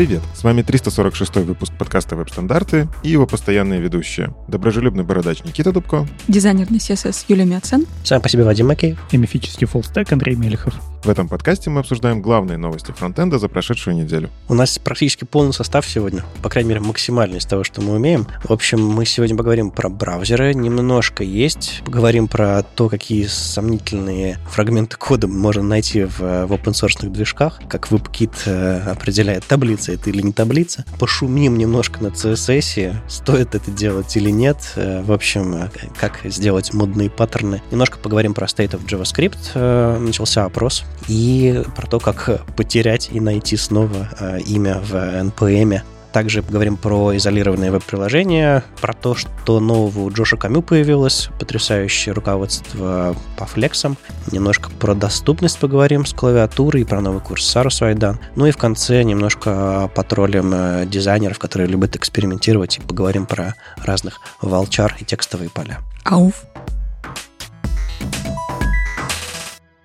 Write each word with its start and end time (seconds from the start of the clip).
Привет! 0.00 0.29
С 0.40 0.42
вами 0.42 0.62
346 0.62 1.36
выпуск 1.44 1.70
подкаста 1.78 2.16
«Веб-стандарты» 2.16 2.88
и 3.02 3.10
его 3.10 3.26
постоянные 3.26 3.78
ведущие. 3.78 4.34
Доброжелюбный 4.48 5.04
бородач 5.04 5.44
Никита 5.44 5.70
Дубко. 5.70 6.08
Дизайнер 6.28 6.70
на 6.70 6.76
CSS 6.76 7.26
Юлия 7.28 7.44
Мяцен. 7.44 7.84
Сам 8.04 8.22
по 8.22 8.30
себе 8.30 8.44
Вадим 8.44 8.68
Макеев. 8.68 8.98
И 9.10 9.18
мифический 9.18 9.66
фуллстек 9.66 10.10
Андрей 10.10 10.36
Мелехов. 10.36 10.80
В 11.04 11.08
этом 11.08 11.28
подкасте 11.28 11.70
мы 11.70 11.80
обсуждаем 11.80 12.20
главные 12.20 12.58
новости 12.58 12.92
фронтенда 12.92 13.38
за 13.38 13.48
прошедшую 13.48 13.96
неделю. 13.96 14.28
У 14.48 14.54
нас 14.54 14.78
практически 14.78 15.24
полный 15.24 15.54
состав 15.54 15.86
сегодня, 15.86 16.24
по 16.42 16.50
крайней 16.50 16.70
мере, 16.70 16.80
максимальный 16.80 17.38
из 17.38 17.46
того, 17.46 17.64
что 17.64 17.80
мы 17.80 17.94
умеем. 17.94 18.26
В 18.44 18.52
общем, 18.52 18.86
мы 18.86 19.06
сегодня 19.06 19.34
поговорим 19.34 19.70
про 19.70 19.88
браузеры, 19.88 20.52
немножко 20.52 21.24
есть, 21.24 21.80
поговорим 21.86 22.28
про 22.28 22.62
то, 22.62 22.90
какие 22.90 23.24
сомнительные 23.24 24.38
фрагменты 24.50 24.98
кода 24.98 25.26
можно 25.26 25.62
найти 25.62 26.04
в, 26.04 26.18
в 26.18 26.52
open-source 26.52 27.08
движках, 27.08 27.60
как 27.66 27.88
WebKit 27.90 28.32
э, 28.44 28.90
определяет, 28.90 29.46
таблица 29.46 29.92
это 29.92 30.10
или 30.10 30.20
не 30.30 30.32
таблица. 30.32 30.84
Пошумим 30.98 31.58
немножко 31.58 32.02
на 32.02 32.08
CSS, 32.08 32.94
стоит 33.08 33.54
это 33.54 33.70
делать 33.70 34.16
или 34.16 34.30
нет. 34.30 34.56
Э, 34.76 35.02
в 35.02 35.12
общем, 35.12 35.54
э, 35.54 35.68
как 35.98 36.20
сделать 36.24 36.72
модные 36.72 37.10
паттерны. 37.10 37.62
Немножко 37.70 37.98
поговорим 37.98 38.32
про 38.32 38.46
State 38.46 38.70
of 38.70 38.86
JavaScript. 38.86 39.98
Начался 39.98 40.44
опрос 40.44 40.84
и 41.08 41.62
про 41.76 41.86
то, 41.86 41.98
как 41.98 42.46
потерять 42.56 43.10
и 43.12 43.20
найти 43.20 43.56
снова 43.56 44.08
э, 44.18 44.40
имя 44.46 44.80
в 44.80 44.94
NPM. 44.94 45.82
Также 46.12 46.42
поговорим 46.42 46.76
про 46.76 47.16
изолированные 47.16 47.70
веб-приложения, 47.70 48.64
про 48.80 48.92
то, 48.92 49.14
что 49.14 49.60
нового 49.60 50.00
у 50.00 50.10
Джоша 50.10 50.36
Камю 50.36 50.62
появилось, 50.62 51.28
потрясающее 51.38 52.12
руководство 52.12 53.14
по 53.36 53.46
флексам, 53.46 53.96
немножко 54.32 54.70
про 54.70 54.94
доступность 54.94 55.58
поговорим 55.58 56.04
с 56.04 56.12
клавиатурой, 56.12 56.84
про 56.84 57.00
новый 57.00 57.20
курс 57.20 57.46
Сару 57.46 57.70
Свайдан. 57.70 58.18
Ну 58.34 58.46
и 58.46 58.50
в 58.50 58.56
конце 58.56 59.02
немножко 59.02 59.90
потроллим 59.94 60.52
э, 60.52 60.86
дизайнеров, 60.86 61.38
которые 61.38 61.68
любят 61.68 61.94
экспериментировать, 61.96 62.78
и 62.78 62.80
поговорим 62.80 63.26
про 63.26 63.54
разных 63.76 64.20
волчар 64.40 64.96
и 64.98 65.04
текстовые 65.04 65.50
поля. 65.50 65.78
Ауф. 66.04 66.44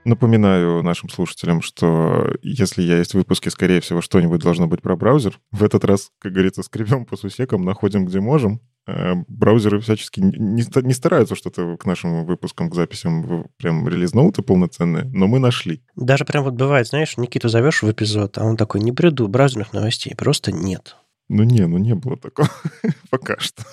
Напоминаю 0.05 0.83
нашим 0.83 1.09
слушателям, 1.09 1.63
что 1.63 2.35
если 2.43 2.83
я 2.83 2.99
есть 2.99 3.11
в 3.11 3.15
выпуске, 3.15 3.49
скорее 3.49 3.81
всего, 3.81 4.01
что-нибудь 4.01 4.41
должно 4.41 4.67
быть 4.67 4.83
про 4.83 4.95
браузер. 4.95 5.39
В 5.51 5.63
этот 5.63 5.83
раз, 5.83 6.11
как 6.19 6.31
говорится, 6.31 6.61
скребем 6.61 7.05
по 7.05 7.17
сусекам, 7.17 7.65
находим, 7.65 8.05
где 8.05 8.19
можем. 8.19 8.61
Э, 8.87 9.15
браузеры 9.27 9.79
всячески 9.79 10.19
не, 10.19 10.63
не 10.83 10.93
стараются 10.93 11.33
что-то 11.33 11.75
к 11.77 11.85
нашим 11.85 12.23
выпускам, 12.25 12.69
к 12.69 12.75
записям 12.75 13.47
прям 13.57 13.87
релиз-ноуты 13.87 14.43
полноценные, 14.43 15.05
но 15.05 15.25
мы 15.25 15.39
нашли. 15.39 15.81
Даже 15.95 16.23
прям 16.23 16.43
вот 16.43 16.53
бывает, 16.53 16.87
знаешь, 16.87 17.17
Никиту 17.17 17.49
зовешь 17.49 17.81
в 17.81 17.91
эпизод, 17.91 18.37
а 18.37 18.43
он 18.43 18.57
такой, 18.57 18.81
не 18.81 18.91
приду 18.91 19.27
браузерных 19.27 19.73
новостей, 19.73 20.13
просто 20.15 20.51
нет. 20.51 20.97
Ну 21.29 21.41
не, 21.43 21.65
ну 21.65 21.79
не 21.79 21.95
было 21.95 22.15
такого 22.15 22.49
пока 23.09 23.39
что. 23.39 23.63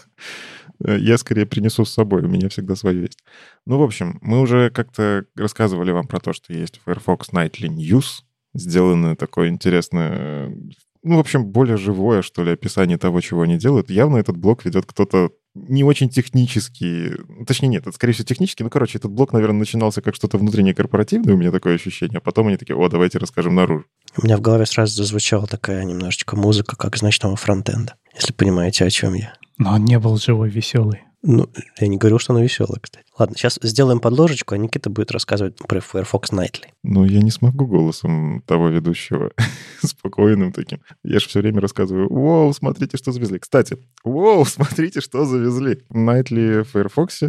Э, 0.84 0.98
я 0.98 1.18
скорее 1.18 1.46
принесу 1.46 1.84
с 1.84 1.92
собой, 1.92 2.22
у 2.22 2.28
меня 2.28 2.48
всегда 2.48 2.76
свое 2.76 3.02
есть. 3.02 3.18
Ну, 3.66 3.78
в 3.78 3.82
общем, 3.82 4.18
мы 4.22 4.40
уже 4.40 4.70
как-то 4.70 5.24
рассказывали 5.36 5.90
вам 5.90 6.06
про 6.06 6.20
то, 6.20 6.32
что 6.32 6.52
есть 6.52 6.80
Firefox 6.84 7.30
Nightly 7.30 7.68
News, 7.68 8.22
сделанное 8.54 9.16
такое 9.16 9.48
интересное, 9.48 10.54
ну, 11.02 11.16
в 11.16 11.20
общем, 11.20 11.46
более 11.46 11.76
живое, 11.76 12.22
что 12.22 12.44
ли, 12.44 12.52
описание 12.52 12.96
того, 12.96 13.20
чего 13.20 13.42
они 13.42 13.58
делают. 13.58 13.90
Явно 13.90 14.18
этот 14.18 14.36
блог 14.36 14.64
ведет 14.64 14.86
кто-то 14.86 15.30
не 15.54 15.84
очень 15.84 16.08
технический, 16.08 17.12
точнее 17.46 17.68
нет, 17.68 17.82
это 17.82 17.92
скорее 17.92 18.14
всего 18.14 18.24
технический, 18.24 18.64
ну, 18.64 18.70
короче, 18.70 18.98
этот 18.98 19.10
блог, 19.10 19.32
наверное, 19.32 19.58
начинался 19.58 20.00
как 20.00 20.14
что-то 20.14 20.38
внутреннее 20.38 20.74
корпоративное, 20.74 21.34
у 21.34 21.36
меня 21.36 21.50
такое 21.50 21.74
ощущение, 21.74 22.18
а 22.18 22.20
потом 22.20 22.46
они 22.46 22.56
такие, 22.56 22.74
о, 22.74 22.88
давайте 22.88 23.18
расскажем 23.18 23.54
наружу. 23.54 23.84
У 24.16 24.24
меня 24.24 24.38
в 24.38 24.40
голове 24.40 24.64
сразу 24.64 24.94
зазвучала 24.94 25.46
такая 25.46 25.84
немножечко 25.84 26.36
музыка, 26.36 26.76
как 26.76 26.96
из 26.96 27.02
ночного 27.02 27.36
фронтенда, 27.36 27.96
если 28.14 28.32
понимаете, 28.32 28.86
о 28.86 28.90
чем 28.90 29.12
я. 29.12 29.34
Но 29.62 29.74
он 29.74 29.84
не 29.84 29.98
был 29.98 30.16
живой, 30.16 30.48
веселый. 30.48 31.02
Ну, 31.22 31.48
я 31.80 31.86
не 31.86 31.98
говорил, 31.98 32.18
что 32.18 32.32
она 32.32 32.42
веселая, 32.42 32.80
кстати. 32.80 33.06
Ладно, 33.18 33.36
сейчас 33.36 33.58
сделаем 33.62 34.00
подложечку, 34.00 34.54
а 34.54 34.58
Никита 34.58 34.88
будет 34.88 35.10
рассказывать 35.10 35.58
про 35.58 35.80
Firefox 35.80 36.30
Nightly. 36.32 36.68
Ну, 36.82 37.04
я 37.04 37.20
не 37.20 37.30
смогу 37.30 37.66
голосом 37.66 38.42
того 38.46 38.68
ведущего 38.68 39.32
спокойным 39.82 40.52
таким. 40.52 40.80
Я 41.04 41.18
же 41.18 41.28
все 41.28 41.40
время 41.40 41.60
рассказываю, 41.60 42.10
вау, 42.10 42.52
смотрите, 42.54 42.96
что 42.96 43.12
завезли. 43.12 43.38
Кстати, 43.38 43.76
вау, 44.02 44.46
смотрите, 44.46 45.00
что 45.00 45.26
завезли. 45.26 45.82
Nightly 45.90 46.62
в 46.64 46.70
Firefox 46.70 47.20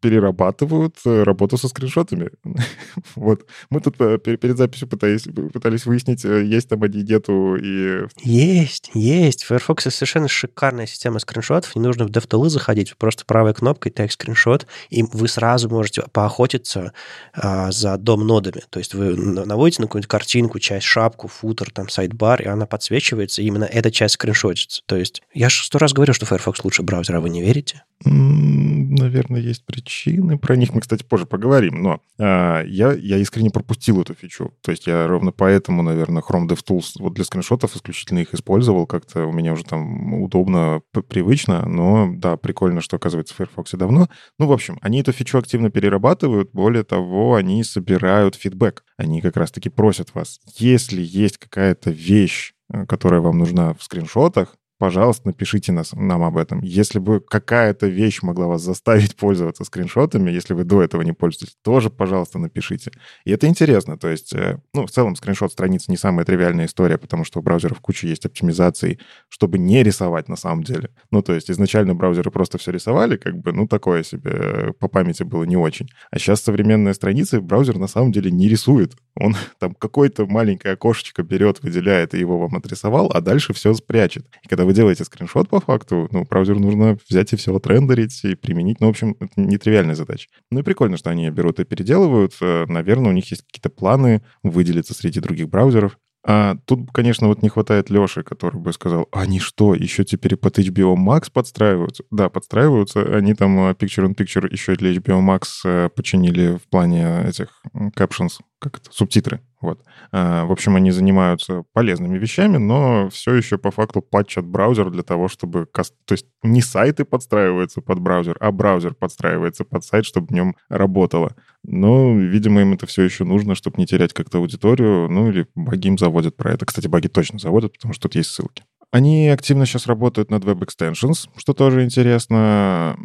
перерабатывают 0.00 0.96
э, 1.04 1.22
работу 1.22 1.56
со 1.56 1.68
скриншотами. 1.68 2.30
вот. 3.14 3.46
Мы 3.70 3.80
тут 3.80 4.00
э, 4.00 4.18
перед 4.18 4.56
записью 4.56 4.88
пытались, 4.88 5.28
пытались 5.52 5.86
выяснить, 5.86 6.24
э, 6.24 6.44
есть 6.44 6.68
там 6.68 6.82
они, 6.82 7.02
нету 7.02 7.54
и... 7.56 8.06
Есть, 8.22 8.90
есть. 8.94 9.44
В 9.44 9.46
Firefox 9.48 9.84
совершенно 9.84 10.26
шикарная 10.26 10.86
система 10.86 11.20
скриншотов. 11.20 11.76
Не 11.76 11.82
нужно 11.82 12.06
в 12.06 12.10
DevTools 12.10 12.48
заходить, 12.48 12.96
просто 12.96 13.24
правой 13.24 13.54
кнопкой 13.54 13.92
тег 13.92 14.10
скриншот, 14.10 14.66
и 14.88 15.04
вы 15.20 15.28
сразу 15.28 15.68
можете 15.68 16.02
поохотиться 16.12 16.92
а, 17.32 17.70
за 17.70 17.96
дом-нодами. 17.96 18.62
То 18.70 18.78
есть 18.78 18.94
вы 18.94 19.16
наводите 19.16 19.82
на 19.82 19.86
какую-нибудь 19.86 20.08
картинку, 20.08 20.58
часть, 20.58 20.86
шапку, 20.86 21.28
футер, 21.28 21.70
там, 21.70 21.88
сайдбар, 21.88 22.42
и 22.42 22.46
она 22.46 22.66
подсвечивается, 22.66 23.42
и 23.42 23.46
именно 23.46 23.64
эта 23.64 23.90
часть 23.90 24.14
скриншотится. 24.14 24.82
То 24.86 24.96
есть 24.96 25.22
я 25.32 25.48
же 25.48 25.64
сто 25.64 25.78
раз 25.78 25.92
говорю, 25.92 26.12
что 26.12 26.26
Firefox 26.26 26.64
лучше 26.64 26.82
браузера, 26.82 27.18
а 27.18 27.20
вы 27.20 27.30
не 27.30 27.42
верите? 27.42 27.84
Наверное, 28.02 29.40
есть 29.40 29.66
причины. 29.66 30.38
Про 30.38 30.56
них 30.56 30.72
мы, 30.72 30.80
кстати, 30.80 31.02
позже 31.04 31.26
поговорим. 31.26 31.82
Но 31.82 32.00
а, 32.18 32.62
я, 32.64 32.92
я 32.92 33.18
искренне 33.18 33.50
пропустил 33.50 34.00
эту 34.00 34.14
фичу. 34.14 34.54
То 34.62 34.70
есть 34.70 34.86
я 34.86 35.06
ровно 35.06 35.32
поэтому, 35.32 35.82
наверное, 35.82 36.22
Chrome 36.22 36.48
DevTools 36.48 36.92
вот 36.98 37.14
для 37.14 37.24
скриншотов 37.24 37.76
исключительно 37.76 38.20
их 38.20 38.32
использовал. 38.32 38.86
Как-то 38.86 39.26
у 39.26 39.32
меня 39.32 39.52
уже 39.52 39.64
там 39.64 40.22
удобно, 40.22 40.80
привычно. 41.08 41.66
Но 41.66 42.10
да, 42.14 42.38
прикольно, 42.38 42.80
что 42.80 42.96
оказывается 42.96 43.34
в 43.34 43.36
Firefox 43.36 43.72
давно. 43.72 44.08
Ну, 44.38 44.46
в 44.46 44.52
общем, 44.52 44.78
они 44.80 45.02
эту 45.10 45.18
фичу 45.18 45.38
активно 45.38 45.70
перерабатывают. 45.70 46.50
Более 46.52 46.84
того, 46.84 47.34
они 47.34 47.62
собирают 47.64 48.34
фидбэк. 48.34 48.84
Они 48.96 49.20
как 49.20 49.36
раз-таки 49.36 49.68
просят 49.68 50.14
вас, 50.14 50.40
если 50.56 51.02
есть 51.02 51.38
какая-то 51.38 51.90
вещь, 51.90 52.52
э, 52.72 52.86
которая 52.86 53.20
вам 53.20 53.38
нужна 53.38 53.74
в 53.74 53.82
скриншотах, 53.82 54.56
пожалуйста, 54.80 55.28
напишите 55.28 55.72
нас, 55.72 55.92
нам 55.92 56.22
об 56.22 56.38
этом. 56.38 56.62
Если 56.62 56.98
бы 56.98 57.20
какая-то 57.20 57.86
вещь 57.86 58.22
могла 58.22 58.46
вас 58.46 58.62
заставить 58.62 59.14
пользоваться 59.24 59.64
скриншотами, 59.64 60.30
если 60.30 60.54
вы 60.54 60.64
до 60.64 60.82
этого 60.82 61.02
не 61.02 61.12
пользуетесь, 61.12 61.54
тоже, 61.62 61.90
пожалуйста, 61.90 62.38
напишите. 62.38 62.90
И 63.26 63.30
это 63.30 63.46
интересно. 63.46 63.98
То 63.98 64.08
есть, 64.08 64.32
э, 64.32 64.58
ну, 64.72 64.86
в 64.86 64.90
целом, 64.90 65.16
скриншот 65.16 65.52
страницы 65.52 65.90
не 65.90 65.98
самая 65.98 66.24
тривиальная 66.24 66.64
история, 66.64 66.96
потому 66.96 67.24
что 67.24 67.40
у 67.40 67.42
браузеров 67.42 67.80
куча 67.80 68.06
есть 68.06 68.24
оптимизаций, 68.24 68.98
чтобы 69.28 69.58
не 69.58 69.82
рисовать 69.82 70.30
на 70.30 70.36
самом 70.36 70.62
деле. 70.62 70.88
Ну, 71.10 71.20
то 71.20 71.34
есть, 71.34 71.50
изначально 71.50 71.94
браузеры 71.94 72.30
просто 72.30 72.56
все 72.56 72.72
рисовали, 72.72 73.18
как 73.18 73.36
бы, 73.36 73.52
ну, 73.52 73.68
такое 73.68 74.02
себе, 74.02 74.30
э, 74.32 74.72
по 74.78 74.88
памяти 74.88 75.24
было 75.24 75.44
не 75.44 75.58
очень. 75.58 75.90
А 76.10 76.18
сейчас 76.18 76.40
современные 76.40 76.94
страницы 76.94 77.42
браузер 77.42 77.76
на 77.76 77.86
самом 77.86 78.12
деле 78.12 78.30
не 78.30 78.48
рисует. 78.48 78.94
Он 79.14 79.36
там 79.58 79.74
какое-то 79.74 80.24
маленькое 80.24 80.72
окошечко 80.72 81.22
берет, 81.22 81.62
выделяет 81.62 82.14
и 82.14 82.18
его 82.18 82.38
вам 82.38 82.56
отрисовал, 82.56 83.10
а 83.12 83.20
дальше 83.20 83.52
все 83.52 83.74
спрячет. 83.74 84.24
И 84.42 84.48
когда 84.48 84.64
вы 84.64 84.69
делаете 84.72 85.04
скриншот 85.04 85.48
по 85.48 85.60
факту, 85.60 86.08
ну, 86.12 86.24
браузеру 86.24 86.60
нужно 86.60 86.96
взять 87.08 87.32
и 87.32 87.36
все 87.36 87.54
отрендерить 87.54 88.24
и 88.24 88.34
применить. 88.34 88.80
Ну, 88.80 88.86
в 88.86 88.90
общем, 88.90 89.16
это 89.20 89.32
нетривиальная 89.36 89.94
задача. 89.94 90.28
Ну 90.50 90.60
и 90.60 90.62
прикольно, 90.62 90.96
что 90.96 91.10
они 91.10 91.30
берут 91.30 91.60
и 91.60 91.64
переделывают. 91.64 92.34
Э, 92.40 92.64
наверное, 92.66 93.10
у 93.10 93.14
них 93.14 93.30
есть 93.30 93.44
какие-то 93.46 93.70
планы 93.70 94.22
выделиться 94.42 94.94
среди 94.94 95.20
других 95.20 95.48
браузеров. 95.48 95.98
А 96.22 96.56
тут, 96.66 96.90
конечно, 96.92 97.28
вот 97.28 97.42
не 97.42 97.48
хватает 97.48 97.88
Леши, 97.88 98.22
который 98.22 98.60
бы 98.60 98.72
сказал, 98.74 99.08
они 99.10 99.40
что, 99.40 99.74
еще 99.74 100.04
теперь 100.04 100.36
под 100.36 100.58
HBO 100.58 100.94
Max 100.94 101.30
подстраиваются? 101.32 102.04
Да, 102.10 102.28
подстраиваются. 102.28 103.00
Они 103.16 103.34
там 103.34 103.58
э, 103.58 103.72
Picture-in-Picture 103.72 104.46
еще 104.50 104.76
для 104.76 104.92
HBO 104.92 105.20
Max 105.20 105.48
э, 105.64 105.88
починили 105.88 106.56
в 106.56 106.68
плане 106.68 107.24
этих 107.26 107.62
captions, 107.96 108.40
как 108.60 108.76
это, 108.76 108.92
субтитры. 108.92 109.40
Вот. 109.60 109.82
А, 110.12 110.44
в 110.44 110.52
общем, 110.52 110.76
они 110.76 110.90
занимаются 110.90 111.64
полезными 111.72 112.18
вещами, 112.18 112.58
но 112.58 113.08
все 113.10 113.34
еще 113.34 113.58
по 113.58 113.70
факту 113.70 114.02
патчат 114.02 114.46
браузер 114.46 114.90
для 114.90 115.02
того, 115.02 115.28
чтобы... 115.28 115.66
То 115.66 116.12
есть 116.12 116.26
не 116.42 116.60
сайты 116.60 117.04
подстраиваются 117.04 117.80
под 117.80 118.00
браузер, 118.00 118.36
а 118.40 118.52
браузер 118.52 118.94
подстраивается 118.94 119.64
под 119.64 119.84
сайт, 119.84 120.04
чтобы 120.04 120.28
в 120.28 120.32
нем 120.32 120.56
работало. 120.68 121.34
Но, 121.62 122.16
видимо, 122.16 122.60
им 122.60 122.74
это 122.74 122.86
все 122.86 123.02
еще 123.02 123.24
нужно, 123.24 123.54
чтобы 123.54 123.78
не 123.78 123.86
терять 123.86 124.12
как-то 124.12 124.38
аудиторию. 124.38 125.10
Ну 125.10 125.30
или 125.30 125.46
баги 125.54 125.88
им 125.88 125.98
заводят 125.98 126.36
про 126.36 126.52
это. 126.52 126.66
Кстати, 126.66 126.86
баги 126.86 127.08
точно 127.08 127.38
заводят, 127.38 127.72
потому 127.72 127.92
что 127.94 128.04
тут 128.04 128.14
есть 128.14 128.30
ссылки. 128.30 128.64
Они 128.92 129.28
активно 129.28 129.66
сейчас 129.66 129.86
работают 129.86 130.32
над 130.32 130.44
Web 130.44 130.66
Extensions, 130.66 131.28
что 131.36 131.52
тоже 131.52 131.84
интересно, 131.84 132.96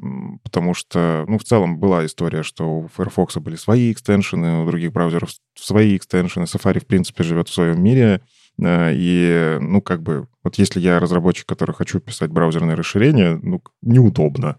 потому 0.44 0.74
что, 0.74 1.26
ну, 1.28 1.38
в 1.38 1.44
целом 1.44 1.78
была 1.78 2.06
история, 2.08 2.42
что 2.42 2.64
у 2.66 2.88
Firefox 2.88 3.38
были 3.38 3.56
свои 3.56 3.92
экстеншены, 3.92 4.64
у 4.64 4.66
других 4.66 4.92
браузеров 4.92 5.30
свои 5.54 5.96
экстеншены. 5.96 6.46
Safari, 6.46 6.80
в 6.80 6.88
принципе, 6.88 7.24
живет 7.24 7.50
в 7.50 7.54
своем 7.54 7.84
мире. 7.84 8.22
Э, 8.62 8.92
и, 8.94 9.58
ну, 9.62 9.82
как 9.82 10.02
бы, 10.02 10.28
вот 10.44 10.56
если 10.56 10.80
я 10.80 11.00
разработчик, 11.00 11.48
который 11.48 11.74
хочу 11.74 12.00
писать 12.00 12.32
браузерное 12.32 12.76
расширение, 12.76 13.40
ну, 13.42 13.62
неудобно. 13.82 14.58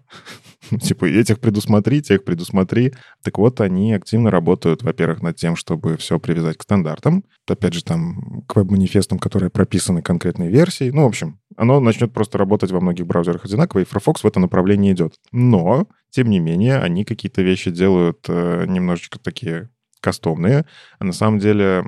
типа, 0.80 1.06
этих 1.06 1.40
предусмотри, 1.40 2.02
тех 2.02 2.24
предусмотри. 2.24 2.94
Так 3.22 3.38
вот, 3.38 3.60
они 3.60 3.94
активно 3.94 4.30
работают, 4.30 4.82
во-первых, 4.82 5.22
над 5.22 5.36
тем, 5.36 5.56
чтобы 5.56 5.96
все 5.96 6.18
привязать 6.18 6.56
к 6.56 6.62
стандартам. 6.62 7.24
Опять 7.48 7.74
же, 7.74 7.84
там, 7.84 8.42
к 8.46 8.56
веб-манифестам, 8.56 9.18
которые 9.18 9.50
прописаны 9.50 10.02
конкретной 10.02 10.48
версией. 10.48 10.92
Ну, 10.92 11.04
в 11.04 11.06
общем, 11.06 11.38
оно 11.56 11.80
начнет 11.80 12.12
просто 12.12 12.38
работать 12.38 12.70
во 12.70 12.80
многих 12.80 13.06
браузерах 13.06 13.44
одинаково, 13.44 13.80
и 13.80 13.84
Firefox 13.84 14.24
в 14.24 14.26
это 14.26 14.40
направление 14.40 14.92
идет. 14.92 15.14
Но, 15.32 15.86
тем 16.10 16.28
не 16.28 16.38
менее, 16.38 16.78
они 16.78 17.04
какие-то 17.04 17.42
вещи 17.42 17.70
делают 17.70 18.24
э, 18.28 18.64
немножечко 18.66 19.18
такие 19.18 19.70
кастомные. 20.00 20.66
А 20.98 21.04
на 21.04 21.12
самом 21.12 21.38
деле, 21.38 21.82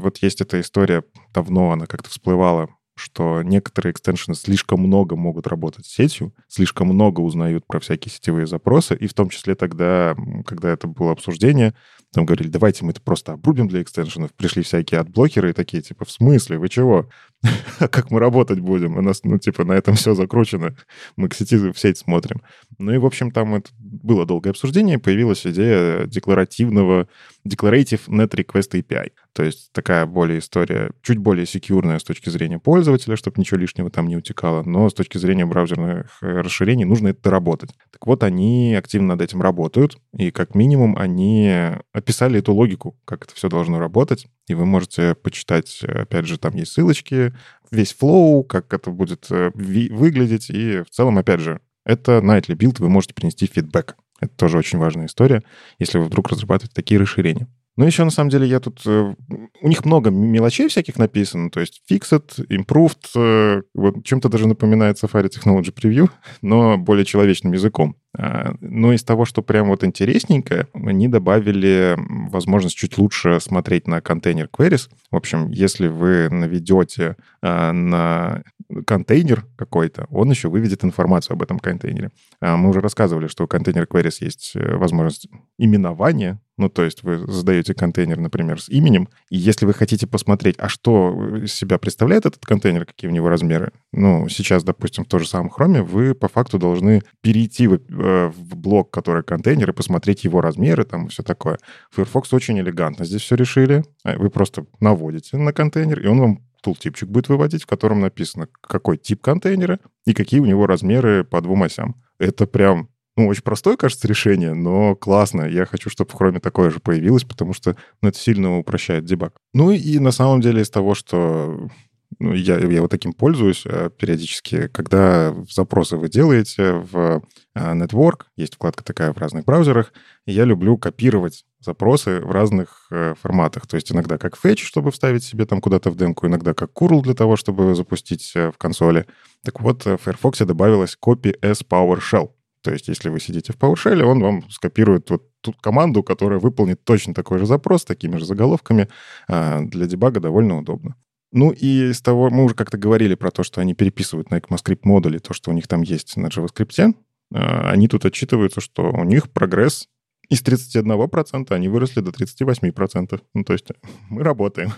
вот 0.00 0.18
есть 0.18 0.40
эта 0.40 0.60
история, 0.60 1.04
давно 1.32 1.72
она 1.72 1.86
как-то 1.86 2.10
всплывала, 2.10 2.68
что 2.96 3.42
некоторые 3.42 3.92
extension 3.92 4.30
ы 4.30 4.34
слишком 4.34 4.80
много 4.80 5.16
могут 5.16 5.46
работать 5.46 5.86
с 5.86 5.94
сетью, 5.94 6.32
слишком 6.48 6.88
много 6.88 7.20
узнают 7.20 7.66
про 7.66 7.80
всякие 7.80 8.12
сетевые 8.12 8.46
запросы, 8.46 8.94
и 8.94 9.06
в 9.06 9.14
том 9.14 9.30
числе 9.30 9.54
тогда, 9.54 10.14
когда 10.46 10.70
это 10.70 10.86
было 10.86 11.12
обсуждение, 11.12 11.74
там 12.12 12.24
говорили, 12.24 12.48
давайте 12.48 12.84
мы 12.84 12.92
это 12.92 13.00
просто 13.00 13.32
обрубим 13.32 13.66
для 13.66 13.82
extension 13.82 14.19
ов. 14.19 14.32
Пришли 14.34 14.62
всякие 14.62 15.00
adblocker 15.00 15.45
ы 15.45 15.50
и 15.50 15.52
такие, 15.52 15.82
типа, 15.82 16.04
в 16.04 16.10
смысле, 16.12 16.58
вы 16.58 16.68
чего? 16.68 17.08
как 17.78 18.10
мы 18.10 18.20
работать 18.20 18.60
будем? 18.60 18.96
У 18.96 19.00
нас, 19.00 19.20
ну, 19.24 19.38
типа, 19.38 19.64
на 19.64 19.72
этом 19.72 19.94
все 19.94 20.14
закручено. 20.14 20.76
Мы 21.16 21.28
к 21.28 21.34
сети 21.34 21.56
в 21.56 21.78
сеть 21.78 21.98
смотрим. 21.98 22.42
Ну 22.78 22.92
и, 22.92 22.98
в 22.98 23.06
общем, 23.06 23.30
там 23.30 23.54
это 23.54 23.70
было 23.78 24.26
долгое 24.26 24.50
обсуждение, 24.50 24.98
появилась 24.98 25.46
идея 25.46 26.06
декларативного 26.06 27.08
Declarative 27.46 28.08
Net 28.08 28.30
Request 28.30 28.72
API. 28.72 29.10
То 29.32 29.42
есть 29.42 29.72
такая 29.72 30.06
более 30.06 30.38
история, 30.38 30.90
чуть 31.02 31.18
более 31.18 31.46
секьюрная 31.46 31.98
с 31.98 32.04
точки 32.04 32.30
зрения 32.30 32.58
пользователя, 32.58 33.16
чтобы 33.16 33.40
ничего 33.40 33.58
лишнего 33.58 33.90
там 33.90 34.06
не 34.06 34.16
утекало, 34.16 34.62
но 34.62 34.88
с 34.88 34.94
точки 34.94 35.18
зрения 35.18 35.44
браузерных 35.44 36.18
э, 36.22 36.40
расширений 36.40 36.84
нужно 36.84 37.08
это 37.08 37.22
доработать. 37.22 37.70
Так 37.90 38.06
вот, 38.06 38.22
они 38.22 38.74
активно 38.74 39.08
над 39.08 39.22
этим 39.22 39.42
работают, 39.42 39.98
и 40.16 40.30
как 40.30 40.54
минимум 40.54 40.96
они 40.96 41.52
описали 41.92 42.38
эту 42.38 42.54
логику, 42.54 42.96
как 43.04 43.24
это 43.24 43.34
все 43.34 43.48
должно 43.48 43.78
работать, 43.80 44.26
и 44.46 44.54
вы 44.54 44.66
можете 44.66 45.14
почитать, 45.14 45.82
опять 45.82 46.26
же, 46.26 46.38
там 46.38 46.54
есть 46.54 46.72
ссылочки, 46.72 47.32
весь 47.70 47.94
флоу, 47.94 48.44
как 48.44 48.72
это 48.72 48.90
будет 48.90 49.26
э, 49.30 49.50
выглядеть, 49.54 50.50
и 50.50 50.82
в 50.82 50.90
целом, 50.90 51.18
опять 51.18 51.40
же, 51.40 51.60
это 51.84 52.18
nightly 52.18 52.56
build, 52.56 52.76
вы 52.78 52.88
можете 52.88 53.14
принести 53.14 53.46
фидбэк. 53.46 53.96
Это 54.20 54.34
тоже 54.36 54.58
очень 54.58 54.78
важная 54.78 55.06
история, 55.06 55.42
если 55.78 55.98
вы 55.98 56.04
вдруг 56.04 56.28
разрабатываете 56.28 56.74
такие 56.74 57.00
расширения. 57.00 57.48
Ну, 57.76 57.84
еще, 57.84 58.04
на 58.04 58.10
самом 58.10 58.30
деле, 58.30 58.46
я 58.46 58.60
тут... 58.60 58.82
Э, 58.86 59.14
у 59.60 59.68
них 59.68 59.84
много 59.84 60.10
мелочей 60.10 60.68
всяких 60.68 60.96
написано, 60.96 61.50
то 61.50 61.60
есть 61.60 61.82
fixed, 61.90 62.46
improved, 62.48 63.08
э, 63.16 63.62
вот 63.74 64.04
чем-то 64.04 64.28
даже 64.28 64.46
напоминает 64.46 65.02
Safari 65.02 65.28
Technology 65.28 65.74
Preview, 65.74 66.08
но 66.42 66.78
более 66.78 67.04
человечным 67.04 67.52
языком. 67.52 67.96
А, 68.16 68.54
но 68.60 68.92
из 68.92 69.02
того, 69.02 69.24
что 69.24 69.42
прям 69.42 69.68
вот 69.68 69.84
интересненькое, 69.84 70.68
они 70.72 71.08
добавили 71.08 71.96
возможность 71.98 72.76
чуть 72.76 72.96
лучше 72.98 73.40
смотреть 73.40 73.88
на 73.88 74.00
контейнер 74.00 74.48
queries. 74.52 74.88
В 75.10 75.16
общем, 75.16 75.50
если 75.50 75.88
вы 75.88 76.28
наведете 76.30 77.16
на 77.44 78.42
контейнер 78.86 79.44
какой-то, 79.56 80.06
он 80.10 80.30
еще 80.30 80.48
выведет 80.48 80.84
информацию 80.84 81.34
об 81.34 81.42
этом 81.42 81.58
контейнере. 81.58 82.10
А, 82.40 82.56
мы 82.56 82.70
уже 82.70 82.80
рассказывали, 82.80 83.26
что 83.26 83.44
у 83.44 83.46
контейнер 83.46 83.84
queries 83.84 84.16
есть 84.20 84.52
э, 84.54 84.76
возможность 84.76 85.28
именования, 85.58 86.40
ну, 86.56 86.68
то 86.68 86.84
есть 86.84 87.02
вы 87.02 87.18
задаете 87.30 87.74
контейнер, 87.74 88.18
например, 88.18 88.60
с 88.60 88.68
именем, 88.68 89.08
и 89.28 89.36
если 89.36 89.66
вы 89.66 89.74
хотите 89.74 90.06
посмотреть, 90.06 90.56
а 90.58 90.68
что 90.68 91.38
из 91.38 91.52
себя 91.52 91.78
представляет 91.78 92.26
этот 92.26 92.46
контейнер, 92.46 92.86
какие 92.86 93.10
у 93.10 93.14
него 93.14 93.28
размеры, 93.28 93.72
ну, 93.92 94.28
сейчас, 94.28 94.64
допустим, 94.64 95.04
в 95.04 95.08
том 95.08 95.20
же 95.20 95.28
самом 95.28 95.52
Chrome 95.56 95.82
вы 95.82 96.14
по 96.14 96.28
факту 96.28 96.58
должны 96.58 97.02
перейти 97.20 97.66
в, 97.66 97.74
э, 97.74 98.28
в 98.28 98.56
блок, 98.56 98.90
который 98.90 99.22
контейнер, 99.22 99.70
и 99.70 99.74
посмотреть 99.74 100.24
его 100.24 100.40
размеры 100.40 100.84
там 100.84 101.06
и 101.06 101.08
все 101.08 101.22
такое. 101.22 101.58
Firefox 101.90 102.32
очень 102.32 102.58
элегантно 102.58 103.04
здесь 103.04 103.22
все 103.22 103.34
решили. 103.34 103.84
Вы 104.04 104.30
просто 104.30 104.66
наводите 104.80 105.36
на 105.36 105.52
контейнер, 105.52 106.00
и 106.00 106.06
он 106.06 106.20
вам 106.20 106.40
тултипчик 106.64 107.08
будет 107.08 107.28
выводить, 107.28 107.62
в 107.62 107.66
котором 107.66 108.00
написано, 108.00 108.48
какой 108.60 108.96
тип 108.96 109.22
контейнера 109.22 109.78
и 110.06 110.14
какие 110.14 110.40
у 110.40 110.46
него 110.46 110.66
размеры 110.66 111.22
по 111.22 111.40
двум 111.40 111.62
осям. 111.62 112.02
Это 112.18 112.46
прям 112.46 112.88
ну, 113.16 113.28
очень 113.28 113.42
простое, 113.42 113.76
кажется, 113.76 114.08
решение, 114.08 114.54
но 114.54 114.96
классно. 114.96 115.42
Я 115.42 115.66
хочу, 115.66 115.88
чтобы 115.88 116.10
в 116.10 116.14
Chrome 116.14 116.40
такое 116.40 116.70
же 116.70 116.80
появилось, 116.80 117.22
потому 117.22 117.52
что 117.52 117.76
ну, 118.02 118.08
это 118.08 118.18
сильно 118.18 118.58
упрощает 118.58 119.04
дебаг. 119.04 119.36
Ну 119.52 119.70
и 119.70 119.98
на 119.98 120.10
самом 120.10 120.40
деле 120.40 120.62
из 120.62 120.70
того, 120.70 120.94
что 120.94 121.68
ну, 122.18 122.32
я, 122.34 122.58
я 122.58 122.80
вот 122.82 122.90
таким 122.90 123.12
пользуюсь 123.12 123.64
э, 123.66 123.90
периодически, 123.96 124.68
когда 124.68 125.34
запросы 125.50 125.96
вы 125.96 126.08
делаете 126.08 126.72
в 126.72 127.22
э, 127.54 127.74
Network, 127.74 128.26
есть 128.36 128.54
вкладка 128.54 128.84
такая 128.84 129.12
в 129.12 129.18
разных 129.18 129.44
браузерах, 129.44 129.92
и 130.26 130.32
я 130.32 130.44
люблю 130.44 130.78
копировать 130.78 131.44
запросы 131.60 132.20
в 132.20 132.30
разных 132.30 132.86
э, 132.90 133.14
форматах. 133.20 133.66
То 133.66 133.76
есть 133.76 133.90
иногда 133.90 134.18
как 134.18 134.36
fetch, 134.36 134.58
чтобы 134.58 134.90
вставить 134.90 135.24
себе 135.24 135.44
там 135.44 135.60
куда-то 135.60 135.90
в 135.90 135.96
демку, 135.96 136.26
иногда 136.26 136.54
как 136.54 136.70
curl 136.70 137.02
для 137.02 137.14
того, 137.14 137.36
чтобы 137.36 137.74
запустить 137.74 138.32
в 138.34 138.54
консоли. 138.58 139.06
Так 139.42 139.60
вот, 139.60 139.84
в 139.84 139.96
Firefox 139.96 140.38
добавилась 140.38 140.96
copy 141.02 141.38
as 141.40 141.66
PowerShell. 141.66 142.30
То 142.62 142.72
есть, 142.72 142.88
если 142.88 143.10
вы 143.10 143.20
сидите 143.20 143.52
в 143.52 143.56
PowerShell, 143.56 144.02
он 144.02 144.20
вам 144.20 144.50
скопирует 144.50 145.10
вот 145.10 145.24
ту 145.42 145.52
команду, 145.52 146.02
которая 146.02 146.38
выполнит 146.38 146.82
точно 146.84 147.12
такой 147.12 147.38
же 147.38 147.44
запрос 147.44 147.82
с 147.82 147.84
такими 147.84 148.16
же 148.16 148.24
заголовками. 148.24 148.88
Для 149.28 149.86
дебага 149.86 150.20
довольно 150.20 150.58
удобно. 150.58 150.96
Ну 151.34 151.50
и 151.50 151.90
из 151.90 152.00
того, 152.00 152.30
мы 152.30 152.44
уже 152.44 152.54
как-то 152.54 152.78
говорили 152.78 153.16
про 153.16 153.32
то, 153.32 153.42
что 153.42 153.60
они 153.60 153.74
переписывают 153.74 154.30
на 154.30 154.36
ECMAScript 154.36 154.80
модули, 154.84 155.18
то, 155.18 155.34
что 155.34 155.50
у 155.50 155.54
них 155.54 155.66
там 155.66 155.82
есть 155.82 156.16
на 156.16 156.28
JavaScript. 156.28 156.94
А, 157.34 157.70
они 157.70 157.88
тут 157.88 158.04
отчитываются, 158.04 158.60
что 158.60 158.92
у 158.92 159.02
них 159.02 159.28
прогресс 159.30 159.88
из 160.30 160.42
31% 160.42 161.52
они 161.52 161.68
выросли 161.68 162.00
до 162.00 162.12
38%. 162.12 163.20
Ну, 163.34 163.44
то 163.44 163.52
есть 163.52 163.66
мы 164.08 164.22
работаем. 164.22 164.72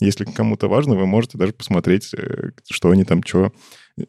Если 0.00 0.24
кому-то 0.24 0.68
важно, 0.68 0.96
вы 0.96 1.06
можете 1.06 1.36
даже 1.36 1.52
посмотреть, 1.52 2.14
э, 2.14 2.52
что 2.70 2.90
они 2.90 3.04
там, 3.04 3.22
что 3.22 3.52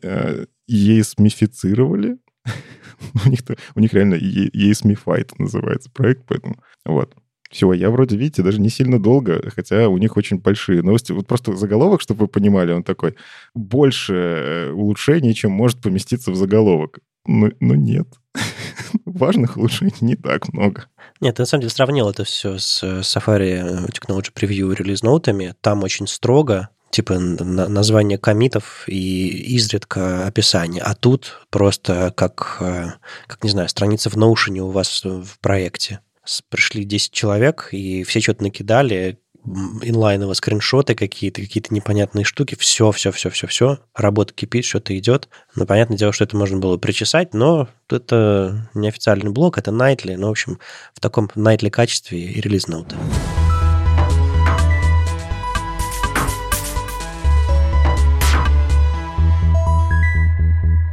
э, 0.02 0.46
есмифицировали 0.68 2.20
у, 3.26 3.30
них, 3.30 3.42
у 3.76 3.80
них 3.82 3.94
реально 3.94 4.16
ESMified 4.16 5.34
называется 5.38 5.92
проект, 5.92 6.24
поэтому 6.26 6.56
вот. 6.86 7.16
Все, 7.52 7.74
я 7.74 7.90
вроде, 7.90 8.16
видите, 8.16 8.44
даже 8.44 8.62
не 8.62 8.70
сильно 8.70 9.02
долго, 9.02 9.42
хотя 9.54 9.90
у 9.90 9.98
них 9.98 10.16
очень 10.16 10.40
большие 10.40 10.82
новости. 10.82 11.12
Вот 11.12 11.28
просто 11.28 11.54
заголовок, 11.56 12.00
чтобы 12.00 12.22
вы 12.22 12.28
понимали, 12.28 12.72
он 12.72 12.84
такой, 12.84 13.16
больше 13.54 14.14
э, 14.14 14.72
улучшений, 14.72 15.36
чем 15.36 15.52
может 15.52 15.82
поместиться 15.82 16.32
в 16.32 16.36
заголовок. 16.36 17.00
Ну, 17.26 17.52
ну 17.60 17.76
нет. 17.76 18.08
Важных 19.06 19.58
улучшений 19.58 19.94
не 20.00 20.16
так 20.16 20.52
много. 20.54 20.86
Нет, 21.20 21.36
ты 21.36 21.42
на 21.42 21.46
самом 21.46 21.62
деле 21.62 21.72
сравнил 21.72 22.10
это 22.10 22.24
все 22.24 22.58
с 22.58 22.84
Safari 22.84 23.86
Technology 23.90 24.32
Preview 24.34 24.74
релиз-ноутами. 24.74 25.54
Там 25.60 25.84
очень 25.84 26.08
строго, 26.08 26.70
типа 26.90 27.20
название 27.20 28.18
комитов 28.18 28.86
и 28.88 29.28
изредка 29.56 30.26
описание. 30.26 30.82
А 30.82 30.96
тут 30.96 31.46
просто 31.50 32.14
как, 32.16 32.58
э, 32.62 32.92
как 33.28 33.44
не 33.44 33.50
знаю, 33.50 33.68
страница 33.68 34.10
в 34.10 34.16
Notion 34.16 34.58
у 34.60 34.72
вас 34.72 35.04
в 35.04 35.38
проекте. 35.42 36.00
Пришли 36.50 36.84
10 36.84 37.12
человек, 37.12 37.70
и 37.72 38.04
все 38.04 38.22
что-то 38.22 38.44
накидали, 38.44 39.20
инлайново 39.44 40.34
скриншоты 40.34 40.96
какие-то, 40.96 41.42
какие-то 41.42 41.74
непонятные 41.74 42.26
штуки, 42.26 42.56
все, 42.56 42.92
все, 42.92 43.12
все, 43.12 43.30
все, 43.30 43.48
все, 43.48 43.80
работа 43.96 44.34
кипит, 44.34 44.66
что-то 44.66 44.98
идет. 44.98 45.30
Ну, 45.56 45.66
понятное 45.66 45.98
дело, 45.98 46.14
что 46.14 46.24
это 46.24 46.38
можно 46.38 46.60
было 46.60 46.78
причесать, 46.78 47.34
но 47.34 47.68
это 47.90 48.70
неофициальный 48.74 49.32
блок, 49.32 49.58
это 49.58 49.72
Nightly, 49.72 50.16
ну, 50.18 50.28
в 50.28 50.32
общем, 50.32 50.60
в 50.94 51.00
таком 51.00 51.30
Nightly 51.36 51.70
качестве 51.70 52.20
и 52.20 52.40
релиз 52.40 52.68
ноута. 52.68 52.96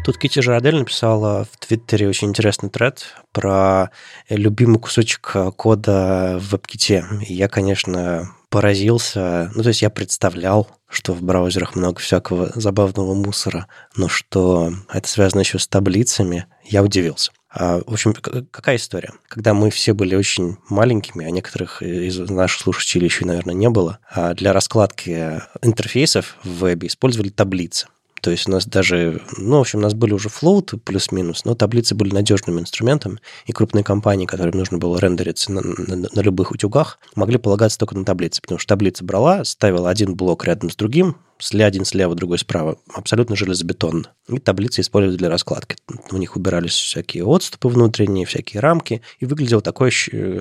Тут 0.08 0.16
Кити 0.16 0.40
Жирадель 0.40 0.76
написала 0.76 1.46
в 1.52 1.58
Твиттере 1.58 2.08
очень 2.08 2.28
интересный 2.28 2.70
тред 2.70 3.04
про 3.30 3.90
любимый 4.30 4.78
кусочек 4.78 5.36
кода 5.54 6.40
в 6.40 6.54
WebKit. 6.54 7.24
И 7.26 7.34
я, 7.34 7.46
конечно, 7.46 8.30
поразился. 8.48 9.52
Ну, 9.54 9.62
то 9.62 9.68
есть 9.68 9.82
я 9.82 9.90
представлял, 9.90 10.66
что 10.88 11.12
в 11.12 11.20
браузерах 11.20 11.76
много 11.76 12.00
всякого 12.00 12.50
забавного 12.54 13.12
мусора, 13.12 13.66
но 13.96 14.08
что 14.08 14.72
это 14.90 15.06
связано 15.06 15.40
еще 15.40 15.58
с 15.58 15.68
таблицами, 15.68 16.46
я 16.64 16.82
удивился. 16.82 17.30
А, 17.50 17.82
в 17.86 17.92
общем, 17.92 18.14
какая 18.14 18.76
история? 18.76 19.12
Когда 19.28 19.52
мы 19.52 19.68
все 19.68 19.92
были 19.92 20.14
очень 20.14 20.56
маленькими, 20.70 21.26
а 21.26 21.30
некоторых 21.30 21.82
из 21.82 22.18
наших 22.18 22.62
слушателей 22.62 23.08
еще, 23.08 23.26
наверное, 23.26 23.54
не 23.54 23.68
было, 23.68 23.98
а 24.10 24.32
для 24.32 24.54
раскладки 24.54 25.42
интерфейсов 25.60 26.36
в 26.44 26.64
вебе 26.64 26.88
использовали 26.88 27.28
таблицы. 27.28 27.88
То 28.20 28.30
есть 28.30 28.48
у 28.48 28.52
нас 28.52 28.66
даже, 28.66 29.22
ну, 29.36 29.58
в 29.58 29.60
общем, 29.60 29.78
у 29.78 29.82
нас 29.82 29.94
были 29.94 30.12
уже 30.12 30.28
флоуты 30.28 30.76
плюс-минус, 30.76 31.44
но 31.44 31.54
таблицы 31.54 31.94
были 31.94 32.14
надежным 32.14 32.58
инструментом, 32.58 33.18
и 33.46 33.52
крупные 33.52 33.84
компании, 33.84 34.26
которым 34.26 34.58
нужно 34.58 34.78
было 34.78 34.98
рендериться 34.98 35.52
на, 35.52 35.62
на, 35.62 36.08
на 36.12 36.20
любых 36.20 36.50
утюгах, 36.50 36.98
могли 37.14 37.38
полагаться 37.38 37.78
только 37.78 37.96
на 37.96 38.04
таблицы, 38.04 38.40
потому 38.40 38.58
что 38.58 38.68
таблица 38.68 39.04
брала, 39.04 39.44
ставила 39.44 39.90
один 39.90 40.14
блок 40.14 40.44
рядом 40.44 40.70
с 40.70 40.76
другим, 40.76 41.16
один 41.64 41.84
слева, 41.84 42.14
другой 42.14 42.38
справа, 42.38 42.78
абсолютно 42.92 43.36
железобетонно. 43.36 44.10
И 44.28 44.38
таблицы 44.38 44.80
использовали 44.80 45.16
для 45.16 45.30
раскладки. 45.30 45.76
У 46.10 46.16
них 46.16 46.36
убирались 46.36 46.72
всякие 46.72 47.24
отступы 47.24 47.68
внутренние, 47.68 48.26
всякие 48.26 48.60
рамки, 48.60 49.02
и 49.20 49.26
выглядело 49.26 49.62
такое, 49.62 49.90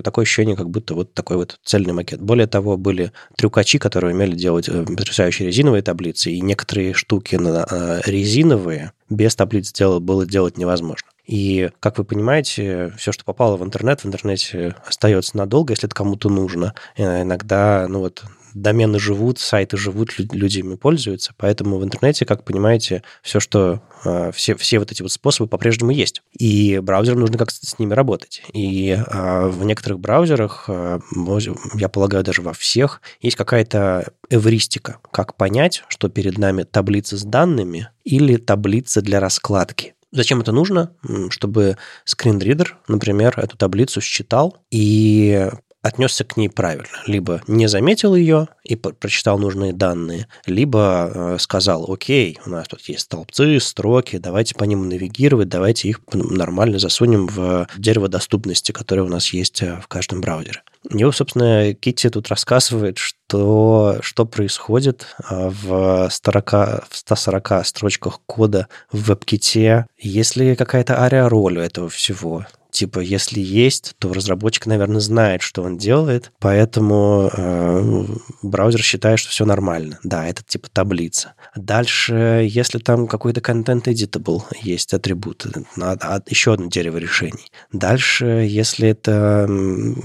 такое 0.04 0.24
ощущение, 0.24 0.56
как 0.56 0.70
будто 0.70 0.94
вот 0.94 1.14
такой 1.14 1.38
вот 1.38 1.60
цельный 1.64 1.94
макет. 1.94 2.22
Более 2.22 2.48
того, 2.48 2.78
были 2.78 3.12
трюкачи, 3.36 3.78
которые 3.78 4.14
умели 4.14 4.36
делать 4.36 4.68
э, 4.70 4.84
потрясающие 4.86 5.48
резиновые 5.48 5.84
таблицы, 5.84 6.32
и 6.32 6.42
некоторые 6.42 6.94
штуки 6.94 7.38
э, 7.40 8.02
резиновые 8.06 8.92
без 9.10 9.36
таблиц 9.36 9.72
делать, 9.72 10.04
было 10.04 10.26
делать 10.26 10.58
невозможно. 10.58 11.08
И, 11.26 11.70
как 11.82 11.98
вы 11.98 12.06
понимаете, 12.06 12.94
все, 12.98 13.12
что 13.12 13.26
попало 13.26 13.58
в 13.58 13.64
интернет, 13.64 14.02
в 14.02 14.06
интернете 14.06 14.76
остается 14.86 15.36
надолго, 15.36 15.74
если 15.74 15.88
это 15.88 15.96
кому-то 15.96 16.30
нужно. 16.30 16.74
Э, 16.96 17.24
иногда, 17.24 17.86
ну 17.90 18.00
вот, 18.00 18.24
домены 18.62 19.00
живут, 19.00 19.40
сайты 19.40 19.78
живут, 19.78 20.18
люди 20.18 20.60
ими 20.60 20.76
пользуются, 20.76 21.34
поэтому 21.38 21.78
в 21.78 21.84
интернете, 21.84 22.26
как 22.26 22.44
понимаете, 22.44 23.04
все, 23.22 23.40
что 23.40 23.82
э, 24.06 24.32
все, 24.34 24.56
все 24.56 24.80
вот 24.80 24.92
эти 24.92 25.02
вот 25.02 25.12
способы 25.12 25.50
по-прежнему 25.50 25.92
есть. 25.92 26.22
И 26.38 26.80
браузерам 26.80 27.20
нужно 27.20 27.38
как-то 27.38 27.66
с 27.66 27.80
ними 27.80 27.94
работать. 27.94 28.42
И 28.54 28.92
э, 28.92 29.48
в 29.48 29.64
некоторых 29.66 30.00
браузерах, 30.00 30.66
э, 30.68 31.00
я 31.76 31.90
полагаю, 31.90 32.24
даже 32.24 32.42
во 32.42 32.54
всех, 32.54 33.02
есть 33.22 33.38
какая-то 33.38 34.12
эвристика, 34.30 35.00
как 35.12 35.36
понять, 35.36 35.84
что 35.88 36.10
перед 36.10 36.38
нами 36.38 36.64
таблица 36.64 37.18
с 37.18 37.24
данными 37.24 37.90
или 38.04 38.38
таблица 38.38 39.02
для 39.02 39.20
раскладки. 39.20 39.94
Зачем 40.12 40.40
это 40.40 40.52
нужно? 40.52 40.92
Чтобы 41.30 41.78
скринридер, 42.06 42.78
например, 42.88 43.38
эту 43.38 43.58
таблицу 43.58 44.00
считал 44.00 44.58
и 44.72 45.50
отнесся 45.88 46.24
к 46.24 46.38
ней 46.38 46.50
правильно. 46.50 46.88
Либо 47.06 47.42
не 47.48 47.68
заметил 47.68 48.16
ее 48.16 48.48
и 48.64 48.76
прочитал 48.76 49.40
нужные 49.40 49.74
данные, 49.74 50.28
либо 50.46 51.12
э, 51.14 51.38
сказал, 51.40 51.92
окей, 51.92 52.40
у 52.46 52.50
нас 52.50 52.68
тут 52.68 52.82
есть 52.82 53.02
столбцы, 53.02 53.60
строки, 53.60 54.18
давайте 54.18 54.56
по 54.56 54.66
ним 54.66 54.90
навигировать, 54.90 55.50
давайте 55.50 55.90
их 55.90 56.02
нормально 56.14 56.80
засунем 56.80 57.28
в 57.28 57.68
дерево 57.78 58.08
доступности, 58.08 58.72
которое 58.72 59.04
у 59.04 59.08
нас 59.08 59.30
есть 59.34 59.62
э, 59.62 59.80
в 59.82 59.88
каждом 59.88 60.22
браузере. 60.22 60.62
И, 60.90 61.12
собственно, 61.12 61.74
Китти 61.74 62.10
тут 62.10 62.30
рассказывает, 62.30 62.98
что, 62.98 63.98
что 64.02 64.26
происходит 64.26 65.08
э, 65.30 65.50
в, 65.50 66.10
40, 66.10 66.52
в 66.90 66.98
140 66.98 67.66
строчках 67.66 68.22
кода 68.26 68.68
в 68.92 69.12
WebKit, 69.12 69.86
если 69.98 70.56
какая-то 70.56 71.02
ария-роль 71.02 71.58
у 71.58 71.62
этого 71.62 71.90
всего, 71.90 72.46
Типа, 72.72 73.00
если 73.00 73.40
есть, 73.40 73.96
то 74.00 74.14
разработчик, 74.14 74.66
наверное, 74.66 75.00
знает, 75.00 75.42
что 75.42 75.64
он 75.64 75.78
делает, 75.78 76.32
поэтому 76.40 77.30
э, 77.34 78.06
браузер 78.42 78.82
считает, 78.82 79.20
что 79.20 79.30
все 79.32 79.46
нормально. 79.46 80.00
Да, 80.04 80.28
это 80.28 80.44
типа 80.44 80.70
таблица. 80.70 81.34
Дальше, 81.56 82.46
если 82.48 82.80
там 82.80 83.08
какой-то 83.08 83.42
контент 83.42 83.88
editable 83.88 84.44
есть 84.62 84.94
атрибут, 84.94 85.48
еще 86.28 86.54
одно 86.54 86.68
дерево 86.68 86.98
решений. 86.98 87.52
Дальше, 87.72 88.26
если 88.26 88.90
это, 88.90 89.48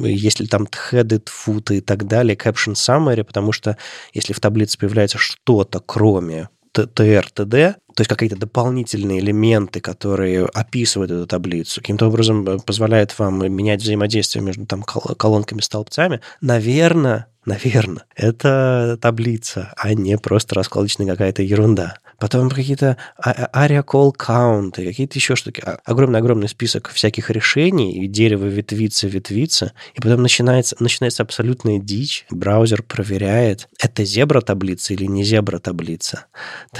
если 0.00 0.46
там 0.46 0.68
headed, 0.90 1.28
foot 1.28 1.74
и 1.74 1.80
так 1.80 2.06
далее, 2.06 2.36
caption 2.36 2.74
summary, 2.74 3.24
потому 3.24 3.52
что 3.52 3.76
если 4.12 4.32
в 4.32 4.40
таблице 4.40 4.78
появляется 4.78 5.18
что-то, 5.18 5.80
кроме 5.80 6.48
TD, 6.74 7.74
то 7.94 8.00
есть 8.00 8.08
какие-то 8.08 8.36
дополнительные 8.36 9.20
элементы, 9.20 9.80
которые 9.80 10.46
описывают 10.46 11.10
эту 11.10 11.26
таблицу, 11.26 11.80
каким-то 11.80 12.06
образом 12.06 12.48
э, 12.48 12.58
позволяют 12.58 13.18
вам 13.18 13.38
менять 13.52 13.82
взаимодействие 13.82 14.42
между 14.42 14.66
там 14.66 14.82
колонками, 14.82 15.60
столбцами, 15.60 16.20
наверное, 16.40 17.26
наверное, 17.44 18.04
это 18.16 18.98
таблица, 19.00 19.72
а 19.76 19.94
не 19.94 20.16
просто 20.16 20.54
раскладочная 20.54 21.06
какая-то 21.06 21.42
ерунда. 21.42 21.98
Потом 22.22 22.50
какие-то 22.50 22.96
area 23.20 23.84
call 23.84 24.12
count, 24.16 24.76
какие-то 24.76 25.18
еще 25.18 25.34
штуки. 25.34 25.60
Огромный-огромный 25.84 26.48
список 26.48 26.88
всяких 26.90 27.30
решений, 27.30 27.98
и 27.98 28.06
дерево 28.06 28.44
ветвится, 28.44 29.08
ветвится, 29.08 29.72
и 29.94 30.00
потом 30.00 30.22
начинается, 30.22 30.76
начинается 30.78 31.24
абсолютная 31.24 31.80
дичь. 31.80 32.24
Браузер 32.30 32.84
проверяет, 32.84 33.68
это 33.76 34.04
зебра-таблица 34.04 34.94
или 34.94 35.06
не 35.06 35.24
зебра-таблица. 35.24 36.26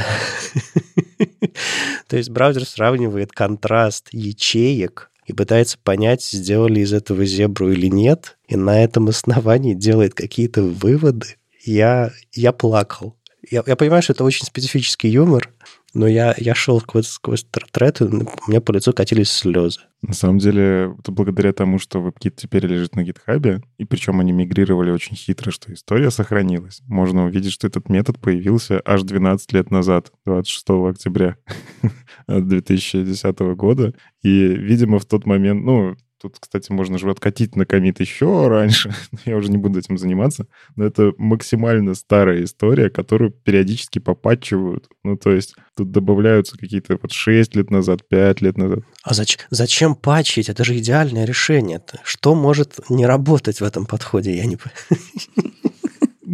То 2.07 2.17
есть 2.17 2.31
браузер 2.31 2.65
сравнивает 2.65 3.33
контраст 3.33 4.11
ячеек 4.13 5.11
и 5.27 5.33
пытается 5.33 5.77
понять, 5.83 6.23
сделали 6.23 6.79
из 6.79 6.93
этого 6.93 7.25
зебру 7.25 7.73
или 7.73 7.89
нет, 7.89 8.39
и 8.47 8.55
на 8.55 8.81
этом 8.81 9.09
основании 9.09 9.75
делает 9.75 10.15
какие-то 10.15 10.63
выводы. 10.63 11.35
Я, 11.65 12.13
я 12.33 12.53
плакал. 12.53 13.17
Я, 13.51 13.63
я 13.67 13.77
понимаю, 13.77 14.03
что 14.03 14.13
это 14.13 14.25
очень 14.25 14.47
специфический 14.47 15.09
юмор, 15.09 15.51
но 15.95 16.07
я, 16.07 16.35
я 16.39 16.55
шел 16.55 16.81
сквозь, 16.81 17.09
сквозь 17.09 17.45
трет, 17.73 18.01
и 18.01 18.05
у 18.05 18.27
меня 18.49 18.61
по 18.61 18.73
лицу 18.73 18.93
катились 18.93 19.31
слезы. 19.31 19.81
На 20.01 20.15
самом 20.15 20.39
деле, 20.39 20.95
это 20.99 21.13
благодаря 21.13 21.53
тому, 21.53 21.79
что 21.79 21.99
WebKit 21.99 22.35
теперь 22.37 22.67
лежит 22.67 22.95
на 22.97 23.03
гитхабе, 23.03 23.63
и 23.79 23.85
причем 23.85 24.21
они 24.21 24.33
мигрировали 24.33 24.91
очень 24.91 25.17
хитро, 25.17 25.51
что 25.51 25.73
история 25.73 26.11
сохранилась. 26.11 26.81
Можно 26.87 27.25
увидеть, 27.27 27.53
что 27.53 27.67
этот 27.67 27.89
метод 27.89 28.19
появился 28.21 28.81
аж 28.85 29.03
12 29.03 29.53
лет 29.53 29.71
назад, 29.71 30.13
26 30.25 30.65
октября 30.91 31.37
2010 32.29 33.39
года. 33.57 33.95
И, 34.23 34.29
видимо, 34.29 34.99
в 34.99 35.05
тот 35.05 35.27
момент, 35.27 35.65
ну, 35.65 35.97
Тут, 36.23 36.37
кстати, 36.39 36.71
можно 36.71 36.99
же 36.99 37.11
откатить 37.11 37.57
на 37.57 37.67
комит 37.67 37.99
еще 37.99 38.47
раньше. 38.47 38.95
Я 39.25 39.37
уже 39.37 39.51
не 39.51 39.59
буду 39.59 39.81
этим 39.81 39.99
заниматься. 39.99 40.47
Но 40.77 40.85
это 40.85 41.13
максимально 41.19 41.95
старая 41.95 42.45
история, 42.45 42.91
которую 42.91 43.33
периодически 43.33 43.99
попатчивают. 43.99 44.89
Ну, 45.03 45.17
то 45.17 45.33
есть 45.33 45.57
тут 45.77 45.91
добавляются 45.91 46.57
какие-то 46.57 46.97
вот 47.03 47.11
6 47.11 47.57
лет 47.57 47.73
назад, 47.73 48.07
5 48.09 48.41
лет 48.41 48.57
назад. 48.57 48.85
А 49.03 49.15
зач- 49.15 49.41
зачем 49.51 49.97
патчить? 49.97 50.49
Это 50.49 50.63
же 50.63 50.79
идеальное 50.79 51.25
решение. 51.25 51.79
-то. 51.79 51.99
Что 52.05 52.37
может 52.37 52.89
не 52.89 53.05
работать 53.05 53.61
в 53.61 53.65
этом 53.65 53.85
подходе? 53.85 54.37
Я 54.37 54.47
не 54.47 54.57
понимаю. 54.57 55.53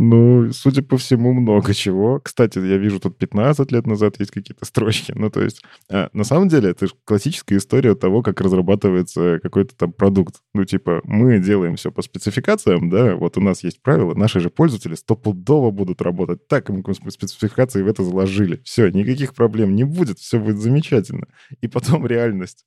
Ну, 0.00 0.52
судя 0.52 0.83
по 0.83 0.97
всему, 0.97 1.33
много 1.33 1.75
чего. 1.75 2.21
Кстати, 2.21 2.61
я 2.61 2.76
вижу, 2.76 3.00
тут 3.00 3.19
15 3.19 3.73
лет 3.73 3.85
назад 3.85 4.14
есть 4.21 4.31
какие-то 4.31 4.64
строчки. 4.64 5.12
Ну, 5.17 5.28
то 5.28 5.43
есть, 5.43 5.61
а, 5.90 6.09
на 6.12 6.23
самом 6.23 6.47
деле, 6.47 6.71
это 6.71 6.87
классическая 7.05 7.57
история 7.57 7.97
того, 7.97 8.23
как 8.23 8.40
разрабатывается 8.40 9.40
какой-то 9.43 9.75
там 9.75 9.93
продукт. 9.93 10.37
Ну, 10.55 10.64
типа, 10.64 11.00
мы 11.02 11.40
делаем 11.40 11.75
все 11.75 11.90
по 11.90 12.02
спецификациям, 12.02 12.90
да, 12.90 13.17
вот 13.17 13.38
у 13.38 13.40
нас 13.40 13.64
есть 13.64 13.83
правила, 13.83 14.14
наши 14.14 14.38
же 14.38 14.50
пользователи 14.50 14.95
стопудово 14.95 15.73
будут 15.73 16.00
работать 16.00 16.47
так, 16.47 16.69
мы 16.69 16.81
спецификации 16.95 17.83
в 17.83 17.88
это 17.88 18.05
заложили. 18.05 18.61
Все, 18.62 18.90
никаких 18.90 19.35
проблем 19.35 19.75
не 19.75 19.83
будет, 19.83 20.21
все 20.21 20.38
будет 20.38 20.59
замечательно. 20.59 21.26
И 21.61 21.67
потом 21.67 22.07
реальность. 22.07 22.67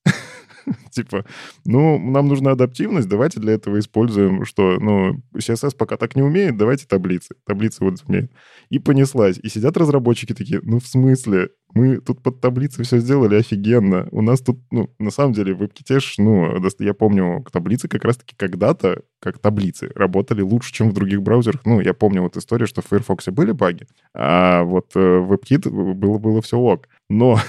Типа, 0.91 1.25
ну, 1.65 1.97
нам 1.99 2.27
нужна 2.27 2.51
адаптивность, 2.51 3.07
давайте 3.07 3.39
для 3.39 3.53
этого 3.53 3.79
используем, 3.79 4.45
что, 4.45 4.77
ну, 4.79 5.21
CSS 5.35 5.75
пока 5.77 5.97
так 5.97 6.15
не 6.15 6.21
умеет, 6.21 6.57
давайте 6.57 6.85
таблицы. 6.85 7.20
Таблицы 7.45 7.83
вот 7.83 7.95
умеют. 8.07 8.31
И 8.69 8.79
понеслась. 8.79 9.37
И 9.41 9.49
сидят 9.49 9.77
разработчики 9.77 10.33
такие, 10.33 10.61
ну, 10.63 10.79
в 10.79 10.87
смысле? 10.87 11.49
Мы 11.73 11.97
тут 12.01 12.21
под 12.21 12.41
таблицы 12.41 12.83
все 12.83 12.99
сделали 12.99 13.35
офигенно. 13.35 14.07
У 14.11 14.21
нас 14.21 14.41
тут, 14.41 14.59
ну, 14.71 14.93
на 14.99 15.09
самом 15.09 15.33
деле, 15.33 15.53
в 15.53 15.61
WebKit, 15.61 16.01
ну, 16.17 16.61
я 16.79 16.93
помню, 16.93 17.45
таблицы 17.51 17.87
как 17.87 18.03
раз-таки 18.03 18.35
когда-то, 18.35 19.03
как 19.19 19.39
таблицы, 19.39 19.91
работали 19.95 20.41
лучше, 20.41 20.73
чем 20.73 20.89
в 20.89 20.93
других 20.93 21.21
браузерах. 21.21 21.61
Ну, 21.65 21.79
я 21.79 21.93
помню 21.93 22.23
вот 22.23 22.35
историю, 22.35 22.67
что 22.67 22.81
в 22.81 22.87
Firefox 22.87 23.27
были 23.27 23.51
баги, 23.51 23.87
а 24.13 24.63
вот 24.63 24.91
э, 24.95 24.99
в 24.99 25.31
WebKit 25.31 25.69
было, 25.69 26.17
было 26.17 26.41
все 26.41 26.57
ок. 26.57 26.89
Но 27.09 27.39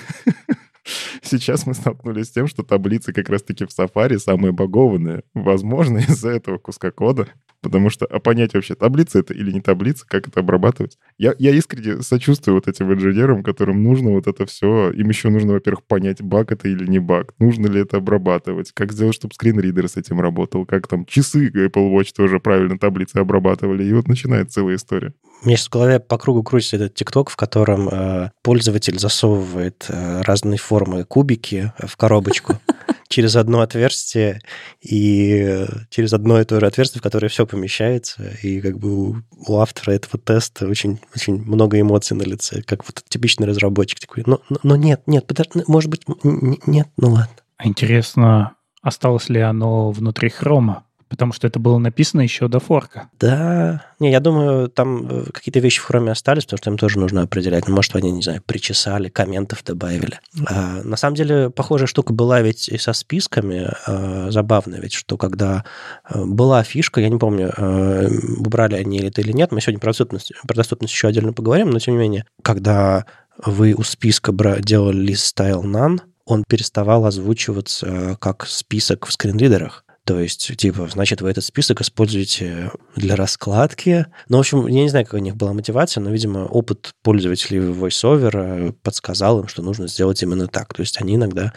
Сейчас 1.23 1.67
мы 1.67 1.75
столкнулись 1.75 2.29
с 2.29 2.33
тем, 2.33 2.47
что 2.47 2.63
таблицы 2.63 3.13
как 3.13 3.29
раз-таки 3.29 3.65
в 3.65 3.69
Safari 3.69 4.19
самые 4.19 4.53
багованные. 4.53 5.23
Возможно, 5.35 5.99
из-за 6.09 6.31
этого 6.31 6.59
куска 6.59 6.91
кода 6.91 7.29
Потому 7.63 7.91
что 7.91 8.07
а 8.07 8.19
понять 8.19 8.55
вообще, 8.55 8.75
таблица 8.75 9.21
это 9.21 9.33
или 9.33 9.53
не 9.53 9.61
таблица, 9.61 10.05
как 10.07 10.27
это 10.29 10.41
обрабатывать. 10.41 10.99
Я, 11.17 11.35
я 11.39 11.53
искренне 11.53 12.03
сочувствую 12.03 12.57
вот 12.57 12.67
этим 12.67 12.93
инженерам, 12.93 13.45
которым 13.45 13.83
нужно 13.85 14.11
вот 14.11 14.27
это 14.27 14.45
все. 14.47 14.91
Им 14.91 15.09
еще 15.09 15.31
нужно, 15.31 15.53
во-первых, 15.53 15.85
понять, 15.85 16.21
баг 16.21 16.51
это 16.51 16.69
или 16.69 16.87
не 16.87 16.99
баг. 16.99 17.35
Нужно 17.39 17.69
ли 17.69 17.81
это 17.81 17.99
обрабатывать. 17.99 18.73
Как 18.73 18.93
сделать, 18.93 19.15
чтобы 19.15 19.35
скринридер 19.35 19.89
с 19.89 19.97
этим 19.97 20.21
работал. 20.21 20.67
Как 20.67 20.89
там 20.89 21.07
часы 21.07 21.49
Apple 21.49 21.97
Watch 21.97 22.13
тоже 22.15 22.41
правильно 22.41 22.79
таблицы 22.79 23.17
обрабатывали. 23.17 23.85
И 23.85 23.93
вот 23.93 24.09
начинается 24.09 24.55
целая 24.55 24.75
история. 24.75 25.15
У 25.43 25.47
меня 25.47 25.57
сейчас 25.57 25.67
в 25.67 25.73
голове 25.73 25.99
по 25.99 26.19
кругу 26.19 26.45
крутится 26.45 26.77
этот 26.77 26.95
ТикТок, 26.95 27.29
в 27.29 27.37
котором 27.37 27.89
э, 27.89 28.31
пользователь 28.43 28.99
засовывает 28.99 29.87
э, 29.89 30.23
разные 30.23 30.59
формы 30.59 31.05
кубики 31.05 31.73
в 31.79 31.97
коробочку 31.97 32.61
через 33.09 33.35
одно 33.35 33.61
отверстие 33.61 34.41
и 34.81 35.67
через 35.91 36.13
одно 36.13 36.41
и 36.41 36.45
то 36.45 36.61
же 36.61 36.67
отверстие, 36.67 37.01
в 37.01 37.03
которое 37.03 37.27
все 37.29 37.45
помещается. 37.53 38.33
И 38.43 38.61
как 38.61 38.79
бы 38.79 39.23
у, 39.47 39.57
автора 39.57 39.93
этого 39.93 40.19
теста 40.19 40.67
очень, 40.67 40.99
очень 41.15 41.41
много 41.43 41.81
эмоций 41.81 42.17
на 42.17 42.23
лице, 42.23 42.63
как 42.63 42.85
вот 42.85 43.05
типичный 43.09 43.47
разработчик 43.47 44.01
такой. 44.01 44.25
Но, 44.27 44.41
но, 44.49 44.59
но 44.63 44.77
нет, 44.77 45.03
нет, 45.07 45.27
подожди, 45.27 45.63
может 45.69 45.91
быть, 45.91 46.03
нет, 46.25 46.89
ну 46.97 47.11
ладно. 47.11 47.37
А 47.59 47.69
интересно, 47.69 48.57
осталось 48.83 49.29
ли 49.29 49.41
оно 49.41 49.91
внутри 49.93 50.31
хрома? 50.31 50.85
Потому 51.13 51.35
что 51.35 51.47
это 51.47 51.59
было 51.59 51.77
написано 51.77 52.23
еще 52.23 52.49
до 52.49 52.59
форка. 52.59 53.11
Да. 53.21 53.85
Не, 54.01 54.11
я 54.11 54.19
думаю, 54.19 54.71
там 54.71 55.07
э, 55.07 55.25
какие-то 55.31 55.59
вещи 55.59 55.79
в 55.79 55.85
хроме 55.85 56.11
остались, 56.11 56.45
потому 56.45 56.57
что 56.57 56.71
им 56.71 56.79
тоже 56.79 56.99
нужно 56.99 57.21
определять. 57.21 57.69
Ну, 57.69 57.75
может, 57.75 57.95
они, 57.95 58.11
не 58.11 58.23
знаю, 58.23 58.41
причесали, 58.47 59.11
комментов 59.11 59.63
добавили. 59.63 60.21
А, 60.47 60.81
на 60.83 60.97
самом 60.97 61.17
деле, 61.17 61.51
похожая 61.51 61.87
штука 61.87 62.15
была 62.15 62.41
ведь 62.41 62.71
и 62.71 62.79
со 62.79 62.95
списками. 62.95 63.71
А, 63.87 64.31
забавно 64.31 64.77
ведь, 64.77 64.95
что 64.95 65.19
когда 65.19 65.67
а, 66.03 66.25
была 66.25 66.63
фишка, 66.63 67.03
я 67.03 67.11
не 67.11 67.19
помню, 67.19 67.53
а, 67.59 68.09
убрали 68.39 68.77
они 68.77 69.01
это 69.01 69.21
или 69.21 69.33
нет, 69.33 69.53
мы 69.53 69.61
сегодня 69.61 69.81
про 69.81 69.91
доступность, 69.91 70.33
про 70.49 70.55
доступность 70.55 70.95
еще 70.95 71.09
отдельно 71.09 71.35
поговорим, 71.35 71.69
но 71.69 71.79
тем 71.79 71.93
не 71.93 72.01
менее, 72.01 72.25
когда 72.43 73.05
вы 73.45 73.75
у 73.75 73.83
списка 73.83 74.33
делали 74.63 75.13
list 75.13 75.35
style 75.37 75.63
none, 75.63 76.01
он 76.25 76.45
переставал 76.49 77.05
озвучиваться 77.05 78.17
как 78.21 78.47
список 78.47 79.07
в 79.07 79.13
скринридерах. 79.13 79.82
То 80.05 80.19
есть, 80.19 80.57
типа, 80.57 80.89
значит, 80.91 81.21
вы 81.21 81.31
этот 81.31 81.45
список 81.45 81.81
используете 81.81 82.73
для 82.97 83.15
раскладки. 83.15 84.07
Ну, 84.29 84.39
в 84.39 84.41
общем, 84.41 84.67
я 84.67 84.83
не 84.83 84.89
знаю, 84.89 85.05
какая 85.05 85.21
у 85.21 85.25
них 85.25 85.37
была 85.37 85.53
мотивация, 85.53 86.01
но, 86.01 86.11
видимо, 86.11 86.41
опыт 86.41 86.91
пользователей 87.03 87.61
VoiceOver 87.61 88.73
подсказал 88.83 89.41
им, 89.41 89.49
что 89.49 89.63
нужно 89.63 89.87
сделать 89.87 90.21
именно 90.23 90.49
так. 90.49 90.75
То 90.75 90.81
есть 90.81 91.01
они 91.01 91.15
иногда 91.15 91.53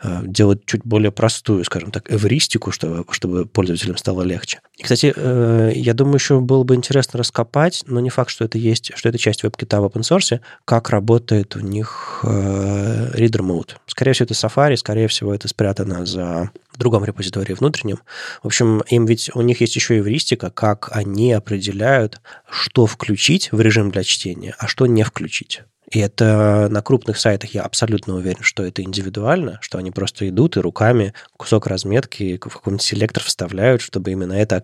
э, 0.00 0.20
делают 0.24 0.64
чуть 0.64 0.84
более 0.84 1.10
простую, 1.10 1.64
скажем 1.64 1.90
так, 1.90 2.10
эвристику, 2.12 2.70
чтобы, 2.70 3.04
чтобы 3.10 3.46
пользователям 3.46 3.96
стало 3.96 4.22
легче. 4.22 4.60
И, 4.76 4.84
кстати, 4.84 5.12
э, 5.16 5.72
я 5.74 5.92
думаю, 5.92 6.14
еще 6.16 6.38
было 6.38 6.62
бы 6.62 6.76
интересно 6.76 7.18
раскопать, 7.18 7.82
но 7.88 7.98
не 7.98 8.10
факт, 8.10 8.30
что 8.30 8.44
это 8.44 8.58
есть, 8.58 8.92
что 8.94 9.08
это 9.08 9.18
часть 9.18 9.42
WebKit 9.42 9.80
в 9.80 9.84
open 9.84 10.02
source, 10.02 10.40
как 10.64 10.90
работает 10.90 11.56
у 11.56 11.60
них 11.60 12.20
э, 12.22 13.10
reader 13.16 13.40
mode. 13.40 13.70
Скорее 13.86 14.12
всего, 14.12 14.26
это 14.26 14.34
Safari, 14.34 14.76
скорее 14.76 15.08
всего, 15.08 15.34
это 15.34 15.48
спрятано 15.48 16.06
за 16.06 16.52
в 16.78 16.80
другом 16.80 17.04
репозитории 17.04 17.54
внутреннем. 17.54 17.98
В 18.40 18.46
общем, 18.46 18.82
им 18.82 19.04
ведь 19.04 19.30
у 19.34 19.42
них 19.42 19.60
есть 19.60 19.74
еще 19.74 19.98
эвристика, 19.98 20.50
как 20.50 20.90
они 20.92 21.32
определяют, 21.32 22.20
что 22.48 22.86
включить 22.86 23.50
в 23.50 23.60
режим 23.60 23.90
для 23.90 24.04
чтения, 24.04 24.54
а 24.58 24.68
что 24.68 24.86
не 24.86 25.02
включить. 25.02 25.62
И 25.90 26.00
это 26.00 26.68
на 26.70 26.82
крупных 26.82 27.18
сайтах 27.18 27.54
я 27.54 27.62
абсолютно 27.62 28.14
уверен, 28.14 28.42
что 28.42 28.62
это 28.62 28.82
индивидуально, 28.82 29.58
что 29.62 29.78
они 29.78 29.90
просто 29.90 30.28
идут 30.28 30.56
и 30.56 30.60
руками 30.60 31.14
кусок 31.36 31.66
разметки 31.66 32.36
в 32.36 32.38
какой-нибудь 32.38 32.82
селектор 32.82 33.22
вставляют, 33.22 33.80
чтобы 33.80 34.12
именно 34.12 34.34
это 34.34 34.60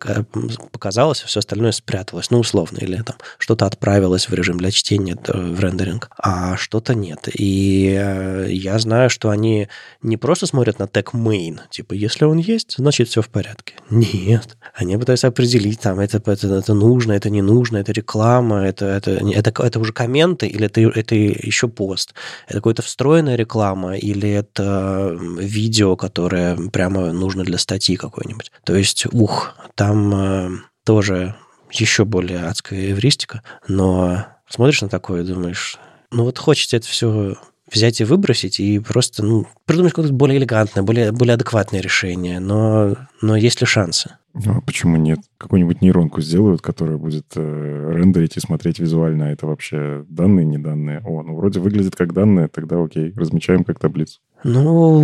показалось, 0.72 1.22
а 1.22 1.26
все 1.26 1.40
остальное 1.40 1.72
спряталось, 1.72 2.30
ну, 2.30 2.38
условно, 2.38 2.78
или 2.78 3.00
там 3.02 3.16
что-то 3.38 3.66
отправилось 3.66 4.28
в 4.28 4.34
режим 4.34 4.58
для 4.58 4.70
чтения, 4.70 5.16
в 5.26 5.60
рендеринг, 5.60 6.10
а 6.18 6.56
что-то 6.56 6.94
нет. 6.94 7.28
И 7.32 7.96
э, 7.98 8.48
я 8.50 8.78
знаю, 8.78 9.10
что 9.10 9.30
они 9.30 9.68
не 10.02 10.16
просто 10.16 10.46
смотрят 10.46 10.78
на 10.78 10.86
тег 10.86 11.14
main, 11.14 11.60
типа, 11.70 11.94
если 11.94 12.24
он 12.24 12.38
есть, 12.38 12.74
значит, 12.76 13.08
все 13.08 13.22
в 13.22 13.28
порядке. 13.28 13.74
Нет. 13.90 14.56
Они 14.74 14.96
пытаются 14.96 15.28
определить, 15.28 15.80
там, 15.80 16.00
это, 16.00 16.18
это, 16.18 16.54
это 16.58 16.74
нужно, 16.74 17.12
это 17.12 17.30
не 17.30 17.42
нужно, 17.42 17.78
это 17.78 17.92
реклама, 17.92 18.66
это, 18.66 18.86
это, 18.86 19.12
это, 19.12 19.62
это 19.62 19.80
уже 19.80 19.92
комменты, 19.92 20.46
или 20.46 20.66
это, 20.66 20.80
это 20.80 21.13
это 21.14 21.46
еще 21.46 21.68
пост. 21.68 22.14
Это 22.46 22.58
какая-то 22.58 22.82
встроенная 22.82 23.36
реклама 23.36 23.96
или 23.96 24.28
это 24.28 25.16
видео, 25.38 25.96
которое 25.96 26.56
прямо 26.70 27.12
нужно 27.12 27.44
для 27.44 27.58
статьи 27.58 27.96
какой-нибудь. 27.96 28.52
То 28.64 28.76
есть, 28.76 29.06
ух, 29.12 29.54
там 29.74 30.14
э, 30.14 30.50
тоже 30.84 31.34
еще 31.70 32.04
более 32.04 32.44
адская 32.44 32.90
эвристика, 32.90 33.42
но 33.66 34.26
смотришь 34.48 34.82
на 34.82 34.88
такое 34.88 35.22
и 35.22 35.26
думаешь, 35.26 35.78
ну 36.10 36.24
вот 36.24 36.38
хочется 36.38 36.76
это 36.76 36.86
все 36.86 37.36
взять 37.72 38.00
и 38.00 38.04
выбросить, 38.04 38.60
и 38.60 38.78
просто 38.78 39.24
ну, 39.24 39.46
придумать 39.64 39.92
какое-то 39.92 40.14
более 40.14 40.38
элегантное, 40.38 40.84
более, 40.84 41.12
более 41.12 41.34
адекватное 41.34 41.80
решение. 41.80 42.38
Но, 42.38 42.96
но 43.20 43.36
есть 43.36 43.60
ли 43.60 43.66
шансы? 43.66 44.16
Ну, 44.34 44.58
а 44.58 44.60
почему 44.60 44.96
нет? 44.96 45.20
Какую-нибудь 45.38 45.80
нейронку 45.80 46.20
сделают, 46.20 46.60
которая 46.60 46.96
будет 46.96 47.26
э, 47.36 47.92
рендерить 47.94 48.36
и 48.36 48.40
смотреть 48.40 48.80
визуально, 48.80 49.26
а 49.28 49.30
это 49.30 49.46
вообще 49.46 50.04
данные, 50.08 50.44
не 50.44 50.58
данные? 50.58 51.00
О, 51.04 51.22
ну 51.22 51.36
вроде 51.36 51.60
выглядит 51.60 51.94
как 51.94 52.12
данные, 52.12 52.48
тогда 52.48 52.82
окей, 52.82 53.12
размечаем 53.14 53.62
как 53.62 53.78
таблицу. 53.78 54.20
Ну, 54.42 54.98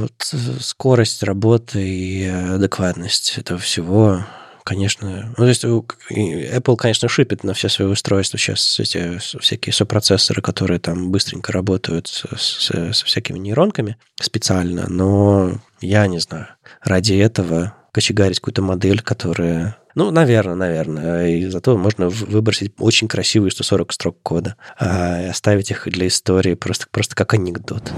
вот, 0.00 0.34
скорость 0.60 1.22
работы 1.22 1.86
и 1.86 2.24
адекватность 2.24 3.36
этого 3.38 3.60
всего 3.60 4.24
конечно. 4.64 5.34
Ну, 5.36 5.44
то 5.44 5.48
есть 5.48 5.64
Apple, 5.64 6.76
конечно, 6.76 7.08
шипит 7.08 7.44
на 7.44 7.52
все 7.52 7.68
свои 7.68 7.88
устройства 7.88 8.38
сейчас 8.38 8.78
эти 8.80 9.18
всякие 9.18 9.72
сопроцессоры, 9.72 10.40
которые 10.40 10.78
там 10.78 11.10
быстренько 11.10 11.52
работают 11.52 12.06
с, 12.06 12.24
с, 12.36 12.70
с 12.70 13.02
всякими 13.02 13.38
нейронками 13.38 13.96
специально, 14.20 14.88
но 14.88 15.60
я 15.80 16.06
не 16.06 16.20
знаю. 16.20 16.46
Ради 16.80 17.14
этого 17.14 17.74
кочегарить 17.92 18.40
какую-то 18.40 18.62
модель, 18.62 19.00
которая... 19.02 19.76
Ну, 19.94 20.10
наверное, 20.10 20.54
наверное. 20.54 21.28
И 21.28 21.46
зато 21.46 21.76
можно 21.76 22.08
выбросить 22.08 22.72
очень 22.78 23.06
красивые 23.06 23.50
140 23.50 23.92
строк 23.92 24.16
кода 24.22 24.56
а, 24.78 25.28
оставить 25.28 25.70
их 25.70 25.86
для 25.86 26.06
истории 26.06 26.54
просто, 26.54 26.86
просто 26.90 27.14
как 27.14 27.34
анекдот. 27.34 27.92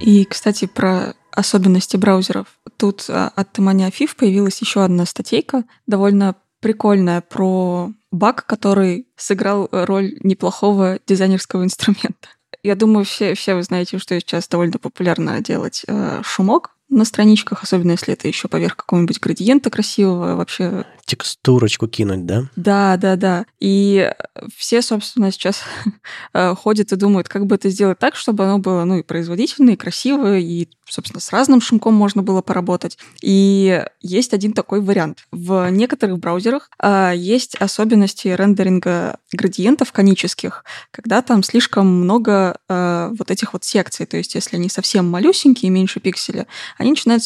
И, 0.00 0.24
кстати, 0.24 0.66
про 0.66 1.14
особенности 1.30 1.96
браузеров. 1.96 2.46
Тут 2.76 3.04
а, 3.08 3.30
от 3.36 3.52
Тимани 3.52 3.84
Афиф 3.84 4.16
появилась 4.16 4.60
еще 4.60 4.82
одна 4.82 5.06
статейка, 5.06 5.64
довольно 5.86 6.34
прикольная, 6.62 7.20
про 7.20 7.92
баг, 8.10 8.46
который 8.46 9.06
сыграл 9.16 9.68
роль 9.70 10.16
неплохого 10.20 10.98
дизайнерского 11.06 11.64
инструмента. 11.64 12.28
Я 12.62 12.76
думаю, 12.76 13.04
все, 13.04 13.34
все 13.34 13.54
вы 13.54 13.62
знаете, 13.64 13.98
что 13.98 14.18
сейчас 14.18 14.48
довольно 14.48 14.78
популярно 14.78 15.40
делать 15.40 15.82
э, 15.86 16.22
шумок 16.24 16.76
на 16.88 17.04
страничках, 17.04 17.64
особенно 17.64 17.92
если 17.92 18.12
это 18.12 18.28
еще 18.28 18.48
поверх 18.48 18.76
какого-нибудь 18.76 19.18
градиента 19.18 19.70
красивого, 19.70 20.36
вообще 20.36 20.84
текстурочку 21.04 21.88
кинуть, 21.88 22.26
да? 22.26 22.44
Да, 22.56 22.96
да, 22.96 23.16
да. 23.16 23.46
И 23.60 24.12
все, 24.56 24.82
собственно, 24.82 25.30
сейчас 25.32 25.62
э, 26.34 26.54
ходят 26.54 26.92
и 26.92 26.96
думают, 26.96 27.28
как 27.28 27.46
бы 27.46 27.56
это 27.56 27.68
сделать 27.70 27.98
так, 27.98 28.14
чтобы 28.16 28.44
оно 28.44 28.58
было, 28.58 28.84
ну, 28.84 28.98
и 28.98 29.02
производительное, 29.02 29.74
и 29.74 29.76
красивое, 29.76 30.38
и, 30.38 30.68
собственно, 30.88 31.20
с 31.20 31.32
разным 31.32 31.60
шумком 31.60 31.94
можно 31.94 32.22
было 32.22 32.42
поработать. 32.42 32.98
И 33.20 33.84
есть 34.00 34.32
один 34.32 34.52
такой 34.52 34.80
вариант. 34.80 35.24
В 35.32 35.68
некоторых 35.70 36.18
браузерах 36.18 36.70
а, 36.78 37.12
есть 37.12 37.56
особенности 37.56 38.28
рендеринга 38.28 39.18
градиентов 39.32 39.92
конических, 39.92 40.64
когда 40.90 41.22
там 41.22 41.42
слишком 41.42 41.86
много 41.86 42.58
а, 42.68 43.10
вот 43.18 43.30
этих 43.30 43.52
вот 43.52 43.64
секций. 43.64 44.06
То 44.06 44.16
есть, 44.16 44.34
если 44.34 44.56
они 44.56 44.68
совсем 44.68 45.10
малюсенькие, 45.10 45.70
меньше 45.70 46.00
пикселя, 46.00 46.46
они 46.78 46.90
начинают, 46.90 47.24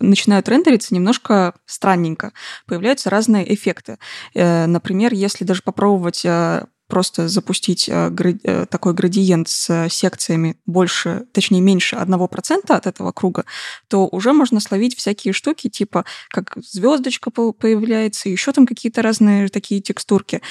начинают 0.00 0.48
рендериться 0.48 0.94
немножко 0.94 1.54
странненько. 1.66 2.32
Появляются 2.66 3.10
разные 3.12 3.54
эффекты. 3.54 3.98
Э, 4.34 4.66
например, 4.66 5.14
если 5.14 5.44
даже 5.44 5.62
попробовать 5.62 6.24
э, 6.24 6.64
просто 6.88 7.28
запустить 7.28 7.88
э, 7.88 8.66
такой 8.68 8.94
градиент 8.94 9.48
с 9.48 9.88
секциями 9.88 10.56
больше, 10.66 11.26
точнее, 11.32 11.60
меньше 11.60 11.96
1% 11.96 12.72
от 12.72 12.86
этого 12.86 13.12
круга, 13.12 13.44
то 13.88 14.08
уже 14.08 14.32
можно 14.32 14.60
словить 14.60 14.96
всякие 14.96 15.32
штуки, 15.32 15.68
типа 15.68 16.04
как 16.28 16.56
звездочка 16.56 17.30
появляется, 17.30 18.28
еще 18.28 18.52
там 18.52 18.66
какие-то 18.66 19.00
разные 19.00 19.48
такие 19.48 19.80
текстурки, 19.80 20.42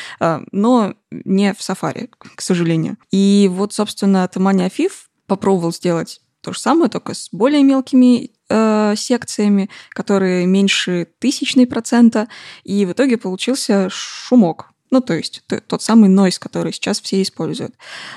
но 0.51 0.95
не 1.11 1.53
в 1.53 1.59
Safari, 1.59 2.09
к 2.35 2.41
сожалению. 2.41 2.97
И 3.11 3.47
вот, 3.51 3.73
собственно, 3.73 4.27
Тамани 4.27 4.63
Афиф 4.63 5.09
попробовал 5.27 5.71
сделать 5.71 6.21
то 6.41 6.53
же 6.53 6.59
самое, 6.59 6.89
только 6.89 7.13
с 7.13 7.29
более 7.31 7.63
мелкими 7.63 8.31
э, 8.49 8.93
секциями, 8.97 9.69
которые 9.89 10.45
меньше 10.45 11.07
тысячной 11.19 11.67
процента, 11.67 12.27
и 12.63 12.85
в 12.85 12.91
итоге 12.91 13.17
получился 13.17 13.89
шумок. 13.89 14.71
Ну, 14.91 14.99
то 14.99 15.13
есть 15.13 15.41
тот 15.67 15.81
самый 15.81 16.09
нойс, 16.09 16.37
который 16.37 16.73
сейчас 16.73 16.99
все 16.99 17.21
используют. 17.21 17.75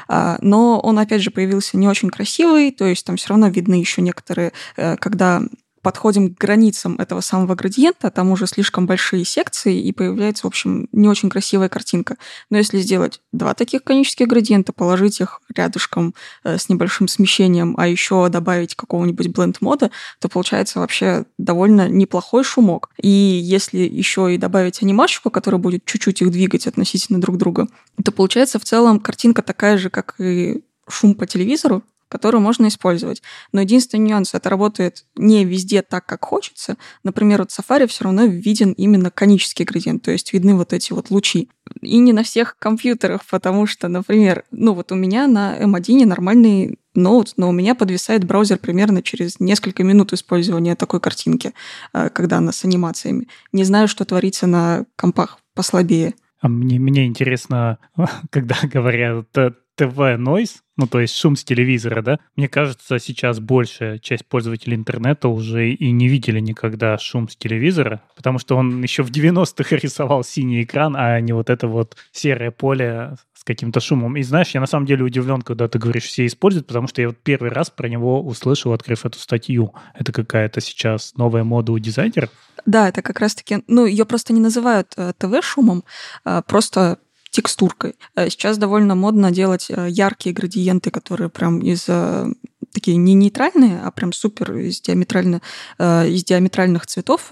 А, 0.08 0.38
но 0.40 0.80
он, 0.80 0.98
опять 0.98 1.22
же, 1.22 1.30
появился 1.30 1.76
не 1.76 1.86
очень 1.86 2.10
красивый, 2.10 2.72
то 2.72 2.84
есть 2.84 3.06
там 3.06 3.16
все 3.16 3.28
равно 3.28 3.46
видны 3.46 3.74
еще 3.74 4.02
некоторые, 4.02 4.52
э, 4.76 4.96
когда 4.96 5.42
подходим 5.84 6.34
к 6.34 6.38
границам 6.38 6.96
этого 6.96 7.20
самого 7.20 7.54
градиента, 7.54 8.10
там 8.10 8.30
уже 8.30 8.46
слишком 8.46 8.86
большие 8.86 9.24
секции, 9.24 9.78
и 9.78 9.92
появляется, 9.92 10.44
в 10.44 10.48
общем, 10.48 10.88
не 10.92 11.08
очень 11.08 11.28
красивая 11.28 11.68
картинка. 11.68 12.16
Но 12.50 12.56
если 12.56 12.78
сделать 12.78 13.20
два 13.32 13.52
таких 13.52 13.84
конических 13.84 14.26
градиента, 14.26 14.72
положить 14.72 15.20
их 15.20 15.42
рядышком 15.54 16.14
э, 16.42 16.56
с 16.56 16.70
небольшим 16.70 17.06
смещением, 17.06 17.74
а 17.76 17.86
еще 17.86 18.28
добавить 18.30 18.74
какого-нибудь 18.74 19.28
бленд-мода, 19.28 19.90
то 20.20 20.28
получается 20.30 20.80
вообще 20.80 21.26
довольно 21.38 21.86
неплохой 21.86 22.44
шумок. 22.44 22.88
И 23.00 23.08
если 23.08 23.80
еще 23.80 24.34
и 24.34 24.38
добавить 24.38 24.82
анимашку, 24.82 25.30
которая 25.30 25.60
будет 25.60 25.84
чуть-чуть 25.84 26.22
их 26.22 26.30
двигать 26.30 26.66
относительно 26.66 27.20
друг 27.20 27.36
друга, 27.36 27.68
то 28.02 28.10
получается 28.10 28.58
в 28.58 28.64
целом 28.64 29.00
картинка 29.00 29.42
такая 29.42 29.76
же, 29.76 29.90
как 29.90 30.14
и 30.18 30.64
шум 30.88 31.14
по 31.14 31.26
телевизору, 31.26 31.82
которую 32.08 32.40
можно 32.40 32.68
использовать. 32.68 33.22
Но 33.52 33.60
единственный 33.60 34.00
нюанс, 34.00 34.34
это 34.34 34.50
работает 34.50 35.04
не 35.16 35.44
везде 35.44 35.82
так, 35.82 36.06
как 36.06 36.24
хочется. 36.24 36.76
Например, 37.02 37.40
вот 37.40 37.50
Safari 37.50 37.86
все 37.86 38.04
равно 38.04 38.24
виден 38.24 38.72
именно 38.72 39.10
конический 39.10 39.64
градиент, 39.64 40.02
то 40.02 40.10
есть 40.10 40.32
видны 40.32 40.54
вот 40.54 40.72
эти 40.72 40.92
вот 40.92 41.10
лучи. 41.10 41.48
И 41.80 41.98
не 41.98 42.12
на 42.12 42.22
всех 42.22 42.56
компьютерах, 42.58 43.24
потому 43.30 43.66
что, 43.66 43.88
например, 43.88 44.44
ну 44.50 44.74
вот 44.74 44.92
у 44.92 44.94
меня 44.94 45.26
на 45.26 45.58
M1 45.58 46.04
нормальный 46.04 46.78
ноут, 46.94 47.32
но 47.36 47.48
у 47.48 47.52
меня 47.52 47.74
подвисает 47.74 48.24
браузер 48.24 48.58
примерно 48.58 49.02
через 49.02 49.40
несколько 49.40 49.82
минут 49.82 50.12
использования 50.12 50.76
такой 50.76 51.00
картинки, 51.00 51.52
э, 51.92 52.10
когда 52.10 52.38
она 52.38 52.52
с 52.52 52.64
анимациями. 52.64 53.28
Не 53.52 53.64
знаю, 53.64 53.88
что 53.88 54.04
творится 54.04 54.46
на 54.46 54.84
компах 54.96 55.38
послабее. 55.54 56.14
А 56.40 56.48
мне, 56.48 56.78
мне 56.78 57.06
интересно, 57.06 57.78
когда 58.30 58.56
говорят 58.62 59.28
ТВ-нойз, 59.76 60.62
ну, 60.76 60.86
то 60.86 61.00
есть 61.00 61.16
шум 61.16 61.36
с 61.36 61.44
телевизора, 61.44 62.02
да, 62.02 62.18
мне 62.36 62.48
кажется, 62.48 62.98
сейчас 62.98 63.40
большая 63.40 63.98
часть 63.98 64.26
пользователей 64.26 64.76
интернета 64.76 65.28
уже 65.28 65.70
и 65.70 65.90
не 65.90 66.08
видели 66.08 66.40
никогда 66.40 66.98
шум 66.98 67.28
с 67.28 67.36
телевизора, 67.36 68.02
потому 68.16 68.38
что 68.38 68.56
он 68.56 68.82
еще 68.82 69.02
в 69.02 69.10
90-х 69.10 69.76
рисовал 69.76 70.24
синий 70.24 70.62
экран, 70.62 70.96
а 70.96 71.20
не 71.20 71.32
вот 71.32 71.50
это 71.50 71.68
вот 71.68 71.96
серое 72.12 72.50
поле 72.50 73.16
с 73.34 73.44
каким-то 73.44 73.80
шумом. 73.80 74.16
И 74.16 74.22
знаешь, 74.22 74.50
я 74.50 74.60
на 74.60 74.66
самом 74.66 74.86
деле 74.86 75.04
удивлен, 75.04 75.42
когда 75.42 75.68
ты 75.68 75.78
говоришь, 75.78 76.04
все 76.04 76.26
используют, 76.26 76.66
потому 76.66 76.88
что 76.88 77.02
я 77.02 77.08
вот 77.08 77.18
первый 77.22 77.50
раз 77.50 77.70
про 77.70 77.88
него 77.88 78.22
услышал, 78.22 78.72
открыв 78.72 79.04
эту 79.04 79.18
статью. 79.18 79.74
Это 79.94 80.12
какая-то 80.12 80.60
сейчас 80.60 81.14
новая 81.16 81.44
мода 81.44 81.72
у 81.72 81.78
дизайнеров? 81.78 82.30
Да, 82.66 82.88
это 82.88 83.02
как 83.02 83.20
раз-таки, 83.20 83.62
ну, 83.68 83.84
ее 83.86 84.06
просто 84.06 84.32
не 84.32 84.40
называют 84.40 84.94
э, 84.96 85.12
ТВ-шумом, 85.18 85.84
а 86.24 86.40
просто 86.42 86.98
текстуркой. 87.34 87.96
Э, 88.14 88.30
сейчас 88.30 88.58
довольно 88.58 88.94
модно 88.94 89.32
делать 89.32 89.66
э, 89.68 89.88
яркие 89.90 90.32
градиенты, 90.32 90.90
которые 90.92 91.28
прям 91.28 91.58
из 91.58 91.86
э, 91.88 92.28
такие 92.72 92.96
не 92.96 93.14
нейтральные, 93.14 93.80
а 93.82 93.90
прям 93.90 94.12
супер 94.12 94.56
из, 94.56 94.80
диаметрально, 94.80 95.40
из 95.78 96.24
диаметральных 96.24 96.86
цветов 96.86 97.30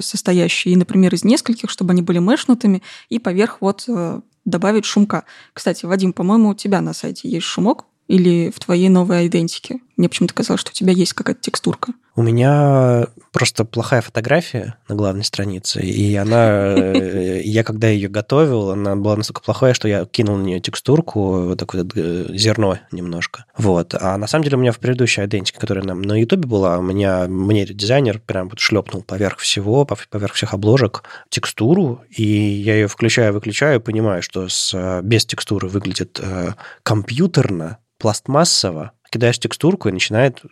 состоящие, 0.00 0.72
и, 0.72 0.76
например, 0.76 1.14
из 1.14 1.24
нескольких, 1.24 1.68
чтобы 1.68 1.92
они 1.92 2.00
были 2.00 2.20
мэшнутыми, 2.20 2.82
и 3.10 3.18
поверх 3.18 3.58
вот 3.60 3.86
добавить 4.46 4.86
шумка. 4.86 5.24
Кстати, 5.52 5.84
Вадим, 5.84 6.14
по-моему, 6.14 6.50
у 6.50 6.54
тебя 6.54 6.80
на 6.80 6.94
сайте 6.94 7.28
есть 7.28 7.44
шумок 7.44 7.84
или 8.06 8.50
в 8.50 8.58
твоей 8.60 8.88
новой 8.88 9.26
идентике? 9.26 9.80
Мне 9.98 10.08
почему-то 10.08 10.32
казалось, 10.32 10.60
что 10.60 10.70
у 10.70 10.72
тебя 10.72 10.92
есть 10.92 11.12
какая-то 11.12 11.40
текстурка. 11.40 11.92
У 12.14 12.22
меня 12.22 13.08
просто 13.32 13.64
плохая 13.64 14.00
фотография 14.00 14.76
на 14.88 14.94
главной 14.94 15.24
странице, 15.24 15.80
и 15.80 16.14
она, 16.14 16.72
э, 16.76 17.42
я 17.42 17.64
когда 17.64 17.88
ее 17.88 18.08
готовил, 18.08 18.70
она 18.70 18.94
была 18.94 19.16
настолько 19.16 19.40
плохая, 19.40 19.74
что 19.74 19.88
я 19.88 20.04
кинул 20.04 20.36
на 20.36 20.44
нее 20.44 20.60
текстурку, 20.60 21.46
вот 21.48 21.58
такое 21.58 21.84
э, 21.96 22.26
зерно 22.30 22.78
немножко. 22.92 23.44
Вот. 23.56 23.92
А 24.00 24.16
на 24.16 24.28
самом 24.28 24.44
деле 24.44 24.56
у 24.56 24.60
меня 24.60 24.70
в 24.70 24.78
предыдущей 24.78 25.24
идентике, 25.24 25.58
которая 25.58 25.84
на 25.84 26.14
Ютубе 26.14 26.46
была, 26.48 26.78
у 26.78 26.82
меня 26.82 27.26
мне 27.26 27.66
дизайнер 27.66 28.20
прям 28.20 28.48
вот 28.48 28.60
шлепнул 28.60 29.02
поверх 29.02 29.38
всего, 29.38 29.84
поверх 29.84 30.34
всех 30.34 30.54
обложек 30.54 31.02
текстуру, 31.28 32.02
и 32.08 32.22
я 32.22 32.74
ее 32.74 32.86
включаю, 32.86 33.32
выключаю, 33.32 33.80
понимаю, 33.80 34.22
что 34.22 34.48
с, 34.48 34.72
э, 34.74 35.00
без 35.02 35.26
текстуры 35.26 35.66
выглядит 35.66 36.20
э, 36.22 36.54
компьютерно, 36.84 37.78
пластмассово, 37.98 38.92
кидаешь 39.10 39.38
текстурку, 39.38 39.88
и 39.88 39.92
начинает 39.92 40.42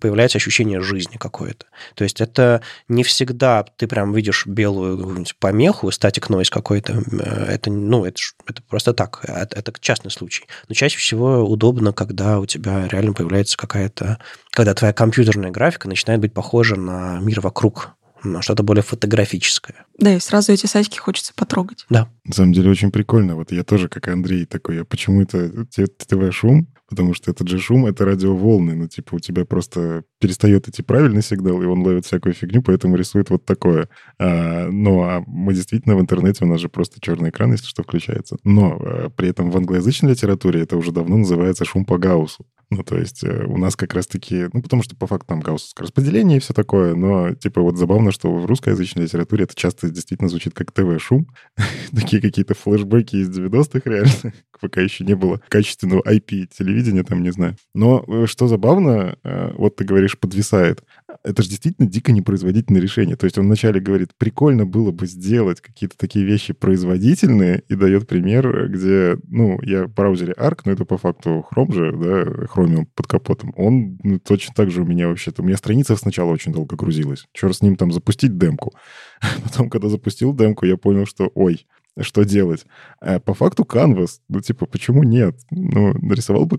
появляться 0.00 0.38
ощущение 0.38 0.80
жизни 0.80 1.16
какое-то. 1.16 1.66
То 1.94 2.04
есть 2.04 2.20
это 2.20 2.62
не 2.88 3.02
всегда 3.02 3.64
ты 3.76 3.86
прям 3.86 4.12
видишь 4.12 4.46
белую 4.46 5.24
помеху, 5.38 5.90
статик 5.90 6.28
нойз 6.30 6.50
какой-то. 6.50 7.02
Э, 7.12 7.44
это, 7.48 7.70
ну, 7.70 8.04
это, 8.04 8.20
это 8.46 8.62
просто 8.62 8.92
так. 8.92 9.20
Это, 9.24 9.58
это 9.58 9.72
частный 9.80 10.10
случай. 10.10 10.46
Но 10.68 10.74
чаще 10.74 10.98
всего 10.98 11.44
удобно, 11.44 11.92
когда 11.92 12.38
у 12.38 12.46
тебя 12.46 12.88
реально 12.88 13.12
появляется 13.12 13.56
какая-то... 13.56 14.18
Когда 14.50 14.74
твоя 14.74 14.92
компьютерная 14.92 15.50
графика 15.50 15.88
начинает 15.88 16.20
быть 16.20 16.32
похожа 16.32 16.76
на 16.76 17.18
мир 17.20 17.40
вокруг 17.40 17.94
на 18.24 18.42
что-то 18.42 18.62
более 18.62 18.82
фотографическое. 18.82 19.86
Да, 19.98 20.14
и 20.14 20.20
сразу 20.20 20.52
эти 20.52 20.66
сайтики 20.66 20.98
хочется 20.98 21.32
потрогать. 21.34 21.86
Да. 21.88 22.08
На 22.24 22.34
самом 22.34 22.52
деле 22.52 22.70
очень 22.70 22.90
прикольно. 22.90 23.36
Вот 23.36 23.52
я 23.52 23.64
тоже, 23.64 23.88
как 23.88 24.08
Андрей, 24.08 24.44
такой, 24.44 24.76
я 24.76 24.84
почему 24.84 25.22
это 25.22 25.66
ТВ-шум? 25.66 26.66
Потому 26.88 27.12
что 27.12 27.30
этот 27.30 27.48
же 27.48 27.58
шум— 27.58 27.86
это 27.86 28.04
радиоволны. 28.06 28.74
Ну, 28.74 28.88
типа, 28.88 29.16
у 29.16 29.18
тебя 29.18 29.44
просто 29.44 30.04
перестает 30.20 30.68
идти 30.68 30.82
правильный 30.82 31.22
сигнал, 31.22 31.62
и 31.62 31.66
он 31.66 31.82
ловит 31.82 32.06
всякую 32.06 32.32
фигню, 32.32 32.62
поэтому 32.62 32.96
рисует 32.96 33.28
вот 33.28 33.44
такое. 33.44 33.88
А, 34.18 34.68
ну, 34.68 35.02
а 35.02 35.22
мы 35.26 35.52
действительно 35.52 35.96
в 35.96 36.00
интернете, 36.00 36.44
у 36.44 36.48
нас 36.48 36.60
же 36.60 36.68
просто 36.68 37.00
черный 37.00 37.28
экран, 37.28 37.52
если 37.52 37.66
что, 37.66 37.82
включается. 37.82 38.38
Но 38.42 38.80
а, 38.80 39.10
при 39.10 39.28
этом 39.28 39.50
в 39.50 39.56
англоязычной 39.56 40.12
литературе 40.12 40.62
это 40.62 40.76
уже 40.78 40.90
давно 40.90 41.18
называется 41.18 41.66
шум 41.66 41.84
по 41.84 41.98
Гауссу. 41.98 42.46
Ну, 42.70 42.82
то 42.82 42.98
есть 42.98 43.24
э, 43.24 43.44
у 43.46 43.56
нас 43.56 43.76
как 43.76 43.94
раз-таки... 43.94 44.46
Ну, 44.52 44.60
потому 44.60 44.82
что 44.82 44.94
по 44.94 45.06
факту 45.06 45.28
там 45.28 45.40
гауссовское 45.40 45.84
распределение 45.84 46.36
и 46.36 46.40
все 46.40 46.52
такое, 46.52 46.94
но, 46.94 47.34
типа, 47.34 47.62
вот 47.62 47.78
забавно, 47.78 48.12
что 48.12 48.30
в 48.30 48.44
русскоязычной 48.44 49.04
литературе 49.04 49.44
это 49.44 49.54
часто 49.54 49.88
действительно 49.88 50.28
звучит 50.28 50.52
как 50.52 50.72
ТВ-шум. 50.72 51.28
Такие 51.96 52.20
какие-то 52.20 52.54
флешбеки 52.54 53.16
из 53.16 53.30
90-х, 53.30 53.88
реально, 53.88 54.34
пока 54.60 54.80
еще 54.80 55.04
не 55.04 55.14
было 55.14 55.40
качественного 55.48 56.02
IP-телевидения, 56.02 57.04
там, 57.04 57.22
не 57.22 57.30
знаю. 57.30 57.56
Но 57.74 58.04
э, 58.06 58.26
что 58.26 58.48
забавно, 58.48 59.16
э, 59.22 59.52
вот 59.56 59.76
ты 59.76 59.84
говоришь, 59.84 60.18
подвисает. 60.18 60.82
Это 61.24 61.42
же 61.42 61.48
действительно 61.48 61.88
дико 61.88 62.12
непроизводительное 62.12 62.80
решение. 62.80 63.16
То 63.16 63.24
есть 63.24 63.38
он 63.38 63.46
вначале 63.46 63.80
говорит, 63.80 64.10
прикольно 64.16 64.66
было 64.66 64.92
бы 64.92 65.06
сделать 65.06 65.60
какие-то 65.60 65.96
такие 65.96 66.24
вещи 66.24 66.52
производительные, 66.52 67.62
и 67.68 67.74
дает 67.74 68.06
пример, 68.06 68.68
где, 68.68 69.18
ну, 69.28 69.60
я 69.62 69.86
в 69.86 69.94
браузере 69.94 70.34
Arc, 70.38 70.60
но 70.64 70.72
это 70.72 70.84
по 70.84 70.98
факту 70.98 71.46
Chrome 71.50 71.72
же, 71.72 71.92
да, 71.92 72.22
Chromium 72.46 72.86
под 72.94 73.06
капотом, 73.06 73.52
он 73.56 73.98
ну, 74.02 74.18
точно 74.18 74.54
так 74.54 74.70
же 74.70 74.82
у 74.82 74.84
меня 74.84 75.08
вообще-то... 75.08 75.42
У 75.42 75.44
меня 75.44 75.56
страница 75.56 75.96
сначала 75.96 76.30
очень 76.30 76.52
долго 76.52 76.76
грузилась. 76.76 77.26
Черт 77.32 77.56
с 77.56 77.62
ним 77.62 77.76
там 77.76 77.92
запустить 77.92 78.36
демку. 78.38 78.72
Потом, 79.44 79.70
когда 79.70 79.88
запустил 79.88 80.34
демку, 80.34 80.66
я 80.66 80.76
понял, 80.76 81.06
что, 81.06 81.30
ой, 81.34 81.66
что 82.02 82.24
делать. 82.24 82.64
А 83.00 83.18
по 83.20 83.34
факту 83.34 83.64
Canvas, 83.64 84.18
ну, 84.28 84.40
типа, 84.40 84.66
почему 84.66 85.02
нет? 85.02 85.36
Ну, 85.50 85.94
нарисовал 86.00 86.46
бы 86.46 86.58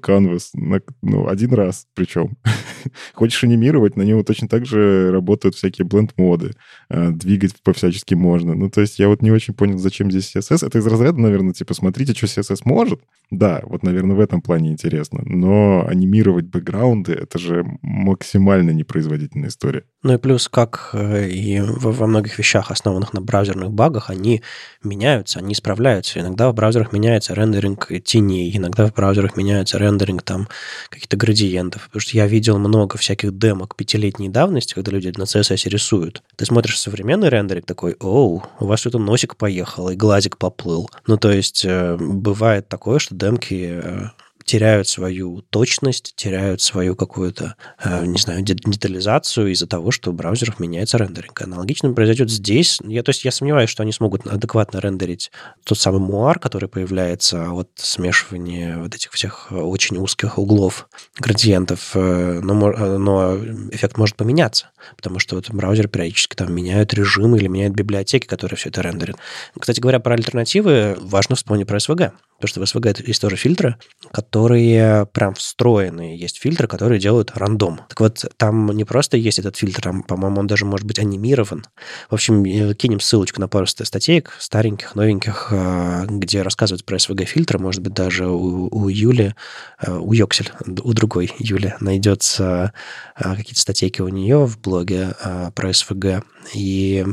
на, 0.54 0.82
ну, 1.02 1.28
один 1.28 1.54
раз 1.54 1.88
причем. 1.93 2.38
Хочешь 3.13 3.43
анимировать, 3.43 3.95
на 3.95 4.04
него 4.04 4.23
точно 4.23 4.47
так 4.47 4.65
же 4.65 5.12
работают 5.12 5.56
всякие 5.56 5.86
бленд-моды. 5.86 6.54
А, 6.89 7.12
двигать 7.12 7.62
по-всячески 7.63 8.13
можно. 8.13 8.56
Ну, 8.56 8.69
то 8.69 8.82
есть 8.82 8.99
я 8.99 9.08
вот 9.08 9.21
не 9.21 9.32
очень 9.32 9.54
понял, 9.54 9.78
зачем 9.78 10.12
здесь 10.12 10.36
CSS. 10.36 10.65
Это 10.65 10.80
из 10.80 10.88
разряда, 10.88 11.19
наверное, 11.19 11.54
типа, 11.54 11.73
смотрите, 11.73 12.13
что 12.13 12.25
CSS 12.25 12.62
может. 12.65 13.02
Да, 13.32 13.62
вот, 13.63 13.84
наверное, 13.84 14.15
в 14.15 14.19
этом 14.19 14.41
плане 14.41 14.71
интересно. 14.71 15.21
Но 15.23 15.86
анимировать 15.88 16.45
бэкграунды— 16.45 17.13
это 17.13 17.38
же 17.38 17.65
максимально 17.82 18.71
непроизводительная 18.71 19.49
история. 19.49 19.84
Ну 20.01 20.13
и 20.13 20.17
плюс, 20.17 20.47
как 20.47 20.91
э, 20.93 21.27
и 21.27 21.59
во 21.59 22.07
многих 22.07 22.39
вещах, 22.39 22.71
основанных 22.71 23.12
на 23.12 23.19
браузерных 23.19 23.71
багах, 23.71 24.09
они 24.09 24.41
меняются, 24.81 25.39
они 25.39 25.51
исправляются. 25.51 26.21
Иногда 26.21 26.49
в 26.49 26.53
браузерах 26.55 26.93
меняется 26.93 27.33
рендеринг 27.33 27.91
теней, 28.05 28.55
иногда 28.55 28.88
в 28.88 28.93
браузерах 28.93 29.35
меняется 29.35 29.77
рендеринг 29.77 30.21
там 30.21 30.47
каких-то 30.89 31.17
градиентов. 31.17 31.83
Потому 31.85 31.99
что 31.99 32.15
я 32.15 32.27
видел 32.27 32.57
много 32.59 32.97
всяких 32.97 33.38
демок 33.38 33.75
пятилетней 33.75 34.29
давности, 34.29 34.73
когда 34.73 34.91
люди 34.91 35.12
на 35.17 35.23
CSS 35.23 35.67
рисуют. 35.67 36.23
Ты 36.38 36.45
смотришь 36.45 36.79
современный 36.79 37.27
рендеринг 37.27 37.65
такой, 37.65 37.97
оу, 37.99 38.43
у 38.59 38.65
вас 38.65 38.79
что-то 38.79 38.99
носик 38.99 39.35
поехал, 39.35 39.89
и 39.89 39.95
глазик 39.97 40.38
поплыл. 40.38 40.89
Ну, 41.07 41.17
то 41.17 41.29
есть 41.29 41.65
э, 41.65 41.97
бывает 41.99 42.69
такое, 42.69 42.99
что 42.99 43.15
демки 43.15 43.81
э, 43.83 44.09
теряют 44.49 44.88
свою 44.88 45.43
точность, 45.51 46.13
теряют 46.15 46.59
свою 46.59 46.95
какую-то, 46.95 47.55
э, 47.83 48.03
не 48.07 48.17
знаю, 48.17 48.41
детализацию 48.41 49.51
из-за 49.51 49.67
того, 49.67 49.91
что 49.91 50.09
в 50.09 50.15
браузерах 50.15 50.59
меняется 50.59 50.97
рендеринг. 50.97 51.39
Аналогично 51.39 51.93
произойдет 51.93 52.31
здесь. 52.31 52.79
Я, 52.83 53.03
то 53.03 53.12
есть 53.12 53.23
я 53.23 53.31
сомневаюсь, 53.31 53.69
что 53.69 53.83
они 53.83 53.91
смогут 53.91 54.25
адекватно 54.25 54.79
рендерить 54.79 55.31
тот 55.63 55.77
самый 55.77 55.99
муар, 55.99 56.39
который 56.39 56.67
появляется 56.67 57.51
от 57.51 57.69
смешивания 57.75 58.79
вот 58.79 58.95
этих 58.95 59.12
всех 59.12 59.51
очень 59.51 59.97
узких 59.97 60.39
углов 60.39 60.89
градиентов, 61.19 61.91
э, 61.93 62.39
но, 62.41 62.71
э, 62.71 62.97
но 62.97 63.38
эффект 63.71 63.99
может 63.99 64.15
поменяться, 64.15 64.71
потому 64.95 65.19
что 65.19 65.35
вот 65.35 65.47
браузеры 65.51 65.89
периодически 65.89 66.35
там 66.35 66.51
меняют 66.51 66.91
режимы 66.95 67.38
или 67.38 67.45
меняют 67.45 67.75
библиотеки, 67.75 68.25
которые 68.25 68.57
все 68.57 68.69
это 68.69 68.81
рендерят. 68.81 69.17
Кстати 69.59 69.79
говоря, 69.79 69.99
про 69.99 70.15
альтернативы 70.15 70.97
важно 70.99 71.35
вспомнить 71.35 71.67
про 71.67 71.77
SVG. 71.77 72.13
Потому 72.39 72.65
что 72.65 72.79
в 72.79 72.83
SVG 72.83 73.03
есть 73.05 73.21
тоже 73.21 73.35
фильтры, 73.35 73.75
которые 74.12 74.38
прям 74.47 75.34
встроенные. 75.34 76.17
Есть 76.17 76.39
фильтры, 76.39 76.67
которые 76.67 76.99
делают 76.99 77.32
рандом. 77.36 77.82
Так 77.89 77.99
вот, 77.99 78.25
там 78.38 78.67
не 78.71 78.86
просто 78.86 79.17
есть 79.17 79.39
этот 79.39 79.58
фильтр, 79.58 79.82
там, 79.82 80.04
по-моему, 80.04 80.39
он 80.39 80.47
даже 80.47 80.65
может 80.65 80.86
быть 80.86 80.99
анимирован. 80.99 81.65
В 82.10 82.13
общем, 82.13 82.43
кинем 82.75 82.99
ссылочку 82.99 83.41
на 83.41 83.47
пару 83.47 83.65
статей 83.65 84.23
стареньких, 84.39 84.95
новеньких, 84.95 85.49
а, 85.52 86.06
где 86.06 86.41
рассказывают 86.41 86.86
про 86.86 86.97
SVG-фильтры. 86.97 87.60
Может 87.60 87.82
быть, 87.82 87.93
даже 87.93 88.28
у, 88.28 88.67
у 88.71 88.89
Юли, 88.89 89.36
а, 89.78 89.99
у 89.99 90.13
Йоксель, 90.13 90.52
у 90.65 90.93
другой 90.93 91.32
Юли 91.39 91.75
найдется 91.80 92.73
какие-то 93.15 93.60
статейки 93.60 94.02
у 94.02 94.08
нее 94.08 94.45
в 94.45 94.60
блоге 94.60 95.13
про 95.56 95.69
SVG. 95.69 96.23
И 96.54 97.06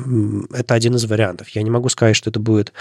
это 0.53 0.75
один 0.75 0.95
из 0.95 1.05
вариантов. 1.05 1.49
Я 1.51 1.63
не 1.63 1.71
могу 1.71 1.89
сказать, 1.89 2.17
что 2.17 2.31
это 2.31 2.41
будет 2.41 2.73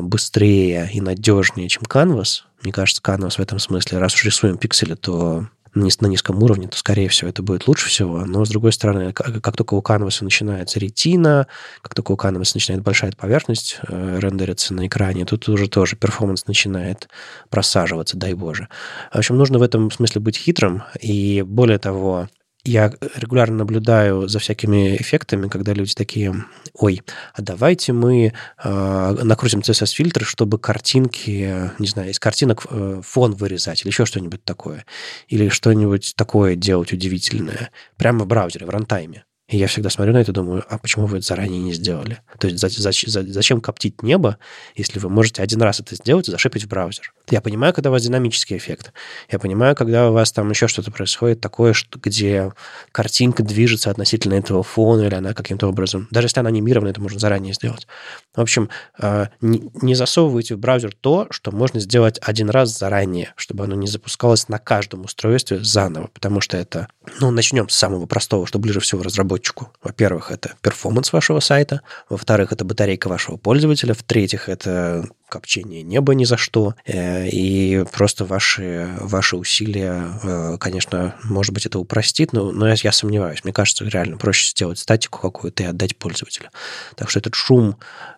быстрее 0.00 0.90
и 0.92 1.00
надежнее, 1.00 1.68
чем 1.68 1.82
Canvas. 1.84 2.42
Мне 2.62 2.72
кажется, 2.72 3.02
Canvas 3.02 3.36
в 3.36 3.40
этом 3.40 3.58
смысле, 3.58 3.98
раз 3.98 4.14
уж 4.14 4.24
рисуем 4.24 4.58
пиксели, 4.58 4.94
то 4.94 5.46
на 5.74 6.06
низком 6.06 6.42
уровне, 6.42 6.68
то, 6.68 6.76
скорее 6.76 7.08
всего, 7.08 7.30
это 7.30 7.42
будет 7.42 7.68
лучше 7.68 7.88
всего. 7.88 8.24
Но, 8.24 8.44
с 8.44 8.48
другой 8.48 8.72
стороны, 8.72 9.12
как, 9.12 9.40
как 9.40 9.56
только 9.56 9.74
у 9.74 9.80
Canvas 9.80 10.22
начинается 10.22 10.78
ретина, 10.78 11.46
как 11.82 11.94
только 11.94 12.12
у 12.12 12.16
Canvas 12.16 12.52
начинает 12.54 12.82
большая 12.82 13.12
поверхность 13.12 13.78
э, 13.86 14.18
рендериться 14.20 14.74
на 14.74 14.86
экране, 14.86 15.24
тут 15.24 15.48
уже 15.48 15.68
тоже 15.68 15.96
перформанс 15.96 16.46
начинает 16.46 17.08
просаживаться, 17.50 18.16
дай 18.16 18.34
боже. 18.34 18.68
В 19.12 19.18
общем, 19.18 19.36
нужно 19.36 19.58
в 19.58 19.62
этом 19.62 19.90
смысле 19.90 20.20
быть 20.20 20.36
хитрым. 20.36 20.82
И 21.00 21.42
более 21.42 21.78
того, 21.78 22.28
я 22.68 22.92
регулярно 23.16 23.58
наблюдаю 23.58 24.28
за 24.28 24.38
всякими 24.38 24.96
эффектами, 24.96 25.48
когда 25.48 25.72
люди 25.72 25.94
такие, 25.94 26.34
ой, 26.74 27.02
а 27.34 27.42
давайте 27.42 27.92
мы 27.92 28.32
э, 28.62 29.16
накрутим 29.22 29.60
CSS-фильтры, 29.60 30.24
чтобы 30.24 30.58
картинки, 30.58 31.70
не 31.78 31.86
знаю, 31.86 32.10
из 32.10 32.18
картинок 32.18 32.66
э, 32.70 33.00
фон 33.04 33.32
вырезать 33.34 33.82
или 33.82 33.88
еще 33.88 34.04
что-нибудь 34.04 34.44
такое. 34.44 34.84
Или 35.28 35.48
что-нибудь 35.48 36.14
такое 36.16 36.56
делать 36.56 36.92
удивительное. 36.92 37.70
Прямо 37.96 38.24
в 38.24 38.26
браузере, 38.26 38.66
в 38.66 38.70
рантайме. 38.70 39.24
И 39.48 39.56
я 39.56 39.66
всегда 39.66 39.88
смотрю 39.88 40.12
на 40.12 40.18
это 40.18 40.30
и 40.30 40.34
думаю, 40.34 40.62
а 40.68 40.76
почему 40.76 41.06
вы 41.06 41.18
это 41.18 41.26
заранее 41.26 41.62
не 41.62 41.72
сделали? 41.72 42.20
То 42.38 42.48
есть 42.48 42.58
зачем 42.58 43.62
коптить 43.62 44.02
небо, 44.02 44.36
если 44.74 44.98
вы 44.98 45.08
можете 45.08 45.42
один 45.42 45.62
раз 45.62 45.80
это 45.80 45.94
сделать 45.94 46.28
и 46.28 46.30
зашипить 46.30 46.64
в 46.64 46.68
браузер? 46.68 47.14
Я 47.30 47.40
понимаю, 47.40 47.72
когда 47.72 47.88
у 47.88 47.92
вас 47.92 48.02
динамический 48.02 48.58
эффект. 48.58 48.92
Я 49.30 49.38
понимаю, 49.38 49.74
когда 49.74 50.10
у 50.10 50.12
вас 50.12 50.32
там 50.32 50.50
еще 50.50 50.68
что-то 50.68 50.90
происходит 50.90 51.40
такое, 51.40 51.72
что, 51.72 51.98
где 51.98 52.52
картинка 52.92 53.42
движется 53.42 53.90
относительно 53.90 54.34
этого 54.34 54.62
фона, 54.62 55.02
или 55.02 55.14
она 55.14 55.32
каким-то 55.32 55.66
образом... 55.66 56.08
Даже 56.10 56.26
если 56.26 56.40
она 56.40 56.50
анимирована, 56.50 56.90
это 56.90 57.00
можно 57.00 57.18
заранее 57.18 57.54
сделать. 57.54 57.86
В 58.34 58.42
общем, 58.42 58.68
а, 59.00 59.30
не 59.40 59.94
засовывайте 59.94 60.56
в 60.56 60.58
браузер 60.58 60.94
то, 61.00 61.26
что 61.30 61.52
можно 61.52 61.80
сделать 61.80 62.18
один 62.22 62.50
раз 62.50 62.76
заранее, 62.76 63.32
чтобы 63.36 63.64
оно 63.64 63.76
не 63.76 63.86
запускалось 63.86 64.48
на 64.48 64.58
каждом 64.58 65.06
устройстве 65.06 65.64
заново, 65.64 66.10
потому 66.12 66.42
что 66.42 66.58
это... 66.58 66.88
Ну, 67.20 67.30
начнем 67.30 67.70
с 67.70 67.74
самого 67.74 68.04
простого, 68.04 68.46
что 68.46 68.58
ближе 68.58 68.80
всего 68.80 69.02
разработчику 69.02 69.37
разработчику. 69.38 69.72
Во-первых, 69.82 70.30
это 70.30 70.54
перформанс 70.60 71.12
вашего 71.12 71.40
сайта. 71.40 71.82
Во-вторых, 72.08 72.52
это 72.52 72.64
батарейка 72.64 73.08
вашего 73.08 73.36
пользователя. 73.36 73.94
В-третьих, 73.94 74.48
это 74.48 75.04
копчение 75.28 75.82
неба 75.82 76.14
ни 76.14 76.24
за 76.24 76.36
что. 76.36 76.74
Э, 76.86 77.28
и 77.28 77.84
просто 77.92 78.24
ваши, 78.24 78.88
ваши 79.00 79.36
усилия, 79.36 80.10
э, 80.22 80.56
конечно, 80.58 81.14
может 81.24 81.52
быть, 81.52 81.66
это 81.66 81.78
упростит, 81.78 82.32
но, 82.32 82.50
но 82.50 82.68
я, 82.68 82.74
я 82.82 82.92
сомневаюсь. 82.92 83.44
Мне 83.44 83.52
кажется, 83.52 83.84
реально 83.84 84.16
проще 84.16 84.50
сделать 84.50 84.78
статику 84.78 85.20
какую-то 85.20 85.62
и 85.62 85.66
отдать 85.66 85.96
пользователю. 85.96 86.50
Так 86.96 87.10
что 87.10 87.18
этот 87.20 87.34
шум 87.34 87.76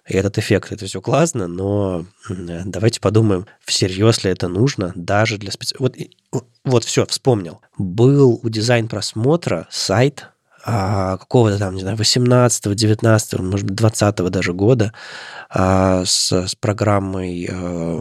и 0.09 0.15
этот 0.15 0.39
эффект, 0.39 0.73
это 0.73 0.87
все 0.87 1.01
классно, 1.01 1.47
но 1.47 2.07
давайте 2.29 3.01
подумаем, 3.01 3.47
всерьез 3.65 4.25
ли 4.25 4.31
это 4.31 4.49
нужно 4.49 4.93
даже 4.95 5.39
для 5.39 5.51
специ... 5.51 5.75
Вот, 5.79 5.97
вот 6.65 6.85
все, 6.85 7.07
вспомнил. 7.07 7.61
Был 7.77 8.41
у 8.43 8.49
дизайн-просмотра 8.49 9.67
сайт, 9.71 10.29
а, 10.65 11.17
какого-то 11.17 11.59
там, 11.59 11.75
не 11.75 11.81
знаю, 11.81 11.97
18 11.97 12.75
19 12.75 13.41
может 13.41 13.67
быть, 13.67 13.77
20 13.77 14.17
даже 14.31 14.53
года 14.53 14.93
а, 15.49 16.05
с, 16.05 16.33
с 16.33 16.55
программой 16.55 17.49
а, 17.51 18.01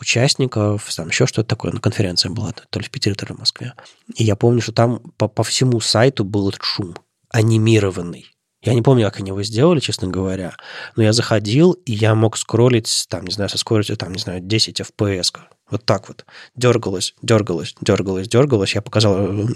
участников, 0.00 0.92
там 0.94 1.08
еще 1.08 1.26
что-то 1.26 1.48
такое, 1.48 1.72
на 1.72 1.80
конференция 1.80 2.30
была, 2.30 2.52
то 2.52 2.78
ли 2.78 2.86
в 2.86 2.90
Питере, 2.90 3.14
то 3.14 3.26
ли 3.26 3.34
в 3.34 3.38
Москве. 3.38 3.74
И 4.14 4.24
я 4.24 4.36
помню, 4.36 4.60
что 4.60 4.72
там 4.72 5.00
по, 5.16 5.28
по 5.28 5.42
всему 5.42 5.80
сайту 5.80 6.24
был 6.24 6.48
этот 6.48 6.62
шум 6.62 6.94
анимированный. 7.30 8.26
Я 8.62 8.74
не 8.74 8.82
помню, 8.82 9.04
как 9.04 9.20
они 9.20 9.28
его 9.28 9.42
сделали, 9.42 9.78
честно 9.78 10.08
говоря, 10.08 10.56
но 10.96 11.02
я 11.02 11.12
заходил, 11.12 11.72
и 11.72 11.92
я 11.92 12.14
мог 12.14 12.36
скроллить, 12.36 13.06
там, 13.08 13.24
не 13.24 13.32
знаю, 13.32 13.48
со 13.48 13.58
скоростью, 13.58 13.96
там, 13.96 14.12
не 14.12 14.18
знаю, 14.18 14.40
10 14.40 14.80
FPS. 14.80 15.32
Вот 15.70 15.84
так 15.84 16.08
вот. 16.08 16.24
Дергалось, 16.56 17.14
дергалось, 17.22 17.74
дергалось, 17.80 18.28
дергалось. 18.28 18.74
Я 18.74 18.82
показал 18.82 19.16
э, 19.18 19.46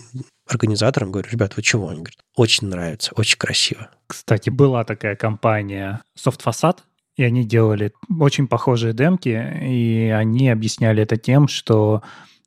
организаторам, 0.47 1.11
говорю, 1.11 1.29
ребят, 1.31 1.57
вы 1.57 1.63
чего? 1.63 1.89
Они 1.89 1.99
говорят, 1.99 2.19
очень 2.37 2.69
нравится, 2.69 3.13
очень 3.17 3.39
красиво. 3.39 3.89
Кстати, 4.07 4.51
была 4.51 4.85
такая 4.85 5.17
компания 5.17 6.03
SoftFacade, 6.19 6.79
и 7.17 7.25
они 7.25 7.45
делали 7.45 7.93
очень 8.21 8.47
похожие 8.47 8.93
демки, 8.93 9.29
и 9.63 10.09
они 10.09 10.51
объясняли 10.51 11.03
это 11.03 11.17
тем, 11.17 11.49
что 11.49 12.03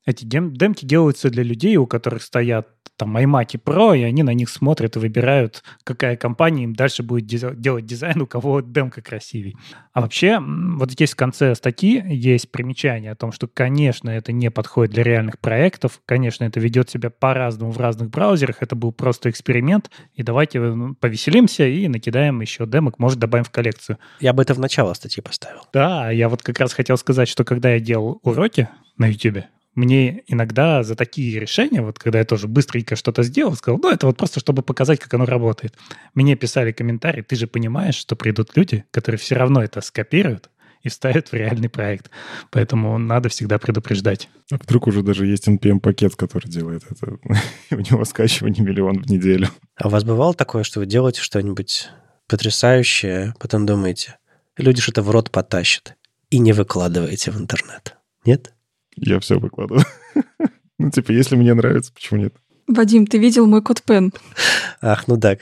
эти 0.05 0.23
дем 0.23 0.53
демки 0.53 0.85
делаются 0.85 1.29
для 1.29 1.43
людей, 1.43 1.77
у 1.77 1.87
которых 1.87 2.21
стоят 2.21 2.67
там 2.97 3.17
iMac 3.17 3.61
Pro, 3.63 3.97
и 3.97 4.03
они 4.03 4.23
на 4.23 4.33
них 4.33 4.49
смотрят 4.49 4.95
и 4.95 4.99
выбирают, 4.99 5.63
какая 5.83 6.15
компания 6.15 6.63
им 6.63 6.73
дальше 6.73 7.03
будет 7.03 7.25
делать 7.25 7.85
дизайн, 7.85 8.21
у 8.21 8.27
кого 8.27 8.61
демка 8.61 9.01
красивей. 9.01 9.57
А 9.93 10.01
вообще, 10.01 10.39
вот 10.39 10.91
здесь 10.91 11.11
в 11.11 11.15
конце 11.15 11.55
статьи 11.55 12.01
есть 12.07 12.51
примечание 12.51 13.11
о 13.11 13.15
том, 13.15 13.31
что, 13.31 13.47
конечно, 13.47 14.09
это 14.09 14.31
не 14.31 14.49
подходит 14.49 14.93
для 14.93 15.03
реальных 15.03 15.39
проектов, 15.39 16.01
конечно, 16.05 16.45
это 16.45 16.59
ведет 16.59 16.89
себя 16.89 17.09
по-разному 17.09 17.71
в 17.71 17.77
разных 17.79 18.09
браузерах, 18.09 18.57
это 18.61 18.75
был 18.75 18.91
просто 18.91 19.29
эксперимент, 19.29 19.91
и 20.13 20.23
давайте 20.23 20.59
ну, 20.61 20.95
повеселимся 20.95 21.67
и 21.67 21.87
накидаем 21.87 22.39
еще 22.41 22.65
демок, 22.65 22.99
может, 22.99 23.19
добавим 23.19 23.43
в 23.43 23.51
коллекцию. 23.51 23.97
Я 24.19 24.33
бы 24.33 24.41
это 24.41 24.53
в 24.53 24.59
начало 24.59 24.93
статьи 24.93 25.21
поставил. 25.21 25.63
Да, 25.73 26.11
я 26.11 26.29
вот 26.29 26.43
как 26.43 26.59
раз 26.59 26.73
хотел 26.73 26.97
сказать, 26.97 27.27
что 27.27 27.43
когда 27.43 27.73
я 27.73 27.79
делал 27.79 28.19
уроки 28.23 28.69
на 28.97 29.07
YouTube, 29.07 29.43
мне 29.75 30.23
иногда 30.27 30.83
за 30.83 30.95
такие 30.95 31.39
решения, 31.39 31.81
вот 31.81 31.99
когда 31.99 32.19
я 32.19 32.25
тоже 32.25 32.47
быстренько 32.47 32.95
что-то 32.95 33.23
сделал, 33.23 33.55
сказал, 33.55 33.79
ну, 33.81 33.91
это 33.91 34.07
вот 34.07 34.17
просто 34.17 34.39
чтобы 34.39 34.63
показать, 34.63 34.99
как 34.99 35.13
оно 35.13 35.25
работает. 35.25 35.75
Мне 36.13 36.35
писали 36.35 36.71
комментарии, 36.71 37.21
ты 37.21 37.35
же 37.35 37.47
понимаешь, 37.47 37.95
что 37.95 38.15
придут 38.15 38.55
люди, 38.55 38.85
которые 38.91 39.19
все 39.19 39.35
равно 39.35 39.61
это 39.61 39.81
скопируют 39.81 40.49
и 40.81 40.89
вставят 40.89 41.29
в 41.29 41.33
реальный 41.33 41.67
проект. 41.67 42.09
Поэтому 42.51 42.97
надо 42.97 43.29
всегда 43.29 43.57
предупреждать. 43.57 44.29
А 44.51 44.55
вдруг 44.55 44.87
уже 44.87 45.01
даже 45.01 45.25
есть 45.25 45.47
NPM-пакет, 45.47 46.15
который 46.15 46.47
делает 46.47 46.83
это. 46.89 47.17
у 47.71 47.79
него 47.79 48.05
скачивание 48.05 48.63
миллион 48.63 49.01
в 49.03 49.09
неделю. 49.09 49.49
А 49.75 49.87
у 49.87 49.91
вас 49.91 50.03
бывало 50.03 50.33
такое, 50.33 50.63
что 50.63 50.79
вы 50.79 50.85
делаете 50.85 51.21
что-нибудь 51.21 51.89
потрясающее, 52.27 53.33
потом 53.39 53.65
думаете, 53.65 54.17
люди 54.57 54.81
это 54.87 55.01
в 55.01 55.09
рот 55.09 55.31
потащат, 55.31 55.95
и 56.29 56.37
не 56.37 56.53
выкладываете 56.53 57.31
в 57.31 57.37
интернет? 57.37 57.97
Нет? 58.25 58.54
Я 58.95 59.19
все 59.19 59.39
выкладываю. 59.39 59.83
ну, 60.79 60.91
типа, 60.91 61.11
если 61.11 61.35
мне 61.35 61.53
нравится, 61.53 61.91
почему 61.93 62.21
нет? 62.21 62.35
Вадим, 62.67 63.05
ты 63.05 63.19
видел 63.19 63.45
мой 63.45 63.61
код 63.61 63.83
Пен? 63.83 64.11
Ах, 64.81 65.07
ну 65.07 65.17
да, 65.17 65.37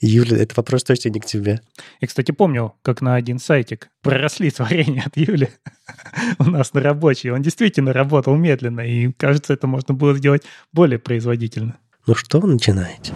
Юля, 0.00 0.36
это 0.36 0.54
вопрос 0.56 0.84
точно 0.84 1.08
не 1.08 1.18
к 1.18 1.26
тебе. 1.26 1.60
Я, 2.00 2.06
кстати, 2.06 2.30
помню, 2.30 2.74
как 2.82 3.00
на 3.00 3.16
один 3.16 3.40
сайтик 3.40 3.90
проросли 4.00 4.50
творения 4.50 5.02
от 5.04 5.16
Юли 5.16 5.48
у 6.38 6.44
нас 6.44 6.72
на 6.72 6.80
рабочий. 6.80 7.30
Он 7.30 7.42
действительно 7.42 7.92
работал 7.92 8.36
медленно, 8.36 8.80
и, 8.80 9.10
кажется, 9.12 9.52
это 9.52 9.66
можно 9.66 9.94
было 9.94 10.14
сделать 10.14 10.42
более 10.72 11.00
производительно. 11.00 11.78
Ну 12.06 12.14
что 12.14 12.38
вы 12.38 12.48
начинаете? 12.48 13.12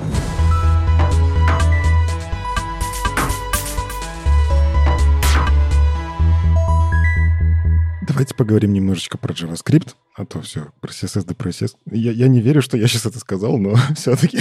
Давайте 8.16 8.35
поговорим 8.35 8.72
немножечко 8.72 9.18
про 9.18 9.35
JavaScript, 9.35 9.94
а 10.14 10.24
то 10.24 10.40
все, 10.40 10.68
про 10.81 10.90
CSS 10.90 11.26
да 11.26 11.35
про 11.35 11.50
CSS. 11.50 11.76
Я, 11.90 12.12
я 12.12 12.29
не 12.29 12.40
верю, 12.40 12.62
что 12.62 12.79
я 12.79 12.88
сейчас 12.88 13.05
это 13.05 13.18
сказал, 13.18 13.59
но 13.59 13.74
все-таки 13.94 14.38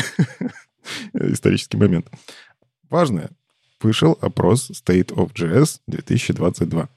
исторический 1.13 1.75
момент. 1.75 2.07
Важное. 2.89 3.31
Вышел 3.81 4.17
опрос 4.21 4.71
State 4.71 5.13
of 5.13 5.33
JS 5.33 5.81
2022. 5.87 6.87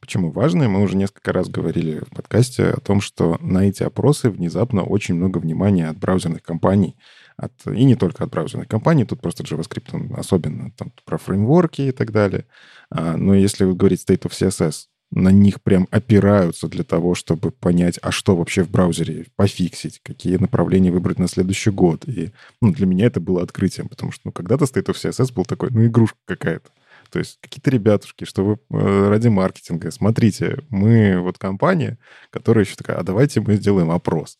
Почему 0.00 0.30
важное? 0.30 0.66
Мы 0.66 0.80
уже 0.80 0.96
несколько 0.96 1.30
раз 1.30 1.50
говорили 1.50 1.98
в 1.98 2.16
подкасте 2.16 2.68
о 2.70 2.80
том, 2.80 3.02
что 3.02 3.36
на 3.42 3.68
эти 3.68 3.82
опросы 3.82 4.30
внезапно 4.30 4.82
очень 4.82 5.16
много 5.16 5.36
внимания 5.36 5.90
от 5.90 5.98
браузерных 5.98 6.42
компаний, 6.42 6.96
от, 7.36 7.52
и 7.66 7.84
не 7.84 7.96
только 7.96 8.24
от 8.24 8.30
браузерных 8.30 8.68
компаний, 8.68 9.04
тут 9.04 9.20
просто 9.20 9.42
JavaScript 9.42 9.90
он 9.92 10.10
особенно 10.16 10.70
там, 10.70 10.90
про 11.04 11.18
фреймворки 11.18 11.82
и 11.82 11.92
так 11.92 12.12
далее. 12.12 12.46
А, 12.88 13.18
но 13.18 13.34
если 13.34 13.70
говорить 13.70 14.02
State 14.08 14.22
of 14.22 14.30
CSS, 14.30 14.86
на 15.14 15.28
них 15.28 15.62
прям 15.62 15.86
опираются 15.90 16.68
для 16.68 16.82
того, 16.82 17.14
чтобы 17.14 17.52
понять, 17.52 17.98
а 18.02 18.10
что 18.10 18.36
вообще 18.36 18.64
в 18.64 18.70
браузере 18.70 19.26
пофиксить, 19.36 20.00
какие 20.02 20.36
направления 20.36 20.90
выбрать 20.90 21.20
на 21.20 21.28
следующий 21.28 21.70
год. 21.70 22.06
И 22.08 22.32
ну, 22.60 22.72
для 22.72 22.86
меня 22.86 23.06
это 23.06 23.20
было 23.20 23.42
открытием, 23.42 23.88
потому 23.88 24.10
что 24.10 24.22
ну, 24.26 24.32
когда-то 24.32 24.64
State 24.64 24.86
of 24.86 24.96
CSS 24.96 25.32
был 25.32 25.44
такой, 25.44 25.70
ну, 25.70 25.86
игрушка 25.86 26.18
какая-то. 26.26 26.70
То 27.10 27.20
есть 27.20 27.38
какие-то 27.40 27.70
ребятушки, 27.70 28.24
что 28.24 28.44
вы 28.44 28.58
э, 28.70 29.08
ради 29.08 29.28
маркетинга, 29.28 29.92
смотрите, 29.92 30.58
мы 30.68 31.20
вот 31.20 31.38
компания, 31.38 31.96
которая 32.30 32.64
еще 32.64 32.74
такая, 32.74 32.96
а 32.96 33.04
давайте 33.04 33.40
мы 33.40 33.54
сделаем 33.54 33.92
опрос. 33.92 34.36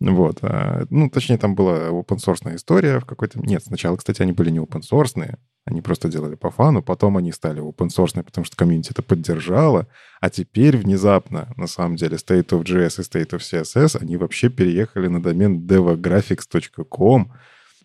Вот. 0.00 0.38
А, 0.42 0.86
ну, 0.90 1.10
точнее, 1.10 1.38
там 1.38 1.54
была 1.54 1.88
open 1.88 2.18
source 2.18 2.54
история 2.54 3.00
в 3.00 3.04
какой-то... 3.04 3.40
Нет, 3.40 3.64
сначала, 3.64 3.96
кстати, 3.96 4.22
они 4.22 4.32
были 4.32 4.50
не 4.50 4.58
open 4.58 4.82
source, 4.88 5.36
они 5.64 5.82
просто 5.82 6.08
делали 6.08 6.34
по 6.34 6.50
фану, 6.50 6.82
потом 6.82 7.16
они 7.16 7.32
стали 7.32 7.60
open 7.60 7.88
source, 7.88 8.22
потому 8.22 8.44
что 8.44 8.56
комьюнити 8.56 8.92
это 8.92 9.02
поддержало, 9.02 9.86
а 10.20 10.30
теперь 10.30 10.76
внезапно, 10.76 11.52
на 11.56 11.66
самом 11.66 11.96
деле, 11.96 12.16
State 12.16 12.48
of 12.50 12.62
JS 12.64 13.00
и 13.00 13.02
State 13.02 13.30
of 13.30 13.40
CSS, 13.40 14.00
они 14.00 14.16
вообще 14.16 14.48
переехали 14.48 15.08
на 15.08 15.20
домен 15.20 15.66
devographics.com. 15.66 17.32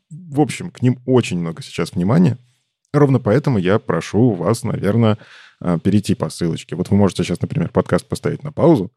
В 0.09 0.39
общем, 0.39 0.69
к 0.69 0.81
ним 0.81 0.99
очень 1.05 1.39
много 1.39 1.63
сейчас 1.63 1.93
внимания. 1.93 2.37
Ровно 2.93 3.19
поэтому 3.19 3.57
я 3.57 3.79
прошу 3.79 4.31
вас, 4.31 4.63
наверное, 4.63 5.17
а, 5.59 5.79
перейти 5.79 6.13
по 6.13 6.29
ссылочке. 6.29 6.75
Вот 6.75 6.89
вы 6.89 6.97
можете 6.97 7.23
сейчас, 7.23 7.41
например, 7.41 7.69
подкаст 7.69 8.07
поставить 8.07 8.43
на 8.43 8.51
паузу, 8.51 8.91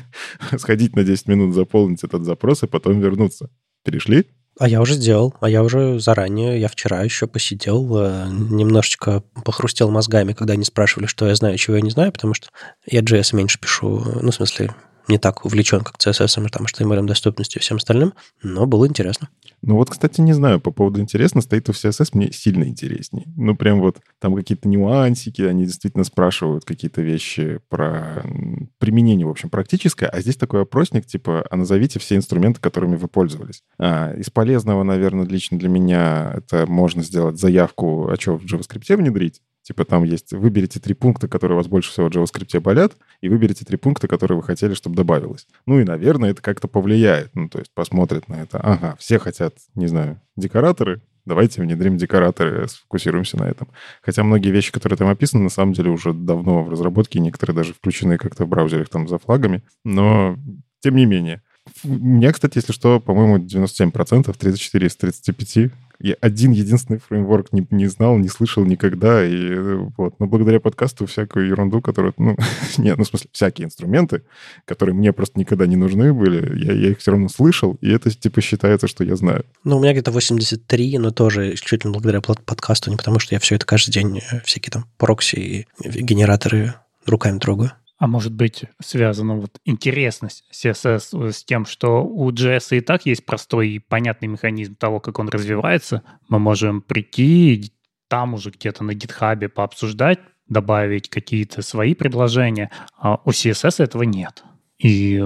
сходить 0.58 0.94
на 0.96 1.04
10 1.04 1.28
минут, 1.28 1.54
заполнить 1.54 2.04
этот 2.04 2.24
запрос 2.24 2.62
и 2.62 2.66
потом 2.66 3.00
вернуться. 3.00 3.48
Перешли? 3.84 4.26
А 4.58 4.68
я 4.68 4.80
уже 4.80 4.94
сделал, 4.94 5.34
а 5.40 5.48
я 5.48 5.62
уже 5.62 6.00
заранее, 6.00 6.60
я 6.60 6.66
вчера 6.66 7.02
еще 7.02 7.28
посидел, 7.28 7.96
э, 7.96 8.26
немножечко 8.28 9.22
похрустел 9.44 9.90
мозгами, 9.90 10.32
когда 10.32 10.54
они 10.54 10.64
спрашивали, 10.64 11.06
что 11.06 11.28
я 11.28 11.36
знаю, 11.36 11.56
чего 11.56 11.76
я 11.76 11.82
не 11.82 11.90
знаю, 11.90 12.10
потому 12.10 12.34
что 12.34 12.48
я 12.84 13.00
JS 13.00 13.36
меньше 13.36 13.60
пишу, 13.60 14.04
ну, 14.20 14.32
в 14.32 14.34
смысле, 14.34 14.74
не 15.08 15.18
так 15.18 15.44
увлечен, 15.44 15.80
как 15.80 15.96
CSS, 15.96 16.48
там, 16.50 16.66
HTML, 16.66 17.04
доступностью 17.04 17.60
и 17.60 17.62
всем 17.62 17.78
остальным, 17.78 18.14
но 18.42 18.66
было 18.66 18.86
интересно. 18.86 19.28
Ну 19.62 19.74
вот, 19.74 19.90
кстати, 19.90 20.20
не 20.20 20.32
знаю, 20.32 20.60
по 20.60 20.70
поводу 20.70 21.00
интересно, 21.00 21.40
стоит 21.40 21.68
в 21.68 21.72
CSS 21.72 22.10
мне 22.12 22.30
сильно 22.30 22.64
интереснее. 22.64 23.26
Ну 23.36 23.56
прям 23.56 23.80
вот 23.80 23.98
там 24.20 24.36
какие-то 24.36 24.68
нюансики, 24.68 25.42
они 25.42 25.64
действительно 25.64 26.04
спрашивают 26.04 26.64
какие-то 26.64 27.02
вещи 27.02 27.60
про 27.68 28.24
применение, 28.78 29.26
в 29.26 29.30
общем, 29.30 29.50
практическое, 29.50 30.06
а 30.06 30.20
здесь 30.20 30.36
такой 30.36 30.62
опросник, 30.62 31.06
типа, 31.06 31.44
а 31.50 31.56
назовите 31.56 31.98
все 31.98 32.16
инструменты, 32.16 32.60
которыми 32.60 32.96
вы 32.96 33.08
пользовались. 33.08 33.62
А, 33.78 34.12
из 34.14 34.30
полезного, 34.30 34.84
наверное, 34.84 35.26
лично 35.26 35.58
для 35.58 35.68
меня 35.68 36.34
это 36.36 36.66
можно 36.66 37.02
сделать 37.02 37.38
заявку, 37.38 38.08
а 38.10 38.16
что 38.16 38.38
в 38.38 38.44
JavaScript 38.44 38.96
внедрить, 38.96 39.40
Типа 39.68 39.84
там 39.84 40.02
есть, 40.02 40.32
выберите 40.32 40.80
три 40.80 40.94
пункта, 40.94 41.28
которые 41.28 41.56
у 41.56 41.58
вас 41.58 41.66
больше 41.66 41.90
всего 41.90 42.08
в 42.08 42.10
JavaScript 42.10 42.58
болят, 42.60 42.96
и 43.20 43.28
выберите 43.28 43.66
три 43.66 43.76
пункта, 43.76 44.08
которые 44.08 44.38
вы 44.38 44.42
хотели, 44.42 44.72
чтобы 44.72 44.96
добавилось. 44.96 45.46
Ну 45.66 45.78
и, 45.78 45.84
наверное, 45.84 46.30
это 46.30 46.40
как-то 46.40 46.68
повлияет. 46.68 47.34
Ну, 47.34 47.50
то 47.50 47.58
есть 47.58 47.70
посмотрят 47.74 48.28
на 48.28 48.36
это. 48.36 48.60
Ага, 48.60 48.96
все 48.98 49.18
хотят, 49.18 49.56
не 49.74 49.86
знаю, 49.86 50.22
декораторы, 50.36 51.02
давайте 51.26 51.60
внедрим 51.60 51.98
декораторы, 51.98 52.66
сфокусируемся 52.66 53.36
на 53.36 53.44
этом. 53.44 53.68
Хотя 54.00 54.24
многие 54.24 54.52
вещи, 54.52 54.72
которые 54.72 54.96
там 54.96 55.08
описаны, 55.08 55.42
на 55.42 55.50
самом 55.50 55.74
деле 55.74 55.90
уже 55.90 56.14
давно 56.14 56.62
в 56.62 56.70
разработке, 56.70 57.20
некоторые 57.20 57.54
даже 57.54 57.74
включены 57.74 58.16
как-то 58.16 58.46
в 58.46 58.48
браузерах 58.48 58.88
там 58.88 59.06
за 59.06 59.18
флагами, 59.18 59.62
но 59.84 60.38
тем 60.80 60.96
не 60.96 61.04
менее. 61.04 61.42
У 61.84 61.88
меня, 61.88 62.32
кстати, 62.32 62.56
если 62.56 62.72
что, 62.72 63.00
по-моему, 63.00 63.36
97%, 63.36 64.34
34 64.34 64.86
из 64.86 64.96
35 64.96 65.70
я 66.00 66.14
один 66.20 66.52
единственный 66.52 67.00
фреймворк 67.00 67.52
не, 67.52 67.66
не 67.70 67.86
знал, 67.86 68.16
не 68.18 68.28
слышал 68.28 68.64
никогда. 68.64 69.24
И, 69.24 69.34
э, 69.34 69.88
вот. 69.96 70.14
Но 70.20 70.26
благодаря 70.26 70.60
подкасту 70.60 71.06
всякую 71.06 71.48
ерунду, 71.48 71.80
которую... 71.80 72.14
Ну, 72.18 72.36
нет, 72.78 72.96
ну, 72.98 73.04
в 73.04 73.08
смысле, 73.08 73.30
всякие 73.32 73.66
инструменты, 73.66 74.22
которые 74.64 74.94
мне 74.94 75.12
просто 75.12 75.38
никогда 75.38 75.66
не 75.66 75.76
нужны 75.76 76.12
были, 76.12 76.64
я, 76.64 76.72
я 76.72 76.90
их 76.90 76.98
все 76.98 77.10
равно 77.10 77.28
слышал, 77.28 77.76
и 77.80 77.90
это, 77.90 78.10
типа, 78.10 78.40
считается, 78.40 78.86
что 78.86 79.02
я 79.02 79.16
знаю. 79.16 79.44
Ну, 79.64 79.78
у 79.78 79.80
меня 79.80 79.92
где-то 79.92 80.12
83, 80.12 80.98
но 80.98 81.10
тоже 81.10 81.54
исключительно 81.54 81.92
благодаря 81.92 82.20
подкасту, 82.20 82.90
не 82.90 82.96
потому 82.96 83.18
что 83.18 83.34
я 83.34 83.40
все 83.40 83.56
это 83.56 83.66
каждый 83.66 83.90
день, 83.90 84.20
э, 84.30 84.40
всякие 84.44 84.70
там 84.70 84.84
прокси 84.98 85.36
и 85.36 85.66
генераторы 85.84 86.74
руками 87.06 87.38
трогаю. 87.38 87.72
А 87.98 88.06
может 88.06 88.32
быть, 88.32 88.64
связана 88.80 89.34
вот 89.34 89.58
интересность 89.64 90.44
CSS 90.52 91.32
с 91.32 91.44
тем, 91.44 91.66
что 91.66 92.04
у 92.04 92.30
JS 92.30 92.78
и 92.78 92.80
так 92.80 93.06
есть 93.06 93.26
простой 93.26 93.70
и 93.70 93.78
понятный 93.80 94.28
механизм 94.28 94.76
того, 94.76 95.00
как 95.00 95.18
он 95.18 95.28
развивается. 95.28 96.04
Мы 96.28 96.38
можем 96.38 96.80
прийти 96.80 97.72
там 98.08 98.34
уже 98.34 98.50
где-то 98.50 98.84
на 98.84 98.92
GitHub 98.92 99.48
пообсуждать, 99.48 100.20
добавить 100.46 101.10
какие-то 101.10 101.60
свои 101.62 101.94
предложения, 101.94 102.70
а 102.96 103.20
у 103.24 103.30
CSS 103.30 103.82
этого 103.82 104.04
нет. 104.04 104.44
И 104.78 105.20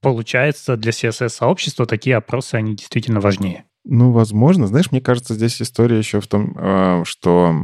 получается, 0.00 0.76
для 0.76 0.90
CSS-сообщества 0.90 1.86
такие 1.86 2.16
опросы, 2.16 2.56
они 2.56 2.74
действительно 2.74 3.20
важнее. 3.20 3.64
Ну, 3.90 4.12
возможно. 4.12 4.66
Знаешь, 4.66 4.92
мне 4.92 5.00
кажется, 5.00 5.32
здесь 5.32 5.62
история 5.62 5.96
еще 5.96 6.20
в 6.20 6.26
том, 6.26 6.54
а, 6.56 7.02
что 7.06 7.54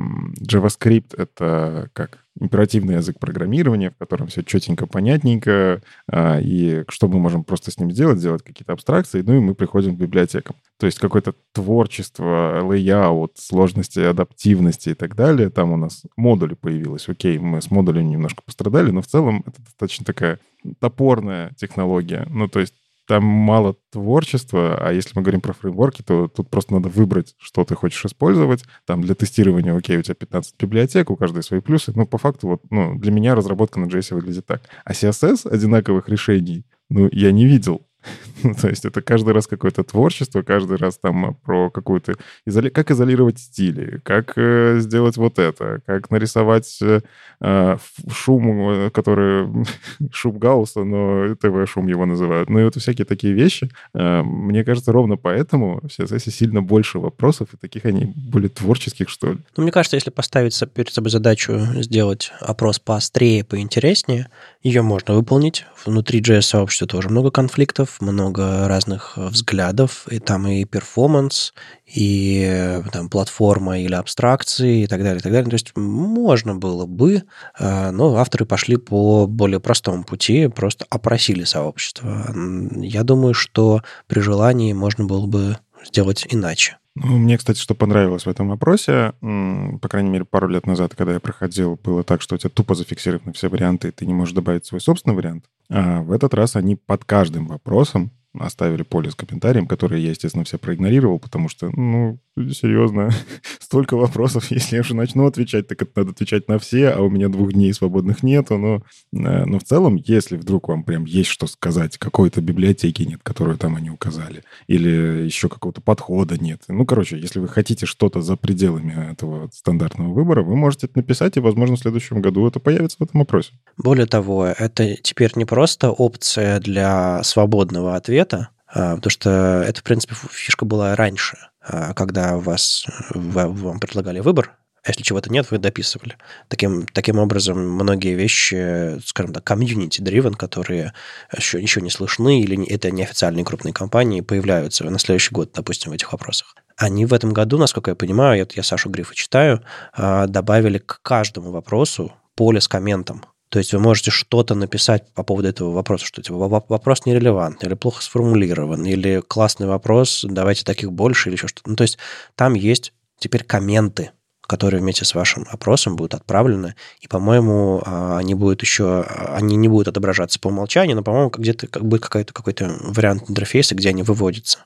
JavaScript— 0.41 1.15
это 1.19 1.91
как 1.93 2.25
императивный 2.41 2.95
язык 2.95 3.19
программирования, 3.19 3.91
в 3.91 3.99
котором 3.99 4.29
все 4.29 4.43
четенько, 4.43 4.87
понятненько, 4.87 5.83
а, 6.11 6.41
и 6.41 6.85
что 6.89 7.09
мы 7.09 7.21
можем 7.21 7.45
просто 7.45 7.71
с 7.71 7.79
ним 7.79 7.91
сделать, 7.93 8.21
сделать 8.21 8.43
какие-то 8.43 8.73
абстракции, 8.73 9.21
ну 9.21 9.37
и 9.37 9.41
мы 9.41 9.55
приходим 9.55 9.97
к 9.97 10.01
библиотекам. 10.01 10.57
То 10.79 10.87
есть 10.87 10.99
какое-то 10.99 11.35
творчество, 11.53 12.63
layout, 12.62 13.33
сложности, 13.37 14.01
адаптивности 14.01 14.89
и 14.91 14.95
так 14.95 15.15
далее. 15.17 15.51
Там 15.51 15.73
у 15.73 15.77
нас 15.77 16.05
модули 16.17 16.55
появилось. 16.55 17.07
Окей, 17.07 17.39
мы 17.39 17.61
с 17.61 17.71
модулями 17.71 18.09
немножко 18.09 18.41
пострадали, 18.43 18.91
но 18.91 19.03
в 19.03 19.07
целом 19.07 19.45
это 19.47 19.61
достаточно 19.61 20.07
такая 20.07 20.41
топорная 20.81 21.53
технология. 21.59 22.27
Ну, 22.31 22.49
то 22.49 22.61
есть 22.61 22.75
там 23.07 23.25
мало 23.25 23.77
творчества, 23.90 24.77
а 24.81 24.93
если 24.93 25.11
мы 25.14 25.23
говорим 25.23 25.40
про 25.40 25.53
фреймворки, 25.53 26.03
то 26.03 26.29
тут 26.29 26.51
просто 26.51 26.75
надо 26.75 26.88
выбрать, 26.88 27.35
что 27.38 27.64
ты 27.64 27.75
хочешь 27.75 28.05
использовать. 28.05 28.64
Там 28.87 29.03
для 29.03 29.14
тестирования, 29.14 29.77
окей, 29.77 29.99
у 29.99 30.03
тебя 30.03 30.14
15 30.14 30.55
библиотек, 30.59 31.11
у 31.11 31.17
каждой 31.17 31.43
свои 31.43 31.61
плюсы. 31.61 31.93
Ну, 31.95 32.07
по 32.07 32.19
факту, 32.19 32.49
вот, 32.49 32.62
ну, 32.71 32.99
для 32.99 33.12
меня 33.12 33.35
разработка 33.35 33.79
на 33.79 33.87
JS 33.87 34.14
выглядит 34.14 34.47
так. 34.47 34.62
А 34.85 34.93
CSS 34.93 35.49
одинаковых 35.49 36.09
решений, 36.09 36.64
ну, 36.88 37.09
я 37.12 37.33
не 37.33 37.47
видел. 37.47 37.87
Ну, 38.43 38.55
то 38.55 38.69
есть 38.69 38.85
это 38.85 39.01
каждый 39.01 39.33
раз 39.33 39.47
какое-то 39.47 39.85
творчество, 39.85 40.43
каждый 40.43 40.77
раз 40.77 40.99
там 40.99 41.37
про 41.45 41.71
какую-то... 41.71 42.14
Изоли... 42.45 42.69
Как 42.69 42.90
изолировать 42.90 43.38
стили, 43.38 44.01
как 44.03 44.35
э, 44.37 44.81
сделать 44.81 45.17
вот 45.17 45.38
это, 45.38 45.81
как 45.87 46.11
нарисовать 46.11 46.79
э, 46.83 47.01
э 47.40 47.77
шум, 48.12 48.71
э, 48.71 48.90
который... 48.90 49.49
шум 50.12 50.38
Гаусса, 50.38 50.85
но 50.85 51.35
ТВ-шум 51.37 51.87
его 51.87 52.05
называют. 52.05 52.51
Ну 52.51 52.59
и 52.59 52.64
вот 52.64 52.77
всякие 52.77 53.07
такие 53.07 53.33
вещи. 53.33 53.71
Э, 53.95 54.23
мне 54.23 54.62
кажется, 54.62 54.93
ровно 54.93 55.17
поэтому 55.17 55.81
в 55.81 55.87
CSS 55.87 56.31
сильно 56.31 56.61
больше 56.61 56.99
вопросов, 56.99 57.49
и 57.55 57.57
таких 57.57 57.87
они 57.87 58.12
более 58.14 58.51
творческих, 58.51 59.09
что 59.09 59.33
ли. 59.33 59.38
Ну, 59.57 59.62
мне 59.62 59.73
кажется, 59.73 59.97
если 59.97 60.11
поставить 60.11 60.61
перед 60.75 60.93
собой 60.93 61.11
задачу 61.11 61.59
сделать 61.77 62.33
опрос 62.40 62.79
поострее, 62.79 63.45
поинтереснее, 63.45 64.29
ее 64.62 64.83
можно 64.83 65.14
выполнить. 65.14 65.67
Внутри 65.85 66.21
JS-сообщества 66.21 66.87
тоже 66.87 67.09
много 67.09 67.31
конфликтов, 67.31 67.93
много 68.00 68.68
разных 68.68 69.14
э, 69.16 69.26
взглядов, 69.26 70.07
и 70.11 70.18
там 70.18 70.46
и 70.46 70.64
перформанс, 70.64 71.54
и 71.87 72.44
э, 72.46 72.83
там 72.92 73.09
платформа 73.09 73.78
или 73.78 73.94
абстракции 73.94 74.83
и 74.83 74.87
так 74.87 75.02
далее, 75.02 75.18
и 75.18 75.22
так 75.22 75.33
далее. 75.33 75.50
То 75.50 75.54
есть 75.54 75.76
можно 75.76 76.54
было 76.54 76.87
бы, 76.87 77.24
э, 77.59 77.90
но 77.90 78.16
авторы 78.16 78.46
пошли 78.46 78.76
по 78.76 79.26
более 79.26 79.61
простому 79.61 80.04
пути, 80.04 80.48
просто 80.48 80.87
опросили 80.90 81.44
сообщество. 81.44 82.35
Я 82.76 83.02
думаю, 83.02 83.35
что 83.35 83.83
при 84.07 84.20
желании 84.20 84.72
можно 84.72 85.04
было 85.04 85.26
бы 85.26 85.59
сделать 85.85 86.26
иначе. 86.30 86.78
Ну, 86.96 87.18
мне, 87.18 87.37
кстати, 87.37 87.59
что 87.59 87.74
понравилось 87.74 88.24
в 88.24 88.28
этом 88.28 88.48
вопросе, 88.48 89.14
по 89.20 89.88
крайней 89.88 90.11
мере, 90.11 90.24
пару 90.24 90.46
лет 90.46 90.64
назад, 90.64 90.94
когда 90.94 91.14
я 91.14 91.20
проходил, 91.20 91.78
было 91.83 92.04
так, 92.04 92.22
что 92.22 92.37
у 92.37 92.38
тебя 92.38 92.50
тупо 92.50 92.76
зафиксированы 92.76 93.33
все 93.33 93.48
варианты, 93.48 93.88
и 93.88 93.90
ты 93.90 94.07
не 94.07 94.14
можешь 94.14 94.35
добавить 94.35 94.64
свой 94.64 94.80
собственный 94.80 95.16
вариант. 95.16 95.46
А 95.68 96.02
в 96.02 96.12
этот 96.12 96.35
раз 96.35 96.54
они 96.54 96.76
под 96.76 97.04
каждым 97.04 97.48
вопросом 97.48 98.12
оставили 98.38 98.83
поле 98.83 99.11
с 99.11 99.14
комментарием, 99.14 99.66
которое 99.66 100.01
я, 100.01 100.11
естественно, 100.11 100.44
все 100.44 100.59
проигнорировал, 100.59 101.18
потому 101.18 101.49
что, 101.49 101.70
ну, 101.70 102.18
серьезно, 102.37 103.11
столько 103.61 103.97
вопросов, 103.97 104.47
если 104.51 104.77
я 104.77 104.83
уже 104.83 104.94
начну 104.94 105.27
отвечать, 105.27 105.68
так 105.68 105.83
это 105.83 105.90
надо 105.97 106.11
отвечать 106.11 106.49
на 106.49 106.59
все, 106.59 106.90
а 106.90 107.01
у 107.01 107.11
меня 107.11 107.29
двух 107.29 107.53
дней 107.53 107.73
свободных 107.73 108.23
нету, 108.23 108.59
но, 108.59 108.77
э, 109.12 109.44
но 109.44 109.59
в 109.59 109.64
целом, 109.64 109.97
если 109.97 110.37
вдруг 110.37 110.68
вам 110.68 110.85
прям 110.85 111.05
есть 111.05 111.31
что 111.31 111.47
сказать, 111.47 111.99
какой-то 111.99 112.40
библиотеки 112.40 113.03
нет, 113.03 113.20
которую 113.23 113.57
там 113.59 113.77
они 113.77 113.90
указали, 113.90 114.42
или 114.66 115.25
еще 115.25 115.49
какого-то 115.49 115.81
подхода 115.81 116.37
нет, 116.42 116.62
ну, 116.68 116.85
короче, 116.85 117.18
если 117.18 117.38
вы 117.38 117.49
хотите 117.49 117.87
что-то 117.87 118.20
за 118.20 118.37
пределами 118.37 119.12
этого 119.12 119.49
стандартного 119.53 120.12
выбора, 120.12 120.42
вы 120.42 120.57
можете 120.57 120.87
это 120.87 120.99
написать, 120.99 121.37
и, 121.37 121.40
возможно, 121.40 121.77
в 121.77 121.81
следующем 121.81 122.20
году 122.20 122.47
это 122.47 122.61
появится 122.61 122.99
в 122.99 123.03
этом 123.03 123.20
опросе. 123.23 123.53
Более 123.77 124.07
того, 124.07 124.47
это 124.47 124.97
теперь 124.97 125.33
не 125.37 125.44
просто 125.44 125.90
опция 125.90 126.61
для 126.61 127.23
свободного 127.23 127.97
ответа, 127.97 128.24
а, 128.33 128.97
потому 128.97 129.11
что 129.11 129.65
это, 129.67 129.81
в 129.81 129.85
принципе, 129.85 130.15
фишка 130.31 130.65
была 130.65 130.97
раньше, 130.97 131.39
а, 131.61 131.95
когда 131.95 132.37
вас, 132.37 132.87
вам 133.11 133.79
предлагали 133.79 134.21
выбор, 134.21 134.57
а 134.83 134.91
если 134.91 135.03
чего-то 135.03 135.33
нет, 135.33 135.51
вы 135.51 135.59
дописывали. 135.59 136.19
Таким, 136.49 136.87
таким 136.87 137.19
образом, 137.19 137.59
многие 137.59 138.15
вещи, 138.15 139.01
скажем 139.07 139.33
так, 139.33 139.51
community-driven, 139.51 140.35
которые 140.35 140.93
еще, 141.35 141.59
еще 141.59 141.81
не 141.81 141.89
слышны, 141.89 142.43
или 142.43 142.67
это 142.67 142.91
неофициальные 142.91 143.47
крупные 143.47 143.73
компании, 143.73 144.21
появляются 144.21 144.85
на 144.85 144.99
следующий 144.99 145.35
год, 145.35 145.53
допустим, 145.55 145.93
в 145.93 145.95
этих 145.95 146.13
вопросах. 146.13 146.55
Они 146.77 147.07
в 147.07 147.15
этом 147.15 147.33
году, 147.33 147.57
насколько 147.57 147.93
я 147.93 147.95
понимаю, 147.95 148.39
я, 148.39 148.47
я 148.55 148.63
Сашу 148.63 148.91
Грифа 148.91 149.15
читаю, 149.15 149.63
добавили 149.97 150.79
к 150.79 151.01
каждому 151.03 151.51
вопросу 151.51 152.13
поле 152.35 152.61
с 152.61 152.69
комментом. 152.69 153.25
То 153.55 153.59
есть 153.59 153.73
вы 153.73 153.79
можете 153.79 154.11
что-то 154.11 154.57
написать 154.57 155.05
по 155.14 155.23
поводу 155.23 155.47
этого 155.47 155.71
вопроса, 155.71 156.05
что 156.07 156.21
типа 156.21 156.37
вопрос 156.37 157.07
нерелевантный, 157.07 157.69
или 157.69 157.75
плохо 157.77 158.03
сформулирован, 158.03 158.85
или 158.85 159.23
классный 159.25 159.69
вопрос, 159.69 160.26
давайте 160.28 160.64
таких 160.64 160.91
больше, 160.93 161.28
или 161.28 161.37
еще 161.37 161.47
что-то. 161.47 161.70
Ну, 161.70 161.76
то 161.76 161.83
есть 161.83 161.97
там 162.35 162.55
есть 162.55 162.93
теперь 163.16 163.45
комменты, 163.45 164.11
которые 164.41 164.81
вместе 164.81 165.05
с 165.05 165.14
вашим 165.14 165.47
опросом 165.49 165.95
будут 165.95 166.14
отправлены, 166.14 166.74
и, 166.99 167.07
по-моему, 167.07 167.81
а, 167.87 168.18
они 168.18 168.35
будут 168.35 168.61
еще, 168.62 169.03
они 169.03 169.55
не 169.55 169.68
будут 169.68 169.87
отображаться 169.87 170.41
по 170.41 170.49
умолчанию, 170.49 170.97
но, 170.97 171.05
по-моему, 171.05 171.31
где-то 171.31 171.78
будет 171.78 172.03
какой-то 172.03 172.35
какой-то 172.35 172.74
вариант 172.81 173.31
интерфейса, 173.31 173.76
где 173.76 173.91
они 173.91 174.03
выводятся. 174.03 174.64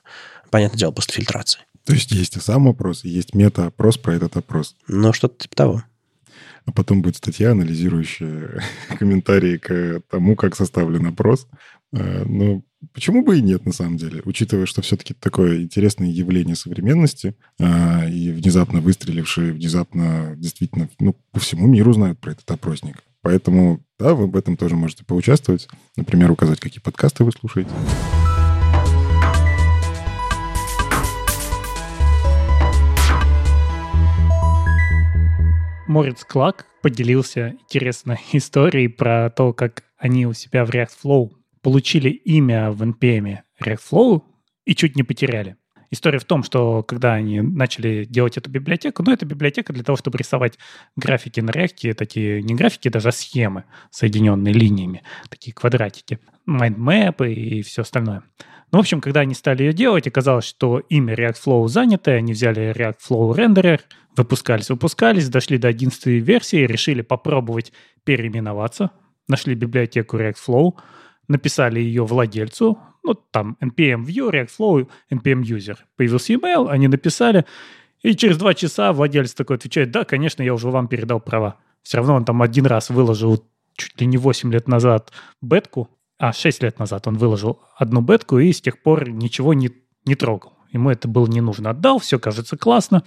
Понятное 0.49 0.79
дело, 0.79 0.89
после 0.89 1.13
фильтрации. 1.13 1.59
То 1.83 1.93
есть 1.93 2.11
есть 2.11 2.37
и 2.37 2.39
сам 2.39 2.67
опрос, 2.67 3.05
и 3.05 3.09
есть 3.09 3.35
мета-опрос 3.35 3.99
про 3.99 4.15
этот 4.15 4.35
опрос. 4.35 4.75
Ну, 4.87 5.13
что-то 5.13 5.43
типа 5.43 5.55
того. 5.55 5.83
А 6.65 6.71
потом 6.71 7.01
будет 7.01 7.17
статья, 7.17 7.51
анализирующая 7.51 8.61
комментарии 8.99 9.57
к 9.57 10.01
тому, 10.09 10.35
как 10.35 10.55
составлен 10.55 11.05
опрос. 11.07 11.47
Э, 11.93 12.23
но 12.25 12.61
почему 12.93 13.23
бы 13.23 13.37
и 13.37 13.41
нет, 13.41 13.65
на 13.65 13.73
самом 13.73 13.97
деле, 13.97 14.21
учитывая, 14.25 14.65
что 14.65 14.81
все-таки 14.81 15.13
такое 15.13 15.63
интересное 15.63 16.09
явление 16.09 16.55
современности 16.55 17.35
а, 17.59 18.05
и 18.07 18.31
внезапно 18.31 18.79
выстрелившие, 18.79 19.53
внезапно 19.53 20.33
действительно 20.37 20.89
ну, 20.99 21.15
по 21.31 21.39
всему 21.39 21.67
миру 21.67 21.93
знают 21.93 22.19
про 22.19 22.31
этот 22.31 22.49
опросник. 22.51 23.03
Поэтому, 23.21 23.83
да, 23.97 24.13
вы 24.13 24.27
в 24.27 24.37
этом 24.37 24.55
тоже 24.55 24.75
можете 24.75 25.03
поучаствовать. 25.03 25.67
Например, 25.97 26.31
указать, 26.31 26.59
какие 26.59 26.81
подкасты 26.81 27.23
вы 27.23 27.31
слушаете. 27.31 27.71
Морец 35.89 36.23
Клак 36.23 36.67
поделился 36.83 37.55
интересной 37.61 38.19
историей 38.33 38.89
про 38.89 39.31
то, 39.31 39.53
как 39.53 39.85
они 39.97 40.27
у 40.27 40.33
себя 40.33 40.63
в 40.63 40.69
React 40.69 40.91
Flow 41.03 41.29
получили 41.63 42.09
имя 42.09 42.69
в 42.69 42.83
NPM 42.83 43.39
React 43.59 43.79
Flow 43.91 44.21
и 44.65 44.75
чуть 44.75 44.95
не 44.95 45.01
потеряли. 45.01 45.55
История 45.89 46.19
в 46.19 46.25
том, 46.25 46.43
что 46.43 46.83
когда 46.83 47.13
они 47.15 47.41
начали 47.41 48.05
делать 48.05 48.37
эту 48.37 48.51
библиотеку, 48.51 49.01
ну, 49.01 49.11
это 49.11 49.25
библиотека 49.25 49.73
для 49.73 49.83
того, 49.83 49.97
чтобы 49.97 50.19
рисовать 50.19 50.59
графики 50.95 51.39
на 51.39 51.49
React, 51.49 51.95
такие 51.95 52.43
не 52.43 52.53
графики, 52.53 52.87
даже 52.89 53.11
схемы, 53.11 53.63
соединенные 53.89 54.53
линиями, 54.53 55.01
такие 55.27 55.53
квадратики, 55.55 56.19
майндмэпы 56.45 57.33
и 57.33 57.63
все 57.63 57.81
остальное. 57.81 58.21
Ну, 58.71 58.77
в 58.77 58.81
общем, 58.81 59.01
когда 59.01 59.21
они 59.21 59.33
стали 59.33 59.63
ее 59.63 59.73
делать, 59.73 60.07
оказалось, 60.07 60.45
что 60.45 60.79
имя 60.89 61.15
React 61.15 61.37
Flow 61.43 61.67
занято, 61.67 62.11
они 62.11 62.33
взяли 62.33 62.71
React 62.71 62.97
Flow 63.09 63.35
Renderer, 63.35 63.79
выпускались, 64.15 64.69
выпускались, 64.69 65.29
дошли 65.29 65.57
до 65.57 65.69
11 65.69 66.05
версии, 66.05 66.67
решили 66.67 67.01
попробовать 67.01 67.73
переименоваться, 68.03 68.91
нашли 69.27 69.55
библиотеку 69.55 70.17
React 70.17 70.37
Flow, 70.47 70.73
написали 71.27 71.79
ее 71.79 72.05
владельцу, 72.05 72.77
ну, 73.03 73.15
там, 73.15 73.57
npm 73.59 74.05
view, 74.05 74.29
React 74.29 74.49
Flow, 74.59 74.89
npm 75.11 75.41
user. 75.41 75.77
Появился 75.95 76.33
email, 76.33 76.69
они 76.69 76.87
написали, 76.87 77.45
и 78.03 78.13
через 78.13 78.37
два 78.37 78.53
часа 78.53 78.93
владелец 78.93 79.33
такой 79.33 79.55
отвечает, 79.55 79.89
да, 79.91 80.03
конечно, 80.03 80.43
я 80.43 80.53
уже 80.53 80.69
вам 80.69 80.87
передал 80.87 81.19
права. 81.19 81.57
Все 81.81 81.97
равно 81.97 82.15
он 82.15 82.25
там 82.25 82.41
один 82.41 82.65
раз 82.65 82.89
выложил 82.89 83.43
чуть 83.75 83.99
ли 83.99 84.07
не 84.07 84.17
8 84.17 84.51
лет 84.51 84.67
назад 84.67 85.11
бетку, 85.41 85.89
а 86.19 86.33
6 86.33 86.63
лет 86.63 86.77
назад 86.77 87.07
он 87.07 87.17
выложил 87.17 87.61
одну 87.75 88.01
бетку 88.01 88.37
и 88.37 88.51
с 88.51 88.61
тех 88.61 88.83
пор 88.83 89.09
ничего 89.09 89.53
не, 89.53 89.71
не 90.05 90.15
трогал. 90.15 90.53
Ему 90.71 90.91
это 90.91 91.07
было 91.07 91.25
не 91.25 91.41
нужно. 91.41 91.71
Отдал, 91.71 91.97
все 91.97 92.19
кажется 92.19 92.57
классно. 92.57 93.03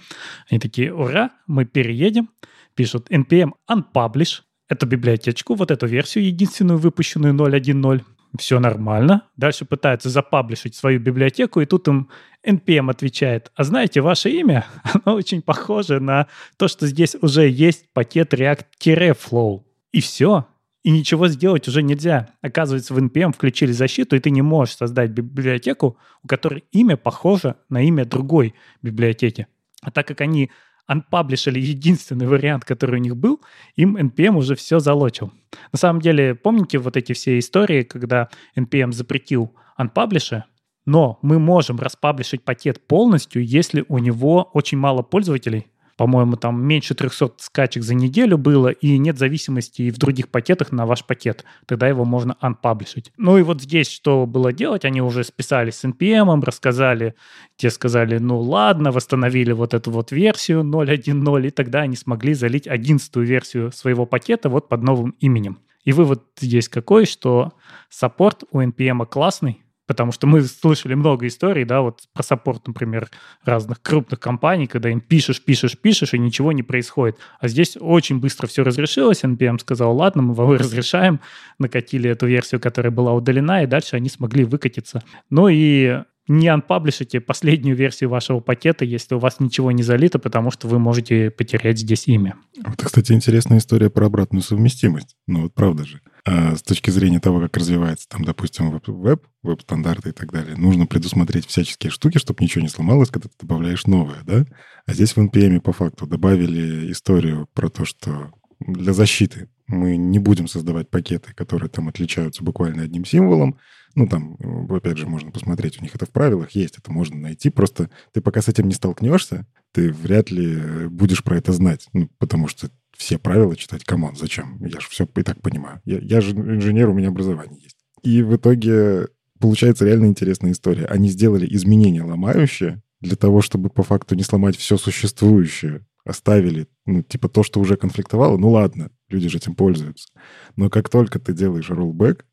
Они 0.49 0.59
такие, 0.59 0.93
ура, 0.93 1.29
мы 1.47 1.63
переедем. 1.63 2.29
Пишут 2.75 3.09
npm 3.11 3.51
unpublish, 3.69 4.41
эту 4.67 4.87
библиотечку, 4.87 5.53
вот 5.53 5.69
эту 5.69 5.85
версию 5.85 6.25
единственную 6.25 6.79
выпущенную 6.79 7.33
0.1.0 7.33 8.01
все 8.39 8.59
нормально. 8.59 9.27
Дальше 9.37 9.65
пытаются 9.65 10.09
запаблишить 10.09 10.75
свою 10.75 10.99
библиотеку, 10.99 11.61
и 11.61 11.65
тут 11.65 11.87
им 11.87 12.09
NPM 12.45 12.89
отвечает, 12.89 13.51
а 13.55 13.63
знаете, 13.63 14.01
ваше 14.01 14.31
имя, 14.31 14.65
оно 15.03 15.15
очень 15.15 15.41
похоже 15.41 15.99
на 15.99 16.27
то, 16.57 16.67
что 16.67 16.87
здесь 16.87 17.15
уже 17.21 17.47
есть 17.47 17.93
пакет 17.93 18.33
React-Flow. 18.33 19.63
И 19.91 20.01
все. 20.01 20.47
И 20.83 20.91
ничего 20.91 21.29
сделать 21.29 21.67
уже 21.67 21.81
нельзя. 21.81 22.29
Оказывается, 22.41 22.93
в 22.93 22.97
NPM 22.97 23.33
включили 23.33 23.71
защиту, 23.71 24.17
и 24.17 24.19
ты 24.19 24.29
не 24.29 24.41
можешь 24.41 24.75
создать 24.75 25.11
библиотеку, 25.11 25.97
у 26.21 26.27
которой 26.27 26.65
имя 26.71 26.97
похоже 26.97 27.55
на 27.69 27.81
имя 27.81 28.05
другой 28.05 28.53
библиотеки. 28.81 29.47
А 29.81 29.91
так 29.91 30.07
как 30.07 30.19
они 30.19 30.51
unpublishили 30.89 31.59
единственный 31.59 32.27
вариант, 32.27 32.65
который 32.65 32.99
у 32.99 33.03
них 33.03 33.15
был, 33.15 33.41
им 33.77 33.95
NPM 33.95 34.35
уже 34.35 34.55
все 34.55 34.79
залочил. 34.79 35.31
На 35.71 35.77
самом 35.77 36.01
деле, 36.01 36.35
помните 36.35 36.77
вот 36.77 36.97
эти 36.97 37.13
все 37.13 37.39
истории, 37.39 37.83
когда 37.83 38.29
NPM 38.57 38.91
запретил 38.91 39.53
unpublish, 39.79 40.43
но 40.85 41.19
мы 41.21 41.39
можем 41.39 41.79
распаблишить 41.79 42.43
пакет 42.43 42.85
полностью, 42.85 43.45
если 43.45 43.85
у 43.87 43.99
него 43.99 44.49
очень 44.53 44.77
мало 44.77 45.01
пользователей, 45.01 45.67
по-моему, 45.97 46.35
там 46.35 46.63
меньше 46.63 46.95
300 46.95 47.33
скачек 47.37 47.83
за 47.83 47.93
неделю 47.93 48.37
было, 48.37 48.69
и 48.69 48.97
нет 48.97 49.17
зависимости 49.17 49.83
и 49.83 49.91
в 49.91 49.97
других 49.97 50.29
пакетах 50.29 50.71
на 50.71 50.85
ваш 50.85 51.05
пакет. 51.05 51.45
Тогда 51.65 51.87
его 51.87 52.05
можно 52.05 52.35
анпаблишить. 52.39 53.11
Ну 53.17 53.37
и 53.37 53.43
вот 53.43 53.61
здесь 53.61 53.89
что 53.89 54.25
было 54.25 54.51
делать? 54.51 54.85
Они 54.85 55.01
уже 55.01 55.23
списались 55.23 55.75
с 55.75 55.85
NPM, 55.85 56.43
рассказали, 56.43 57.15
те 57.57 57.69
сказали, 57.69 58.17
ну 58.17 58.39
ладно, 58.39 58.91
восстановили 58.91 59.51
вот 59.51 59.73
эту 59.73 59.91
вот 59.91 60.11
версию 60.11 60.61
0.1.0, 60.61 61.47
и 61.47 61.49
тогда 61.51 61.81
они 61.81 61.95
смогли 61.95 62.33
залить 62.33 62.67
11 62.67 63.15
версию 63.17 63.71
своего 63.71 64.05
пакета 64.05 64.49
вот 64.49 64.69
под 64.69 64.83
новым 64.83 65.15
именем. 65.19 65.59
И 65.83 65.91
вывод 65.91 66.23
здесь 66.39 66.69
какой, 66.69 67.05
что 67.05 67.53
support 67.89 68.43
у 68.51 68.61
NPM 68.61 69.05
классный, 69.05 69.62
Потому 69.85 70.13
что 70.13 70.27
мы 70.27 70.41
слышали 70.43 70.93
много 70.93 71.27
историй, 71.27 71.65
да, 71.65 71.81
вот 71.81 72.03
про 72.13 72.23
support, 72.23 72.67
например, 72.67 73.09
разных 73.43 73.81
крупных 73.81 74.19
компаний, 74.19 74.65
когда 74.65 74.89
им 74.89 75.01
пишешь, 75.01 75.43
пишешь, 75.43 75.77
пишешь, 75.77 76.13
и 76.13 76.19
ничего 76.19 76.53
не 76.53 76.63
происходит. 76.63 77.17
А 77.39 77.49
здесь 77.49 77.75
очень 77.79 78.19
быстро 78.19 78.47
все 78.47 78.63
разрешилось. 78.63 79.23
NPM 79.23 79.59
сказал, 79.59 79.95
ладно, 79.95 80.21
мы 80.21 80.33
вам 80.33 80.51
разрешаем, 80.53 81.19
накатили 81.59 82.09
эту 82.09 82.27
версию, 82.27 82.61
которая 82.61 82.91
была 82.91 83.13
удалена, 83.13 83.63
и 83.63 83.67
дальше 83.67 83.97
они 83.97 84.09
смогли 84.09 84.45
выкатиться. 84.45 85.03
Ну 85.29 85.49
и 85.49 86.03
не 86.27 86.47
анпаблишите 86.47 87.19
последнюю 87.19 87.75
версию 87.75 88.09
вашего 88.09 88.39
пакета, 88.39 88.85
если 88.85 89.15
у 89.15 89.19
вас 89.19 89.39
ничего 89.39 89.71
не 89.71 89.83
залито, 89.83 90.19
потому 90.19 90.51
что 90.51 90.67
вы 90.67 90.79
можете 90.79 91.29
потерять 91.31 91.79
здесь 91.79 92.07
имя. 92.07 92.35
Вот, 92.65 92.81
кстати, 92.81 93.11
интересная 93.11 93.57
история 93.57 93.89
про 93.89 94.05
обратную 94.05 94.41
совместимость. 94.41 95.15
Ну 95.27 95.43
вот 95.43 95.53
правда 95.53 95.85
же. 95.85 96.01
А 96.25 96.55
с 96.55 96.63
точки 96.63 96.89
зрения 96.89 97.19
того, 97.19 97.41
как 97.41 97.57
развивается 97.57 98.07
там, 98.07 98.23
допустим, 98.23 98.79
веб, 98.87 99.27
веб-стандарты 99.41 100.09
и 100.09 100.13
так 100.13 100.31
далее, 100.31 100.55
нужно 100.55 100.85
предусмотреть 100.85 101.45
всяческие 101.45 101.91
штуки, 101.91 102.17
чтобы 102.17 102.41
ничего 102.41 102.61
не 102.61 102.69
сломалось, 102.69 103.09
когда 103.09 103.27
ты 103.27 103.35
добавляешь 103.41 103.85
новое, 103.85 104.19
да? 104.23 104.45
А 104.85 104.93
здесь 104.93 105.15
в 105.15 105.17
NPM 105.17 105.59
по 105.59 105.73
факту 105.73 106.07
добавили 106.07 106.91
историю 106.91 107.49
про 107.53 107.69
то, 107.69 107.83
что 107.83 108.31
для 108.59 108.93
защиты 108.93 109.49
мы 109.67 109.97
не 109.97 110.19
будем 110.19 110.47
создавать 110.47 110.89
пакеты, 110.89 111.33
которые 111.33 111.69
там 111.69 111.89
отличаются 111.89 112.43
буквально 112.43 112.83
одним 112.83 113.03
символом, 113.03 113.57
ну, 113.95 114.07
там, 114.07 114.35
э, 114.39 114.75
опять 114.75 114.97
же, 114.97 115.07
можно 115.07 115.31
посмотреть, 115.31 115.79
у 115.79 115.83
них 115.83 115.95
это 115.95 116.05
в 116.05 116.09
правилах 116.09 116.51
есть, 116.51 116.77
это 116.77 116.91
можно 116.91 117.17
найти. 117.17 117.49
Просто 117.49 117.89
ты 118.11 118.21
пока 118.21 118.41
с 118.41 118.47
этим 118.47 118.67
не 118.67 118.73
столкнешься, 118.73 119.45
ты 119.71 119.91
вряд 119.91 120.31
ли 120.31 120.55
э, 120.55 120.87
будешь 120.89 121.23
про 121.23 121.37
это 121.37 121.51
знать. 121.51 121.87
Ну, 121.93 122.09
потому 122.17 122.47
что 122.47 122.69
все 122.95 123.17
правила 123.17 123.55
читать, 123.55 123.83
come 123.83 124.01
on, 124.01 124.15
зачем? 124.15 124.57
Я 124.63 124.79
же 124.79 124.87
все 124.89 125.05
и 125.15 125.23
так 125.23 125.41
понимаю. 125.41 125.81
Я, 125.85 125.99
я 125.99 126.21
же 126.21 126.31
инженер, 126.31 126.89
у 126.89 126.93
меня 126.93 127.09
образование 127.09 127.61
есть. 127.61 127.77
И 128.01 128.21
в 128.21 128.35
итоге 128.35 129.07
получается 129.39 129.85
реально 129.85 130.07
интересная 130.07 130.51
история. 130.51 130.85
Они 130.85 131.09
сделали 131.09 131.47
изменения 131.53 132.03
ломающие 132.03 132.81
для 133.01 133.15
того, 133.15 133.41
чтобы 133.41 133.69
по 133.69 133.83
факту 133.83 134.15
не 134.15 134.23
сломать 134.23 134.57
все 134.57 134.77
существующее. 134.77 135.85
Оставили, 136.05 136.67
ну, 136.85 137.01
типа 137.01 137.29
то, 137.29 137.43
что 137.43 137.61
уже 137.61 137.77
конфликтовало, 137.77 138.37
ну 138.37 138.49
ладно, 138.49 138.89
люди 139.07 139.29
же 139.29 139.37
этим 139.37 139.55
пользуются. 139.55 140.09
Но 140.57 140.69
как 140.69 140.89
только 140.89 141.17
ты 141.17 141.33
делаешь 141.33 141.69
rollback, 141.69 142.23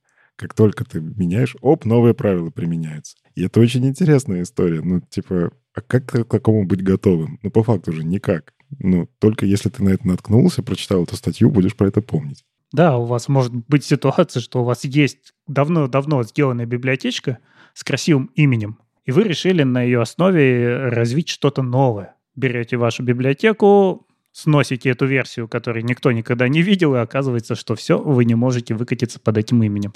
как 0.41 0.55
только 0.55 0.87
ты 0.87 1.03
меняешь, 1.03 1.55
оп, 1.61 1.85
новые 1.85 2.15
правила 2.15 2.49
применяются. 2.49 3.15
И 3.35 3.45
это 3.45 3.61
очень 3.61 3.87
интересная 3.87 4.41
история. 4.41 4.81
Ну, 4.81 5.03
типа, 5.03 5.53
а 5.75 5.83
как 5.83 6.07
к 6.07 6.25
такому 6.25 6.65
быть 6.65 6.83
готовым? 6.83 7.39
Ну, 7.43 7.51
по 7.51 7.63
факту 7.63 7.93
же 7.93 8.05
никак. 8.05 8.55
Ну, 8.79 9.07
только 9.19 9.45
если 9.45 9.69
ты 9.69 9.85
на 9.85 9.91
это 9.91 10.09
наткнулся, 10.09 10.63
прочитал 10.63 11.05
эту 11.05 11.17
статью, 11.17 11.51
будешь 11.51 11.77
про 11.77 11.89
это 11.89 12.01
помнить. 12.01 12.47
Да, 12.73 12.97
у 12.97 13.05
вас 13.05 13.29
может 13.29 13.53
быть 13.53 13.85
ситуация, 13.85 14.41
что 14.41 14.63
у 14.63 14.65
вас 14.65 14.85
есть 14.85 15.35
давно-давно 15.47 16.23
сделанная 16.23 16.65
библиотечка 16.65 17.37
с 17.75 17.85
красивым 17.85 18.31
именем, 18.35 18.79
и 19.05 19.13
вы 19.13 19.25
решили 19.25 19.63
на 19.63 19.83
ее 19.83 20.01
основе 20.01 20.89
развить 20.89 21.29
что-то 21.29 21.61
новое. 21.61 22.15
Берете 22.35 22.79
вашу 22.79 23.03
библиотеку, 23.03 24.07
сносите 24.33 24.91
эту 24.91 25.07
версию, 25.07 25.49
которую 25.49 25.85
никто 25.85 26.13
никогда 26.13 26.49
не 26.49 26.63
видел, 26.63 26.95
и 26.95 26.99
оказывается, 26.99 27.55
что 27.55 27.75
все, 27.75 27.99
вы 27.99 28.25
не 28.25 28.35
можете 28.35 28.75
выкатиться 28.75 29.19
под 29.21 29.39
этим 29.39 29.63
именем. 29.63 29.93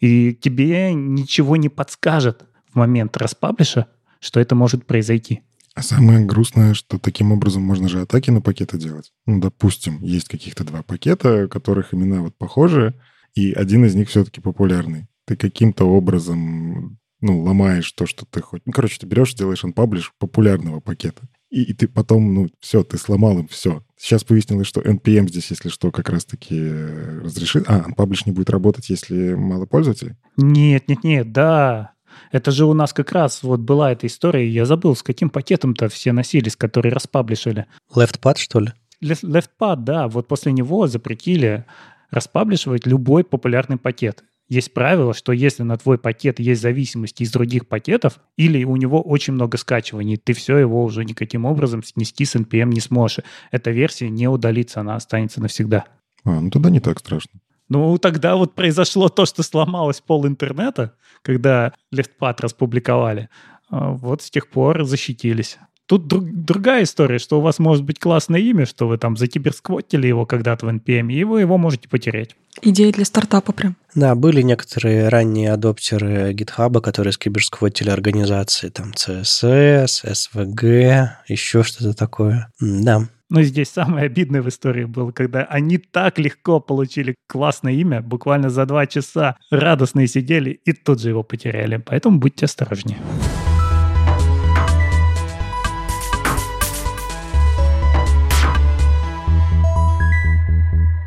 И 0.00 0.34
тебе 0.34 0.92
ничего 0.94 1.56
не 1.56 1.68
подскажет 1.68 2.44
в 2.72 2.76
момент 2.76 3.16
распаблиша, 3.16 3.86
что 4.20 4.40
это 4.40 4.54
может 4.54 4.86
произойти. 4.86 5.42
А 5.74 5.82
самое 5.82 6.24
грустное, 6.24 6.72
что 6.72 6.98
таким 6.98 7.32
образом 7.32 7.62
можно 7.62 7.88
же 7.88 8.00
атаки 8.00 8.30
на 8.30 8.40
пакеты 8.40 8.78
делать. 8.78 9.12
Ну, 9.26 9.40
допустим, 9.40 9.98
есть 10.00 10.28
каких-то 10.28 10.64
два 10.64 10.82
пакета, 10.82 11.48
которых 11.48 11.92
имена 11.92 12.22
вот 12.22 12.34
похожи, 12.36 12.94
и 13.34 13.52
один 13.52 13.84
из 13.84 13.94
них 13.94 14.08
все-таки 14.08 14.40
популярный. 14.40 15.06
Ты 15.26 15.36
каким-то 15.36 15.84
образом 15.84 16.98
ну, 17.20 17.42
ломаешь 17.42 17.92
то, 17.92 18.06
что 18.06 18.24
ты 18.24 18.40
хоть... 18.40 18.62
Ну, 18.64 18.72
короче, 18.72 18.98
ты 18.98 19.06
берешь, 19.06 19.34
делаешь 19.34 19.64
unpublish 19.64 20.06
популярного 20.18 20.80
пакета. 20.80 21.28
И, 21.50 21.62
и 21.62 21.72
ты 21.72 21.86
потом, 21.88 22.34
ну, 22.34 22.48
все, 22.60 22.82
ты 22.82 22.98
сломал 22.98 23.38
им 23.38 23.48
все. 23.48 23.82
Сейчас 23.96 24.24
выяснилось, 24.28 24.66
что 24.66 24.80
NPM 24.80 25.28
здесь, 25.28 25.50
если 25.50 25.68
что, 25.68 25.90
как 25.90 26.10
раз-таки 26.10 26.56
э, 26.58 27.20
разрешит... 27.22 27.64
А, 27.68 27.86
Unpublish 27.88 28.22
не 28.26 28.32
будет 28.32 28.50
работать, 28.50 28.90
если 28.90 29.34
мало 29.34 29.66
пользователей? 29.66 30.16
Нет, 30.36 30.88
нет, 30.88 31.04
нет, 31.04 31.32
да. 31.32 31.92
Это 32.32 32.50
же 32.50 32.64
у 32.64 32.72
нас 32.72 32.92
как 32.92 33.12
раз 33.12 33.42
вот 33.42 33.60
была 33.60 33.92
эта 33.92 34.06
история, 34.06 34.48
я 34.48 34.64
забыл, 34.64 34.96
с 34.96 35.02
каким 35.02 35.30
пакетом-то 35.30 35.88
все 35.88 36.12
носились, 36.12 36.56
которые 36.56 36.92
распаблишили. 36.92 37.66
LeftPad, 37.94 38.36
что 38.38 38.60
ли? 38.60 38.72
LeftPad, 39.02 39.76
да, 39.76 40.08
вот 40.08 40.26
после 40.26 40.52
него 40.52 40.86
запретили 40.86 41.64
распаблишивать 42.10 42.86
любой 42.86 43.24
популярный 43.24 43.76
пакет. 43.76 44.24
Есть 44.48 44.74
правило, 44.74 45.12
что 45.12 45.32
если 45.32 45.64
на 45.64 45.76
твой 45.76 45.98
пакет 45.98 46.38
есть 46.38 46.62
зависимости 46.62 47.24
из 47.24 47.32
других 47.32 47.66
пакетов, 47.66 48.20
или 48.36 48.62
у 48.62 48.76
него 48.76 49.02
очень 49.02 49.32
много 49.32 49.58
скачиваний, 49.58 50.16
ты 50.16 50.34
все 50.34 50.56
его 50.58 50.84
уже 50.84 51.04
никаким 51.04 51.44
образом 51.44 51.82
снести 51.82 52.24
с 52.24 52.36
NPM 52.36 52.66
не 52.66 52.80
сможешь. 52.80 53.24
Эта 53.50 53.72
версия 53.72 54.08
не 54.08 54.28
удалится, 54.28 54.80
она 54.80 54.94
останется 54.94 55.40
навсегда. 55.40 55.86
А, 56.24 56.40
ну 56.40 56.50
тогда 56.50 56.70
не 56.70 56.80
так 56.80 57.00
страшно. 57.00 57.40
Ну, 57.68 57.98
тогда 57.98 58.36
вот 58.36 58.54
произошло 58.54 59.08
то, 59.08 59.26
что 59.26 59.42
сломалось 59.42 60.00
пол 60.00 60.26
интернета, 60.26 60.94
когда 61.22 61.72
LeftPad 61.92 62.36
распубликовали. 62.38 63.28
А, 63.68 63.90
вот 63.90 64.22
с 64.22 64.30
тех 64.30 64.48
пор 64.48 64.84
защитились. 64.84 65.58
Тут 65.86 66.08
друг, 66.08 66.24
другая 66.32 66.82
история, 66.82 67.18
что 67.18 67.38
у 67.38 67.40
вас 67.40 67.60
может 67.60 67.84
быть 67.84 68.00
классное 68.00 68.40
имя, 68.40 68.66
что 68.66 68.88
вы 68.88 68.98
там 68.98 69.16
закиберсквотили 69.16 70.08
его 70.08 70.26
когда-то 70.26 70.66
в 70.66 70.68
NPM, 70.68 71.12
и 71.12 71.22
вы 71.22 71.40
его 71.40 71.58
можете 71.58 71.88
потерять. 71.88 72.34
Идея 72.62 72.92
для 72.92 73.04
стартапа 73.04 73.52
прям. 73.52 73.76
Да, 73.94 74.14
были 74.14 74.42
некоторые 74.42 75.08
ранние 75.08 75.52
адоптеры 75.52 76.32
GitHub, 76.32 76.80
которые 76.80 77.12
скиберсквотили 77.12 77.90
организации, 77.90 78.70
там 78.70 78.92
CSS, 78.92 80.04
SVG, 80.04 81.08
еще 81.28 81.62
что-то 81.62 81.94
такое. 81.94 82.48
Да. 82.60 83.02
Но 83.28 83.42
здесь 83.42 83.68
самое 83.68 84.06
обидное 84.06 84.40
в 84.40 84.48
истории 84.48 84.84
было, 84.84 85.10
когда 85.10 85.42
они 85.42 85.78
так 85.78 86.18
легко 86.18 86.60
получили 86.60 87.16
классное 87.28 87.72
имя, 87.72 88.00
буквально 88.00 88.50
за 88.50 88.66
два 88.66 88.86
часа 88.86 89.36
радостные 89.50 90.06
сидели 90.06 90.50
и 90.64 90.72
тут 90.72 91.00
же 91.00 91.10
его 91.10 91.22
потеряли. 91.22 91.76
Поэтому 91.84 92.18
будьте 92.18 92.44
осторожнее. 92.46 92.98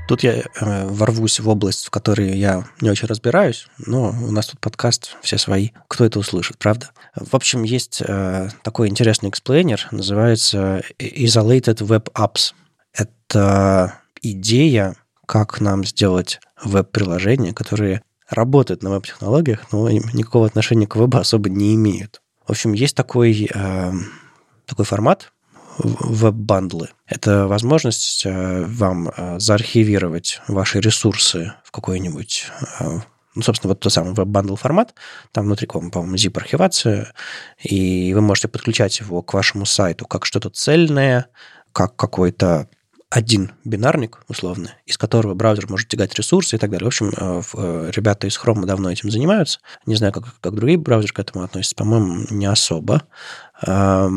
Тут 0.10 0.24
я 0.24 0.42
э, 0.42 0.88
ворвусь 0.88 1.40
в 1.40 1.48
область, 1.48 1.86
в 1.86 1.92
которой 1.92 2.36
я 2.36 2.64
не 2.82 2.90
очень 2.90 3.08
разбираюсь, 3.08 3.68
но 3.78 4.10
у 4.10 4.32
нас 4.32 4.48
тут 4.48 4.60
подкаст, 4.60 5.16
все 5.22 5.38
свои. 5.38 5.70
Кто 5.88 6.04
это 6.04 6.18
услышит, 6.18 6.58
правда? 6.58 6.90
В 7.14 7.36
общем, 7.36 7.62
есть 7.62 8.02
э, 8.04 8.50
такой 8.64 8.90
интересный 8.90 9.30
explainer, 9.30 9.88
называется 9.92 10.82
Isolated 10.98 11.86
Web 11.86 12.12
Apps. 12.14 12.56
Это 12.92 14.00
идея, 14.24 14.96
как 15.28 15.62
нам 15.62 15.86
сделать 15.86 16.40
веб-приложения, 16.64 17.54
которые 17.54 18.02
работают 18.32 18.82
на 18.82 18.90
веб-технологиях, 18.90 19.72
но 19.72 19.92
никакого 19.92 20.48
отношения 20.48 20.88
к 20.88 20.96
вебу 20.96 21.20
особо 21.20 21.50
не 21.52 21.76
имеют. 21.76 22.20
В 22.48 22.50
общем, 22.50 22.74
есть 22.74 22.96
такой, 22.96 23.48
э, 23.54 23.92
такой 24.66 24.86
формат, 24.86 25.32
web 25.80 26.10
bundle 26.10 26.70
ы. 26.70 26.90
Это 27.08 27.48
возможность 27.48 28.26
э, 28.26 28.64
вам 28.66 29.10
э, 29.10 29.40
заархивировать 29.40 30.42
ваши 30.48 30.80
ресурсы 30.80 31.54
в 31.64 31.72
какой-нибудь 31.72 32.48
э, 32.80 33.00
ну, 33.36 33.42
собственно, 33.44 33.70
вот 33.70 33.80
тот 33.80 33.94
самый 33.94 34.14
web 34.14 34.28
bundle 34.28 34.56
формат, 34.56 34.96
там 35.32 35.46
внутри, 35.46 35.68
по-моему, 35.68 36.16
zip-архивация, 36.16 37.14
и 37.62 38.14
вы 38.14 38.22
можете 38.22 38.48
подключать 38.48 39.00
его 39.00 39.22
к 39.22 39.34
вашему 39.34 39.66
сайту 39.66 40.06
как 40.06 40.26
что-то 40.26 40.50
цельное, 40.50 41.28
как 41.72 41.96
какой-то 41.96 42.68
один 43.10 43.52
бинарник, 43.64 44.20
условно, 44.28 44.76
из 44.86 44.98
которого 44.98 45.34
браузер 45.34 45.68
может 45.70 45.88
тягать 45.88 46.14
ресурсы 46.16 46.56
и 46.56 46.60
так 46.60 46.70
далее. 46.70 46.86
В 46.86 46.88
общем, 46.88 47.10
ребята 47.92 48.28
из 48.28 48.38
Chrome 48.38 48.66
давно 48.66 48.92
этим 48.92 49.10
занимаются. 49.10 49.60
Не 49.88 49.96
знаю, 49.96 50.14
как, 50.14 50.26
как 50.40 50.54
другие 50.54 50.78
браузеры 50.78 51.14
к 51.14 51.20
этому 51.20 51.44
относятся. 51.44 51.76
По-моему, 51.76 52.26
не 52.30 52.46
особо. 52.46 53.04
Но, 53.66 54.10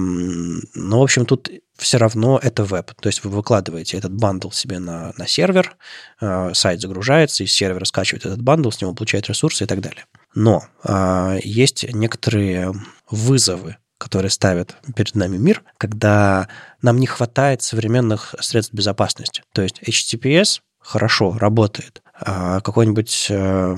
в 0.74 1.02
общем, 1.02 1.26
тут 1.26 1.50
все 1.82 1.98
равно 1.98 2.38
это 2.42 2.64
веб. 2.64 2.92
То 3.00 3.08
есть 3.08 3.24
вы 3.24 3.30
выкладываете 3.30 3.98
этот 3.98 4.14
bundle 4.14 4.50
себе 4.50 4.78
на, 4.78 5.12
на 5.16 5.26
сервер, 5.26 5.76
э, 6.20 6.52
сайт 6.54 6.80
загружается, 6.80 7.44
из 7.44 7.52
сервера 7.52 7.84
скачивает 7.84 8.24
этот 8.24 8.42
bundle, 8.42 8.70
с 8.70 8.80
него 8.80 8.94
получает 8.94 9.28
ресурсы 9.28 9.64
и 9.64 9.66
так 9.66 9.80
далее. 9.80 10.04
Но 10.34 10.64
э, 10.84 11.38
есть 11.42 11.84
некоторые 11.92 12.72
вызовы, 13.10 13.78
которые 13.98 14.30
ставят 14.30 14.76
перед 14.94 15.14
нами 15.14 15.36
мир, 15.36 15.62
когда 15.78 16.48
нам 16.80 16.98
не 16.98 17.06
хватает 17.06 17.62
современных 17.62 18.34
средств 18.40 18.72
безопасности. 18.72 19.42
То 19.52 19.62
есть 19.62 19.82
HTTPS 19.82 20.60
хорошо 20.78 21.36
работает, 21.38 22.02
а 22.14 22.60
какой-нибудь 22.60 23.26
э, 23.30 23.74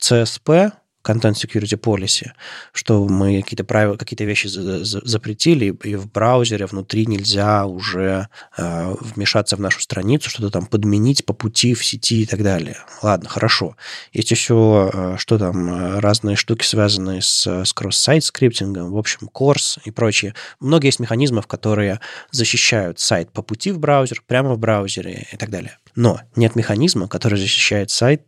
CSP 0.00 0.72
Content 1.04 1.34
Security 1.34 1.78
Policy, 1.78 2.30
что 2.72 3.06
мы 3.06 3.40
какие-то 3.42 3.64
правила, 3.64 3.96
какие-то 3.96 4.24
вещи 4.24 4.46
запретили, 4.48 5.76
и 5.84 5.94
в 5.94 6.10
браузере 6.10 6.66
внутри 6.66 7.06
нельзя 7.06 7.66
уже 7.66 8.28
э, 8.56 8.94
вмешаться 9.00 9.56
в 9.56 9.60
нашу 9.60 9.80
страницу, 9.80 10.28
что-то 10.28 10.50
там 10.50 10.66
подменить 10.66 11.24
по 11.24 11.32
пути 11.32 11.74
в 11.74 11.84
сети 11.84 12.22
и 12.22 12.26
так 12.26 12.42
далее. 12.42 12.76
Ладно, 13.02 13.28
хорошо. 13.28 13.76
Есть 14.12 14.30
еще, 14.30 14.90
э, 14.92 15.14
что 15.18 15.38
там, 15.38 15.72
э, 15.72 16.00
разные 16.00 16.36
штуки, 16.36 16.64
связанные 16.64 17.22
с, 17.22 17.46
с 17.46 17.72
cross-site 17.72 18.24
scripting 18.24 18.74
ом, 18.74 18.90
в 18.90 18.98
общем, 18.98 19.30
CORS 19.32 19.78
и 19.84 19.90
прочее. 19.90 20.34
Много 20.60 20.86
есть 20.86 21.00
механизмов, 21.00 21.46
которые 21.46 22.00
защищают 22.30 22.98
сайт 22.98 23.32
по 23.32 23.42
пути 23.42 23.70
в 23.70 23.78
браузер, 23.78 24.22
прямо 24.26 24.54
в 24.54 24.58
браузере 24.58 25.26
и 25.32 25.36
так 25.36 25.50
далее. 25.50 25.78
Но 25.94 26.20
нет 26.36 26.54
механизма, 26.54 27.08
который 27.08 27.38
защищает 27.38 27.90
сайт 27.90 28.22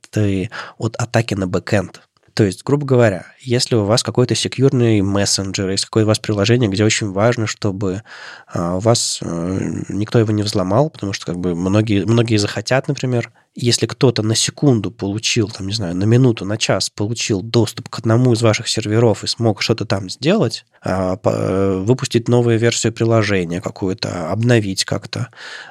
от 0.78 0.96
атаки 0.96 1.34
на 1.34 1.46
бэкэнд. 1.46 2.02
То 2.34 2.44
есть, 2.44 2.62
грубо 2.64 2.86
говоря, 2.86 3.26
если 3.40 3.74
у 3.74 3.84
вас 3.84 4.02
какой-то 4.02 4.34
секьюрный 4.34 5.00
мессенджер, 5.00 5.70
есть 5.70 5.84
какое-то 5.84 6.06
у 6.06 6.08
вас 6.08 6.18
приложение, 6.18 6.70
где 6.70 6.84
очень 6.84 7.10
важно, 7.10 7.46
чтобы 7.46 8.02
а, 8.46 8.76
у 8.76 8.78
вас 8.78 9.18
э, 9.22 9.82
никто 9.88 10.18
его 10.18 10.32
не 10.32 10.42
взломал, 10.42 10.90
потому 10.90 11.12
что 11.12 11.26
как 11.26 11.38
бы 11.38 11.54
многие, 11.54 12.04
многие 12.04 12.36
захотят, 12.36 12.88
например, 12.88 13.32
если 13.54 13.86
кто-то 13.86 14.22
на 14.22 14.36
секунду 14.36 14.92
получил, 14.92 15.48
там, 15.48 15.66
не 15.66 15.72
знаю, 15.72 15.96
на 15.96 16.04
минуту, 16.04 16.44
на 16.44 16.56
час 16.56 16.88
получил 16.88 17.42
доступ 17.42 17.88
к 17.88 17.98
одному 17.98 18.32
из 18.32 18.42
ваших 18.42 18.68
серверов 18.68 19.24
и 19.24 19.26
смог 19.26 19.60
что-то 19.60 19.84
там 19.84 20.08
сделать, 20.08 20.64
а, 20.82 21.18
э, 21.22 21.82
выпустить 21.84 22.28
новую 22.28 22.58
версию 22.58 22.92
приложения 22.92 23.60
какую-то, 23.60 24.30
обновить 24.30 24.84
как-то. 24.84 25.28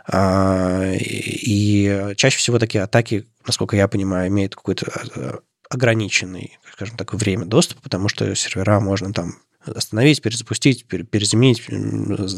А, 0.07 0.91
и 0.93 2.13
чаще 2.17 2.37
всего 2.37 2.59
такие 2.59 2.83
атаки, 2.83 3.25
насколько 3.47 3.77
я 3.77 3.87
понимаю, 3.87 4.27
имеют 4.27 4.55
какой-то 4.55 4.91
э, 5.15 5.37
ограниченный, 5.69 6.57
скажем 6.73 6.97
так, 6.97 7.13
время 7.13 7.45
доступа, 7.45 7.81
потому 7.83 8.09
что 8.09 8.33
сервера 8.35 8.79
можно 8.79 9.13
там 9.13 9.35
остановить, 9.65 10.21
перезапустить, 10.21 10.85
перезаменить, 10.85 11.67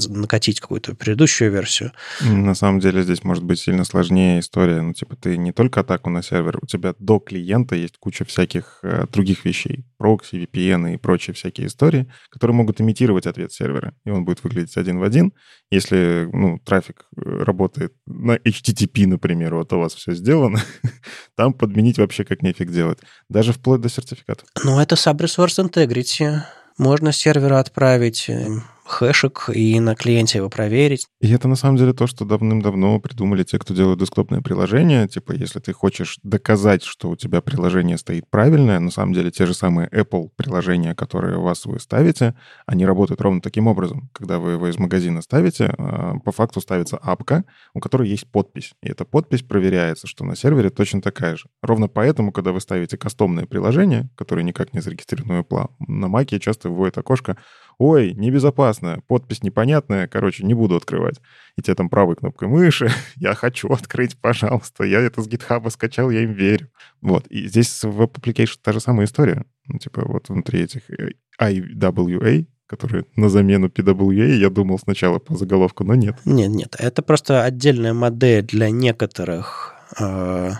накатить 0.09 0.59
какую-то 0.59 0.95
предыдущую 0.95 1.51
версию. 1.51 1.91
На 2.21 2.55
самом 2.55 2.79
деле 2.79 3.03
здесь 3.03 3.23
может 3.23 3.43
быть 3.43 3.59
сильно 3.59 3.83
сложнее 3.83 4.39
история. 4.39 4.81
Ну, 4.81 4.93
типа, 4.93 5.15
ты 5.15 5.37
не 5.37 5.51
только 5.51 5.81
атаку 5.81 6.09
на 6.09 6.23
сервер, 6.23 6.57
у 6.61 6.65
тебя 6.65 6.95
до 6.99 7.19
клиента 7.19 7.75
есть 7.75 7.97
куча 7.97 8.25
всяких 8.25 8.79
э, 8.83 9.05
других 9.11 9.45
вещей. 9.45 9.85
Прокси, 9.97 10.35
VPN 10.35 10.95
и 10.95 10.97
прочие 10.97 11.33
всякие 11.33 11.67
истории, 11.67 12.11
которые 12.29 12.55
могут 12.55 12.81
имитировать 12.81 13.27
ответ 13.27 13.53
сервера. 13.53 13.93
И 14.05 14.09
он 14.09 14.25
будет 14.25 14.43
выглядеть 14.43 14.77
один 14.77 14.99
в 14.99 15.03
один. 15.03 15.33
Если 15.69 16.27
ну, 16.33 16.59
трафик 16.59 17.05
э, 17.15 17.21
работает 17.43 17.93
на 18.07 18.35
HTTP, 18.37 19.05
например, 19.05 19.55
вот 19.55 19.71
у 19.73 19.79
вас 19.79 19.93
все 19.93 20.13
сделано, 20.13 20.59
там 21.35 21.53
подменить 21.53 21.99
вообще 21.99 22.23
как 22.23 22.41
нефиг 22.41 22.71
делать. 22.71 22.99
Даже 23.29 23.53
вплоть 23.53 23.81
до 23.81 23.89
сертификата. 23.89 24.43
Ну, 24.63 24.79
это 24.79 24.95
sub-resource 24.95 25.63
integrity 25.69 26.41
можно 26.77 27.11
с 27.11 27.17
сервера 27.17 27.59
отправить 27.59 28.25
э, 28.29 28.47
хэшек 28.91 29.49
и 29.53 29.79
на 29.79 29.95
клиенте 29.95 30.39
его 30.39 30.49
проверить. 30.49 31.07
И 31.19 31.31
это 31.31 31.47
на 31.47 31.55
самом 31.55 31.77
деле 31.77 31.93
то, 31.93 32.07
что 32.07 32.25
давным-давно 32.25 32.99
придумали 32.99 33.43
те, 33.43 33.57
кто 33.59 33.73
делают 33.73 33.99
десктопные 33.99 34.41
приложения. 34.41 35.07
Типа, 35.07 35.31
если 35.31 35.59
ты 35.59 35.73
хочешь 35.73 36.19
доказать, 36.23 36.83
что 36.83 37.09
у 37.09 37.15
тебя 37.15 37.41
приложение 37.41 37.97
стоит 37.97 38.29
правильное, 38.29 38.79
на 38.79 38.91
самом 38.91 39.13
деле 39.13 39.31
те 39.31 39.45
же 39.45 39.53
самые 39.53 39.87
Apple 39.89 40.29
приложения, 40.35 40.95
которые 40.95 41.37
у 41.37 41.41
вас 41.41 41.65
вы 41.65 41.79
ставите, 41.79 42.35
они 42.65 42.85
работают 42.85 43.21
ровно 43.21 43.41
таким 43.41 43.67
образом. 43.67 44.09
Когда 44.13 44.39
вы 44.39 44.51
его 44.51 44.67
из 44.67 44.77
магазина 44.77 45.21
ставите, 45.21 45.73
а, 45.77 46.19
по 46.19 46.31
факту 46.31 46.61
ставится 46.61 46.97
апка, 46.97 47.45
у 47.73 47.79
которой 47.79 48.09
есть 48.09 48.29
подпись. 48.31 48.73
И 48.83 48.89
эта 48.89 49.05
подпись 49.05 49.43
проверяется, 49.43 50.07
что 50.07 50.25
на 50.25 50.35
сервере 50.35 50.69
точно 50.69 51.01
такая 51.01 51.35
же. 51.37 51.45
Ровно 51.61 51.87
поэтому, 51.87 52.31
когда 52.31 52.51
вы 52.51 52.59
ставите 52.59 52.97
кастомные 52.97 53.45
приложения, 53.45 54.09
которые 54.15 54.43
никак 54.43 54.73
не 54.73 54.81
зарегистрированы 54.81 55.45
в 55.49 55.69
на 55.87 56.05
Mac 56.05 56.39
часто 56.39 56.69
выводит 56.69 56.97
окошко 56.97 57.37
ой, 57.81 58.13
небезопасно, 58.13 59.01
подпись 59.07 59.41
непонятная, 59.41 60.07
короче, 60.07 60.45
не 60.45 60.53
буду 60.53 60.75
открывать. 60.75 61.19
И 61.57 61.61
тебе 61.61 61.75
там 61.75 61.89
правой 61.89 62.15
кнопкой 62.15 62.47
мыши, 62.47 62.89
я 63.15 63.33
хочу 63.33 63.69
открыть, 63.69 64.17
пожалуйста, 64.19 64.83
я 64.83 64.99
это 64.99 65.21
с 65.21 65.27
GitHub 65.27 65.67
скачал, 65.71 66.11
я 66.11 66.21
им 66.21 66.33
верю. 66.33 66.69
Вот, 67.01 67.25
и 67.27 67.47
здесь 67.47 67.83
в 67.83 68.01
Web 68.01 68.13
Application 68.19 68.57
та 68.61 68.71
же 68.71 68.79
самая 68.79 69.07
история. 69.07 69.45
Ну, 69.65 69.79
типа 69.79 70.03
вот 70.05 70.29
внутри 70.29 70.61
этих 70.61 70.89
э, 70.91 71.13
IWA, 71.39 72.45
которые 72.67 73.05
на 73.15 73.29
замену 73.29 73.67
PWA, 73.67 74.35
я 74.35 74.49
думал 74.49 74.77
сначала 74.77 75.17
по 75.17 75.35
заголовку, 75.35 75.83
но 75.83 75.95
нет. 75.95 76.17
Нет, 76.23 76.49
нет, 76.49 76.75
это 76.77 77.01
просто 77.01 77.43
отдельная 77.43 77.93
модель 77.93 78.45
для 78.45 78.69
некоторых 78.69 79.73
э, 79.99 80.51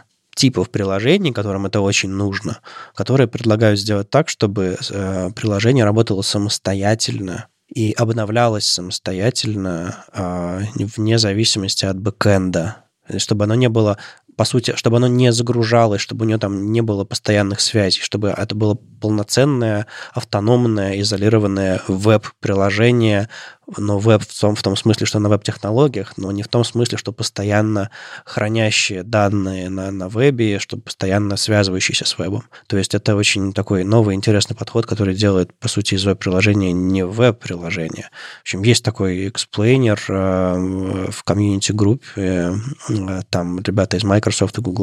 типов 0.41 0.71
приложений, 0.71 1.33
которым 1.33 1.67
это 1.67 1.81
очень 1.81 2.09
нужно, 2.09 2.61
которые 2.95 3.27
предлагают 3.27 3.79
сделать 3.79 4.09
так, 4.09 4.27
чтобы 4.27 4.75
э, 4.89 5.29
приложение 5.35 5.85
работало 5.85 6.23
самостоятельно 6.23 7.45
и 7.71 7.93
обновлялось 7.95 8.65
самостоятельно 8.65 10.03
э, 10.11 10.61
вне 10.73 11.19
зависимости 11.19 11.85
от 11.85 11.99
бэкэнда, 11.99 12.77
чтобы 13.17 13.43
оно 13.43 13.53
не 13.53 13.69
было 13.69 13.99
по 14.35 14.45
сути, 14.45 14.73
чтобы 14.75 14.97
оно 14.97 15.05
не 15.05 15.31
загружалось, 15.31 16.01
чтобы 16.01 16.25
у 16.25 16.27
нее 16.27 16.39
там 16.39 16.71
не 16.71 16.81
было 16.81 17.03
постоянных 17.05 17.61
связей, 17.61 18.01
чтобы 18.01 18.29
это 18.29 18.55
было 18.55 18.73
полноценное, 18.99 19.85
автономное, 20.13 20.99
изолированное 21.01 21.83
веб-приложение, 21.87 23.29
но 23.77 23.99
веб 23.99 24.23
в 24.23 24.39
том, 24.39 24.55
в 24.55 24.63
том 24.63 24.75
смысле, 24.75 25.05
что 25.05 25.19
на 25.19 25.29
веб-технологиях, 25.29 26.17
но 26.17 26.31
не 26.31 26.43
в 26.43 26.47
том 26.47 26.63
смысле, 26.63 26.97
что 26.97 27.11
постоянно 27.11 27.89
хранящие 28.25 29.03
данные 29.03 29.69
на, 29.69 29.91
на 29.91 30.09
вебе, 30.09 30.59
что 30.59 30.77
постоянно 30.77 31.37
связывающиеся 31.37 32.05
с 32.05 32.17
вебом. 32.17 32.43
То 32.67 32.77
есть 32.77 32.93
это 32.93 33.15
очень 33.15 33.53
такой 33.53 33.83
новый 33.83 34.15
интересный 34.15 34.55
подход, 34.55 34.85
который 34.85 35.15
делает, 35.15 35.53
по 35.53 35.67
сути, 35.67 35.95
из 35.95 36.05
веб-приложения 36.05 36.71
не 36.71 37.05
веб-приложение. 37.05 38.09
В 38.39 38.41
общем, 38.41 38.63
есть 38.63 38.83
такой 38.83 39.29
explainer 39.29 40.01
э, 40.07 41.09
в 41.11 41.23
community-группе, 41.23 42.53
э, 42.89 43.21
там 43.29 43.59
ребята 43.61 43.97
из 43.97 44.03
Microsoft 44.03 44.57
и 44.57 44.61
Google 44.61 44.81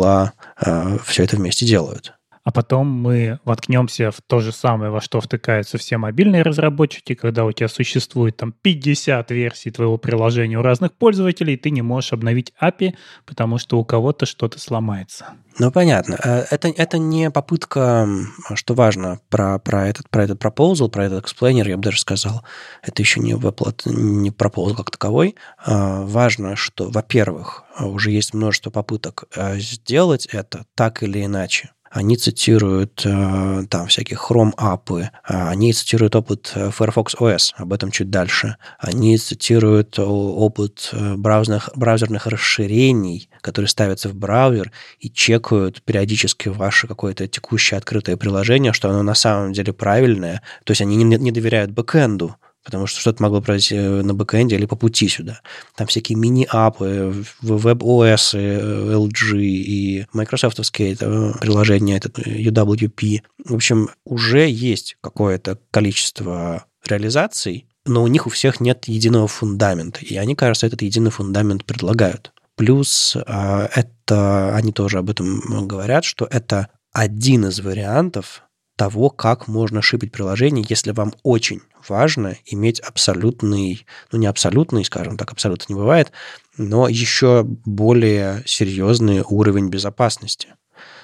э, 0.60 0.98
все 1.04 1.24
это 1.24 1.36
вместе 1.36 1.66
делают 1.66 2.17
а 2.48 2.50
потом 2.50 2.86
мы 2.86 3.40
воткнемся 3.44 4.10
в 4.10 4.22
то 4.26 4.40
же 4.40 4.52
самое, 4.52 4.90
во 4.90 5.02
что 5.02 5.20
втыкаются 5.20 5.76
все 5.76 5.98
мобильные 5.98 6.40
разработчики, 6.40 7.14
когда 7.14 7.44
у 7.44 7.52
тебя 7.52 7.68
существует 7.68 8.38
там 8.38 8.52
50 8.52 9.30
версий 9.32 9.70
твоего 9.70 9.98
приложения 9.98 10.58
у 10.58 10.62
разных 10.62 10.94
пользователей, 10.94 11.52
и 11.52 11.56
ты 11.58 11.68
не 11.68 11.82
можешь 11.82 12.14
обновить 12.14 12.54
API, 12.58 12.94
потому 13.26 13.58
что 13.58 13.78
у 13.78 13.84
кого-то 13.84 14.24
что-то 14.24 14.58
сломается. 14.58 15.26
Ну, 15.58 15.70
понятно. 15.70 16.18
Э, 16.24 16.46
это, 16.50 16.68
это 16.68 16.96
не 16.96 17.30
попытка, 17.30 18.08
что 18.54 18.72
важно, 18.72 19.20
про, 19.28 19.58
про, 19.58 19.86
этот, 19.86 20.08
про 20.08 20.24
этот 20.24 20.42
proposal, 20.42 20.88
про 20.88 21.04
этот 21.04 21.26
explainer, 21.26 21.68
я 21.68 21.76
бы 21.76 21.82
даже 21.82 22.00
сказал. 22.00 22.44
Это 22.82 23.02
еще 23.02 23.20
не, 23.20 23.34
выплат, 23.34 23.82
не 23.84 24.30
proposal 24.30 24.76
как 24.76 24.90
таковой. 24.90 25.36
А, 25.58 26.00
важно, 26.02 26.56
что, 26.56 26.88
во-первых, 26.88 27.64
уже 27.78 28.10
есть 28.10 28.32
множество 28.32 28.70
попыток 28.70 29.24
э, 29.36 29.58
сделать 29.58 30.24
это 30.26 30.64
так 30.74 31.02
или 31.02 31.26
иначе 31.26 31.72
они 31.90 32.16
цитируют 32.16 33.02
э, 33.04 33.64
там 33.68 33.86
всякие 33.86 34.18
Chrome 34.18 34.52
апы, 34.56 35.10
а 35.24 35.50
они 35.50 35.72
цитируют 35.72 36.16
опыт 36.16 36.52
э, 36.54 36.70
Firefox 36.70 37.16
OS, 37.16 37.52
об 37.56 37.72
этом 37.72 37.90
чуть 37.90 38.10
дальше. 38.10 38.56
Они 38.78 39.16
цитируют 39.16 39.98
опыт 39.98 40.90
э, 40.92 41.14
браузерных, 41.14 41.70
браузерных 41.74 42.26
расширений, 42.26 43.30
которые 43.40 43.68
ставятся 43.68 44.08
в 44.08 44.14
браузер 44.14 44.72
и 45.00 45.10
чекают 45.10 45.82
периодически 45.82 46.48
ваше 46.48 46.86
какое-то 46.86 47.26
текущее 47.26 47.78
открытое 47.78 48.16
приложение, 48.16 48.72
что 48.72 48.90
оно 48.90 49.02
на 49.02 49.14
самом 49.14 49.52
деле 49.52 49.72
правильное. 49.72 50.42
То 50.64 50.72
есть 50.72 50.80
они 50.82 50.96
не, 50.96 51.04
не 51.04 51.32
доверяют 51.32 51.70
бэкэнду, 51.70 52.36
потому 52.68 52.86
что 52.86 53.00
что-то 53.00 53.22
могло 53.22 53.40
произойти 53.40 53.76
э, 53.76 54.02
на 54.02 54.12
бэкэнде 54.12 54.54
или 54.54 54.66
по 54.66 54.76
пути 54.76 55.08
сюда. 55.08 55.40
Там 55.74 55.86
всякие 55.86 56.18
мини-апы, 56.18 57.24
WebOS, 57.42 58.34
LG 58.34 59.38
и 59.38 60.06
майкрософтовские 60.12 60.92
это 60.92 61.34
приложения, 61.40 61.96
этот 61.96 62.18
UWP. 62.18 63.22
В 63.46 63.54
общем, 63.54 63.88
уже 64.04 64.50
есть 64.50 64.98
какое-то 65.00 65.58
количество 65.70 66.66
реализаций, 66.86 67.66
но 67.86 68.02
у 68.02 68.06
них 68.06 68.26
у 68.26 68.30
всех 68.30 68.60
нет 68.60 68.86
единого 68.86 69.28
фундамента, 69.28 70.00
и 70.00 70.14
они, 70.16 70.34
кажется, 70.34 70.66
этот 70.66 70.82
единый 70.82 71.10
фундамент 71.10 71.64
предлагают. 71.64 72.34
Плюс 72.54 73.16
а, 73.26 73.70
это, 73.74 74.54
они 74.54 74.72
тоже 74.72 74.98
об 74.98 75.08
этом 75.08 75.66
говорят, 75.66 76.04
что 76.04 76.28
это 76.30 76.68
один 76.92 77.46
из 77.46 77.60
вариантов 77.60 78.42
того, 78.76 79.08
как 79.08 79.48
можно 79.48 79.80
шипить 79.80 80.12
приложение, 80.12 80.66
если 80.68 80.92
вам 80.92 81.14
очень 81.22 81.62
важно 81.88 82.36
иметь 82.46 82.80
абсолютный, 82.80 83.86
ну 84.12 84.18
не 84.18 84.26
абсолютный, 84.26 84.84
скажем 84.84 85.16
так, 85.16 85.32
абсолютно 85.32 85.72
не 85.72 85.78
бывает, 85.78 86.12
но 86.56 86.88
еще 86.88 87.44
более 87.44 88.42
серьезный 88.46 89.22
уровень 89.28 89.68
безопасности. 89.68 90.48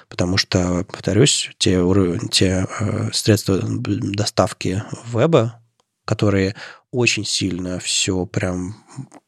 Потому 0.07 0.37
что, 0.37 0.85
повторюсь, 0.91 1.49
те, 1.57 1.81
те 2.31 2.67
э, 2.79 3.09
средства 3.11 3.59
доставки 3.63 4.83
веба, 5.11 5.61
которые 6.05 6.55
очень 6.91 7.25
сильно 7.25 7.79
все 7.79 8.25
прям 8.25 8.75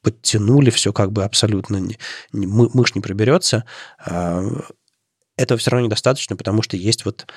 подтянули, 0.04 0.70
все 0.70 0.94
как 0.94 1.12
бы 1.12 1.24
абсолютно 1.24 1.78
не, 1.78 1.98
не, 2.32 2.48
мышь 2.48 2.96
не 2.96 3.02
проберется, 3.02 3.66
э, 4.06 4.50
этого 5.38 5.58
все 5.60 5.72
равно 5.72 5.86
недостаточно, 5.86 6.36
потому 6.36 6.62
что 6.62 6.76
есть 6.76 7.06
вот, 7.06 7.28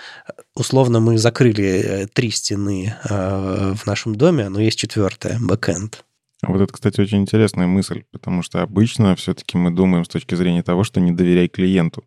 условно, 0.54 1.00
мы 1.00 1.18
закрыли 1.18 1.64
э, 1.64 2.06
три 2.06 2.30
стены 2.30 2.94
э, 3.08 3.74
в 3.74 3.86
нашем 3.86 4.16
доме, 4.16 4.48
но 4.48 4.60
есть 4.60 4.78
четвертая, 4.78 5.38
бэкэнд. 5.40 6.04
Вот 6.42 6.60
это, 6.60 6.72
кстати, 6.72 7.00
очень 7.00 7.18
интересная 7.18 7.66
мысль, 7.66 8.04
потому 8.10 8.42
что 8.42 8.62
обычно 8.62 9.14
все-таки 9.16 9.58
мы 9.58 9.70
думаем 9.70 10.04
с 10.04 10.08
точки 10.08 10.34
зрения 10.34 10.62
того, 10.62 10.84
что 10.84 10.98
не 11.00 11.12
доверяй 11.12 11.48
клиенту. 11.48 12.04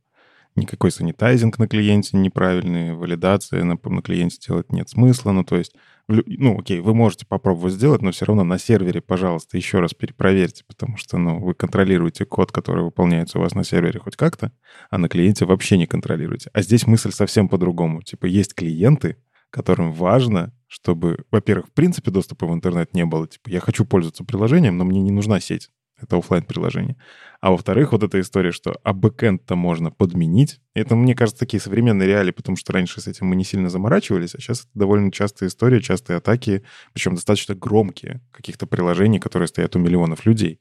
Никакой 0.55 0.91
санитайзинг 0.91 1.57
на 1.59 1.67
клиенте 1.67 2.17
неправильный, 2.17 2.93
валидации 2.93 3.61
на, 3.61 3.77
на 3.83 4.01
клиенте 4.01 4.37
делать 4.45 4.71
нет 4.71 4.89
смысла. 4.89 5.31
Ну, 5.31 5.43
то 5.43 5.57
есть 5.57 5.73
ну, 6.07 6.59
окей, 6.59 6.81
вы 6.81 6.93
можете 6.93 7.25
попробовать 7.25 7.73
сделать, 7.73 8.01
но 8.01 8.11
все 8.11 8.25
равно 8.25 8.43
на 8.43 8.57
сервере, 8.57 9.01
пожалуйста, 9.01 9.57
еще 9.57 9.79
раз 9.79 9.93
перепроверьте, 9.93 10.63
потому 10.67 10.97
что, 10.97 11.17
ну, 11.17 11.39
вы 11.39 11.53
контролируете 11.53 12.25
код, 12.25 12.51
который 12.51 12.83
выполняется 12.83 13.39
у 13.39 13.41
вас 13.41 13.55
на 13.55 13.63
сервере 13.63 13.99
хоть 13.99 14.15
как-то, 14.15 14.51
а 14.89 14.97
на 14.97 15.07
клиенте 15.07 15.45
вообще 15.45 15.77
не 15.77 15.87
контролируете. 15.87 16.49
А 16.53 16.61
здесь 16.61 16.87
мысль 16.87 17.11
совсем 17.11 17.47
по-другому. 17.47 18.01
Типа, 18.01 18.25
есть 18.25 18.53
клиенты, 18.53 19.17
которым 19.49 19.93
важно, 19.93 20.51
чтобы, 20.67 21.23
во-первых, 21.31 21.67
в 21.67 21.71
принципе 21.71 22.11
доступа 22.11 22.47
в 22.47 22.53
интернет 22.53 22.93
не 22.93 23.05
было. 23.05 23.27
Типа, 23.27 23.49
я 23.49 23.59
хочу 23.59 23.85
пользоваться 23.85 24.23
приложением, 24.25 24.77
но 24.77 24.85
мне 24.85 25.01
не 25.01 25.11
нужна 25.11 25.39
сеть 25.39 25.69
это 26.03 26.17
офлайн 26.17 26.43
приложение. 26.43 26.95
А 27.41 27.51
во-вторых, 27.51 27.91
вот 27.91 28.03
эта 28.03 28.19
история, 28.21 28.51
что 28.51 28.79
а 28.83 28.93
бэкэнд-то 28.93 29.55
можно 29.55 29.91
подменить. 29.91 30.61
Это, 30.73 30.95
мне 30.95 31.13
кажется, 31.15 31.39
такие 31.39 31.59
современные 31.59 32.07
реалии, 32.07 32.31
потому 32.31 32.55
что 32.55 32.71
раньше 32.71 33.01
с 33.01 33.07
этим 33.07 33.27
мы 33.27 33.35
не 33.35 33.43
сильно 33.43 33.69
заморачивались, 33.69 34.35
а 34.35 34.39
сейчас 34.39 34.61
это 34.61 34.69
довольно 34.75 35.11
частая 35.11 35.49
история, 35.49 35.81
частые 35.81 36.17
атаки, 36.17 36.63
причем 36.93 37.15
достаточно 37.15 37.53
громкие 37.55 38.21
каких-то 38.31 38.65
приложений, 38.65 39.19
которые 39.19 39.47
стоят 39.47 39.75
у 39.75 39.79
миллионов 39.79 40.25
людей. 40.25 40.59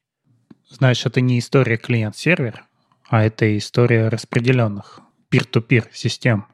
Знаешь, 0.68 1.04
это 1.06 1.20
не 1.20 1.38
история 1.38 1.76
клиент-сервер, 1.76 2.64
а 3.08 3.22
это 3.22 3.56
история 3.58 4.08
распределенных 4.08 5.00
peer-to-peer 5.30 5.84
систем. 5.92 6.46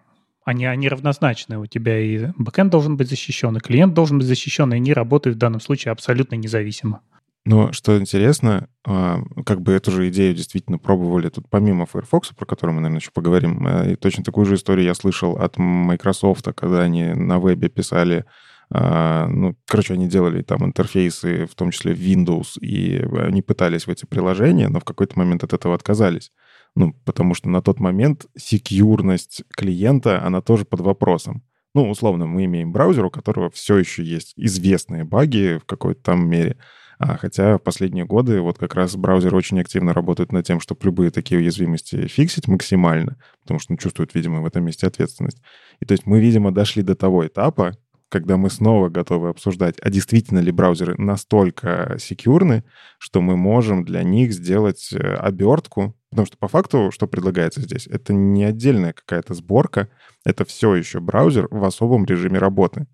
Они, 0.45 0.65
они 0.65 0.89
равнозначны. 0.89 1.59
У 1.59 1.67
тебя 1.67 2.01
и 2.01 2.33
бэкэнд 2.37 2.71
должен 2.71 2.97
быть 2.97 3.09
защищен, 3.09 3.57
и 3.57 3.61
клиент 3.61 3.95
должен 3.95 4.19
быть 4.19 4.27
защищен, 4.27 4.73
и 4.73 4.77
они 4.77 4.93
работают 4.93 5.37
в 5.37 5.39
данном 5.39 5.61
случае 5.61 5.93
абсолютно 5.93 6.37
независимо. 6.37 7.03
Но 7.45 7.73
что 7.73 7.99
интересно, 7.99 8.69
а, 8.85 9.21
как 9.47 9.63
бы 9.63 9.73
эту 9.73 9.91
же 9.91 10.09
идею 10.09 10.35
действительно 10.35 10.79
пробовали 10.79 11.29
тут 11.31 11.49
помимо 11.49 11.87
Firefox, 11.87 12.31
про 12.31 12.45
который 12.45 12.73
мы, 12.73 12.81
наверное, 12.81 13.01
еще 13.01 13.11
поговорим, 13.11 13.67
э, 13.67 13.93
и 13.93 13.97
точно 13.97 14.23
такую 14.23 14.45
же 14.45 14.57
историю 14.57 14.85
я 14.85 14.95
слышал 14.95 15.37
от 15.37 15.57
Microsoft, 15.57 16.47
когда 16.55 16.83
они 16.83 17.05
на 17.15 17.39
вебе 17.39 17.69
писали 17.69 18.25
а, 18.71 19.27
ну, 19.29 19.57
короче, 19.67 19.95
они 19.95 20.09
делали 20.09 20.43
там 20.43 20.65
интерфейсы, 20.65 21.47
в 21.47 21.55
том 21.55 21.71
числе 21.71 21.95
Windows, 21.95 22.59
и 22.61 22.99
они 23.19 23.41
пытались 23.41 23.87
в 23.87 23.91
эти 23.91 24.05
приложения, 24.05 24.69
но 24.69 24.81
в 24.81 24.85
какой-то 24.85 25.19
момент 25.19 25.43
от 25.43 25.55
этого 25.55 25.75
отказались. 25.75 26.31
Ну, 26.75 26.93
потому 27.05 27.35
что 27.35 27.49
на 27.49 27.63
тот 27.63 27.81
момент 27.81 28.27
секьюрность 28.37 29.43
клиента, 29.57 30.23
она 30.23 30.43
тоже 30.43 30.65
под 30.67 30.81
вопросом. 30.81 31.43
Ну, 31.75 31.89
условно, 31.89 32.27
мы 32.27 32.45
имеем 32.45 32.73
браузер, 32.73 33.07
у 33.07 33.11
которого 33.11 33.51
все 33.51 33.79
еще 33.79 34.03
есть 34.03 34.35
известные 34.37 35.05
баги 35.05 35.59
в 35.63 35.65
какой-то 35.65 36.03
там 36.03 36.29
мере, 36.29 36.59
хотя 36.99 37.59
в 37.59 37.63
последние 37.63 38.05
годы 38.05 38.41
вот 38.41 38.59
как 38.59 38.75
раз 38.75 38.97
браузеры 38.97 39.37
очень 39.37 39.61
активно 39.61 39.93
работают 39.93 40.33
над 40.33 40.47
тем, 40.47 40.61
чтобы 40.61 40.81
любые 40.85 41.11
такие 41.11 41.41
уязвимости 41.41 42.09
фиксить 42.09 42.49
максимально, 42.49 43.17
потому 43.43 43.61
что 43.61 43.73
ну, 43.73 43.79
чувствуют, 43.79 44.15
видимо, 44.15 44.41
в 44.41 44.47
этом 44.47 44.65
месте 44.65 44.87
ответственность. 44.87 45.41
И 45.81 45.85
то 45.85 45.93
есть 45.93 46.07
мы, 46.07 46.21
видимо, 46.21 46.53
дошли 46.53 46.83
до 46.83 46.97
того 46.97 47.27
этапа, 47.27 47.77
когда 48.09 48.37
мы 48.37 48.51
снова 48.51 48.89
готовы 48.89 49.29
обсуждать, 49.29 49.77
а 49.81 49.91
действительно 49.91 50.39
ли 50.39 50.51
браузеры 50.51 50.95
настолько 50.97 51.97
секьюрны, 51.99 52.65
что 52.99 53.21
мы 53.21 53.37
можем 53.37 53.85
для 53.85 54.03
них 54.03 54.33
сделать 54.33 54.93
э, 54.93 55.15
обертку, 55.15 55.95
потому 56.11 56.27
что 56.27 56.39
по 56.39 56.49
факту, 56.49 56.91
что 56.91 57.07
предлагается 57.07 57.61
здесь, 57.61 57.87
это 57.87 58.13
не 58.13 58.45
отдельная 58.45 58.93
какая-то 58.93 59.35
сборка, 59.35 59.89
это 60.25 60.45
все 60.45 60.75
еще 60.75 61.01
браузер 61.01 61.49
в 61.51 61.63
особом 61.65 62.07
режиме 62.07 62.39
работы. 62.39 62.87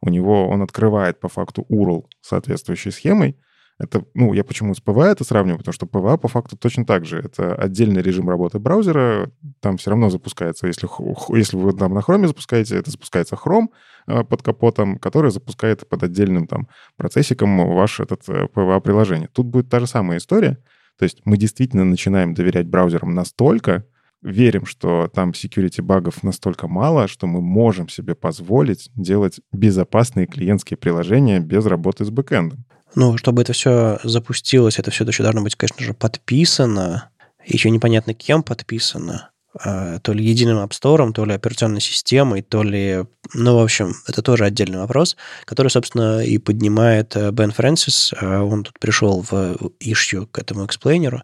У 0.00 0.08
него 0.08 0.48
он 0.48 0.62
открывает 0.62 1.20
по 1.20 1.28
факту 1.28 1.66
URL 1.70 2.06
соответствующей 2.22 2.90
схемой, 2.90 3.38
это, 3.82 4.04
ну, 4.14 4.32
я 4.32 4.44
почему 4.44 4.74
с 4.74 4.80
PWA 4.80 5.06
это 5.06 5.24
сравниваю, 5.24 5.58
потому 5.58 5.72
что 5.72 5.86
PWA 5.86 6.16
по 6.16 6.28
факту 6.28 6.56
точно 6.56 6.86
так 6.86 7.04
же. 7.04 7.18
Это 7.18 7.54
отдельный 7.54 8.00
режим 8.00 8.28
работы 8.28 8.60
браузера, 8.60 9.30
там 9.60 9.76
все 9.76 9.90
равно 9.90 10.08
запускается, 10.08 10.68
если, 10.68 10.88
если 11.36 11.56
вы 11.56 11.72
там 11.72 11.92
на 11.92 11.98
Chrome 11.98 12.28
запускаете, 12.28 12.76
это 12.76 12.90
запускается 12.92 13.34
Chrome 13.34 13.66
э, 14.06 14.22
под 14.22 14.42
капотом, 14.42 14.98
который 14.98 15.32
запускает 15.32 15.88
под 15.88 16.04
отдельным 16.04 16.46
там 16.46 16.68
процессиком 16.96 17.74
ваш 17.74 17.98
этот 17.98 18.28
PWA-приложение. 18.28 19.28
Тут 19.32 19.46
будет 19.46 19.68
та 19.68 19.80
же 19.80 19.88
самая 19.88 20.18
история, 20.18 20.58
то 20.96 21.02
есть 21.02 21.20
мы 21.24 21.36
действительно 21.36 21.84
начинаем 21.84 22.34
доверять 22.34 22.68
браузерам 22.68 23.14
настолько, 23.14 23.84
верим, 24.22 24.64
что 24.64 25.10
там 25.12 25.30
security 25.30 25.82
багов 25.82 26.22
настолько 26.22 26.68
мало, 26.68 27.08
что 27.08 27.26
мы 27.26 27.40
можем 27.40 27.88
себе 27.88 28.14
позволить 28.14 28.90
делать 28.94 29.40
безопасные 29.52 30.26
клиентские 30.26 30.76
приложения 30.76 31.40
без 31.40 31.66
работы 31.66 32.04
с 32.04 32.10
бэкэндом. 32.10 32.64
Ну, 32.94 33.16
чтобы 33.16 33.42
это 33.42 33.52
все 33.52 33.98
запустилось, 34.04 34.78
это 34.78 34.90
все 34.90 35.04
еще 35.04 35.22
должно 35.22 35.42
быть, 35.42 35.56
конечно 35.56 35.82
же, 35.82 35.94
подписано. 35.94 37.10
Еще 37.44 37.70
непонятно, 37.70 38.14
кем 38.14 38.42
подписано. 38.42 39.31
А, 39.60 39.98
то 39.98 40.12
ли 40.12 40.24
единым 40.24 40.58
App 40.58 40.70
Store, 40.70 41.12
то 41.12 41.24
ли 41.24 41.34
операционной 41.34 41.80
системой, 41.80 42.42
то 42.42 42.62
ли... 42.62 43.04
Ну, 43.34 43.58
в 43.58 43.62
общем, 43.62 43.94
это 44.06 44.22
тоже 44.22 44.44
отдельный 44.44 44.78
вопрос, 44.78 45.16
который, 45.44 45.68
собственно, 45.68 46.20
и 46.20 46.38
поднимает 46.38 47.14
э, 47.16 47.30
Бен 47.30 47.52
Фрэнсис. 47.52 48.14
А, 48.18 48.42
он 48.42 48.64
тут 48.64 48.78
пришел 48.78 49.24
в 49.30 49.72
ишью 49.78 50.26
к 50.26 50.38
этому 50.38 50.64
эксплейнеру. 50.64 51.22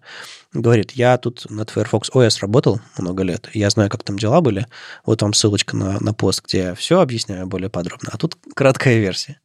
Говорит, 0.53 0.93
я 0.93 1.17
тут 1.19 1.47
над 1.51 1.71
Firefox 1.71 2.11
OS 2.11 2.39
работал 2.41 2.81
много 2.99 3.23
лет, 3.23 3.51
я 3.53 3.69
знаю, 3.69 3.91
как 3.91 4.03
там 4.03 4.19
дела 4.19 4.41
были. 4.41 4.67
Вот 5.05 5.21
вам 5.21 5.35
ссылочка 5.35 5.77
на, 5.77 5.99
на 6.01 6.15
пост, 6.15 6.43
где 6.45 6.59
я 6.59 6.75
все 6.75 7.01
объясняю 7.01 7.47
более 7.47 7.69
подробно. 7.69 8.11
А 8.13 8.19
тут 8.19 8.37
краткая 8.55 8.99
версия. 8.99 9.41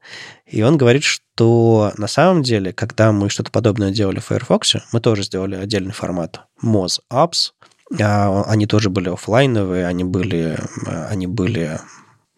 И 0.45 0.61
он 0.61 0.77
говорит, 0.77 1.03
что 1.03 1.93
на 1.97 2.07
самом 2.07 2.43
деле, 2.43 2.73
когда 2.73 3.11
мы 3.11 3.29
что-то 3.29 3.51
подобное 3.51 3.91
делали 3.91 4.19
в 4.19 4.25
Firefox, 4.25 4.75
мы 4.91 4.99
тоже 4.99 5.23
сделали 5.23 5.55
отдельный 5.55 5.93
формат 5.93 6.41
Moz 6.63 6.99
Apps, 7.11 7.51
они 7.91 8.65
тоже 8.65 8.89
были 8.89 9.09
офлайновые, 9.09 9.85
они 9.87 10.03
были, 10.03 10.57
они 10.85 11.27
были 11.27 11.79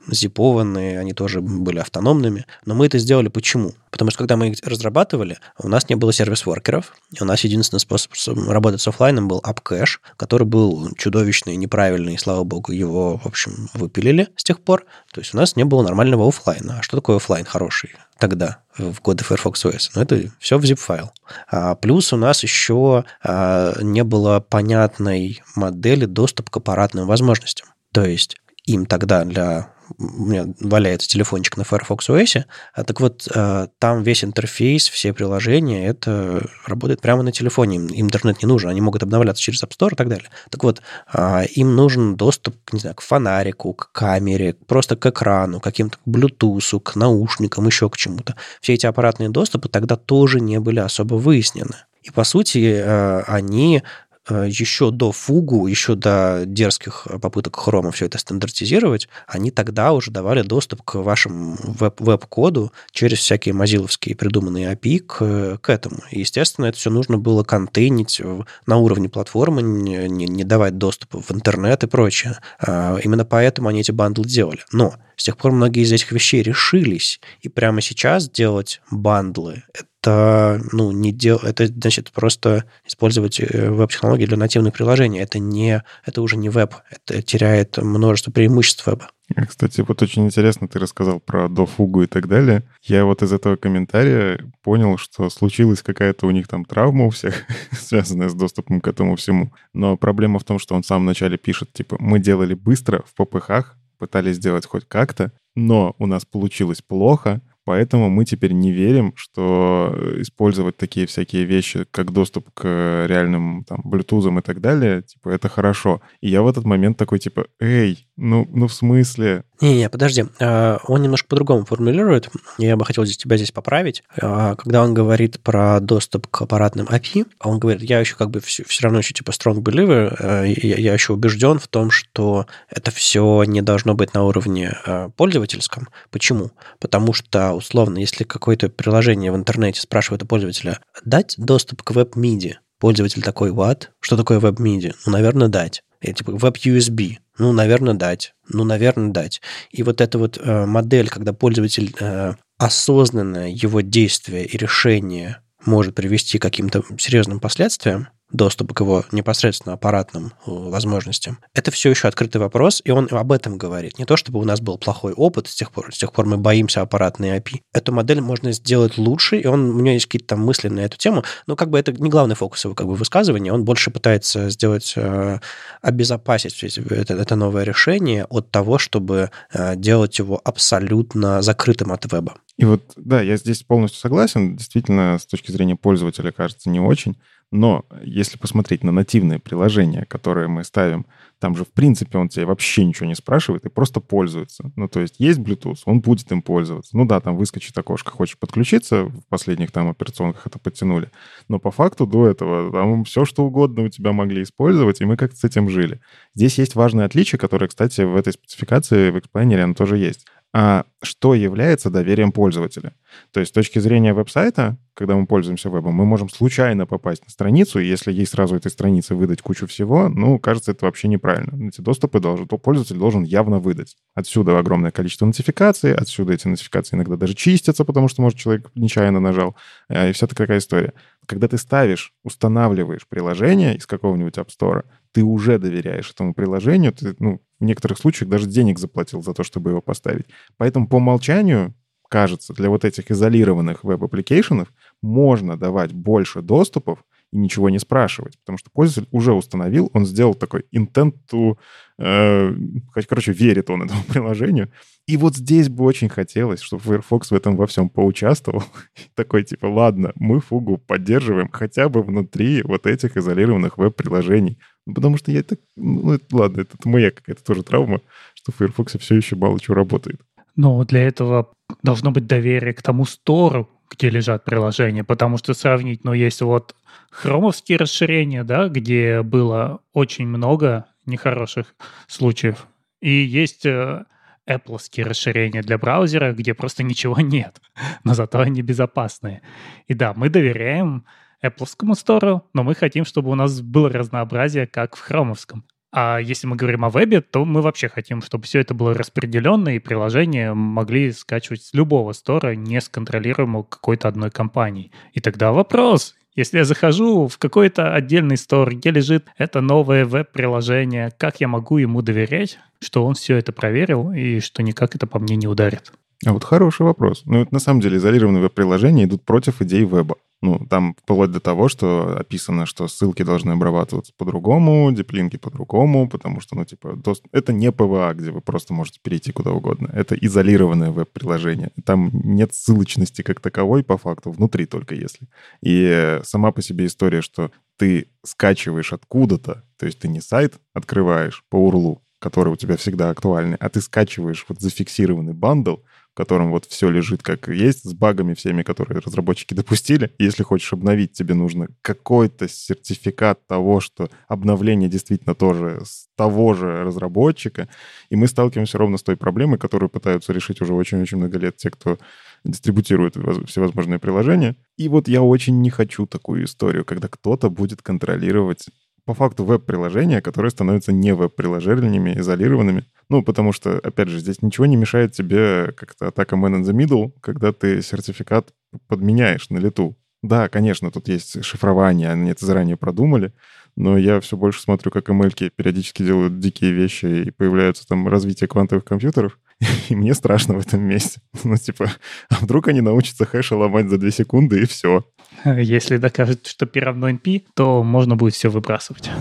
зипованные, 0.08 1.00
они 1.00 1.14
тоже 1.14 1.42
были 1.42 1.80
автономными. 1.80 2.46
Но 2.66 2.76
мы 2.76 2.86
это 2.86 3.00
сделали 3.00 3.28
почему? 3.28 3.74
Потому 3.90 4.12
что 4.12 4.20
когда 4.20 4.38
мы 4.38 4.50
их 4.50 4.60
разрабатывали, 4.64 5.40
у 5.58 5.68
нас 5.68 5.90
не 5.90 5.96
было 5.96 6.14
сервис-воркеров, 6.14 6.94
и 7.12 7.24
у 7.24 7.26
нас 7.26 7.44
единственный 7.44 7.80
способ 7.80 8.12
работать 8.48 8.82
с 8.82 8.88
офлайном 8.88 9.28
был 9.28 9.42
AppCache, 9.44 9.98
который 10.18 10.46
был 10.46 10.94
чудовищный, 10.96 11.56
неправильный, 11.56 12.16
и, 12.16 12.18
слава 12.18 12.44
богу, 12.44 12.72
его, 12.72 13.18
в 13.18 13.26
общем, 13.26 13.70
выпилили 13.74 14.28
с 14.36 14.44
тех 14.44 14.60
пор. 14.60 14.86
То 15.12 15.22
есть 15.22 15.34
у 15.34 15.38
нас 15.38 15.56
не 15.56 15.64
было 15.64 15.82
нормального 15.82 16.28
офлайна. 16.28 16.80
А 16.80 16.84
что 16.84 16.98
такое 16.98 17.16
офлайн 17.16 17.46
хороший 17.46 17.92
тогда, 18.20 18.60
в 18.78 19.02
годы 19.02 19.24
Firefox 19.24 19.66
OS? 19.66 19.92
Ну, 19.96 20.02
это 20.02 20.30
все 20.40 20.58
в 20.58 20.64
zip-файл. 20.64 21.10
А, 21.50 21.76
плюс 21.76 22.14
у 22.14 22.18
нас 22.18 22.44
еще 22.44 23.06
а, 23.24 23.74
не 23.82 24.04
было 24.04 24.40
понятной 24.40 25.42
модели 25.56 26.06
доступа 26.06 26.52
к 26.52 26.58
аппаратным 26.58 27.08
возможностям. 27.08 27.68
То 27.92 28.06
есть 28.06 28.38
им 28.66 28.86
тогда 28.86 29.24
для 29.24 29.75
у 29.98 30.26
меня 30.26 30.48
валяется 30.60 31.08
телефончик 31.08 31.58
на 31.58 31.64
Firefox 31.64 32.10
OS, 32.10 32.46
а 32.74 32.84
так 32.84 33.00
вот 33.02 33.28
э, 33.34 33.68
там 33.80 34.04
весь 34.04 34.24
интерфейс, 34.24 34.88
все 34.88 35.14
приложения, 35.14 35.88
это 35.88 36.46
работает 36.66 37.02
прямо 37.02 37.24
на 37.24 37.32
телефоне, 37.32 37.78
им 37.78 38.08
интернет 38.08 38.42
не 38.42 38.48
нужен, 38.48 38.70
они 38.70 38.82
могут 38.82 39.04
обновляться 39.04 39.42
через 39.42 39.64
App 39.64 39.72
Store 39.78 39.94
и 39.94 39.96
так 39.96 40.10
далее. 40.10 40.30
Так 40.50 40.64
вот, 40.64 40.82
а, 41.12 41.44
им 41.44 41.76
нужен 41.76 42.16
доступ, 42.16 42.56
не 42.72 42.80
знаю, 42.80 42.96
к 42.96 43.02
фонарику, 43.02 43.74
к 43.74 43.92
камере, 43.92 44.54
просто 44.54 44.96
к 44.96 45.06
экрану, 45.06 45.60
каким-то 45.60 45.98
к 45.98 46.08
Bluetooth, 46.08 46.80
к 46.80 46.96
наушникам, 46.96 47.66
еще 47.68 47.90
к 47.90 47.98
чему-то. 47.98 48.36
Все 48.62 48.74
эти 48.74 48.86
аппаратные 48.86 49.30
доступы 49.30 49.70
тогда 49.70 49.96
тоже 49.96 50.40
не 50.40 50.60
были 50.60 50.80
особо 50.80 51.16
выяснены. 51.16 51.76
И, 52.06 52.12
по 52.12 52.24
сути, 52.24 52.82
э, 52.84 53.24
они 53.26 53.82
еще 54.30 54.92
до 54.92 55.12
фугу, 55.12 55.68
еще 55.68 55.96
до 55.96 56.44
дерзких 56.46 57.08
попыток 57.22 57.56
хрома 57.56 57.92
все 57.92 58.06
это 58.06 58.18
стандартизировать, 58.18 59.08
они 59.28 59.52
тогда 59.52 59.94
уже 59.94 60.12
давали 60.12 60.42
доступ 60.42 60.82
к 60.84 60.96
вашему 60.96 61.58
веб- 61.64 62.00
веб-коду 62.00 62.72
через 62.92 63.20
всякие 63.20 63.54
мазиловские 63.54 64.16
придуманные 64.16 64.74
API 64.74 65.00
к, 65.00 65.58
к 65.62 65.70
этому. 65.70 65.98
Естественно, 66.12 66.66
это 66.66 66.78
все 66.78 66.90
нужно 66.90 67.18
было 67.18 67.44
контейнить 67.44 68.22
на 68.66 68.78
уровне 68.78 69.10
платформы, 69.10 69.62
не, 69.62 70.08
не 70.08 70.44
давать 70.44 70.78
доступ 70.78 71.14
в 71.14 71.32
интернет 71.34 71.84
и 71.84 71.88
прочее. 71.88 72.38
А, 72.60 72.98
именно 73.04 73.26
поэтому 73.26 73.70
они 73.70 73.82
эти 73.82 73.92
бандлы 73.92 74.26
делали. 74.26 74.62
Но 74.72 74.96
с 75.16 75.24
тех 75.24 75.38
пор 75.38 75.52
многие 75.52 75.84
из 75.84 75.92
этих 75.92 76.12
вещей 76.12 76.42
решились. 76.42 77.20
И 77.42 77.50
прямо 77.50 77.82
сейчас 77.82 78.30
делать 78.30 78.82
бандлы 78.92 79.64
это, 80.06 80.62
ну, 80.72 80.92
не 80.92 81.12
дел... 81.12 81.38
это 81.38 81.66
значит 81.68 82.12
просто 82.12 82.66
использовать 82.86 83.40
э, 83.40 83.72
веб-технологии 83.72 84.26
для 84.26 84.38
нативных 84.38 84.74
приложений. 84.74 85.20
Это, 85.20 85.40
не... 85.40 85.84
это 86.06 86.22
уже 86.22 86.38
не 86.38 86.50
веб, 86.50 86.76
это 86.92 87.22
теряет 87.22 87.78
множество 87.78 88.32
преимуществ 88.32 88.86
веба. 88.86 89.10
Кстати, 89.48 89.82
вот 89.82 90.04
очень 90.04 90.26
интересно, 90.26 90.68
ты 90.68 90.78
рассказал 90.78 91.20
про 91.20 91.50
дофугу 91.50 92.04
и 92.04 92.08
так 92.08 92.28
далее. 92.28 92.64
Я 92.84 93.06
вот 93.06 93.24
из 93.24 93.34
этого 93.34 93.56
комментария 93.56 94.40
понял, 94.62 94.98
что 94.98 95.32
случилась 95.32 95.82
какая-то 95.82 96.28
у 96.28 96.32
них 96.32 96.48
там 96.48 96.64
травма 96.66 97.06
у 97.06 97.10
всех, 97.10 97.44
связанная 97.72 98.30
с 98.30 98.36
доступом 98.36 98.82
к 98.82 98.88
этому 98.88 99.16
всему. 99.16 99.52
Но 99.74 99.98
проблема 99.98 100.38
в 100.38 100.44
том, 100.44 100.60
что 100.60 100.76
он 100.76 100.84
в 100.84 100.86
самом 100.86 101.06
начале 101.06 101.38
пишет, 101.38 101.74
типа, 101.74 101.98
мы 102.00 102.20
делали 102.20 102.54
быстро 102.54 103.04
в 103.08 103.16
ППХ, 103.16 103.76
пытались 103.98 104.36
сделать 104.36 104.66
хоть 104.66 104.88
как-то, 104.88 105.32
но 105.56 105.96
у 106.00 106.06
нас 106.06 106.26
получилось 106.26 106.82
плохо, 106.82 107.42
Поэтому 107.66 108.12
мы 108.12 108.26
теперь 108.26 108.52
не 108.52 108.72
верим, 108.72 109.14
что 109.16 109.92
использовать 110.18 110.78
такие 110.78 111.08
всякие 111.08 111.46
вещи, 111.46 111.86
как 111.90 112.12
доступ 112.12 112.52
к 112.54 113.06
реальным 113.10 113.64
там, 113.64 113.82
Bluetooth 113.84 114.38
и 114.38 114.42
так 114.44 114.62
далее, 114.62 115.02
типа, 115.02 115.30
это 115.30 115.50
хорошо. 115.50 116.00
И 116.22 116.30
я 116.30 116.44
в 116.44 116.48
этот 116.48 116.64
момент 116.64 116.98
такой, 116.98 117.18
типа, 117.18 117.48
эй, 117.60 118.08
ну, 118.18 118.48
ну 118.54 118.68
в 118.68 118.74
смысле? 118.74 119.46
Не-не, 119.62 119.90
подожди. 119.90 120.26
А, 120.40 120.80
он 120.88 121.02
немножко 121.02 121.28
по-другому 121.30 121.66
формулирует. 121.66 122.30
Я 122.58 122.76
бы 122.76 122.86
хотел 122.86 123.06
здесь, 123.06 123.18
тебя 123.18 123.38
здесь 123.38 123.52
поправить. 123.52 124.04
А, 124.22 124.56
когда 124.56 124.84
он 124.84 124.94
говорит 124.94 125.40
про 125.42 125.80
доступ 125.80 126.28
к 126.28 126.42
аппаратным 126.42 126.88
API, 126.88 127.26
он 127.42 127.60
говорит, 127.60 127.82
я 127.84 128.00
еще 128.00 128.16
как 128.16 128.32
бы 128.32 128.40
все, 128.40 128.64
все 128.66 128.84
равно 128.84 129.00
еще 129.00 129.14
типа 129.14 129.32
strong 129.32 129.58
believer, 129.62 130.16
а, 130.20 130.44
я, 130.44 130.76
я 130.76 130.94
еще 130.94 131.14
убежден 131.14 131.60
в 131.60 131.68
том, 131.68 131.90
что 131.92 132.48
это 132.70 132.92
все 132.92 133.44
не 133.44 133.62
должно 133.62 133.94
быть 133.94 134.14
на 134.14 134.24
уровне 134.24 134.78
пользовательском. 135.16 135.88
Почему? 136.12 136.52
Потому 136.80 137.14
что 137.14 137.54
условно, 137.54 138.00
если 138.00 138.24
какое-то 138.24 138.70
приложение 138.70 139.32
в 139.32 139.36
интернете 139.36 139.82
спрашивает 139.82 140.24
у 140.24 140.26
пользователя 140.26 140.80
дать 141.04 141.36
доступ 141.38 141.84
к 141.84 141.92
веб-миди, 141.92 142.60
пользователь 142.80 143.22
такой, 143.22 143.52
what? 143.52 143.88
Что 144.00 144.18
такое 144.18 144.40
веб-миди? 144.40 144.94
Ну, 145.06 145.14
наверное, 145.14 145.48
дать. 145.48 145.84
Я 146.02 146.14
типа 146.14 146.34
веб-USB. 146.34 147.18
Ну, 147.38 147.52
наверное, 147.52 147.94
дать. 147.94 148.34
Ну, 148.48 148.64
наверное, 148.64 149.12
дать. 149.12 149.42
И 149.72 149.84
вот 149.84 150.02
эта 150.02 150.18
вот 150.18 150.38
э, 150.38 150.66
модель, 150.66 151.10
когда 151.10 151.34
пользователь 151.34 151.96
э, 152.00 152.34
осознанно 152.58 153.52
его 153.52 153.82
действия 153.82 154.46
и 154.46 154.58
решения 154.58 155.42
может 155.66 155.96
привести 155.96 156.38
к 156.38 156.42
каким-то 156.42 156.84
серьезным 156.98 157.40
последствиям, 157.40 158.08
доступа 158.32 158.74
к 158.74 158.80
его 158.82 159.06
непосредственно 159.12 159.74
аппаратным 159.74 160.28
э, 160.28 160.52
возможностям, 160.52 161.40
это 161.54 161.72
все 161.72 161.90
еще 161.90 162.08
открытый 162.08 162.42
вопрос, 162.42 162.82
и 162.84 162.92
он 162.92 163.08
об 163.12 163.32
этом 163.32 163.58
говорит. 163.58 164.00
Не 164.00 164.06
то, 164.06 164.18
чтобы 164.18 164.40
у 164.40 164.44
нас 164.44 164.62
был 164.62 164.78
плохой 164.78 165.14
опыт, 165.14 165.48
с 165.48 165.56
тех 165.56 165.72
пор, 165.72 165.94
с 165.94 165.98
тех 165.98 166.12
пор 166.12 166.26
мы 166.26 166.38
боимся 166.38 166.82
аппаратной 166.82 167.38
API. 167.38 167.62
Эту 167.74 167.92
модель 167.92 168.22
можно 168.22 168.52
сделать 168.52 168.98
лучше, 168.98 169.38
и 169.38 169.48
он, 169.48 169.70
у 169.70 169.80
него 169.80 169.94
есть 169.94 170.06
какие-то 170.08 170.28
там 170.28 170.40
мысли 170.40 170.68
на 170.68 170.82
эту 170.82 170.98
тему, 170.98 171.24
но 171.48 171.56
как 171.56 171.70
бы 171.70 171.80
это 171.80 171.92
не 171.94 172.10
главный 172.10 172.36
фокус 172.36 172.64
его 172.66 172.74
как 172.74 172.88
бы 172.88 172.96
высказывания, 172.96 173.54
он 173.54 173.64
больше 173.64 173.92
пытается 173.92 174.50
сделать, 174.50 174.94
э, 174.96 175.40
обезопасить 175.82 176.64
это, 176.64 177.14
это 177.14 177.36
новое 177.36 177.64
решение 177.64 178.26
от 178.26 178.52
того, 178.52 178.78
чтобы 178.78 179.30
э, 179.54 179.76
делать 179.76 180.20
его 180.20 180.42
абсолютно 180.44 181.42
закрытым 181.42 181.92
от 181.92 182.12
веба. 182.12 182.36
И 182.58 182.66
вот, 182.66 182.94
да, 182.96 183.22
я 183.22 183.38
здесь 183.38 183.64
полностью 183.64 184.00
согласен. 184.00 184.56
Действительно, 184.56 185.18
с 185.20 185.26
точки 185.26 185.52
зрения 185.52 185.76
пользователя, 185.76 186.32
кажется, 186.32 186.70
не 186.70 186.80
очень. 186.80 187.18
Но 187.52 187.86
если 188.02 188.38
посмотреть 188.38 188.84
на 188.84 188.92
нативные 188.92 189.40
приложения, 189.40 190.06
которые 190.06 190.48
мы 190.48 190.64
ставим, 190.64 191.06
там 191.40 191.56
же, 191.56 191.64
в 191.64 191.72
принципе, 191.72 192.18
он 192.18 192.28
тебе 192.30 192.46
вообще 192.46 192.86
ничего 192.86 193.08
не 193.08 193.16
спрашивает 193.16 193.66
и 193.66 193.70
просто 193.70 194.00
пользуется. 194.00 194.72
Ну, 194.76 194.88
то 194.88 195.00
есть 195.00 195.16
есть 195.20 195.40
Bluetooth, 195.40 195.80
он 195.86 196.00
будет 196.02 196.32
им 196.32 196.42
пользоваться. 196.42 196.98
Ну 196.98 197.06
да, 197.06 197.20
там 197.20 197.38
выскочит 197.38 197.78
окошко, 197.78 198.12
хочешь 198.12 198.38
подключиться, 198.38 199.06
в 199.06 199.22
последних 199.30 199.72
там 199.72 199.90
операционках 199.90 200.48
это 200.48 200.60
подтянули. 200.60 201.12
Но 201.48 201.60
по 201.60 201.72
факту 201.72 202.08
до 202.08 202.28
этого 202.28 202.72
там 202.72 203.04
все, 203.04 203.26
что 203.26 203.46
угодно 203.46 203.84
у 203.84 203.90
тебя 203.90 204.12
могли 204.12 204.44
использовать, 204.44 205.02
и 205.02 205.06
мы 205.06 205.18
как-то 205.18 205.38
с 205.38 205.44
этим 205.44 205.70
жили. 205.70 206.02
Здесь 206.34 206.58
есть 206.58 206.76
важное 206.76 207.06
отличие, 207.06 207.38
которое, 207.38 207.68
кстати, 207.68 208.02
в 208.02 208.16
этой 208.16 208.34
спецификации 208.34 209.12
в 209.12 209.20
эксплайнере 209.20 209.64
оно 209.64 209.74
тоже 209.74 209.98
есть 209.98 210.26
а 210.58 210.86
что 211.04 211.34
является 211.34 211.90
доверием 211.90 212.32
пользователя. 212.32 212.94
То 213.34 213.42
есть 213.42 213.50
с 213.50 213.54
точки 213.54 213.80
зрения 213.80 214.14
веб-сайта, 214.14 214.78
когда 214.96 215.16
мы 215.16 215.28
пользуемся 215.28 215.70
вебом, 215.70 215.94
мы 215.94 216.06
можем 216.06 216.30
случайно 216.30 216.88
попасть 216.88 217.24
на 217.26 217.30
страницу, 217.30 217.80
и 217.80 217.86
если 217.86 218.14
ей 218.14 218.26
сразу 218.26 218.56
этой 218.56 218.72
странице 218.72 219.14
выдать 219.14 219.42
кучу 219.42 219.68
всего, 219.68 220.08
ну, 220.08 220.40
кажется, 220.40 220.72
это 220.72 220.86
вообще 220.86 221.10
неправильно. 221.10 221.68
Эти 221.68 221.82
доступы 221.82 222.20
должен, 222.22 222.48
то 222.48 222.58
пользователь 222.58 222.98
должен 222.98 223.24
явно 223.24 223.60
выдать. 223.60 223.98
Отсюда 224.14 224.58
огромное 224.58 224.92
количество 224.92 225.26
нотификаций, 225.26 225.94
отсюда 225.94 226.34
эти 226.34 226.48
нотификации 226.48 226.96
иногда 226.96 227.18
даже 227.18 227.34
чистятся, 227.34 227.84
потому 227.84 228.08
что, 228.08 228.22
может, 228.22 228.40
человек 228.40 228.72
нечаянно 228.74 229.20
нажал, 229.20 229.56
э, 229.90 230.10
и 230.10 230.14
вся 230.14 230.28
такая 230.28 230.58
история. 230.58 230.94
Когда 231.26 231.50
ты 231.50 231.58
ставишь, 231.58 232.14
устанавливаешь 232.24 233.06
приложение 233.08 233.76
из 233.76 233.86
какого-нибудь 233.86 234.38
App 234.38 234.48
Store, 234.48 234.84
ты 235.12 235.24
уже 235.24 235.60
доверяешь 235.60 236.10
этому 236.10 236.34
приложению, 236.34 236.94
ты, 236.94 237.16
ну, 237.20 237.42
в 237.60 237.64
некоторых 237.66 237.98
случаях 237.98 238.30
даже 238.30 238.48
денег 238.48 238.80
заплатил 238.80 239.22
за 239.22 239.34
то, 239.34 239.44
чтобы 239.44 239.72
его 239.72 239.82
поставить. 239.82 240.26
Поэтому 240.58 240.88
по 240.88 240.98
умолчанию, 240.98 241.74
кажется, 242.10 242.54
для 242.54 242.70
вот 242.70 242.86
этих 242.86 243.12
изолированных 243.12 243.84
web 243.84 244.00
application 244.00 244.61
ов 244.61 244.72
можно 245.02 245.58
давать 245.58 245.94
больше 245.94 246.42
доступов, 246.42 247.00
и 247.32 247.38
ничего 247.38 247.70
не 247.70 247.80
спрашивать, 247.80 248.38
потому 248.40 248.58
что 248.58 248.70
пользователь 248.72 249.10
уже 249.12 249.34
установил, 249.34 249.90
он 249.94 250.06
сделал 250.06 250.36
такой 250.36 250.66
intent 250.74 251.16
to, 251.30 251.58
э, 251.98 252.56
короче, 252.94 253.34
верит 253.34 253.70
он 253.70 253.84
этому 253.84 254.04
приложению. 254.08 254.72
И 255.08 255.18
вот 255.18 255.36
здесь 255.36 255.70
бы 255.70 255.84
очень 255.84 256.10
хотелось, 256.10 256.62
чтобы 256.62 256.84
Firefox 256.84 257.32
в 257.32 257.36
этом 257.36 257.58
во 257.58 257.68
всем 257.68 257.90
поучаствовал. 257.90 258.64
Такой 259.16 259.44
типа, 259.44 259.66
ладно, 259.66 260.14
мы 260.16 260.40
фугу 260.40 260.78
поддерживаем 260.78 261.50
хотя 261.52 261.90
бы 261.90 262.02
внутри 262.02 262.64
вот 262.64 262.88
этих 262.88 263.18
изолированных 263.18 263.78
веб-приложений. 263.78 264.58
Ну, 264.86 264.94
потому 264.94 265.18
что 265.18 265.32
я 265.32 265.44
так, 265.44 265.60
ну, 265.76 266.14
это, 266.14 266.26
ладно, 266.36 266.62
это, 266.62 266.78
моя 266.86 267.12
какая-то 267.12 267.44
тоже 267.44 267.64
травма, 267.64 268.02
что 268.34 268.52
в 268.52 268.56
Firefox 268.56 268.98
все 269.00 269.16
еще 269.16 269.36
мало 269.36 269.60
чего 269.60 269.76
работает. 269.76 270.22
Но 270.56 270.84
для 270.86 271.04
этого 271.04 271.50
должно 271.82 272.12
быть 272.12 272.28
доверие 272.28 272.74
к 272.74 272.82
тому 272.82 273.06
стору, 273.06 273.70
где 273.90 274.10
лежат 274.10 274.44
приложения, 274.44 275.04
потому 275.04 275.38
что 275.38 275.54
сравнить, 275.54 276.04
ну, 276.04 276.14
есть 276.14 276.42
вот 276.42 276.76
хромовские 277.12 277.78
расширения, 277.78 278.44
да, 278.44 278.68
где 278.68 279.22
было 279.22 279.80
очень 279.94 280.28
много 280.28 280.86
нехороших 281.06 281.76
случаев, 282.08 282.68
и 283.02 283.12
есть 283.12 283.66
э, 283.66 284.06
Apple 284.48 285.04
расширения 285.04 285.62
для 285.62 285.78
браузера, 285.78 286.34
где 286.34 286.54
просто 286.54 286.84
ничего 286.84 287.16
нет, 287.20 287.62
но 288.04 288.14
зато 288.14 288.40
они 288.40 288.62
безопасные. 288.62 289.42
И 289.88 289.94
да, 289.94 290.14
мы 290.16 290.30
доверяем 290.30 291.06
Apple 291.44 291.68
Store, 291.94 292.42
но 292.54 292.64
мы 292.64 292.76
хотим, 292.76 293.06
чтобы 293.06 293.32
у 293.32 293.36
нас 293.36 293.62
было 293.62 293.90
разнообразие, 293.90 294.68
как 294.68 294.96
в 294.96 295.02
хромовском. 295.02 295.66
А 295.98 296.20
если 296.20 296.46
мы 296.46 296.58
говорим 296.58 296.84
о 296.84 296.90
вебе, 296.90 297.22
то 297.22 297.46
мы 297.46 297.62
вообще 297.62 297.88
хотим, 297.88 298.22
чтобы 298.22 298.44
все 298.44 298.60
это 298.60 298.74
было 298.74 298.94
распределенно, 298.94 299.78
и 299.78 299.80
приложения 299.80 300.54
могли 300.54 301.14
скачивать 301.14 301.64
с 301.64 301.74
любого 301.74 302.12
стора, 302.12 302.54
не 302.54 302.82
с 302.82 302.90
контролируемого 302.90 303.64
какой-то 303.64 304.10
одной 304.10 304.30
компании. 304.30 304.92
И 305.14 305.22
тогда 305.22 305.54
вопрос, 305.54 306.16
если 306.36 306.58
я 306.58 306.66
захожу 306.66 307.30
в 307.30 307.38
какой-то 307.38 307.94
отдельный 307.94 308.36
стор, 308.36 308.76
где 308.76 308.92
лежит 308.92 309.28
это 309.38 309.62
новое 309.62 310.04
веб-приложение, 310.04 311.14
как 311.18 311.40
я 311.40 311.48
могу 311.48 311.78
ему 311.78 312.02
доверять, 312.02 312.60
что 312.82 313.06
он 313.06 313.14
все 313.14 313.38
это 313.38 313.54
проверил 313.54 314.12
и 314.12 314.42
что 314.42 314.64
никак 314.64 314.98
это 314.98 315.08
по 315.08 315.20
мне 315.20 315.38
не 315.38 315.48
ударит? 315.48 315.94
А 316.26 316.34
вот 316.34 316.44
хороший 316.44 316.82
вопрос. 316.82 317.22
Ну, 317.26 317.42
это 317.42 317.54
на 317.54 317.60
самом 317.60 317.82
деле 317.82 317.98
изолированные 317.98 318.42
веб-приложения 318.42 319.06
идут 319.06 319.24
против 319.24 319.62
идей 319.62 319.86
веба. 319.86 320.16
Ну, 320.42 320.60
там 320.70 320.96
вплоть 321.02 321.32
до 321.32 321.40
того, 321.40 321.70
что 321.70 322.18
описано, 322.18 322.66
что 322.66 322.88
ссылки 322.88 323.24
должны 323.24 323.52
обрабатываться 323.52 324.12
по-другому, 324.18 324.92
deep 324.92 325.12
link 325.12 325.33
и 325.33 325.38
по-другому, 325.38 326.10
потому 326.10 326.42
что, 326.42 326.56
ну, 326.56 326.66
типа, 326.66 327.00
это 327.32 327.54
не 327.54 327.72
PWA, 327.72 328.14
где 328.14 328.32
вы 328.32 328.42
просто 328.42 328.74
можете 328.74 329.00
перейти 329.02 329.32
куда 329.32 329.52
угодно. 329.52 329.90
Это 329.94 330.16
изолированное 330.16 330.92
веб-приложение. 330.92 331.72
Там 331.84 332.10
нет 332.12 332.54
ссылочности 332.54 333.22
как 333.22 333.40
таковой, 333.40 333.84
по 333.84 333.98
факту, 333.98 334.32
внутри 334.32 334.66
только 334.66 334.94
если. 334.94 335.28
И 335.62 336.20
сама 336.24 336.52
по 336.52 336.62
себе 336.62 336.88
история, 336.88 337.22
что 337.22 337.52
ты 337.78 338.08
скачиваешь 338.24 338.94
откуда-то, 338.94 339.64
то 339.78 339.86
есть 339.86 340.00
ты 340.00 340.08
не 340.08 340.22
сайт 340.22 340.56
открываешь 340.74 341.44
по 341.50 341.56
урлу, 341.56 342.02
который 342.20 342.54
у 342.54 342.56
тебя 342.56 342.78
всегда 342.78 343.10
актуальный, 343.10 343.58
а 343.60 343.70
ты 343.70 343.82
скачиваешь 343.82 344.46
вот 344.48 344.60
зафиксированный 344.60 345.34
bundle, 345.34 345.78
котором 346.16 346.50
вот 346.50 346.66
все 346.66 346.90
лежит 346.90 347.22
как 347.22 347.48
есть, 347.48 347.84
с 347.84 347.94
багами 347.94 348.34
всеми, 348.34 348.64
которые 348.64 349.00
разработчики 349.00 349.54
допустили. 349.54 350.14
Если 350.18 350.44
хочешь 350.44 350.74
обновить, 350.74 351.12
тебе 351.12 351.34
нужно 351.34 351.68
какой-то 351.82 352.48
сертификат 352.48 353.46
того, 353.46 353.80
что 353.82 354.10
обновление 354.28 354.90
действительно 354.90 355.36
тоже 355.36 355.82
с 355.84 356.08
того 356.16 356.54
же 356.54 356.84
разработчика. 356.84 357.68
И 358.10 358.16
мы 358.16 358.28
сталкиваемся 358.28 358.78
ровно 358.78 358.98
с 358.98 359.04
той 359.04 359.18
проблемой, 359.18 359.60
которую 359.60 359.90
пытаются 359.90 360.34
решить 360.34 360.62
уже 360.62 360.74
очень-очень 360.74 361.18
много 361.18 361.38
лет 361.38 361.58
те, 361.58 361.70
кто 361.70 361.98
дистрибутирует 362.46 363.16
всевозможные 363.48 364.00
приложения. 364.00 364.56
И 364.78 364.88
вот 364.88 365.08
я 365.08 365.22
очень 365.22 365.62
не 365.62 365.70
хочу 365.70 366.06
такую 366.06 366.46
историю, 366.46 366.86
когда 366.86 367.08
кто-то 367.08 367.50
будет 367.50 367.82
контролировать 367.82 368.68
по 369.06 369.14
факту 369.14 369.46
веб-приложения, 369.46 370.22
которые 370.22 370.50
становятся 370.50 370.92
не 370.92 371.14
веб-приложениями, 371.14 372.18
изолированными. 372.20 372.86
Ну, 373.10 373.22
потому 373.24 373.52
что, 373.54 373.78
опять 373.78 374.10
же, 374.10 374.20
здесь 374.20 374.42
ничего 374.42 374.66
не 374.66 374.76
мешает 374.76 375.14
тебе 375.14 375.72
как-то 375.78 376.08
атака 376.08 376.36
man 376.36 376.62
in 376.62 376.64
the 376.64 376.74
middle, 376.74 377.12
когда 377.22 377.54
ты 377.54 377.82
сертификат 377.82 378.54
подменяешь 378.88 379.50
на 379.50 379.60
лету. 379.60 379.96
Да, 380.24 380.50
конечно, 380.50 380.90
тут 380.90 381.08
есть 381.08 381.44
шифрование, 381.44 382.12
они 382.12 382.32
это 382.32 382.46
заранее 382.46 382.78
продумали, 382.78 383.32
но 383.76 383.96
я 383.96 384.20
все 384.22 384.36
больше 384.36 384.62
смотрю, 384.62 384.90
как 384.90 385.08
ML 385.08 385.52
периодически 385.56 386.02
делают 386.04 386.40
дикие 386.40 386.72
вещи 386.72 387.06
и 387.06 387.32
появляются 387.32 387.88
там 387.88 388.08
развитие 388.08 388.48
квантовых 388.48 388.84
компьютеров, 388.84 389.38
и 389.90 389.96
мне 389.96 390.14
страшно 390.14 390.56
в 390.56 390.60
этом 390.60 390.82
месте. 390.82 391.20
Ну, 391.44 391.58
типа, 391.58 391.92
а 392.30 392.36
вдруг 392.42 392.68
они 392.68 392.82
научатся 392.82 393.26
хэши 393.26 393.56
ломать 393.56 393.90
за 393.90 393.98
2 393.98 394.12
секунды, 394.12 394.62
и 394.62 394.66
все. 394.66 395.06
Если 395.46 395.98
докажут, 395.98 396.48
что 396.48 396.66
P 396.66 396.80
равно 396.80 397.10
NP, 397.10 397.44
то 397.54 397.84
можно 397.84 398.16
будет 398.16 398.34
все 398.34 398.50
выбрасывать. 398.50 399.12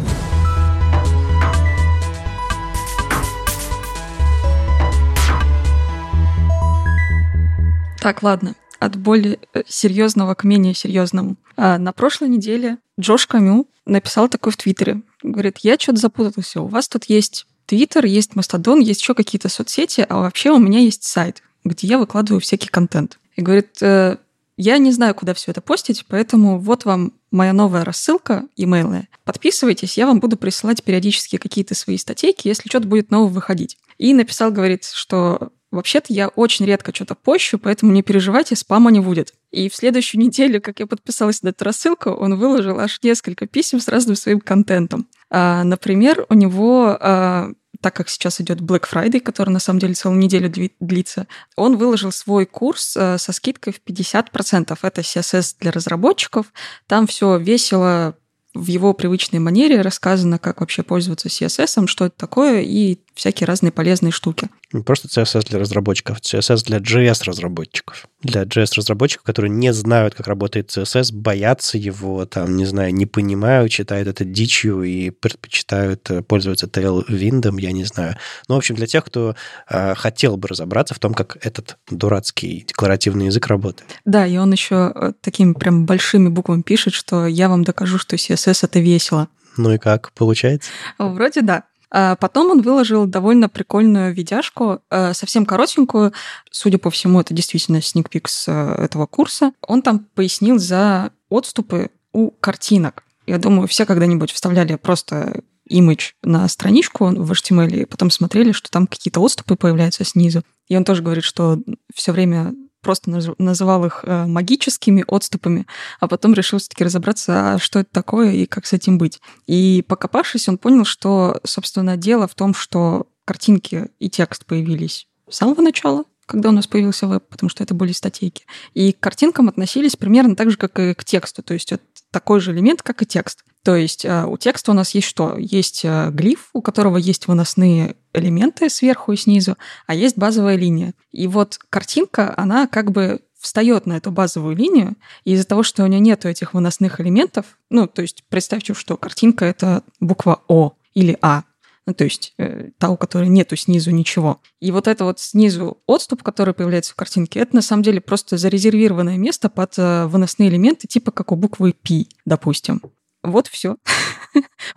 Так, 8.00 8.22
ладно. 8.22 8.54
От 8.80 8.96
более 8.96 9.38
э, 9.54 9.62
серьезного 9.66 10.34
к 10.34 10.44
менее 10.44 10.74
серьезному. 10.74 11.36
А 11.56 11.78
на 11.78 11.92
прошлой 11.92 12.28
неделе 12.28 12.76
Джош 13.00 13.26
Камю 13.26 13.66
написал 13.86 14.28
такой 14.28 14.52
в 14.52 14.58
Твиттере. 14.58 15.00
Говорит, 15.22 15.58
я 15.62 15.78
что-то 15.78 16.00
запутался. 16.00 16.60
У 16.60 16.66
вас 16.66 16.88
тут 16.88 17.04
есть 17.04 17.46
Твиттер, 17.66 18.04
есть 18.04 18.36
Мастодон, 18.36 18.80
есть 18.80 19.00
еще 19.00 19.14
какие-то 19.14 19.48
соцсети, 19.48 20.04
а 20.08 20.20
вообще 20.20 20.50
у 20.50 20.58
меня 20.58 20.80
есть 20.80 21.04
сайт, 21.04 21.42
где 21.64 21.86
я 21.86 21.98
выкладываю 21.98 22.40
всякий 22.40 22.68
контент. 22.68 23.18
И 23.36 23.42
говорит, 23.42 23.82
«Э, 23.82 24.18
я 24.56 24.78
не 24.78 24.92
знаю, 24.92 25.14
куда 25.14 25.34
все 25.34 25.50
это 25.50 25.60
постить, 25.60 26.04
поэтому 26.06 26.58
вот 26.58 26.84
вам 26.84 27.12
моя 27.30 27.52
новая 27.52 27.84
рассылка, 27.84 28.46
имейлы. 28.56 29.08
Подписывайтесь, 29.24 29.98
я 29.98 30.06
вам 30.06 30.20
буду 30.20 30.36
присылать 30.36 30.84
периодически 30.84 31.36
какие-то 31.36 31.74
свои 31.74 31.96
статейки, 31.96 32.46
если 32.46 32.68
что-то 32.68 32.86
будет 32.86 33.10
нового 33.10 33.28
выходить. 33.28 33.76
И 33.98 34.14
написал, 34.14 34.52
говорит, 34.52 34.84
что 34.84 35.50
вообще-то 35.74 36.12
я 36.12 36.28
очень 36.28 36.66
редко 36.66 36.94
что-то 36.94 37.14
пощу, 37.14 37.58
поэтому 37.58 37.92
не 37.92 38.02
переживайте, 38.02 38.56
спама 38.56 38.90
не 38.90 39.00
будет. 39.00 39.34
И 39.50 39.68
в 39.68 39.76
следующую 39.76 40.20
неделю, 40.20 40.60
как 40.60 40.80
я 40.80 40.86
подписалась 40.86 41.42
на 41.42 41.48
эту 41.48 41.64
рассылку, 41.64 42.10
он 42.10 42.36
выложил 42.36 42.78
аж 42.78 43.00
несколько 43.02 43.46
писем 43.46 43.80
с 43.80 43.88
разным 43.88 44.16
своим 44.16 44.40
контентом. 44.40 45.06
А, 45.30 45.64
например, 45.64 46.26
у 46.28 46.34
него 46.34 46.96
а, 47.00 47.52
так 47.84 47.94
как 47.94 48.08
сейчас 48.08 48.40
идет 48.40 48.60
Black 48.60 48.84
Friday, 48.90 49.20
который 49.20 49.50
на 49.50 49.58
самом 49.58 49.78
деле 49.78 49.92
целую 49.92 50.18
неделю 50.18 50.50
длится, 50.80 51.26
он 51.54 51.76
выложил 51.76 52.12
свой 52.12 52.46
курс 52.46 52.96
э, 52.96 53.18
со 53.18 53.32
скидкой 53.32 53.74
в 53.74 53.80
50%. 53.86 54.78
Это 54.80 55.00
CSS 55.02 55.56
для 55.60 55.70
разработчиков. 55.70 56.46
Там 56.86 57.06
все 57.06 57.36
весело, 57.36 58.16
в 58.54 58.68
его 58.68 58.94
привычной 58.94 59.40
манере 59.40 59.80
рассказано, 59.82 60.38
как 60.38 60.60
вообще 60.60 60.82
пользоваться 60.82 61.28
CSS, 61.28 61.86
что 61.88 62.06
это 62.06 62.16
такое 62.16 62.62
и 62.62 63.00
всякие 63.14 63.46
разные 63.46 63.72
полезные 63.72 64.12
штуки. 64.12 64.48
Не 64.74 64.82
просто 64.82 65.06
CSS 65.06 65.50
для 65.50 65.60
разработчиков, 65.60 66.18
CSS 66.18 66.64
для 66.64 66.78
JS-разработчиков. 66.78 68.08
Для 68.22 68.42
JS-разработчиков, 68.42 69.24
которые 69.24 69.52
не 69.52 69.72
знают, 69.72 70.16
как 70.16 70.26
работает 70.26 70.76
CSS, 70.76 71.12
боятся 71.12 71.78
его, 71.78 72.26
там, 72.26 72.56
не 72.56 72.64
знаю, 72.64 72.92
не 72.92 73.06
понимают, 73.06 73.70
читают 73.70 74.08
это 74.08 74.24
дичью 74.24 74.82
и 74.82 75.10
предпочитают 75.10 76.10
э, 76.10 76.22
пользоваться 76.22 76.66
Tailwind, 76.66 77.60
я 77.60 77.70
не 77.70 77.84
знаю. 77.84 78.16
Ну, 78.48 78.56
в 78.56 78.58
общем, 78.58 78.74
для 78.74 78.88
тех, 78.88 79.04
кто 79.04 79.36
э, 79.70 79.94
хотел 79.94 80.36
бы 80.36 80.48
разобраться 80.48 80.92
в 80.94 80.98
том, 80.98 81.14
как 81.14 81.38
этот 81.46 81.76
дурацкий 81.88 82.64
декларативный 82.66 83.26
язык 83.26 83.46
работает. 83.46 83.88
Да, 84.04 84.26
и 84.26 84.36
он 84.38 84.50
еще 84.50 84.90
э, 84.92 85.12
такими 85.20 85.52
прям 85.52 85.86
большими 85.86 86.28
буквами 86.28 86.62
пишет, 86.62 86.94
что 86.94 87.28
я 87.28 87.48
вам 87.48 87.62
докажу, 87.62 87.98
что 87.98 88.16
CSS— 88.16 88.58
это 88.62 88.80
весело. 88.80 89.28
Ну 89.56 89.72
и 89.72 89.78
как, 89.78 90.10
получается? 90.14 90.68
Вроде 90.98 91.42
да. 91.42 91.62
А 91.96 92.16
потом 92.16 92.50
он 92.50 92.60
выложил 92.60 93.06
довольно 93.06 93.48
прикольную 93.48 94.12
видяшку, 94.12 94.80
э, 94.90 95.14
совсем 95.14 95.46
коротенькую. 95.46 96.12
Судя 96.50 96.78
по 96.78 96.90
всему, 96.90 97.20
это 97.20 97.32
действительно 97.34 97.80
сникпик 97.80 98.28
с 98.28 98.48
э, 98.48 98.82
этого 98.82 99.06
курса. 99.06 99.52
Он 99.62 99.80
там 99.80 100.00
пояснил 100.16 100.58
за 100.58 101.12
отступы 101.28 101.90
у 102.12 102.32
картинок. 102.32 103.04
Я 103.28 103.38
думаю, 103.38 103.68
все 103.68 103.86
когда-нибудь 103.86 104.32
вставляли 104.32 104.74
просто 104.74 105.42
имидж 105.68 106.14
на 106.24 106.48
страничку 106.48 107.06
в 107.06 107.30
HTML, 107.30 107.82
и 107.82 107.84
потом 107.84 108.10
смотрели, 108.10 108.50
что 108.50 108.68
там 108.72 108.88
какие-то 108.88 109.20
отступы 109.20 109.54
появляются 109.54 110.04
снизу. 110.04 110.42
И 110.66 110.76
он 110.76 110.82
тоже 110.82 111.00
говорит, 111.00 111.22
что 111.22 111.60
все 111.94 112.10
время 112.10 112.54
просто 112.84 113.10
называл 113.38 113.84
их 113.86 114.04
э, 114.04 114.26
магическими 114.26 115.04
отступами, 115.08 115.66
а 115.98 116.06
потом 116.06 116.34
решил 116.34 116.58
все-таки 116.60 116.84
разобраться, 116.84 117.54
а 117.54 117.58
что 117.58 117.80
это 117.80 117.90
такое 117.90 118.32
и 118.32 118.46
как 118.46 118.66
с 118.66 118.72
этим 118.72 118.98
быть. 118.98 119.20
И 119.46 119.84
покопавшись, 119.88 120.48
он 120.48 120.58
понял, 120.58 120.84
что, 120.84 121.40
собственно, 121.42 121.96
дело 121.96 122.28
в 122.28 122.34
том, 122.34 122.54
что 122.54 123.08
картинки 123.24 123.88
и 123.98 124.08
текст 124.08 124.44
появились 124.46 125.08
с 125.28 125.36
самого 125.36 125.62
начала, 125.62 126.04
когда 126.26 126.50
у 126.50 126.52
нас 126.52 126.66
появился 126.66 127.06
веб, 127.06 127.26
потому 127.28 127.50
что 127.50 127.62
это 127.62 127.74
были 127.74 127.92
статейки. 127.92 128.44
И 128.74 128.92
к 128.92 129.00
картинкам 129.00 129.48
относились 129.48 129.96
примерно 129.96 130.36
так 130.36 130.50
же, 130.50 130.56
как 130.56 130.78
и 130.78 130.94
к 130.94 131.04
тексту. 131.04 131.42
То 131.42 131.54
есть 131.54 131.72
это 131.72 131.82
такой 132.10 132.40
же 132.40 132.52
элемент, 132.52 132.82
как 132.82 133.02
и 133.02 133.06
текст. 133.06 133.44
То 133.64 133.74
есть 133.76 134.04
э, 134.04 134.26
у 134.26 134.36
текста 134.36 134.72
у 134.72 134.74
нас 134.74 134.94
есть 134.94 135.08
что? 135.08 135.36
Есть 135.38 135.84
э, 135.84 136.10
глиф, 136.10 136.50
у 136.52 136.60
которого 136.60 136.98
есть 136.98 137.26
выносные 137.28 137.96
элементы 138.12 138.68
сверху 138.68 139.12
и 139.12 139.16
снизу, 139.16 139.56
а 139.86 139.94
есть 139.94 140.18
базовая 140.18 140.56
линия. 140.56 140.92
И 141.12 141.26
вот 141.26 141.58
картинка, 141.70 142.34
она 142.36 142.66
как 142.66 142.92
бы 142.92 143.22
встает 143.40 143.86
на 143.86 143.94
эту 143.94 144.10
базовую 144.10 144.54
линию, 144.54 144.96
и 145.24 145.32
из-за 145.32 145.46
того, 145.46 145.62
что 145.62 145.82
у 145.82 145.86
нее 145.86 146.00
нет 146.00 146.26
этих 146.26 146.52
выносных 146.52 147.00
элементов, 147.00 147.58
ну, 147.70 147.86
то 147.86 148.02
есть 148.02 148.24
представьте, 148.28 148.74
что 148.74 148.98
картинка— 148.98 149.44
это 149.46 149.82
буква 149.98 150.42
О 150.46 150.74
или 150.92 151.16
А, 151.22 151.44
ну, 151.86 151.94
то 151.94 152.04
есть 152.04 152.34
э, 152.36 152.70
та, 152.78 152.90
у 152.90 152.98
которой 152.98 153.28
нету 153.28 153.56
снизу 153.56 153.90
ничего. 153.90 154.40
И 154.60 154.72
вот 154.72 154.88
это 154.88 155.04
вот 155.04 155.20
снизу 155.20 155.78
отступ, 155.86 156.22
который 156.22 156.52
появляется 156.52 156.92
в 156.92 156.96
картинке, 156.96 157.40
это 157.40 157.56
на 157.56 157.62
самом 157.62 157.82
деле 157.82 158.02
просто 158.02 158.36
зарезервированное 158.36 159.16
место 159.16 159.48
под 159.48 159.74
э, 159.78 160.06
выносные 160.06 160.50
элементы, 160.50 160.86
типа 160.86 161.12
как 161.12 161.32
у 161.32 161.36
буквы 161.36 161.72
P, 161.72 162.06
допустим. 162.24 162.82
Вот 163.24 163.48
все. 163.48 163.76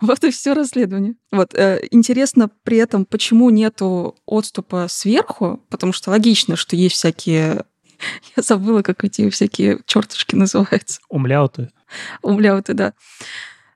вот 0.00 0.24
и 0.24 0.30
все 0.30 0.52
расследование. 0.54 1.14
Вот 1.30 1.54
э, 1.54 1.86
интересно 1.90 2.50
при 2.64 2.78
этом, 2.78 3.04
почему 3.04 3.50
нету 3.50 4.16
отступа 4.26 4.86
сверху, 4.88 5.62
потому 5.68 5.92
что 5.92 6.10
логично, 6.10 6.56
что 6.56 6.74
есть 6.74 6.96
всякие 6.96 7.64
я 8.36 8.42
забыла, 8.42 8.82
как 8.82 9.04
эти 9.04 9.28
всякие 9.30 9.80
черточки 9.86 10.34
называются. 10.34 11.00
Умляуты. 11.08 11.70
Умляуты, 12.22 12.74
да. 12.74 12.94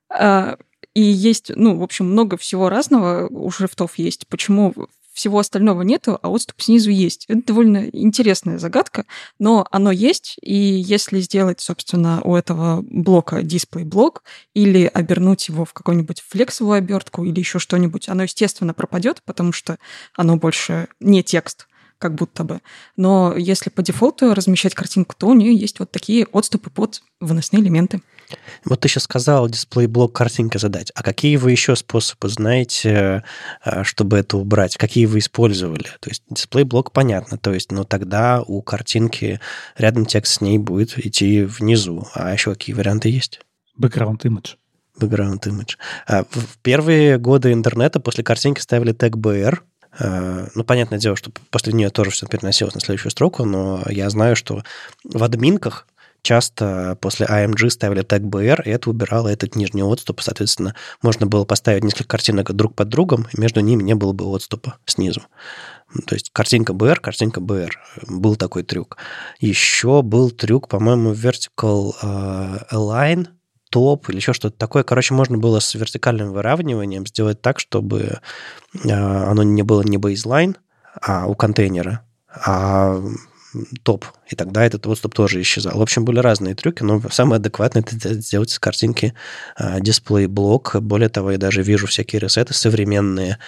А, 0.08 0.56
и 0.94 1.02
есть, 1.02 1.52
ну, 1.54 1.78
в 1.78 1.82
общем, 1.82 2.06
много 2.10 2.36
всего 2.36 2.68
разного 2.68 3.28
у 3.28 3.50
шрифтов 3.50 3.98
есть. 3.98 4.26
Почему 4.28 4.74
всего 5.12 5.38
остального 5.38 5.82
нету, 5.82 6.18
а 6.22 6.30
отступ 6.30 6.60
снизу 6.60 6.90
есть. 6.90 7.24
Это 7.28 7.46
довольно 7.48 7.88
интересная 7.92 8.58
загадка, 8.58 9.04
но 9.38 9.66
оно 9.70 9.90
есть, 9.90 10.36
и 10.42 10.54
если 10.54 11.20
сделать, 11.20 11.60
собственно, 11.60 12.20
у 12.22 12.34
этого 12.34 12.82
блока 12.82 13.42
дисплей-блок 13.42 14.22
или 14.54 14.90
обернуть 14.92 15.48
его 15.48 15.64
в 15.64 15.72
какую-нибудь 15.72 16.22
флексовую 16.26 16.78
обертку 16.78 17.24
или 17.24 17.38
еще 17.38 17.58
что-нибудь, 17.58 18.08
оно, 18.08 18.24
естественно, 18.24 18.74
пропадет, 18.74 19.22
потому 19.24 19.52
что 19.52 19.78
оно 20.16 20.36
больше 20.36 20.88
не 21.00 21.22
текст, 21.22 21.68
как 21.98 22.14
будто 22.14 22.44
бы. 22.44 22.60
Но 22.96 23.34
если 23.36 23.70
по 23.70 23.82
дефолту 23.82 24.34
размещать 24.34 24.74
картинку, 24.74 25.14
то 25.16 25.28
у 25.28 25.34
нее 25.34 25.54
есть 25.54 25.78
вот 25.78 25.90
такие 25.90 26.26
отступы 26.26 26.70
под 26.70 27.02
выносные 27.20 27.62
элементы. 27.62 28.00
Вот 28.64 28.80
ты 28.80 28.88
сейчас 28.88 29.04
сказал 29.04 29.48
дисплей-блок 29.48 30.12
картинки 30.12 30.58
задать. 30.58 30.92
А 30.94 31.02
какие 31.02 31.36
вы 31.36 31.50
еще 31.50 31.76
способы 31.76 32.28
знаете, 32.28 33.24
э, 33.64 33.84
чтобы 33.84 34.18
это 34.18 34.36
убрать? 34.36 34.76
Какие 34.76 35.06
вы 35.06 35.18
использовали? 35.18 35.88
То 36.00 36.10
есть 36.10 36.22
дисплей-блок 36.30 36.92
понятно, 36.92 37.38
то 37.38 37.52
есть, 37.52 37.72
но 37.72 37.84
тогда 37.84 38.42
у 38.42 38.62
картинки 38.62 39.40
рядом 39.76 40.06
текст 40.06 40.34
с 40.34 40.40
ней 40.40 40.58
будет 40.58 40.98
идти 40.98 41.42
внизу. 41.42 42.06
А 42.14 42.32
еще 42.32 42.52
какие 42.52 42.74
варианты 42.74 43.08
есть? 43.08 43.40
Background 43.80 44.20
image. 44.22 44.56
Background 44.98 45.40
image. 45.46 45.76
А 46.06 46.24
в 46.24 46.58
первые 46.62 47.18
годы 47.18 47.52
интернета 47.52 48.00
после 48.00 48.22
картинки 48.22 48.60
ставили 48.60 48.92
тег 48.92 49.16
BR, 49.16 49.58
э, 49.98 50.48
ну, 50.54 50.64
понятное 50.64 50.98
дело, 50.98 51.16
что 51.16 51.30
после 51.50 51.72
нее 51.72 51.90
тоже 51.90 52.10
все 52.10 52.26
переносилось 52.26 52.74
на 52.74 52.80
следующую 52.80 53.10
строку, 53.10 53.44
но 53.44 53.82
я 53.88 54.08
знаю, 54.10 54.36
что 54.36 54.62
в 55.04 55.22
админках 55.22 55.86
часто 56.22 56.96
после 57.00 57.26
AMG 57.26 57.70
ставили 57.70 58.02
тег 58.02 58.22
BR, 58.22 58.62
и 58.64 58.70
это 58.70 58.90
убирало 58.90 59.28
этот 59.28 59.56
нижний 59.56 59.82
отступ. 59.82 60.20
Соответственно, 60.20 60.74
можно 61.02 61.26
было 61.26 61.44
поставить 61.44 61.84
несколько 61.84 62.08
картинок 62.08 62.52
друг 62.52 62.74
под 62.74 62.88
другом, 62.88 63.26
и 63.32 63.40
между 63.40 63.60
ними 63.60 63.82
не 63.82 63.94
было 63.94 64.12
бы 64.12 64.24
отступа 64.24 64.76
снизу. 64.86 65.22
То 66.06 66.14
есть 66.14 66.30
картинка 66.32 66.72
BR, 66.72 66.96
картинка 67.00 67.40
BR. 67.40 67.70
Был 68.08 68.36
такой 68.36 68.62
трюк. 68.62 68.96
Еще 69.40 70.02
был 70.02 70.30
трюк, 70.30 70.68
по-моему, 70.68 71.12
Vertical 71.12 71.92
uh, 72.02 72.62
Align, 72.72 73.26
топ 73.70 74.08
или 74.08 74.16
еще 74.16 74.32
что-то 74.32 74.56
такое. 74.56 74.84
Короче, 74.84 75.12
можно 75.14 75.38
было 75.38 75.60
с 75.60 75.74
вертикальным 75.74 76.32
выравниванием 76.32 77.06
сделать 77.06 77.42
так, 77.42 77.58
чтобы 77.58 78.20
uh, 78.74 79.24
оно 79.24 79.42
не 79.42 79.62
было 79.62 79.82
не 79.82 79.98
бейзлайн, 79.98 80.56
а 81.00 81.26
у 81.26 81.34
контейнера, 81.34 82.02
а 82.28 83.02
топ, 83.82 84.06
и 84.28 84.36
тогда 84.36 84.64
этот 84.64 84.86
отступ 84.86 85.14
тоже 85.14 85.40
исчезал. 85.40 85.78
В 85.78 85.82
общем, 85.82 86.04
были 86.04 86.18
разные 86.18 86.54
трюки, 86.54 86.82
но 86.82 87.00
самое 87.10 87.36
адекватное 87.36 87.82
это 87.82 88.14
сделать 88.14 88.50
с 88.50 88.58
картинки 88.58 89.14
дисплей-блок. 89.58 90.76
Более 90.80 91.08
того, 91.08 91.32
я 91.32 91.38
даже 91.38 91.62
вижу 91.62 91.86
всякие 91.86 92.20
ресеты 92.20 92.54
современные, 92.54 93.38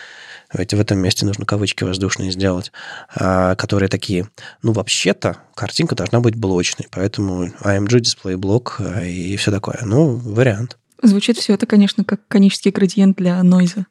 ведь 0.52 0.74
в 0.74 0.80
этом 0.80 0.98
месте 0.98 1.26
нужно 1.26 1.46
кавычки 1.46 1.84
воздушные 1.84 2.30
сделать, 2.30 2.70
а, 3.14 3.54
которые 3.56 3.88
такие, 3.88 4.28
ну, 4.62 4.72
вообще-то 4.72 5.38
картинка 5.54 5.94
должна 5.94 6.20
быть 6.20 6.36
блочной, 6.36 6.86
поэтому 6.90 7.46
AMG 7.46 8.68
а, 8.78 9.04
и 9.04 9.36
все 9.36 9.50
такое. 9.50 9.80
Ну, 9.84 10.16
вариант. 10.16 10.78
Звучит 11.02 11.38
все 11.38 11.54
это, 11.54 11.66
конечно, 11.66 12.04
как 12.04 12.26
конический 12.28 12.70
градиент 12.70 13.16
для 13.16 13.42
нойза. 13.42 13.86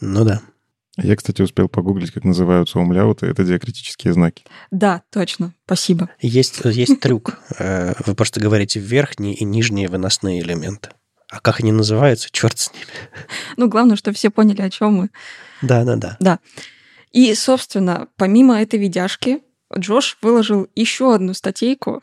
Ну 0.00 0.24
да. 0.24 0.40
Я, 0.96 1.14
кстати, 1.16 1.42
успел 1.42 1.68
погуглить, 1.68 2.10
как 2.10 2.24
называются 2.24 2.78
умляуты. 2.78 3.26
Это 3.26 3.44
диакритические 3.44 4.14
знаки. 4.14 4.44
Да, 4.70 5.02
точно. 5.10 5.52
Спасибо. 5.66 6.08
Есть, 6.20 6.60
есть 6.64 7.00
трюк. 7.00 7.38
Э, 7.58 7.94
вы 8.06 8.14
просто 8.14 8.40
говорите 8.40 8.80
верхние 8.80 9.34
и 9.34 9.44
нижние 9.44 9.88
выносные 9.88 10.40
элементы. 10.40 10.90
А 11.28 11.40
как 11.40 11.60
они 11.60 11.72
называются, 11.72 12.30
черт 12.30 12.58
с 12.58 12.72
ними. 12.72 12.86
Ну, 13.56 13.68
главное, 13.68 13.96
что 13.96 14.12
все 14.12 14.30
поняли, 14.30 14.62
о 14.62 14.70
чем 14.70 14.94
мы. 14.94 15.10
Да, 15.60 15.84
да, 15.84 15.96
да. 15.96 16.16
Да. 16.20 16.38
И, 17.12 17.34
собственно, 17.34 18.08
помимо 18.16 18.60
этой 18.60 18.78
видяшки, 18.78 19.40
Джош 19.76 20.16
выложил 20.22 20.68
еще 20.74 21.14
одну 21.14 21.34
статейку. 21.34 22.02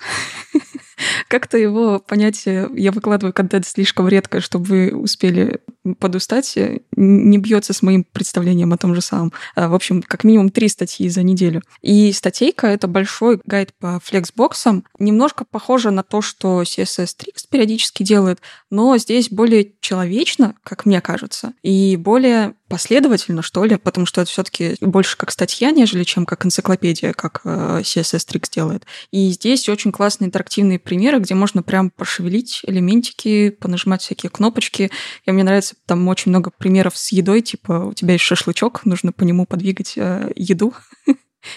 Как-то 1.28 1.58
его 1.58 2.00
понятие 2.00 2.70
«я 2.76 2.92
выкладываю 2.92 3.34
контент 3.34 3.66
слишком 3.66 4.08
редко, 4.08 4.42
чтобы 4.42 4.66
вы 4.66 4.96
успели 4.96 5.60
подустать» 6.00 6.58
не 6.96 7.38
бьется 7.38 7.74
с 7.74 7.82
моим 7.82 8.04
представлением 8.04 8.74
о 8.74 8.78
том 8.78 8.96
же 8.96 9.02
самом. 9.02 9.34
А, 9.56 9.68
в 9.68 9.76
общем, 9.76 10.02
как 10.02 10.24
минимум 10.24 10.50
три 10.50 10.68
статьи 10.68 11.10
за 11.10 11.24
неделю. 11.24 11.62
И 11.82 12.12
статейка— 12.12 12.68
это 12.74 12.88
большой 12.88 13.42
гайд 13.46 13.74
по 13.80 14.00
флексбоксам. 14.04 14.86
Немножко 15.00 15.46
похоже 15.46 15.92
на 15.92 16.04
то, 16.04 16.22
что 16.22 16.62
CSS 16.62 17.16
Tricks 17.18 17.46
периодически 17.50 18.04
делает, 18.04 18.40
но 18.70 18.98
здесь 18.98 19.30
более 19.30 19.74
человечно, 19.82 20.56
как 20.64 20.86
мне 20.86 21.02
кажется, 21.02 21.54
и 21.62 21.96
более 21.98 22.54
последовательно, 22.74 23.44
что 23.44 23.66
ли, 23.66 23.76
потому 23.76 24.08
что 24.08 24.22
это 24.22 24.32
все-таки 24.32 24.76
больше 24.82 25.16
как 25.16 25.30
статья, 25.30 25.70
нежели 25.70 26.04
чем 26.04 26.26
как 26.26 26.44
энциклопедия, 26.44 27.14
как 27.14 27.42
э, 27.44 27.82
CSS 27.82 28.28
Tricks 28.28 28.52
делает. 28.52 28.88
И 29.12 29.30
здесь 29.30 29.70
очень 29.70 29.92
классные 29.92 30.30
интерактивные 30.30 30.80
примеры, 30.80 31.20
где 31.20 31.36
можно 31.36 31.62
прям 31.62 31.92
пошевелить 31.92 32.62
элементики, 32.66 33.52
понажимать 33.52 34.02
всякие 34.02 34.32
кнопочки. 34.32 34.90
И 35.28 35.32
мне 35.32 35.44
нравится, 35.44 35.76
там 35.86 36.08
очень 36.08 36.32
много 36.32 36.50
примеров 36.50 36.98
с 36.98 37.12
едой, 37.12 37.42
типа 37.42 37.90
у 37.92 37.94
тебя 37.94 38.14
есть 38.14 38.26
шашлычок, 38.26 38.86
нужно 38.86 39.12
по 39.12 39.24
нему 39.24 39.46
подвигать 39.46 39.94
э, 39.96 40.32
еду 40.36 40.74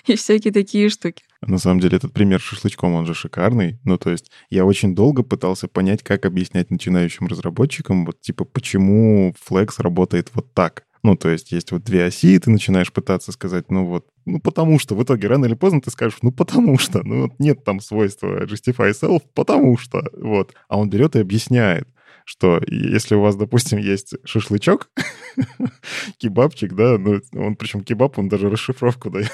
и 0.06 0.16
всякие 0.16 0.52
такие 0.52 0.90
штуки. 0.90 1.22
На 1.40 1.56
самом 1.56 1.80
деле 1.80 1.96
этот 1.96 2.12
пример 2.12 2.40
с 2.40 2.44
шашлычком, 2.44 2.92
он 2.92 3.06
же 3.06 3.14
шикарный. 3.14 3.78
Ну, 3.84 3.96
то 3.96 4.10
есть 4.10 4.30
я 4.50 4.66
очень 4.66 4.94
долго 4.94 5.22
пытался 5.22 5.66
понять, 5.66 6.02
как 6.02 6.26
объяснять 6.26 6.70
начинающим 6.70 7.26
разработчикам, 7.26 8.04
вот 8.04 8.20
типа, 8.20 8.44
почему 8.44 9.34
Flex 9.48 9.74
работает 9.78 10.30
вот 10.34 10.52
так. 10.52 10.84
Ну, 11.07 11.14
то 11.14 11.28
есть 11.28 11.52
есть 11.52 11.70
вот 11.70 11.84
две 11.84 12.04
оси, 12.07 12.34
и 12.34 12.38
ты 12.40 12.50
начинаешь 12.50 12.92
пытаться 12.92 13.30
сказать, 13.30 13.70
ну 13.70 13.84
вот, 13.84 14.07
ну 14.24 14.40
потому 14.40 14.80
что. 14.80 14.96
В 14.96 15.04
итоге 15.04 15.28
рано 15.28 15.46
или 15.46 15.54
поздно 15.54 15.80
ты 15.80 15.92
скажешь, 15.92 16.18
ну 16.20 16.32
потому 16.32 16.78
что. 16.78 17.04
Ну 17.04 17.22
вот 17.22 17.38
нет 17.38 17.62
там 17.62 17.78
свойства 17.78 18.44
justify 18.44 18.90
self, 18.90 19.22
потому 19.32 19.78
что. 19.78 20.02
Вот. 20.16 20.52
А 20.68 20.78
он 20.78 20.90
берет 20.90 21.14
и 21.14 21.20
объясняет 21.20 21.86
что 22.28 22.61
если 22.66 23.14
у 23.14 23.20
вас, 23.20 23.36
допустим, 23.36 23.78
есть 23.78 24.14
шашлычок, 24.24 24.90
кебабчик, 26.18 26.74
да, 26.74 26.98
ну, 26.98 27.20
он 27.34 27.54
причем 27.54 27.84
кебаб, 27.84 28.18
он 28.18 28.28
даже 28.28 28.50
расшифровку 28.50 29.11
дает. 29.11 29.30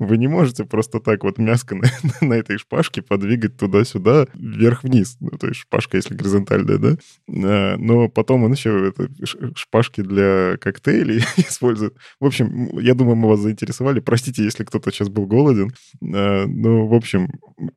Вы 0.00 0.16
не 0.16 0.28
можете 0.28 0.64
просто 0.64 0.98
так 0.98 1.24
вот 1.24 1.36
мяско 1.36 1.74
на, 1.76 1.88
на 2.22 2.34
этой 2.34 2.56
шпажке 2.56 3.02
подвигать 3.02 3.58
туда-сюда, 3.58 4.26
вверх-вниз. 4.34 5.18
Ну, 5.20 5.30
то 5.38 5.46
есть 5.46 5.60
шпажка, 5.60 5.98
если 5.98 6.14
горизонтальная, 6.14 6.78
да? 6.78 6.96
А, 7.28 7.76
но 7.76 8.08
потом 8.08 8.44
он 8.44 8.52
еще 8.52 8.88
это, 8.88 9.08
шпажки 9.54 10.00
для 10.00 10.56
коктейлей 10.56 11.18
использует. 11.36 11.94
В 12.18 12.24
общем, 12.24 12.78
я 12.78 12.94
думаю, 12.94 13.16
мы 13.16 13.28
вас 13.28 13.40
заинтересовали. 13.40 14.00
Простите, 14.00 14.42
если 14.42 14.64
кто-то 14.64 14.90
сейчас 14.90 15.10
был 15.10 15.26
голоден. 15.26 15.70
А, 16.02 16.46
ну, 16.46 16.86
в 16.86 16.94
общем, 16.94 17.28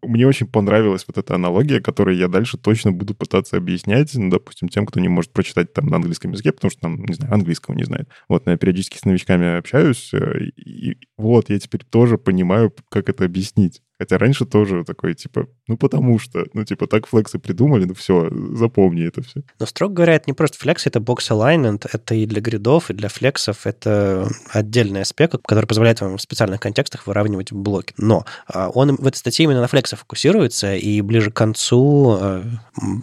мне 0.01 0.25
очень 0.25 0.47
понравилась 0.47 1.03
вот 1.05 1.17
эта 1.17 1.35
аналогия, 1.35 1.81
которую 1.81 2.15
я 2.15 2.29
дальше 2.29 2.57
точно 2.57 2.93
буду 2.93 3.15
пытаться 3.15 3.57
объяснять, 3.57 4.15
ну, 4.15 4.29
допустим, 4.29 4.69
тем, 4.69 4.85
кто 4.85 5.01
не 5.01 5.09
может 5.09 5.31
прочитать 5.31 5.73
там 5.73 5.87
на 5.87 5.97
английском 5.97 6.31
языке, 6.31 6.53
потому 6.53 6.71
что 6.71 6.79
там, 6.79 7.03
не 7.03 7.13
знаю, 7.13 7.33
английского 7.33 7.75
не 7.75 7.83
знает. 7.83 8.07
Вот, 8.29 8.47
я 8.47 8.55
периодически 8.55 8.97
с 8.97 9.05
новичками 9.05 9.57
общаюсь, 9.57 10.13
э, 10.13 10.45
и 10.55 10.97
вот 11.17 11.49
я 11.49 11.59
теперь 11.59 11.83
тоже 11.83 12.12
понимаю, 12.17 12.73
как 12.89 13.09
это 13.09 13.25
объяснить. 13.25 13.81
Хотя 13.99 14.17
раньше 14.17 14.45
тоже 14.45 14.83
такой, 14.83 15.13
типа, 15.13 15.47
ну 15.67 15.77
потому 15.77 16.19
что, 16.19 16.45
ну 16.53 16.65
типа 16.65 16.87
так 16.87 17.07
флексы 17.07 17.39
придумали, 17.39 17.85
ну 17.85 17.93
все, 17.93 18.29
запомни 18.53 19.07
это 19.07 19.21
все. 19.21 19.43
Но 19.59 19.65
строго 19.65 19.93
говоря, 19.93 20.15
это 20.15 20.25
не 20.27 20.33
просто 20.33 20.57
флекс, 20.57 20.87
это 20.87 20.99
бокс 20.99 21.29
alignment, 21.31 21.87
это 21.89 22.15
и 22.15 22.25
для 22.25 22.41
гридов, 22.41 22.89
и 22.89 22.93
для 22.93 23.07
флексов, 23.07 23.65
это 23.65 24.27
отдельный 24.49 25.03
аспект, 25.03 25.37
который 25.45 25.67
позволяет 25.67 26.01
вам 26.01 26.17
в 26.17 26.21
специальных 26.21 26.59
контекстах 26.59 27.07
выравнивать 27.07 27.53
блоки. 27.53 27.93
Но 27.97 28.25
а, 28.47 28.69
он 28.69 28.95
в 28.95 29.07
этой 29.07 29.17
статье 29.17 29.45
именно 29.45 29.61
на 29.61 29.67
флексах 29.67 29.99
фокусируется, 29.99 30.75
и 30.75 30.99
ближе 31.01 31.31
к 31.31 31.35
концу 31.35 32.17
э, 32.19 32.43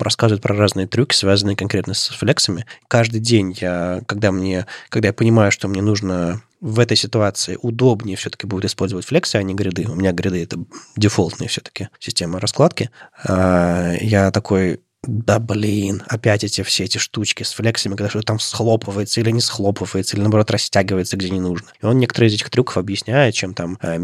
рассказывает 0.01 0.43
про 0.43 0.55
разные 0.55 0.87
трюки, 0.87 1.15
связанные 1.15 1.57
конкретно 1.57 1.95
с 1.95 2.09
флексами. 2.09 2.67
Каждый 2.89 3.21
день 3.21 3.57
я, 3.61 4.03
когда 4.07 4.33
мне, 4.33 4.67
когда 4.91 5.09
я 5.09 5.15
понимаю, 5.15 5.51
что 5.51 5.67
мне 5.69 5.81
нужно 5.83 6.43
в 6.61 6.79
этой 6.79 6.97
ситуации 6.97 7.59
удобнее 7.61 8.17
все-таки 8.17 8.47
будет 8.47 8.67
использовать 8.67 9.07
флексы, 9.07 9.37
а 9.37 9.43
не 9.43 9.55
гриды. 9.55 9.87
У 9.89 9.95
меня 9.95 10.13
гриды— 10.13 10.43
это 10.45 10.59
дефолтные 10.97 11.49
все-таки 11.49 11.89
система 11.99 12.39
раскладки. 12.39 12.91
А, 13.25 13.93
я 14.01 14.31
такой, 14.31 14.81
да 15.07 15.39
блин, 15.39 16.03
опять 16.09 16.45
эти 16.45 16.63
все 16.63 16.85
эти 16.85 16.99
штучки 16.99 17.43
с 17.43 17.53
флексами, 17.53 17.95
когда 17.95 18.11
что-то 18.11 18.27
там 18.27 18.39
схлопывается 18.39 19.21
или 19.21 19.31
не 19.31 19.41
схлопывается, 19.41 20.17
или 20.17 20.23
наоборот 20.23 20.51
растягивается, 20.51 21.17
где 21.17 21.31
не 21.31 21.41
нужно. 21.41 21.69
И 21.81 21.87
он 21.87 21.99
некоторые 21.99 22.29
из 22.29 22.35
этих 22.35 22.51
трюков 22.51 22.77
объясняет, 22.77 23.35
чем 23.35 23.55
там 23.55 23.79
э, 23.81 23.99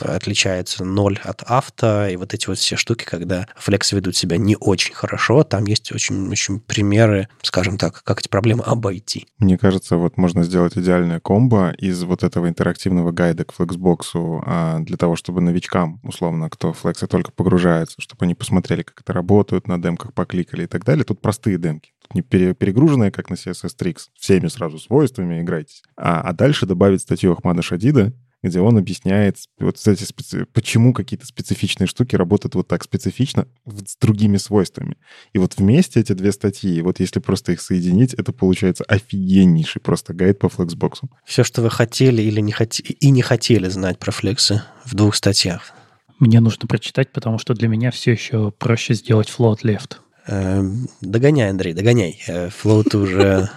отличается 0.00 0.84
0 0.84 1.20
от 1.24 1.42
авто, 1.46 2.06
и 2.06 2.16
вот 2.16 2.34
эти 2.34 2.48
вот 2.48 2.58
все 2.58 2.76
штуки, 2.76 3.04
когда 3.04 3.46
флексы 3.56 3.96
ведут 3.96 4.14
себя 4.16 4.36
не 4.36 4.56
очень 4.60 4.94
хорошо, 4.94 5.42
там 5.42 5.64
есть 5.64 5.90
очень-очень 5.90 6.60
примеры, 6.60 7.28
скажем 7.42 7.78
так, 7.78 8.02
как 8.04 8.20
эти 8.20 8.28
проблемы 8.28 8.62
обойти. 8.64 9.26
Мне 9.38 9.56
кажется, 9.56 9.96
вот 9.96 10.18
можно 10.18 10.44
сделать 10.44 10.76
идеальное 10.76 11.20
комбо 11.20 11.70
из 11.78 12.02
вот 12.02 12.22
этого 12.22 12.48
интерактивного 12.48 13.10
гайда 13.10 13.44
к 13.44 13.52
флексбоксу 13.52 14.42
а, 14.44 14.80
для 14.80 14.98
того, 14.98 15.16
чтобы 15.16 15.40
новичкам, 15.40 16.00
условно, 16.02 16.50
кто 16.50 16.74
флексы 16.74 17.06
только 17.06 17.32
погружается, 17.32 17.96
чтобы 18.00 18.26
они 18.26 18.34
посмотрели, 18.34 18.82
как 18.82 19.00
это 19.00 19.14
работает 19.14 19.66
на 19.66 19.80
демках, 19.80 20.12
покликали 20.26 20.64
и 20.64 20.66
так 20.66 20.84
далее. 20.84 21.04
Тут 21.04 21.20
простые 21.20 21.56
демки. 21.56 21.92
Тут 22.02 22.14
не 22.14 22.22
перегруженные, 22.22 23.10
как 23.10 23.30
на 23.30 23.34
CSS 23.34 23.76
Tricks, 23.78 24.08
всеми 24.18 24.48
сразу 24.48 24.78
свойствами 24.78 25.40
играйтесь. 25.40 25.82
А, 25.96 26.20
а 26.20 26.32
дальше 26.32 26.66
добавить 26.66 27.00
статью 27.00 27.32
Ахмада 27.32 27.62
Шадида, 27.62 28.12
где 28.42 28.60
он 28.60 28.76
объясняет, 28.76 29.38
вот 29.58 29.76
эти 29.86 30.04
специ... 30.04 30.44
почему 30.52 30.92
какие-то 30.92 31.26
специфичные 31.26 31.86
штуки 31.86 32.16
работают 32.16 32.54
вот 32.54 32.68
так 32.68 32.84
специфично 32.84 33.46
с 33.66 33.96
другими 33.96 34.36
свойствами. 34.36 34.96
И 35.32 35.38
вот 35.38 35.56
вместе 35.56 36.00
эти 36.00 36.12
две 36.12 36.32
статьи, 36.32 36.82
вот 36.82 37.00
если 37.00 37.20
просто 37.20 37.52
их 37.52 37.60
соединить, 37.60 38.14
это 38.14 38.32
получается 38.32 38.84
офигеннейший 38.84 39.80
просто 39.80 40.12
гайд 40.12 40.38
по 40.38 40.48
флексбоксу. 40.48 41.08
Все, 41.24 41.44
что 41.44 41.62
вы 41.62 41.70
хотели 41.70 42.22
или 42.22 42.40
не 42.40 42.52
хот... 42.52 42.78
и 42.78 43.10
не 43.10 43.22
хотели 43.22 43.68
знать 43.68 43.98
про 43.98 44.12
флексы 44.12 44.62
в 44.84 44.94
двух 44.94 45.14
статьях. 45.14 45.72
Мне 46.18 46.40
нужно 46.40 46.66
прочитать, 46.66 47.12
потому 47.12 47.38
что 47.38 47.54
для 47.54 47.68
меня 47.68 47.90
все 47.90 48.12
еще 48.12 48.50
проще 48.50 48.94
сделать 48.94 49.28
float 49.28 49.62
left. 49.62 49.96
Эм, 50.26 50.88
догоняй, 51.00 51.50
Андрей, 51.50 51.72
догоняй. 51.72 52.20
Флоут 52.50 52.94
уже... 52.94 53.48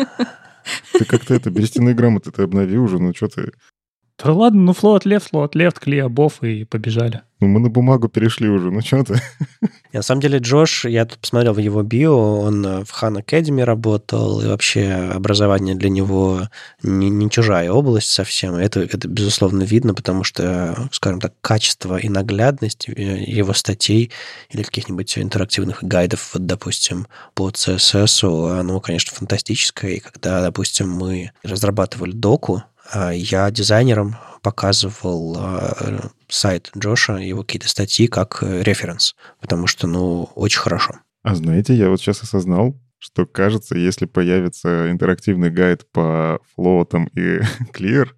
Ты 0.94 1.06
как-то 1.06 1.34
это, 1.34 1.50
берестяные 1.50 1.96
грамоты 1.96 2.32
ты 2.32 2.44
обнови 2.44 2.78
уже, 2.78 3.00
ну 3.00 3.14
что 3.16 3.28
ты... 3.28 3.54
Да 4.24 4.34
ладно, 4.34 4.62
ну 4.62 4.72
float 4.74 5.04
left, 5.04 5.30
float 5.32 5.54
left, 5.54 5.80
клей 5.80 6.04
обов 6.04 6.44
и 6.44 6.66
побежали. 6.66 7.22
Ну, 7.42 7.48
мы 7.48 7.62
на 7.62 7.70
бумагу 7.70 8.10
перешли 8.10 8.50
уже, 8.50 8.70
ну 8.70 8.82
что 8.82 9.04
ты? 9.06 9.22
На 9.94 10.02
самом 10.02 10.20
деле, 10.20 10.40
Джош, 10.40 10.84
я 10.86 11.06
тут 11.06 11.20
посмотрел 11.20 11.54
в 11.54 11.58
его 11.58 11.84
био, 11.84 12.12
он 12.12 12.84
в 12.84 12.92
Хан 12.92 13.18
Academy 13.18 13.64
работал, 13.64 14.42
и 14.42 14.48
вообще 14.48 14.92
образование 14.92 15.74
для 15.74 15.90
него 15.90 16.50
не, 16.84 17.10
не 17.10 17.30
чужая 17.30 17.72
область 17.72 18.12
совсем. 18.12 18.56
Это, 18.56 18.82
это, 18.82 19.08
безусловно, 19.08 19.64
видно, 19.64 19.94
потому 19.94 20.26
что, 20.26 20.90
скажем 20.92 21.22
так, 21.22 21.34
качество 21.40 21.96
и 21.96 22.10
наглядность 22.10 22.90
его 22.90 23.54
статей 23.54 24.12
или 24.50 24.64
каких-нибудь 24.64 25.18
интерактивных 25.18 25.82
гайдов, 25.82 26.32
вот, 26.34 26.46
допустим, 26.46 27.08
по 27.36 27.50
CSS, 27.50 28.60
оно, 28.60 28.82
конечно, 28.82 29.16
фантастическое. 29.16 29.94
И 29.94 30.00
когда, 30.00 30.42
допустим, 30.42 30.90
мы 30.90 31.32
разрабатывали 31.44 32.12
доку, 32.12 32.64
я 32.94 33.50
дизайнером 33.52 34.16
показывал 34.42 35.36
а, 35.38 36.10
сайт 36.28 36.72
Джоша, 36.78 37.14
его 37.14 37.44
какие-то 37.44 37.68
статьи 37.68 38.08
как 38.08 38.40
э, 38.42 38.64
референс, 38.64 39.16
потому 39.42 39.68
что, 39.68 39.88
ну, 39.88 40.30
очень 40.36 40.60
хорошо. 40.60 40.96
А 41.24 41.36
знаете, 41.36 41.74
я 41.74 41.90
вот 41.90 42.00
сейчас 42.00 42.22
осознал, 42.24 42.80
что 42.98 43.26
кажется, 43.26 43.78
если 43.78 44.06
появится 44.06 44.92
интерактивный 44.92 45.50
гайд 45.50 45.90
по 45.92 46.40
флоутам 46.56 47.08
и 47.16 47.40
clear, 47.74 48.10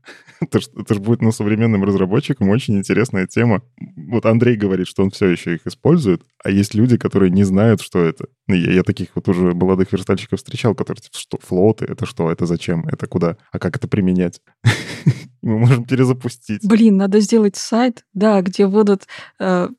это 0.52 0.94
ж 0.94 1.00
будет 1.00 1.22
ну, 1.22 1.32
современным 1.32 1.84
разработчикам 1.84 2.50
очень 2.50 2.78
интересная 2.78 3.28
тема. 3.28 3.62
Вот 3.96 4.26
Андрей 4.26 4.56
говорит, 4.56 4.88
что 4.88 5.04
он 5.04 5.12
все 5.12 5.28
еще 5.28 5.56
их 5.56 5.68
использует, 5.68 6.24
а 6.44 6.50
есть 6.50 6.74
люди, 6.74 6.98
которые 6.98 7.30
не 7.30 7.44
знают, 7.44 7.82
что 7.82 8.04
это. 8.04 8.26
Ну, 8.48 8.56
я, 8.56 8.72
я 8.72 8.84
таких 8.84 9.10
вот 9.16 9.28
уже 9.30 9.54
молодых 9.54 9.92
верстальщиков 9.92 10.40
встречал, 10.40 10.76
которые 10.76 11.02
типа, 11.02 11.18
что 11.18 11.38
флоуты, 11.42 11.86
это 11.86 12.06
что, 12.06 12.32
это 12.32 12.46
зачем, 12.46 12.88
это 12.88 13.08
куда, 13.08 13.38
а 13.52 13.60
как 13.60 13.78
это 13.78 13.88
применять? 13.88 14.42
Мы 15.42 15.58
можем 15.58 15.86
перезапустить. 15.86 16.66
Блин, 16.68 16.98
надо 16.98 17.20
сделать 17.20 17.56
сайт, 17.56 18.06
да, 18.14 18.42
где 18.42 18.68
будут 18.68 19.04
э, 19.40 19.70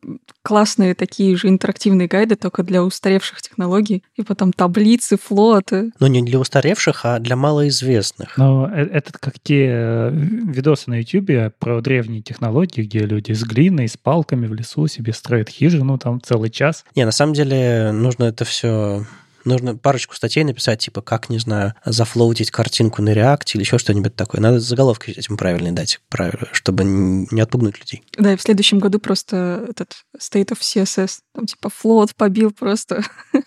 классные 0.42 0.94
такие 0.94 1.36
же 1.36 1.48
интерактивные 1.48 2.08
гайды, 2.08 2.36
только 2.36 2.62
для 2.62 2.82
устаревших 2.82 3.42
технологий, 3.42 4.02
и 4.16 4.22
потом 4.22 4.52
таблицы, 4.52 5.16
флоты. 5.16 5.92
Ну, 6.00 6.06
не 6.08 6.22
для 6.22 6.40
устаревших, 6.40 7.04
а 7.04 7.18
для 7.20 7.36
малоизвестных. 7.36 8.36
Но 8.36 8.68
э, 8.68 8.86
это 8.86 9.12
как 9.12 9.38
те 9.40 9.66
э, 9.68 10.10
видосы 10.12 10.90
на 10.90 11.00
YouTube 11.00 11.54
про 11.58 11.80
древние 11.80 12.22
технологии, 12.22 12.82
где 12.82 13.00
люди 13.00 13.32
с 13.32 13.44
глиной, 13.44 13.88
с 13.88 13.96
палками 13.96 14.46
в 14.46 14.54
лесу 14.54 14.88
себе 14.88 15.12
строят 15.12 15.48
хижину, 15.48 15.98
там 15.98 16.20
целый 16.20 16.50
час. 16.50 16.84
Не, 16.96 17.04
на 17.04 17.12
самом 17.12 17.34
деле 17.34 17.92
нужно 17.92 18.24
это 18.24 18.44
все 18.44 19.06
нужно 19.45 19.76
парочку 19.76 20.14
статей 20.14 20.45
написать, 20.45 20.80
типа, 20.80 21.03
как, 21.03 21.28
не 21.28 21.38
знаю, 21.38 21.74
зафлоутить 21.84 22.51
картинку 22.51 23.03
на 23.03 23.11
React 23.11 23.55
или 23.55 23.62
еще 23.62 23.78
что-нибудь 23.78 24.14
такое. 24.14 24.40
Надо 24.40 24.61
заголовки 24.61 25.11
этим 25.11 25.36
правильные 25.36 25.72
дать, 25.72 26.01
чтобы 26.53 26.84
не 26.84 27.40
отпугнуть 27.40 27.78
людей. 27.78 28.03
Да, 28.16 28.32
и 28.32 28.36
в 28.36 28.43
следующем 28.43 28.78
году 28.78 28.99
просто 28.99 29.66
этот 29.68 29.95
State 30.18 30.51
of 30.51 30.61
CSS, 30.61 31.20
там 31.34 31.47
типа 31.47 31.70
флот 31.70 32.14
побил 32.14 32.51
просто 32.51 33.03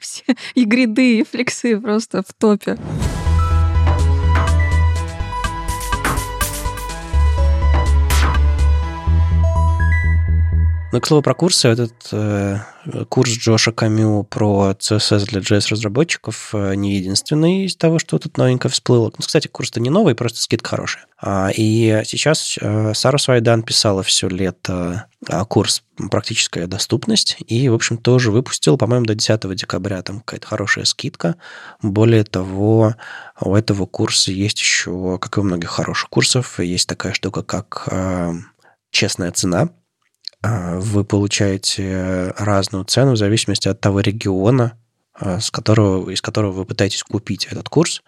все 0.00 0.24
и 0.54 0.64
гриды, 0.64 1.20
и 1.20 1.24
флексы 1.24 1.80
просто 1.80 2.22
в 2.22 2.32
топе. 2.38 2.76
Ну, 10.92 11.00
к 11.00 11.06
слову 11.06 11.20
про 11.20 11.34
курсы, 11.34 11.66
этот 11.66 11.94
э, 12.12 12.58
курс 13.08 13.32
Джоша 13.32 13.72
Камю 13.72 14.22
про 14.22 14.70
CSS 14.78 15.26
для 15.26 15.40
JS-разработчиков 15.40 16.50
э, 16.54 16.76
не 16.76 16.94
единственный 16.94 17.64
из 17.64 17.74
того, 17.74 17.98
что 17.98 18.20
тут 18.20 18.38
новенько 18.38 18.68
всплыло. 18.68 19.06
Ну, 19.06 19.24
кстати, 19.24 19.48
курс-то 19.48 19.80
не 19.80 19.90
новый, 19.90 20.14
просто 20.14 20.40
скидка 20.40 20.70
хорошая. 20.70 21.06
А, 21.20 21.50
и 21.52 22.02
сейчас 22.04 22.56
э, 22.60 22.94
Сара 22.94 23.18
Свайдан 23.18 23.64
писала 23.64 24.04
все 24.04 24.28
лето 24.28 25.08
э, 25.28 25.44
курс 25.46 25.82
«Практическая 26.08 26.68
доступность», 26.68 27.36
и, 27.48 27.68
в 27.68 27.74
общем, 27.74 27.98
тоже 27.98 28.30
выпустил, 28.30 28.78
по-моему, 28.78 29.06
до 29.06 29.16
10 29.16 29.56
декабря 29.56 30.02
там 30.02 30.20
какая-то 30.20 30.46
хорошая 30.46 30.84
скидка. 30.84 31.34
Более 31.82 32.22
того, 32.22 32.94
у 33.40 33.56
этого 33.56 33.86
курса 33.86 34.30
есть 34.30 34.60
еще, 34.60 35.18
как 35.18 35.36
и 35.36 35.40
у 35.40 35.42
многих 35.42 35.70
хороших 35.70 36.08
курсов, 36.10 36.60
есть 36.60 36.88
такая 36.88 37.12
штука, 37.12 37.42
как 37.42 37.88
э, 37.90 38.34
честная 38.92 39.32
цена– 39.32 39.70
а, 39.78 39.85
вы 40.42 41.04
получаете 41.04 42.34
разную 42.36 42.84
цену 42.84 43.12
в 43.12 43.16
зависимости 43.16 43.68
от 43.68 43.80
того 43.80 44.00
региона, 44.00 44.78
а, 45.18 45.40
с 45.40 45.50
которого, 45.50 46.10
из 46.10 46.20
которого 46.20 46.52
вы 46.52 46.64
пытаетесь 46.66 47.02
купить 47.02 47.46
этот 47.46 47.70
курс. 47.70 48.02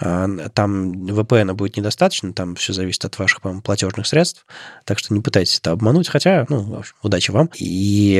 А, 0.00 0.26
там 0.54 1.06
VPN 1.06 1.52
будет 1.54 1.76
недостаточно, 1.76 2.32
там 2.32 2.56
все 2.56 2.72
зависит 2.72 3.04
от 3.04 3.16
ваших, 3.18 3.40
платежных 3.62 4.08
средств, 4.08 4.44
так 4.84 4.98
что 4.98 5.14
не 5.14 5.20
пытайтесь 5.20 5.58
это 5.58 5.70
обмануть, 5.70 6.08
хотя, 6.08 6.46
ну, 6.48 6.62
в 6.62 6.74
общем, 6.74 6.94
удачи 7.02 7.30
вам. 7.30 7.48
И 7.54 8.14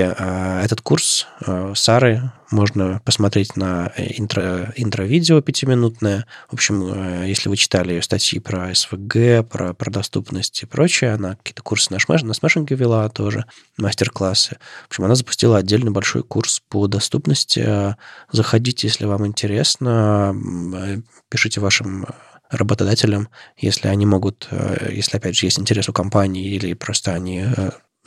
этот 0.62 0.82
курс 0.82 1.26
Сары 1.74 2.30
можно 2.50 3.00
посмотреть 3.04 3.56
на 3.56 3.92
интро, 3.96 4.72
интро-видео 4.76 5.40
пятиминутное. 5.40 6.26
В 6.48 6.54
общем, 6.54 6.82
э, 6.82 7.28
если 7.28 7.48
вы 7.48 7.56
читали 7.56 8.00
статьи 8.00 8.38
про 8.38 8.74
СВГ, 8.74 9.46
про, 9.48 9.74
про 9.74 9.90
доступность 9.90 10.62
и 10.62 10.66
прочее, 10.66 11.12
она 11.12 11.36
какие-то 11.36 11.62
курсы 11.62 11.92
на, 11.92 11.98
шмеш, 11.98 12.22
на 12.22 12.34
смешинге 12.34 12.74
вела 12.74 13.08
тоже, 13.08 13.44
мастер-классы. 13.76 14.58
В 14.84 14.86
общем, 14.88 15.04
она 15.04 15.14
запустила 15.14 15.58
отдельный 15.58 15.90
большой 15.90 16.22
курс 16.22 16.62
по 16.68 16.86
доступности. 16.86 17.96
Заходите, 18.32 18.86
если 18.86 19.04
вам 19.04 19.26
интересно, 19.26 20.34
пишите 21.28 21.60
вашим 21.60 22.06
работодателям, 22.50 23.28
если 23.58 23.88
они 23.88 24.06
могут, 24.06 24.48
э, 24.50 24.90
если, 24.92 25.18
опять 25.18 25.36
же, 25.36 25.46
есть 25.46 25.58
интерес 25.58 25.88
у 25.88 25.92
компании 25.92 26.54
или 26.54 26.72
просто 26.72 27.12
они 27.12 27.44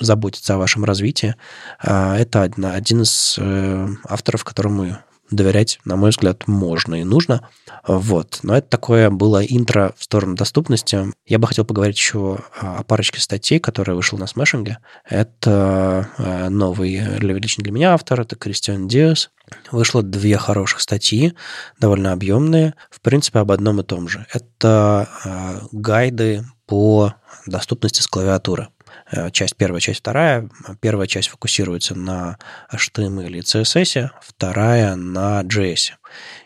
э, 0.02 0.06
заботятся 0.06 0.56
о 0.56 0.58
вашем 0.58 0.84
развитии. 0.84 1.36
А, 1.80 2.18
это 2.18 2.44
один 2.44 3.02
из 3.02 3.36
э, 3.40 3.88
авторов, 4.08 4.44
которому 4.44 4.98
доверять, 5.30 5.80
на 5.86 5.96
мой 5.96 6.10
взгляд, 6.10 6.46
можно 6.48 6.96
и 6.96 7.06
нужно. 7.06 7.48
Вот. 7.88 8.40
Но 8.44 8.58
это 8.58 8.68
такое 8.68 9.10
было 9.10 9.42
интро 9.42 9.94
в 9.98 10.04
сторону 10.04 10.36
доступности. 10.36 11.06
Я 11.26 11.40
бы 11.40 11.48
хотел 11.48 11.64
поговорить 11.64 11.96
еще 11.96 12.40
о 12.60 12.84
парочке 12.84 13.22
статей, 13.22 13.60
которые 13.60 13.96
вышел 13.96 14.18
на 14.18 14.28
смешинге. 14.28 14.80
Это 15.10 16.10
новый 16.50 17.18
лично 17.20 17.64
для 17.64 17.72
меня 17.72 17.94
автор, 17.94 18.20
это 18.20 18.36
Кристиан 18.36 18.90
Диас. 18.90 19.30
Вышло 19.72 20.04
две 20.04 20.38
хороших 20.38 20.82
статьи, 20.82 21.34
довольно 21.80 22.12
объемные, 22.12 22.74
в 22.90 23.02
принципе, 23.02 23.40
об 23.40 23.52
одном 23.52 23.80
и 23.82 23.84
том 23.84 24.08
же. 24.08 24.26
Это 24.34 25.10
э, 25.24 25.60
гайды 25.72 26.46
по 26.66 27.16
доступности 27.46 28.02
с 28.02 28.08
клавиатуры. 28.08 28.70
Э, 29.12 29.30
часть 29.32 29.56
первая, 29.56 29.82
часть 29.82 30.00
вторая. 30.00 30.50
Первая 30.80 31.08
часть 31.08 31.30
фокусируется 31.30 31.96
на 31.96 32.38
HTML 32.74 33.32
и 33.32 33.42
CSS, 33.42 34.10
вторая 34.22 34.96
на 34.96 35.44
JS. 35.44 35.92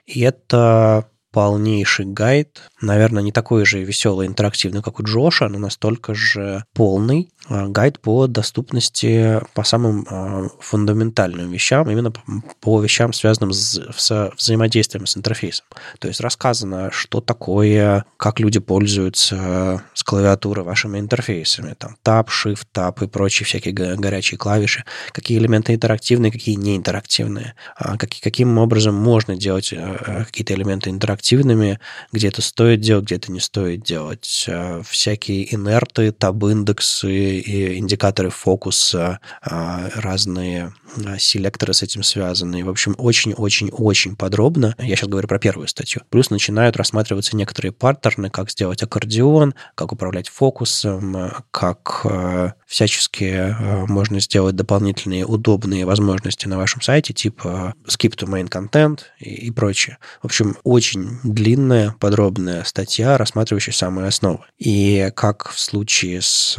И 0.05 0.21
это 0.21 1.07
полнейший 1.31 2.05
гайд, 2.05 2.61
наверное, 2.81 3.21
не 3.21 3.33
такой 3.33 3.65
же 3.65 3.83
веселый, 3.83 4.25
интерактивный, 4.25 4.81
как 4.81 4.99
у 5.01 5.03
Джоша, 5.03 5.49
но 5.49 5.59
настолько 5.59 6.15
же 6.15 6.63
полный 6.73 7.29
гайд 7.49 7.99
по 7.99 8.27
доступности 8.27 9.39
по 9.53 9.63
самым 9.63 10.07
а, 10.09 10.47
фундаментальным 10.59 11.51
вещам, 11.51 11.89
именно 11.89 12.11
по 12.59 12.81
вещам, 12.81 13.13
связанным 13.13 13.53
с 13.53 14.31
взаимодействием 14.37 15.05
с 15.05 15.17
интерфейсом. 15.17 15.65
То 15.99 16.07
есть 16.07 16.21
рассказано, 16.21 16.89
что 16.91 17.21
такое, 17.21 18.05
как 18.17 18.39
люди 18.39 18.59
пользуются 18.59 19.83
с 19.93 20.03
клавиатуры 20.03 20.63
вашими 20.63 20.99
интерфейсами, 20.99 21.75
там 21.77 21.97
Tab, 22.03 22.27
Shift, 22.27 22.65
Tab 22.73 23.03
и 23.03 23.07
прочие 23.07 23.45
всякие 23.45 23.73
горячие 23.73 24.37
клавиши, 24.37 24.83
какие 25.11 25.37
элементы 25.37 25.73
интерактивные, 25.73 26.31
какие 26.31 26.55
не 26.55 26.77
интерактивные, 26.77 27.55
а, 27.75 27.97
каким 27.97 28.57
образом 28.57 28.95
можно 28.95 29.35
делать 29.35 29.73
какие-то 30.25 30.53
элементы 30.53 30.89
интерактивными, 30.89 31.79
где 32.11 32.29
это 32.29 32.41
стоит 32.41 32.81
делать, 32.81 33.05
где 33.05 33.15
это 33.15 33.31
не 33.31 33.39
стоит 33.39 33.83
делать, 33.83 34.49
всякие 34.83 35.53
инерты, 35.53 36.11
таб-индексы, 36.11 37.34
и 37.39 37.77
индикаторы 37.77 38.29
фокуса, 38.29 39.19
а, 39.41 39.89
разные 39.95 40.73
а, 41.05 41.17
селекторы 41.17 41.73
с 41.73 41.83
этим 41.83 42.03
связаны. 42.03 42.63
В 42.63 42.69
общем, 42.69 42.95
очень-очень-очень 42.97 44.15
подробно. 44.15 44.75
Я 44.79 44.95
сейчас 44.95 45.09
говорю 45.09 45.27
про 45.27 45.39
первую 45.39 45.67
статью. 45.67 46.01
Плюс 46.09 46.29
начинают 46.29 46.77
рассматриваться 46.77 47.35
некоторые 47.35 47.71
паттерны, 47.71 48.29
как 48.29 48.51
сделать 48.51 48.81
аккордеон, 48.83 49.55
как 49.75 49.91
управлять 49.91 50.29
фокусом, 50.29 51.31
как 51.51 52.01
а, 52.05 52.53
всячески 52.65 53.55
можно 53.87 54.19
сделать 54.19 54.55
дополнительные 54.55 55.25
удобные 55.25 55.85
возможности 55.85 56.47
на 56.47 56.57
вашем 56.57 56.81
сайте, 56.81 57.13
типа 57.13 57.73
skip 57.87 58.15
to 58.15 58.27
main 58.27 58.49
content 58.49 59.01
и, 59.19 59.47
и 59.47 59.51
прочее. 59.51 59.97
В 60.21 60.25
общем, 60.25 60.57
очень 60.63 61.19
длинная, 61.23 61.95
подробная 61.99 62.63
статья, 62.63 63.17
рассматривающая 63.17 63.73
самые 63.73 64.07
основы. 64.07 64.39
И 64.57 65.11
как 65.15 65.49
в 65.49 65.59
случае 65.59 66.21
с 66.21 66.57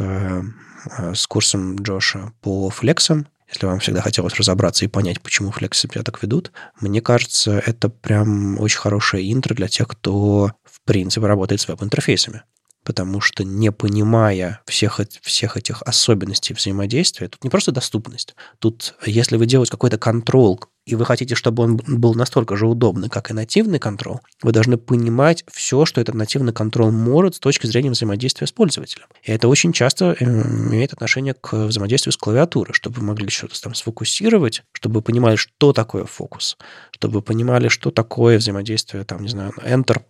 с 1.13 1.27
курсом 1.27 1.77
Джоша 1.77 2.33
по 2.41 2.69
флексам, 2.69 3.27
если 3.47 3.65
вам 3.65 3.79
всегда 3.79 4.01
хотелось 4.01 4.35
разобраться 4.35 4.83
и 4.83 4.89
понять, 4.89 5.21
почему 5.21 5.51
флексы 5.51 5.81
себя 5.81 6.03
так 6.03 6.21
ведут, 6.21 6.51
мне 6.81 7.01
кажется, 7.01 7.61
это 7.65 7.89
прям 7.89 8.59
очень 8.59 8.79
хорошее 8.79 9.31
интро 9.31 9.55
для 9.55 9.67
тех, 9.67 9.87
кто, 9.87 10.51
в 10.63 10.81
принципе, 10.83 11.25
работает 11.27 11.61
с 11.61 11.67
веб-интерфейсами. 11.67 12.43
Потому 12.83 13.19
что 13.19 13.43
не 13.43 13.71
понимая 13.71 14.61
всех, 14.65 14.99
всех 15.21 15.57
этих 15.57 15.81
особенностей 15.81 16.53
взаимодействия, 16.53 17.27
тут 17.27 17.43
не 17.43 17.49
просто 17.49 17.71
доступность. 17.71 18.35
Тут, 18.59 18.95
если 19.05 19.37
вы 19.37 19.45
делаете 19.45 19.71
какой-то 19.71 19.97
контроль 19.97 20.57
и 20.87 20.95
вы 20.95 21.05
хотите, 21.05 21.35
чтобы 21.35 21.63
он 21.63 21.75
был 21.75 22.13
настолько 22.13 22.55
же 22.55 22.65
удобный, 22.65 23.09
как 23.09 23.29
и 23.29 23.33
нативный 23.33 23.77
контроль, 23.77 24.19
вы 24.41 24.53
должны 24.53 24.77
понимать 24.77 25.43
все, 25.51 25.85
что 25.85 25.99
этот 25.99 26.15
нативный 26.15 26.53
контроль 26.53 26.91
может 26.91 27.35
с 27.35 27.39
точки 27.39 27.67
зрения 27.67 27.91
взаимодействия 27.91 28.47
с 28.47 28.53
пользователем. 28.53 29.05
И 29.21 29.31
это 29.31 29.49
очень 29.49 29.73
часто 29.73 30.15
э, 30.17 30.23
имеет 30.25 30.93
отношение 30.93 31.33
к 31.33 31.53
взаимодействию 31.53 32.13
с 32.13 32.17
клавиатурой, 32.17 32.73
чтобы 32.73 33.01
вы 33.01 33.05
могли 33.05 33.27
что-то 33.29 33.61
там 33.61 33.73
сфокусировать, 33.73 34.63
чтобы 34.71 34.95
вы 34.95 35.01
понимали, 35.01 35.35
что 35.35 35.73
такое 35.73 36.05
фокус, 36.05 36.57
чтобы 36.91 37.15
вы 37.15 37.21
понимали, 37.21 37.67
что 37.67 37.91
такое 37.91 38.37
взаимодействие, 38.37 39.03
там, 39.03 39.21
не 39.21 39.29
знаю, 39.29 39.51
Enter, 39.65 40.01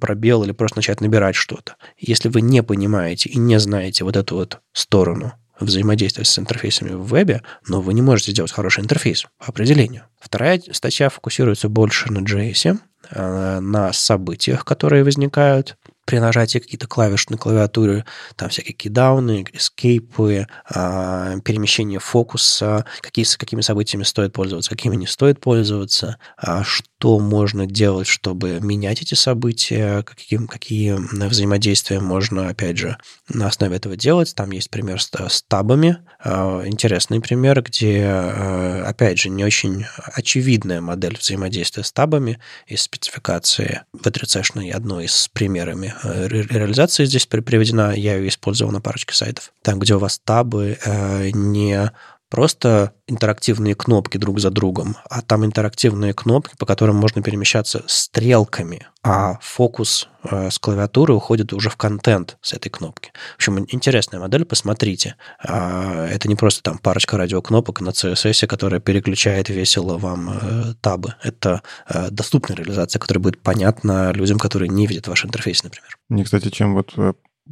пробел 0.00 0.44
или 0.44 0.52
просто 0.52 0.78
начать 0.78 1.02
набирать 1.02 1.34
что-то. 1.34 1.76
Если 1.98 2.30
вы 2.30 2.40
не 2.40 2.62
понимаете 2.62 3.28
и 3.28 3.38
не 3.38 3.58
знаете 3.58 4.04
вот 4.04 4.16
эту 4.16 4.36
вот 4.36 4.60
сторону 4.72 5.34
взаимодействия 5.60 6.24
с 6.24 6.38
интерфейсами 6.38 6.94
в 6.94 7.06
вебе, 7.06 7.42
но 7.66 7.80
вы 7.80 7.94
не 7.94 8.02
можете 8.02 8.32
сделать 8.32 8.52
хороший 8.52 8.82
интерфейс 8.82 9.26
по 9.38 9.46
определению. 9.46 10.04
Вторая 10.20 10.60
статья 10.72 11.08
фокусируется 11.08 11.68
больше 11.68 12.10
на 12.12 12.18
JS, 12.18 12.78
э, 13.10 13.60
на 13.60 13.92
событиях, 13.92 14.64
которые 14.64 15.04
возникают 15.04 15.76
при 16.04 16.18
нажатии 16.18 16.58
какие-то 16.58 16.88
клавиши 16.88 17.26
на 17.30 17.38
клавиатуре, 17.38 18.04
там 18.36 18.48
всякие 18.48 18.74
кидауны, 18.74 19.46
эскейпы, 19.52 20.46
а, 20.68 21.38
перемещение 21.40 22.00
фокуса, 22.00 22.84
какие, 23.00 23.24
какими 23.36 23.60
событиями 23.60 24.02
стоит 24.02 24.32
пользоваться, 24.32 24.70
какими 24.70 24.96
не 24.96 25.06
стоит 25.06 25.40
пользоваться, 25.40 26.18
а, 26.36 26.64
что 27.02 27.18
можно 27.18 27.66
делать, 27.66 28.06
чтобы 28.06 28.60
менять 28.60 29.02
эти 29.02 29.14
события, 29.14 30.04
какие, 30.04 30.38
какие 30.46 30.92
взаимодействия 31.26 31.98
можно, 31.98 32.48
опять 32.48 32.78
же, 32.78 32.96
на 33.28 33.48
основе 33.48 33.76
этого 33.76 33.96
делать. 33.96 34.34
Там 34.36 34.52
есть 34.52 34.70
пример 34.70 35.02
с, 35.02 35.10
с 35.12 35.42
табами, 35.42 35.98
а, 36.20 36.62
интересный 36.64 37.20
пример, 37.20 37.60
где, 37.62 38.06
опять 38.06 39.18
же, 39.18 39.30
не 39.30 39.44
очень 39.44 39.84
очевидная 40.14 40.80
модель 40.80 41.18
взаимодействия 41.18 41.82
с 41.82 41.90
табами 41.90 42.38
из 42.68 42.82
спецификации 42.82 43.82
в 43.92 44.08
3 44.08 44.70
одной 44.70 45.06
из 45.06 45.28
примерами 45.32 45.92
Э, 46.04 46.28
реализация 46.28 47.06
здесь 47.06 47.26
приведена, 47.26 47.92
я 47.94 48.16
ее 48.16 48.28
использовал 48.28 48.72
на 48.72 48.80
парочке 48.80 49.14
сайтов. 49.14 49.52
Там, 49.62 49.78
где 49.78 49.94
у 49.94 49.98
вас 49.98 50.18
табы 50.18 50.78
э, 50.84 51.30
не 51.32 51.90
просто 52.32 52.94
интерактивные 53.06 53.74
кнопки 53.74 54.16
друг 54.16 54.40
за 54.40 54.48
другом, 54.48 54.96
а 55.10 55.20
там 55.20 55.44
интерактивные 55.44 56.14
кнопки, 56.14 56.54
по 56.56 56.64
которым 56.64 56.96
можно 56.96 57.22
перемещаться 57.22 57.84
стрелками, 57.86 58.86
а 59.02 59.38
фокус 59.42 60.08
э, 60.24 60.50
с 60.50 60.58
клавиатуры 60.58 61.12
уходит 61.12 61.52
уже 61.52 61.68
в 61.68 61.76
контент 61.76 62.38
с 62.40 62.54
этой 62.54 62.70
кнопки. 62.70 63.12
В 63.32 63.34
общем, 63.34 63.66
интересная 63.68 64.18
модель, 64.18 64.46
посмотрите. 64.46 65.16
Э, 65.46 66.08
это 66.10 66.26
не 66.26 66.34
просто 66.34 66.62
там 66.62 66.78
парочка 66.78 67.18
радиокнопок 67.18 67.82
на 67.82 67.90
CSS, 67.90 68.46
которая 68.46 68.80
переключает 68.80 69.50
весело 69.50 69.98
вам 69.98 70.30
э, 70.30 70.74
табы. 70.80 71.16
Это 71.22 71.60
э, 71.86 72.08
доступная 72.10 72.56
реализация, 72.56 72.98
которая 72.98 73.22
будет 73.22 73.42
понятна 73.42 74.10
людям, 74.12 74.38
которые 74.38 74.70
не 74.70 74.86
видят 74.86 75.06
ваш 75.06 75.26
интерфейс, 75.26 75.62
например. 75.64 75.98
Мне, 76.08 76.24
кстати, 76.24 76.48
чем 76.48 76.72
вот 76.72 76.94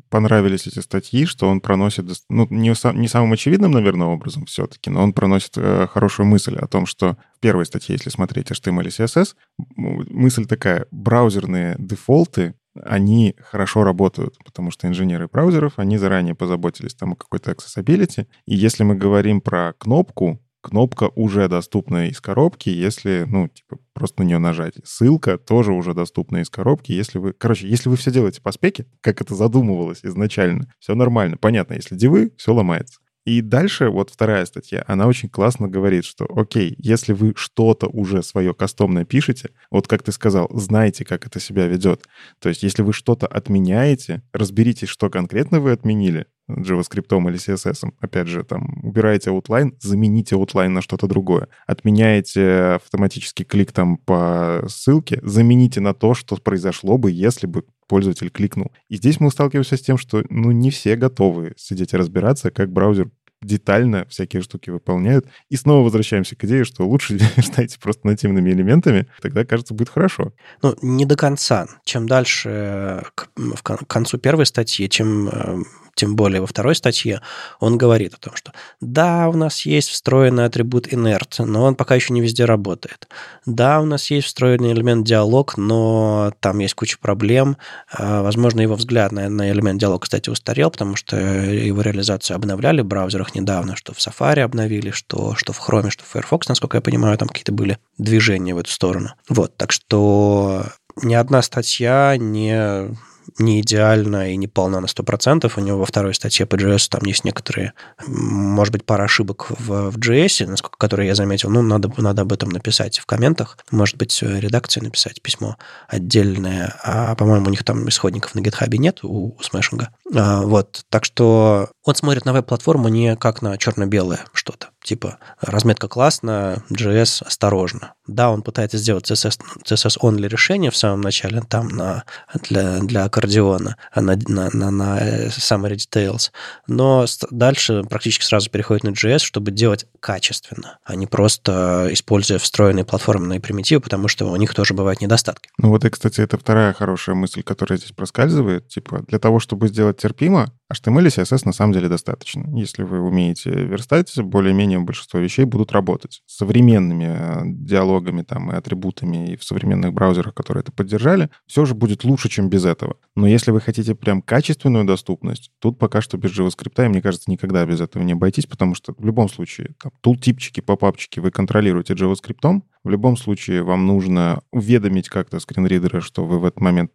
понравились 0.08 0.66
эти 0.66 0.78
статьи, 0.80 1.26
что 1.26 1.48
он 1.48 1.60
проносит, 1.60 2.06
ну, 2.28 2.46
не, 2.50 2.74
не 2.98 3.08
самым 3.08 3.32
очевидным, 3.32 3.72
наверное, 3.72 4.06
образом 4.06 4.46
все-таки, 4.46 4.90
но 4.90 5.02
он 5.02 5.12
проносит 5.12 5.52
э, 5.56 5.86
хорошую 5.88 6.26
мысль 6.26 6.56
о 6.56 6.66
том, 6.66 6.86
что 6.86 7.16
в 7.36 7.40
первой 7.40 7.66
статье, 7.66 7.94
если 7.94 8.10
смотреть 8.10 8.50
HTML 8.50 8.84
и 8.84 8.88
CSS, 8.88 9.34
мысль 9.76 10.46
такая, 10.46 10.86
браузерные 10.90 11.76
дефолты, 11.78 12.54
они 12.84 13.34
хорошо 13.40 13.82
работают, 13.82 14.36
потому 14.44 14.70
что 14.70 14.86
инженеры 14.86 15.28
браузеров, 15.28 15.74
они 15.76 15.98
заранее 15.98 16.34
позаботились 16.34 16.94
там 16.94 17.12
о 17.12 17.16
какой-то 17.16 17.50
accessibility, 17.50 18.26
и 18.46 18.54
если 18.54 18.84
мы 18.84 18.94
говорим 18.94 19.40
про 19.40 19.74
кнопку, 19.78 20.40
кнопка 20.60 21.10
уже 21.14 21.48
доступна 21.48 22.08
из 22.08 22.20
коробки, 22.20 22.68
если, 22.68 23.24
ну, 23.26 23.48
типа, 23.48 23.78
просто 23.92 24.22
на 24.22 24.26
нее 24.26 24.38
нажать. 24.38 24.74
Ссылка 24.84 25.38
тоже 25.38 25.72
уже 25.72 25.94
доступна 25.94 26.38
из 26.38 26.50
коробки, 26.50 26.92
если 26.92 27.18
вы... 27.18 27.32
Короче, 27.32 27.68
если 27.68 27.88
вы 27.88 27.96
все 27.96 28.10
делаете 28.10 28.40
по 28.40 28.52
спеке, 28.52 28.86
как 29.00 29.20
это 29.20 29.34
задумывалось 29.34 30.00
изначально, 30.02 30.72
все 30.78 30.94
нормально. 30.94 31.36
Понятно, 31.36 31.74
если 31.74 31.94
дивы, 31.96 32.32
все 32.36 32.54
ломается. 32.54 33.00
И 33.26 33.42
дальше 33.42 33.90
вот 33.90 34.10
вторая 34.10 34.46
статья, 34.46 34.82
она 34.86 35.06
очень 35.06 35.28
классно 35.28 35.68
говорит, 35.68 36.04
что 36.04 36.26
окей, 36.34 36.74
если 36.78 37.12
вы 37.12 37.34
что-то 37.36 37.86
уже 37.86 38.22
свое 38.22 38.54
кастомное 38.54 39.04
пишете, 39.04 39.50
вот 39.70 39.86
как 39.86 40.02
ты 40.02 40.10
сказал, 40.10 40.48
знайте, 40.54 41.04
как 41.04 41.26
это 41.26 41.38
себя 41.38 41.66
ведет. 41.66 42.06
То 42.38 42.48
есть 42.48 42.62
если 42.62 42.82
вы 42.82 42.94
что-то 42.94 43.26
отменяете, 43.26 44.22
разберитесь, 44.32 44.88
что 44.88 45.10
конкретно 45.10 45.60
вы 45.60 45.72
отменили, 45.72 46.26
JavaScript 46.58 47.28
или 47.28 47.38
CSS. 47.38 47.92
Опять 48.00 48.28
же, 48.28 48.44
там, 48.44 48.80
убираете 48.82 49.30
outline, 49.30 49.74
замените 49.80 50.36
outline 50.36 50.68
на 50.68 50.82
что-то 50.82 51.06
другое. 51.06 51.48
Отменяете 51.66 52.76
автоматический 52.76 53.44
клик 53.44 53.72
там 53.72 53.96
по 53.96 54.64
ссылке, 54.68 55.20
замените 55.22 55.80
на 55.80 55.94
то, 55.94 56.14
что 56.14 56.36
произошло 56.36 56.98
бы, 56.98 57.10
если 57.10 57.46
бы 57.46 57.64
пользователь 57.90 58.30
кликнул. 58.30 58.70
И 58.88 58.96
здесь 58.96 59.18
мы 59.18 59.32
сталкиваемся 59.32 59.76
с 59.76 59.80
тем, 59.80 59.98
что 59.98 60.22
ну, 60.30 60.52
не 60.52 60.70
все 60.70 60.94
готовы 60.94 61.54
сидеть 61.56 61.92
и 61.92 61.96
разбираться, 61.96 62.52
как 62.52 62.72
браузер 62.72 63.10
детально 63.42 64.06
всякие 64.08 64.42
штуки 64.42 64.70
выполняют. 64.70 65.26
И 65.48 65.56
снова 65.56 65.84
возвращаемся 65.84 66.36
к 66.36 66.44
идее, 66.44 66.64
что 66.64 66.86
лучше 66.86 67.14
верстайте 67.36 67.78
просто 67.78 68.06
нативными 68.06 68.50
элементами, 68.50 69.06
тогда, 69.20 69.44
кажется, 69.44 69.74
будет 69.74 69.88
хорошо. 69.88 70.32
Ну, 70.62 70.76
не 70.82 71.04
до 71.04 71.16
конца. 71.16 71.66
Чем 71.84 72.06
дальше 72.06 73.04
к, 73.14 73.28
к 73.62 73.86
концу 73.86 74.18
первой 74.18 74.46
статьи, 74.46 74.88
чем 74.88 75.28
э, 75.28 75.62
тем 76.00 76.16
более 76.16 76.40
во 76.40 76.46
второй 76.46 76.74
статье, 76.74 77.20
он 77.58 77.76
говорит 77.76 78.14
о 78.14 78.16
том, 78.16 78.34
что 78.34 78.52
да, 78.80 79.28
у 79.28 79.36
нас 79.36 79.66
есть 79.66 79.90
встроенный 79.90 80.46
атрибут 80.46 80.86
inert, 80.90 81.44
но 81.44 81.64
он 81.64 81.74
пока 81.74 81.94
еще 81.94 82.14
не 82.14 82.22
везде 82.22 82.46
работает. 82.46 83.08
Да, 83.44 83.80
у 83.80 83.84
нас 83.84 84.10
есть 84.10 84.28
встроенный 84.28 84.72
элемент 84.72 85.06
диалог, 85.06 85.58
но 85.58 86.32
там 86.40 86.58
есть 86.60 86.72
куча 86.72 86.96
проблем. 86.98 87.58
А, 87.92 88.22
возможно, 88.22 88.62
его 88.62 88.76
взгляд 88.76 89.12
на, 89.12 89.28
на 89.28 89.50
элемент 89.50 89.78
диалог, 89.78 90.04
кстати, 90.04 90.30
устарел, 90.30 90.70
потому 90.70 90.96
что 90.96 91.16
его 91.18 91.82
реализацию 91.82 92.34
обновляли 92.34 92.80
в 92.80 92.86
браузерах 92.86 93.29
недавно, 93.34 93.76
что 93.76 93.92
в 93.94 93.98
Safari 93.98 94.40
обновили, 94.40 94.90
что, 94.90 95.34
что 95.36 95.52
в 95.52 95.60
Chrome, 95.60 95.90
что 95.90 96.04
в 96.04 96.08
Firefox, 96.08 96.48
насколько 96.48 96.76
я 96.76 96.80
понимаю, 96.80 97.16
там 97.18 97.28
какие-то 97.28 97.52
были 97.52 97.78
движения 97.98 98.54
в 98.54 98.58
эту 98.58 98.70
сторону. 98.70 99.10
Вот, 99.28 99.56
так 99.56 99.72
что 99.72 100.66
ни 101.02 101.14
одна 101.14 101.42
статья 101.42 102.16
не 102.16 102.90
не 103.38 103.60
идеальна 103.60 104.32
и 104.32 104.36
не 104.36 104.48
полна 104.48 104.80
на 104.80 104.86
100%. 104.86 105.50
У 105.56 105.60
него 105.60 105.78
во 105.78 105.86
второй 105.86 106.14
статье 106.14 106.46
по 106.46 106.56
JS 106.56 106.88
там 106.90 107.02
есть 107.04 107.24
некоторые, 107.24 107.74
может 108.06 108.72
быть, 108.72 108.84
пара 108.84 109.04
ошибок 109.04 109.50
в, 109.50 109.90
в 109.90 109.98
JS, 109.98 110.46
насколько, 110.46 110.78
которые 110.78 111.08
я 111.08 111.14
заметил. 111.14 111.50
Ну, 111.50 111.62
надо, 111.62 111.92
надо 111.96 112.22
об 112.22 112.32
этом 112.32 112.48
написать 112.50 112.98
в 112.98 113.06
комментах. 113.06 113.58
Может 113.70 113.96
быть, 113.96 114.22
редакции 114.22 114.80
написать 114.80 115.22
письмо 115.22 115.56
отдельное. 115.88 116.74
А, 116.82 117.14
по-моему, 117.14 117.46
у 117.46 117.50
них 117.50 117.64
там 117.64 117.88
исходников 117.88 118.34
на 118.34 118.40
GitHub 118.40 118.76
нет 118.76 119.00
у, 119.02 119.36
у 119.36 119.38
Smashing. 119.40 119.86
А, 120.14 120.42
вот. 120.42 120.84
Так 120.88 121.04
что 121.04 121.70
он 121.84 121.94
смотрит 121.94 122.24
на 122.24 122.32
веб-платформу 122.32 122.88
не 122.88 123.16
как 123.16 123.42
на 123.42 123.56
черно-белое 123.58 124.20
что-то. 124.32 124.69
Типа, 124.82 125.18
разметка 125.40 125.88
классно, 125.88 126.64
JS 126.70 127.24
осторожно. 127.26 127.94
Да, 128.06 128.30
он 128.30 128.42
пытается 128.42 128.78
сделать 128.78 129.10
CSS, 129.10 129.38
CSS-only 129.64 130.26
решение 130.26 130.70
в 130.70 130.76
самом 130.76 131.02
начале, 131.02 131.42
там 131.42 131.68
на, 131.68 132.04
для, 132.48 132.80
для 132.80 133.04
аккордеона, 133.04 133.76
на, 133.94 134.02
на, 134.02 134.50
на, 134.52 134.70
на 134.70 134.98
э, 134.98 135.28
summary 135.28 135.76
details, 135.76 136.30
но 136.66 137.04
дальше 137.30 137.84
практически 137.88 138.24
сразу 138.24 138.50
переходит 138.50 138.84
на 138.84 138.88
JS, 138.90 139.20
чтобы 139.20 139.50
делать 139.50 139.86
качественно, 140.00 140.78
а 140.84 140.96
не 140.96 141.06
просто 141.06 141.88
используя 141.90 142.38
встроенные 142.38 142.84
платформенные 142.84 143.40
примитивы, 143.40 143.80
потому 143.82 144.08
что 144.08 144.30
у 144.30 144.36
них 144.36 144.54
тоже 144.54 144.74
бывают 144.74 145.00
недостатки. 145.00 145.50
Ну 145.58 145.68
вот 145.68 145.84
и, 145.84 145.90
кстати, 145.90 146.20
это 146.20 146.38
вторая 146.38 146.72
хорошая 146.72 147.14
мысль, 147.14 147.42
которая 147.42 147.78
здесь 147.78 147.92
проскальзывает. 147.92 148.68
Типа, 148.68 149.04
для 149.06 149.18
того, 149.18 149.40
чтобы 149.40 149.68
сделать 149.68 149.98
терпимо, 149.98 150.52
HTML 150.72 151.04
и 151.04 151.08
CSS 151.08 151.42
на 151.44 151.52
самом 151.52 151.72
деле 151.72 151.88
достаточно. 151.88 152.46
Если 152.56 152.82
вы 152.82 153.00
умеете 153.00 153.50
верстать, 153.50 154.16
более-менее 154.20 154.80
большинство 154.80 155.20
вещей 155.20 155.44
будут 155.44 155.72
работать. 155.72 156.22
С 156.26 156.36
современными 156.36 157.06
э, 157.08 157.40
диалогами 157.44 158.22
там, 158.22 158.50
и 158.50 158.54
атрибутами 158.54 159.32
и 159.32 159.36
в 159.36 159.44
современных 159.44 159.92
браузерах, 159.92 160.34
которые 160.34 160.62
это 160.62 160.72
поддержали, 160.72 161.30
все 161.46 161.64
же 161.64 161.74
будет 161.74 162.04
лучше, 162.04 162.28
чем 162.28 162.48
без 162.48 162.64
этого. 162.64 162.96
Но 163.16 163.26
если 163.26 163.50
вы 163.50 163.60
хотите 163.60 163.94
прям 163.94 164.22
качественную 164.22 164.84
доступность, 164.84 165.50
тут 165.58 165.78
пока 165.78 166.00
что 166.00 166.16
без 166.16 166.38
JavaScript, 166.38 166.84
и 166.84 166.88
мне 166.88 167.02
кажется, 167.02 167.30
никогда 167.30 167.64
без 167.66 167.80
этого 167.80 168.02
не 168.02 168.12
обойтись, 168.12 168.46
потому 168.46 168.74
что 168.74 168.94
в 168.96 169.04
любом 169.04 169.28
случае 169.28 169.74
там, 169.82 169.92
тултипчики, 170.00 170.60
попапчики 170.60 171.20
вы 171.20 171.30
контролируете 171.30 171.94
JavaScript, 171.94 172.62
в 172.84 172.88
любом 172.88 173.16
случае 173.16 173.62
вам 173.62 173.86
нужно 173.86 174.42
уведомить 174.52 175.08
как-то 175.08 175.38
скринридера, 175.40 176.00
что 176.00 176.24
вы 176.24 176.38
в 176.38 176.44
этот 176.44 176.60
момент 176.60 176.90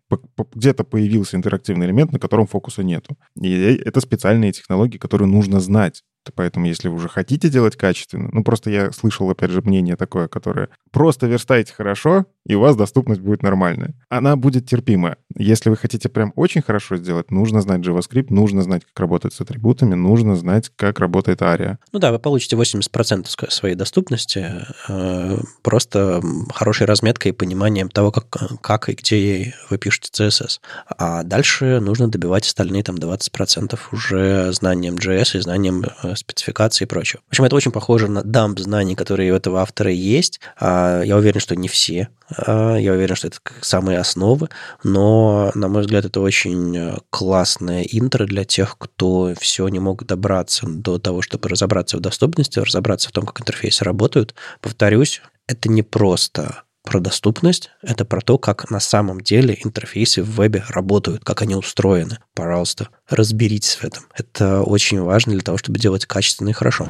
где-то 0.53 0.83
появился 0.83 1.37
интерактивный 1.37 1.85
элемент, 1.85 2.11
на 2.11 2.19
котором 2.19 2.47
фокуса 2.47 2.83
нету. 2.83 3.17
И 3.39 3.51
это 3.51 4.01
специальные 4.01 4.51
технологии, 4.51 4.97
которые 4.97 5.27
нужно 5.27 5.59
знать. 5.59 6.03
Поэтому, 6.33 6.65
если 6.65 6.87
вы 6.87 6.95
уже 6.95 7.09
хотите 7.09 7.49
делать 7.49 7.75
качественно, 7.75 8.29
ну, 8.31 8.43
просто 8.43 8.69
я 8.69 8.91
слышал, 8.91 9.29
опять 9.29 9.51
же, 9.51 9.61
мнение 9.61 9.95
такое, 9.95 10.27
которое 10.27 10.69
просто 10.91 11.27
верстайте 11.27 11.73
хорошо, 11.73 12.25
и 12.45 12.55
у 12.55 12.59
вас 12.59 12.75
доступность 12.75 13.21
будет 13.21 13.43
нормальная. 13.43 13.93
Она 14.09 14.35
будет 14.35 14.67
терпимая. 14.67 15.17
Если 15.35 15.69
вы 15.69 15.77
хотите 15.77 16.09
прям 16.09 16.31
очень 16.35 16.61
хорошо 16.61 16.95
сделать, 16.97 17.31
нужно 17.31 17.61
знать 17.61 17.81
JavaScript, 17.81 18.27
нужно 18.29 18.61
знать, 18.61 18.83
как 18.85 18.99
работать 18.99 19.33
с 19.33 19.41
атрибутами, 19.41 19.95
нужно 19.95 20.35
знать, 20.35 20.71
как 20.75 20.99
работает 20.99 21.41
ARIA. 21.41 21.77
Ну 21.91 21.99
да, 21.99 22.11
вы 22.11 22.19
получите 22.19 22.55
80% 22.55 23.27
своей 23.49 23.75
доступности 23.75 24.65
э, 24.87 25.37
просто 25.61 26.21
хорошей 26.53 26.87
разметкой 26.87 27.31
и 27.31 27.33
пониманием 27.33 27.89
того, 27.89 28.11
как, 28.11 28.29
как 28.61 28.89
и 28.89 28.93
где 28.93 29.53
вы 29.69 29.77
пишете 29.77 30.11
CSS. 30.11 30.59
А 30.97 31.23
дальше 31.23 31.79
нужно 31.79 32.07
добивать 32.07 32.45
остальные 32.45 32.83
там 32.83 32.95
20% 32.95 33.79
уже 33.91 34.51
знанием 34.53 34.95
JS 34.95 35.37
и 35.37 35.41
знанием 35.41 35.83
э, 36.03 36.14
спецификации 36.15 36.85
и 36.85 36.87
прочего. 36.87 37.21
В 37.27 37.29
общем, 37.29 37.45
это 37.45 37.55
очень 37.55 37.71
похоже 37.71 38.07
на 38.07 38.23
дамп 38.23 38.59
знаний, 38.59 38.95
которые 38.95 39.31
у 39.31 39.35
этого 39.35 39.61
автора 39.61 39.91
есть. 39.91 40.39
А 40.59 41.01
я 41.03 41.17
уверен, 41.17 41.39
что 41.39 41.55
не 41.55 41.67
все 41.67 42.09
а, 42.29 42.75
я 42.75 42.93
уверен, 42.93 43.15
что 43.15 43.27
это 43.27 43.37
самые 43.61 43.99
основы, 43.99 44.49
но, 44.83 45.51
на 45.53 45.67
мой 45.67 45.81
взгляд, 45.81 46.05
это 46.05 46.21
очень 46.21 46.75
э, 46.75 46.97
классное 47.09 47.83
интро 47.83 48.25
для 48.25 48.45
тех, 48.45 48.77
кто 48.77 49.33
все 49.39 49.67
не 49.67 49.79
мог 49.79 50.05
добраться 50.05 50.65
до 50.67 50.97
того, 50.97 51.21
чтобы 51.21 51.49
разобраться 51.49 51.97
в 51.97 52.01
доступности, 52.01 52.59
разобраться 52.59 53.09
в 53.09 53.11
том, 53.11 53.25
как 53.25 53.41
интерфейсы 53.41 53.83
работают. 53.83 54.33
Повторюсь, 54.61 55.21
это 55.47 55.69
не 55.69 55.83
просто 55.83 56.63
про 56.85 56.99
доступность, 56.99 57.71
это 57.81 58.05
про 58.05 58.21
то, 58.21 58.37
как 58.37 58.69
на 58.69 58.79
самом 58.79 59.19
деле 59.19 59.57
интерфейсы 59.63 60.23
в 60.23 60.29
вебе 60.29 60.63
работают, 60.69 61.25
как 61.25 61.41
они 61.41 61.55
устроены. 61.55 62.19
Пожалуйста, 62.33 62.89
разберитесь 63.09 63.75
в 63.75 63.83
этом. 63.83 64.03
Это 64.15 64.61
очень 64.61 65.01
важно 65.01 65.33
для 65.33 65.41
того, 65.41 65.57
чтобы 65.57 65.79
делать 65.79 66.05
качественно 66.05 66.49
и 66.49 66.53
хорошо. 66.53 66.87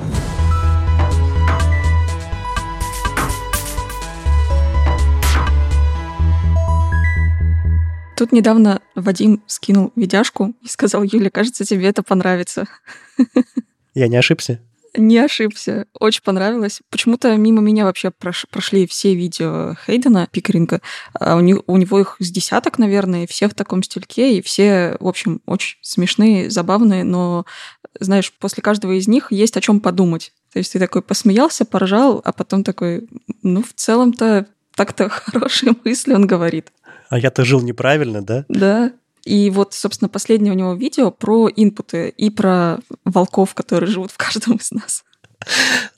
Тут 8.17 8.31
недавно 8.31 8.81
Вадим 8.95 9.43
скинул 9.45 9.91
видяшку 9.95 10.53
и 10.61 10.67
сказал, 10.67 11.03
Юля, 11.03 11.29
кажется, 11.29 11.65
тебе 11.65 11.87
это 11.87 12.01
понравится. 12.01 12.65
Я 13.93 14.07
не 14.07 14.15
ошибся? 14.15 14.61
Не 14.97 15.17
ошибся. 15.19 15.87
Очень 15.99 16.23
понравилось. 16.23 16.81
Почему-то 16.89 17.35
мимо 17.35 17.61
меня 17.61 17.85
вообще 17.85 18.11
прошли 18.11 18.87
все 18.87 19.13
видео 19.15 19.75
Хейдена 19.85 20.27
Пикеринга. 20.31 20.81
А 21.13 21.35
у, 21.35 21.39
него, 21.39 21.63
у 21.67 21.77
него 21.77 21.99
их 21.99 22.15
с 22.19 22.29
десяток, 22.31 22.77
наверное, 22.77 23.27
все 23.27 23.47
в 23.47 23.53
таком 23.53 23.83
стильке, 23.83 24.37
и 24.37 24.41
все, 24.41 24.97
в 24.99 25.07
общем, 25.07 25.41
очень 25.45 25.77
смешные, 25.81 26.49
забавные, 26.49 27.03
но, 27.03 27.45
знаешь, 27.99 28.31
после 28.33 28.61
каждого 28.61 28.93
из 28.93 29.07
них 29.07 29.31
есть 29.31 29.57
о 29.57 29.61
чем 29.61 29.79
подумать. 29.79 30.33
То 30.53 30.59
есть 30.59 30.73
ты 30.73 30.79
такой 30.79 31.01
посмеялся, 31.01 31.65
поржал, 31.65 32.21
а 32.23 32.31
потом 32.31 32.63
такой, 32.63 33.07
ну, 33.43 33.61
в 33.63 33.73
целом-то 33.73 34.47
так-то 34.75 35.09
хорошие 35.09 35.75
мысли 35.83 36.13
он 36.13 36.27
говорит. 36.27 36.71
А 37.09 37.19
я-то 37.19 37.45
жил 37.45 37.61
неправильно, 37.61 38.21
да? 38.21 38.45
Да. 38.49 38.91
И 39.25 39.49
вот, 39.49 39.73
собственно, 39.73 40.07
последнее 40.07 40.53
у 40.53 40.55
него 40.55 40.73
видео 40.75 41.11
про 41.11 41.49
инпуты 41.53 42.09
и 42.09 42.29
про 42.29 42.79
волков, 43.03 43.55
которые 43.55 43.89
живут 43.89 44.11
в 44.11 44.17
каждом 44.17 44.57
из 44.57 44.71
нас. 44.71 45.03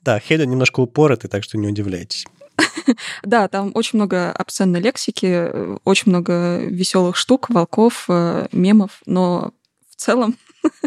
Да, 0.02 0.20
Хейден 0.20 0.50
немножко 0.50 0.80
упоротый, 0.80 1.30
так 1.30 1.44
что 1.44 1.58
не 1.58 1.68
удивляйтесь. 1.68 2.26
Да, 3.24 3.48
там 3.50 3.72
очень 3.76 4.00
много 4.00 4.32
обсценной 4.32 4.80
лексики, 4.80 5.50
очень 5.84 6.10
много 6.10 6.60
веселых 6.60 7.18
штук, 7.18 7.50
волков, 7.50 8.06
э, 8.08 8.48
мемов, 8.54 9.02
но 9.06 9.52
в 9.92 9.96
целом 9.98 10.38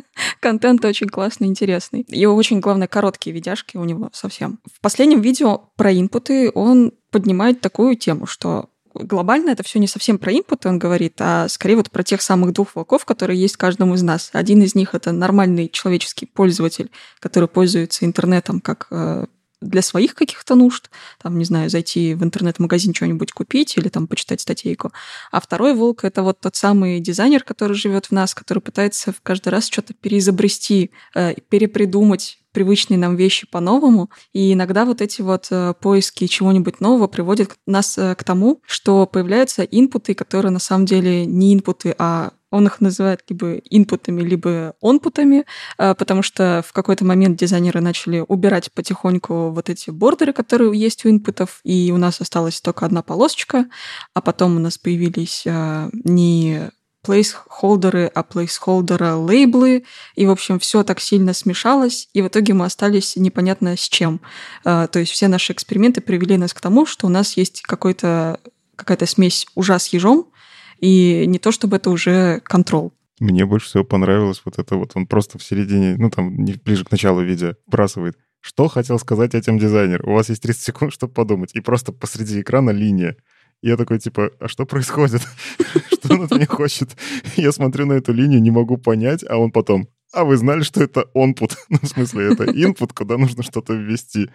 контент 0.40 0.84
очень 0.84 1.08
классный, 1.08 1.46
интересный. 1.46 2.00
И 2.08 2.24
очень, 2.24 2.60
главное, 2.60 2.88
короткие 2.88 3.34
видяшки 3.34 3.76
у 3.76 3.84
него 3.84 4.08
совсем. 4.12 4.60
В 4.72 4.80
последнем 4.80 5.20
видео 5.20 5.58
про 5.76 5.92
инпуты 5.92 6.50
он 6.54 6.92
поднимает 7.10 7.60
такую 7.60 7.96
тему, 7.96 8.26
что 8.26 8.69
глобально 8.94 9.50
это 9.50 9.62
все 9.62 9.78
не 9.78 9.86
совсем 9.86 10.18
про 10.18 10.32
инпут, 10.32 10.66
он 10.66 10.78
говорит, 10.78 11.14
а 11.18 11.48
скорее 11.48 11.76
вот 11.76 11.90
про 11.90 12.02
тех 12.02 12.22
самых 12.22 12.52
двух 12.52 12.74
волков, 12.74 13.04
которые 13.04 13.40
есть 13.40 13.56
каждому 13.56 13.94
из 13.94 14.02
нас. 14.02 14.30
Один 14.32 14.62
из 14.62 14.74
них 14.74 14.94
это 14.94 15.12
нормальный 15.12 15.68
человеческий 15.68 16.26
пользователь, 16.26 16.90
который 17.18 17.48
пользуется 17.48 18.04
интернетом 18.04 18.60
как 18.60 18.86
э, 18.90 19.26
для 19.60 19.82
своих 19.82 20.14
каких-то 20.14 20.54
нужд, 20.54 20.90
там, 21.22 21.38
не 21.38 21.44
знаю, 21.44 21.70
зайти 21.70 22.14
в 22.14 22.24
интернет-магазин 22.24 22.94
что-нибудь 22.94 23.32
купить 23.32 23.76
или 23.76 23.88
там 23.88 24.06
почитать 24.06 24.40
статейку. 24.40 24.92
А 25.30 25.40
второй 25.40 25.74
волк— 25.74 26.00
это 26.04 26.22
вот 26.22 26.40
тот 26.40 26.56
самый 26.56 27.00
дизайнер, 27.00 27.44
который 27.44 27.74
живет 27.74 28.06
в 28.06 28.12
нас, 28.12 28.34
который 28.34 28.60
пытается 28.60 29.14
каждый 29.22 29.50
раз 29.50 29.66
что-то 29.66 29.94
переизобрести, 29.94 30.90
э, 31.14 31.34
перепридумать, 31.48 32.38
привычные 32.52 32.98
нам 32.98 33.16
вещи 33.16 33.46
по-новому. 33.46 34.10
И 34.32 34.52
иногда 34.52 34.84
вот 34.84 35.00
эти 35.00 35.22
вот 35.22 35.48
э, 35.50 35.74
поиски 35.80 36.26
чего-нибудь 36.26 36.80
нового 36.80 37.06
приводят 37.06 37.52
нас 37.66 37.96
э, 37.96 38.14
к 38.14 38.24
тому, 38.24 38.60
что 38.66 39.06
появляются 39.06 39.62
инпуты, 39.62 40.14
которые 40.14 40.50
на 40.50 40.58
самом 40.58 40.86
деле 40.86 41.26
не 41.26 41.54
инпуты, 41.54 41.94
а 41.98 42.32
он 42.50 42.66
их 42.66 42.80
называет 42.80 43.22
либо 43.28 43.54
инпутами, 43.70 44.22
либо 44.22 44.74
онпутами, 44.80 45.44
э, 45.78 45.94
потому 45.94 46.22
что 46.22 46.64
в 46.66 46.72
какой-то 46.72 47.04
момент 47.04 47.38
дизайнеры 47.38 47.80
начали 47.80 48.24
убирать 48.26 48.72
потихоньку 48.72 49.50
вот 49.50 49.68
эти 49.68 49.90
бордеры, 49.90 50.32
которые 50.32 50.78
есть 50.78 51.04
у 51.04 51.10
инпутов, 51.10 51.60
и 51.64 51.92
у 51.94 51.96
нас 51.96 52.20
осталась 52.20 52.60
только 52.60 52.86
одна 52.86 53.02
полосочка, 53.02 53.66
а 54.14 54.20
потом 54.20 54.56
у 54.56 54.60
нас 54.60 54.78
появились 54.78 55.44
не 55.44 56.70
плейсхолдеры, 57.02 58.10
а 58.14 58.22
плейсхолдера 58.22 59.14
лейблы, 59.14 59.84
и, 60.16 60.26
в 60.26 60.30
общем, 60.30 60.58
все 60.58 60.82
так 60.82 61.00
сильно 61.00 61.32
смешалось, 61.32 62.08
и 62.12 62.22
в 62.22 62.28
итоге 62.28 62.52
мы 62.52 62.66
остались 62.66 63.16
непонятно 63.16 63.76
с 63.76 63.88
чем. 63.88 64.20
А, 64.64 64.86
то 64.86 64.98
есть 64.98 65.12
все 65.12 65.28
наши 65.28 65.52
эксперименты 65.52 66.00
привели 66.00 66.36
нас 66.36 66.52
к 66.52 66.60
тому, 66.60 66.86
что 66.86 67.06
у 67.06 67.10
нас 67.10 67.36
есть 67.36 67.62
какой-то 67.62 68.40
какая-то 68.76 69.06
смесь 69.06 69.46
ужа 69.54 69.78
с 69.78 69.88
ежом, 69.88 70.30
и 70.80 71.24
не 71.26 71.38
то 71.38 71.52
чтобы 71.52 71.76
это 71.76 71.90
уже 71.90 72.40
контрол. 72.44 72.92
Мне 73.20 73.44
больше 73.44 73.66
всего 73.66 73.84
понравилось 73.84 74.40
вот 74.44 74.58
это 74.58 74.76
вот, 74.76 74.92
он 74.94 75.06
просто 75.06 75.38
в 75.38 75.42
середине, 75.42 75.96
ну 75.98 76.10
там, 76.10 76.34
ближе 76.64 76.84
к 76.84 76.90
началу 76.90 77.22
видео, 77.22 77.54
бросает. 77.66 78.16
Что 78.40 78.68
хотел 78.68 78.98
сказать 78.98 79.34
этим 79.34 79.58
дизайнер? 79.58 80.08
У 80.08 80.14
вас 80.14 80.30
есть 80.30 80.42
30 80.42 80.62
секунд, 80.62 80.92
чтобы 80.94 81.12
подумать. 81.12 81.50
И 81.54 81.60
просто 81.60 81.92
посреди 81.92 82.40
экрана 82.40 82.70
линия. 82.70 83.16
Я 83.60 83.76
такой, 83.76 83.98
типа, 83.98 84.30
а 84.40 84.48
что 84.48 84.64
происходит? 84.64 85.20
что 85.92 86.14
он 86.14 86.22
от 86.22 86.30
меня 86.30 86.46
хочет? 86.46 86.96
Я 87.36 87.52
смотрю 87.52 87.84
на 87.84 87.92
эту 87.92 88.14
линию, 88.14 88.40
не 88.40 88.50
могу 88.50 88.78
понять, 88.78 89.22
а 89.28 89.36
он 89.36 89.50
потом, 89.50 89.88
а 90.12 90.24
вы 90.24 90.36
знали, 90.36 90.62
что 90.62 90.82
это 90.82 91.04
онпут? 91.14 91.56
ну, 91.68 91.78
в 91.82 91.86
смысле, 91.86 92.32
это 92.32 92.44
input, 92.44 92.92
куда 92.94 93.18
нужно 93.18 93.42
что-то 93.42 93.74
ввести. 93.74 94.30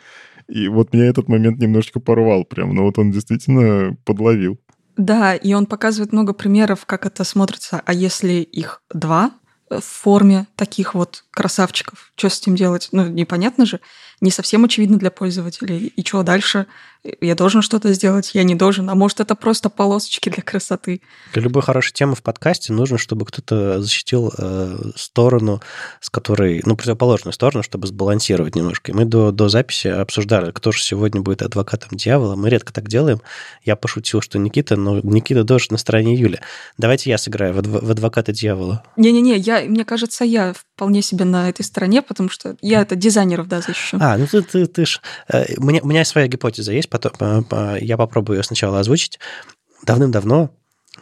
И 0.47 0.67
вот 0.67 0.93
меня 0.93 1.05
этот 1.05 1.27
момент 1.27 1.59
немножечко 1.59 1.99
порвал 1.99 2.45
прям, 2.45 2.75
но 2.75 2.83
вот 2.83 2.99
он 2.99 3.11
действительно 3.11 3.97
подловил. 4.05 4.59
Да, 4.97 5.35
и 5.35 5.53
он 5.53 5.65
показывает 5.65 6.13
много 6.13 6.33
примеров, 6.33 6.85
как 6.85 7.05
это 7.05 7.23
смотрится. 7.23 7.81
А 7.85 7.93
если 7.93 8.33
их 8.33 8.81
два 8.93 9.31
в 9.69 9.81
форме 9.81 10.47
таких 10.55 10.93
вот 10.93 11.25
красавчиков, 11.31 12.11
что 12.15 12.29
с 12.29 12.39
этим 12.39 12.55
делать? 12.55 12.89
Ну, 12.91 13.07
непонятно 13.07 13.65
же 13.65 13.79
не 14.21 14.31
совсем 14.31 14.63
очевидно 14.63 14.97
для 14.97 15.11
пользователей. 15.11 15.87
И 15.87 16.05
что 16.05 16.23
дальше? 16.23 16.67
Я 17.21 17.35
должен 17.35 17.61
что-то 17.61 17.93
сделать, 17.93 18.31
я 18.33 18.43
не 18.43 18.55
должен. 18.55 18.89
А 18.89 18.95
может, 18.95 19.19
это 19.19 19.35
просто 19.35 19.69
полосочки 19.69 20.29
для 20.29 20.41
красоты? 20.41 21.01
Для 21.33 21.43
любой 21.43 21.61
хорошей 21.61 21.93
темы 21.93 22.15
в 22.15 22.23
подкасте 22.23 22.73
нужно, 22.73 22.97
чтобы 22.97 23.25
кто-то 23.25 23.81
защитил 23.81 24.33
э, 24.37 24.77
сторону, 24.95 25.61
с 26.01 26.09
которой, 26.09 26.61
ну, 26.65 26.75
противоположную 26.75 27.33
сторону, 27.33 27.63
чтобы 27.63 27.87
сбалансировать 27.87 28.55
немножко. 28.55 28.91
И 28.91 28.95
мы 28.95 29.05
до, 29.05 29.31
до 29.31 29.49
записи 29.49 29.87
обсуждали, 29.87 30.51
кто 30.51 30.71
же 30.71 30.81
сегодня 30.81 31.21
будет 31.21 31.41
адвокатом 31.41 31.97
дьявола. 31.97 32.35
Мы 32.35 32.49
редко 32.49 32.73
так 32.73 32.87
делаем. 32.87 33.21
Я 33.63 33.75
пошутил, 33.75 34.21
что 34.21 34.39
Никита, 34.39 34.75
но 34.75 34.99
Никита 35.01 35.43
должен 35.43 35.67
на 35.71 35.77
стороне 35.77 36.15
Юли. 36.15 36.39
Давайте 36.77 37.09
я 37.09 37.17
сыграю 37.17 37.53
в, 37.53 37.61
в 37.61 37.91
адвоката 37.91 38.31
дьявола. 38.31 38.83
Не-не-не, 38.97 39.37
я, 39.37 39.61
мне 39.61 39.85
кажется, 39.85 40.25
я 40.25 40.53
вполне 40.53 41.01
себе 41.01 41.25
на 41.25 41.49
этой 41.49 41.63
стороне, 41.63 42.01
потому 42.01 42.29
что 42.29 42.55
я 42.61 42.81
это 42.81 42.95
дизайнеров, 42.95 43.47
да, 43.47 43.61
защищу. 43.61 43.97
А, 44.01 44.17
ну 44.17 44.27
ты, 44.27 44.41
ты, 44.41 44.65
ты 44.65 44.85
ж... 44.85 45.01
Э, 45.27 45.45
у 45.57 45.63
меня, 45.63 45.81
у 45.83 45.87
меня 45.87 46.03
своя 46.03 46.27
гипотеза 46.27 46.71
есть, 46.71 46.89
потом 46.99 47.45
я 47.79 47.97
попробую 47.97 48.37
ее 48.37 48.43
сначала 48.43 48.79
озвучить. 48.79 49.19
Давным-давно 49.83 50.51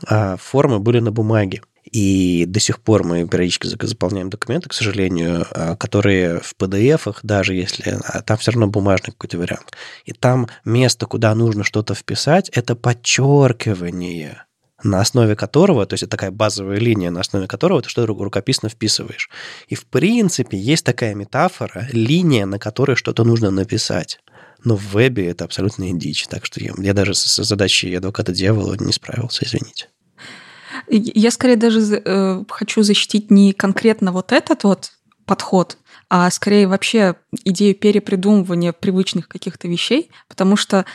а, 0.07 0.37
формы 0.37 0.79
были 0.79 0.99
на 0.99 1.11
бумаге. 1.11 1.61
И 1.91 2.45
до 2.47 2.59
сих 2.59 2.79
пор 2.79 3.03
мы 3.03 3.27
периодически 3.27 3.85
заполняем 3.85 4.29
документы, 4.29 4.69
к 4.69 4.73
сожалению, 4.73 5.45
а, 5.51 5.75
которые 5.75 6.39
в 6.39 6.55
PDF, 6.57 7.17
даже 7.23 7.53
если 7.53 7.97
а, 8.03 8.21
там 8.21 8.37
все 8.37 8.51
равно 8.51 8.67
бумажный 8.67 9.11
какой-то 9.11 9.37
вариант. 9.37 9.73
И 10.05 10.13
там 10.13 10.47
место, 10.65 11.05
куда 11.05 11.35
нужно 11.35 11.63
что-то 11.63 11.93
вписать, 11.93 12.49
это 12.49 12.75
подчеркивание 12.75 14.43
на 14.83 14.99
основе 14.99 15.35
которого, 15.35 15.85
то 15.85 15.93
есть 15.93 16.03
это 16.03 16.11
такая 16.11 16.31
базовая 16.31 16.77
линия, 16.77 17.09
на 17.09 17.21
основе 17.21 17.47
которого 17.47 17.81
ты 17.81 17.89
что-то 17.89 18.07
рукописно 18.07 18.67
вписываешь. 18.67 19.29
И 19.67 19.75
в 19.75 19.85
принципе 19.85 20.57
есть 20.57 20.83
такая 20.83 21.15
метафора, 21.15 21.87
линия, 21.91 22.45
на 22.45 22.59
которой 22.59 22.95
что-то 22.95 23.23
нужно 23.23 23.49
написать. 23.49 24.19
Но 24.63 24.75
в 24.75 24.93
вебе 24.93 25.27
это 25.27 25.45
абсолютная 25.45 25.93
дичь. 25.93 26.27
Так 26.27 26.45
что 26.45 26.63
я, 26.63 26.73
я 26.77 26.93
даже 26.93 27.13
с 27.13 27.43
задачей 27.43 27.93
адвоката 27.95 28.31
дьявола 28.31 28.75
не 28.79 28.93
справился, 28.93 29.45
извините. 29.45 29.89
Я 30.89 31.31
скорее 31.31 31.55
даже 31.55 31.81
э, 31.81 32.43
хочу 32.49 32.83
защитить 32.83 33.31
не 33.31 33.53
конкретно 33.53 34.11
вот 34.11 34.31
этот 34.31 34.63
вот 34.63 34.93
подход, 35.25 35.77
а 36.09 36.29
скорее 36.31 36.67
вообще 36.67 37.15
идею 37.45 37.75
перепридумывания 37.75 38.73
привычных 38.73 39.27
каких-то 39.27 39.67
вещей, 39.67 40.11
потому 40.27 40.55
что 40.55 40.85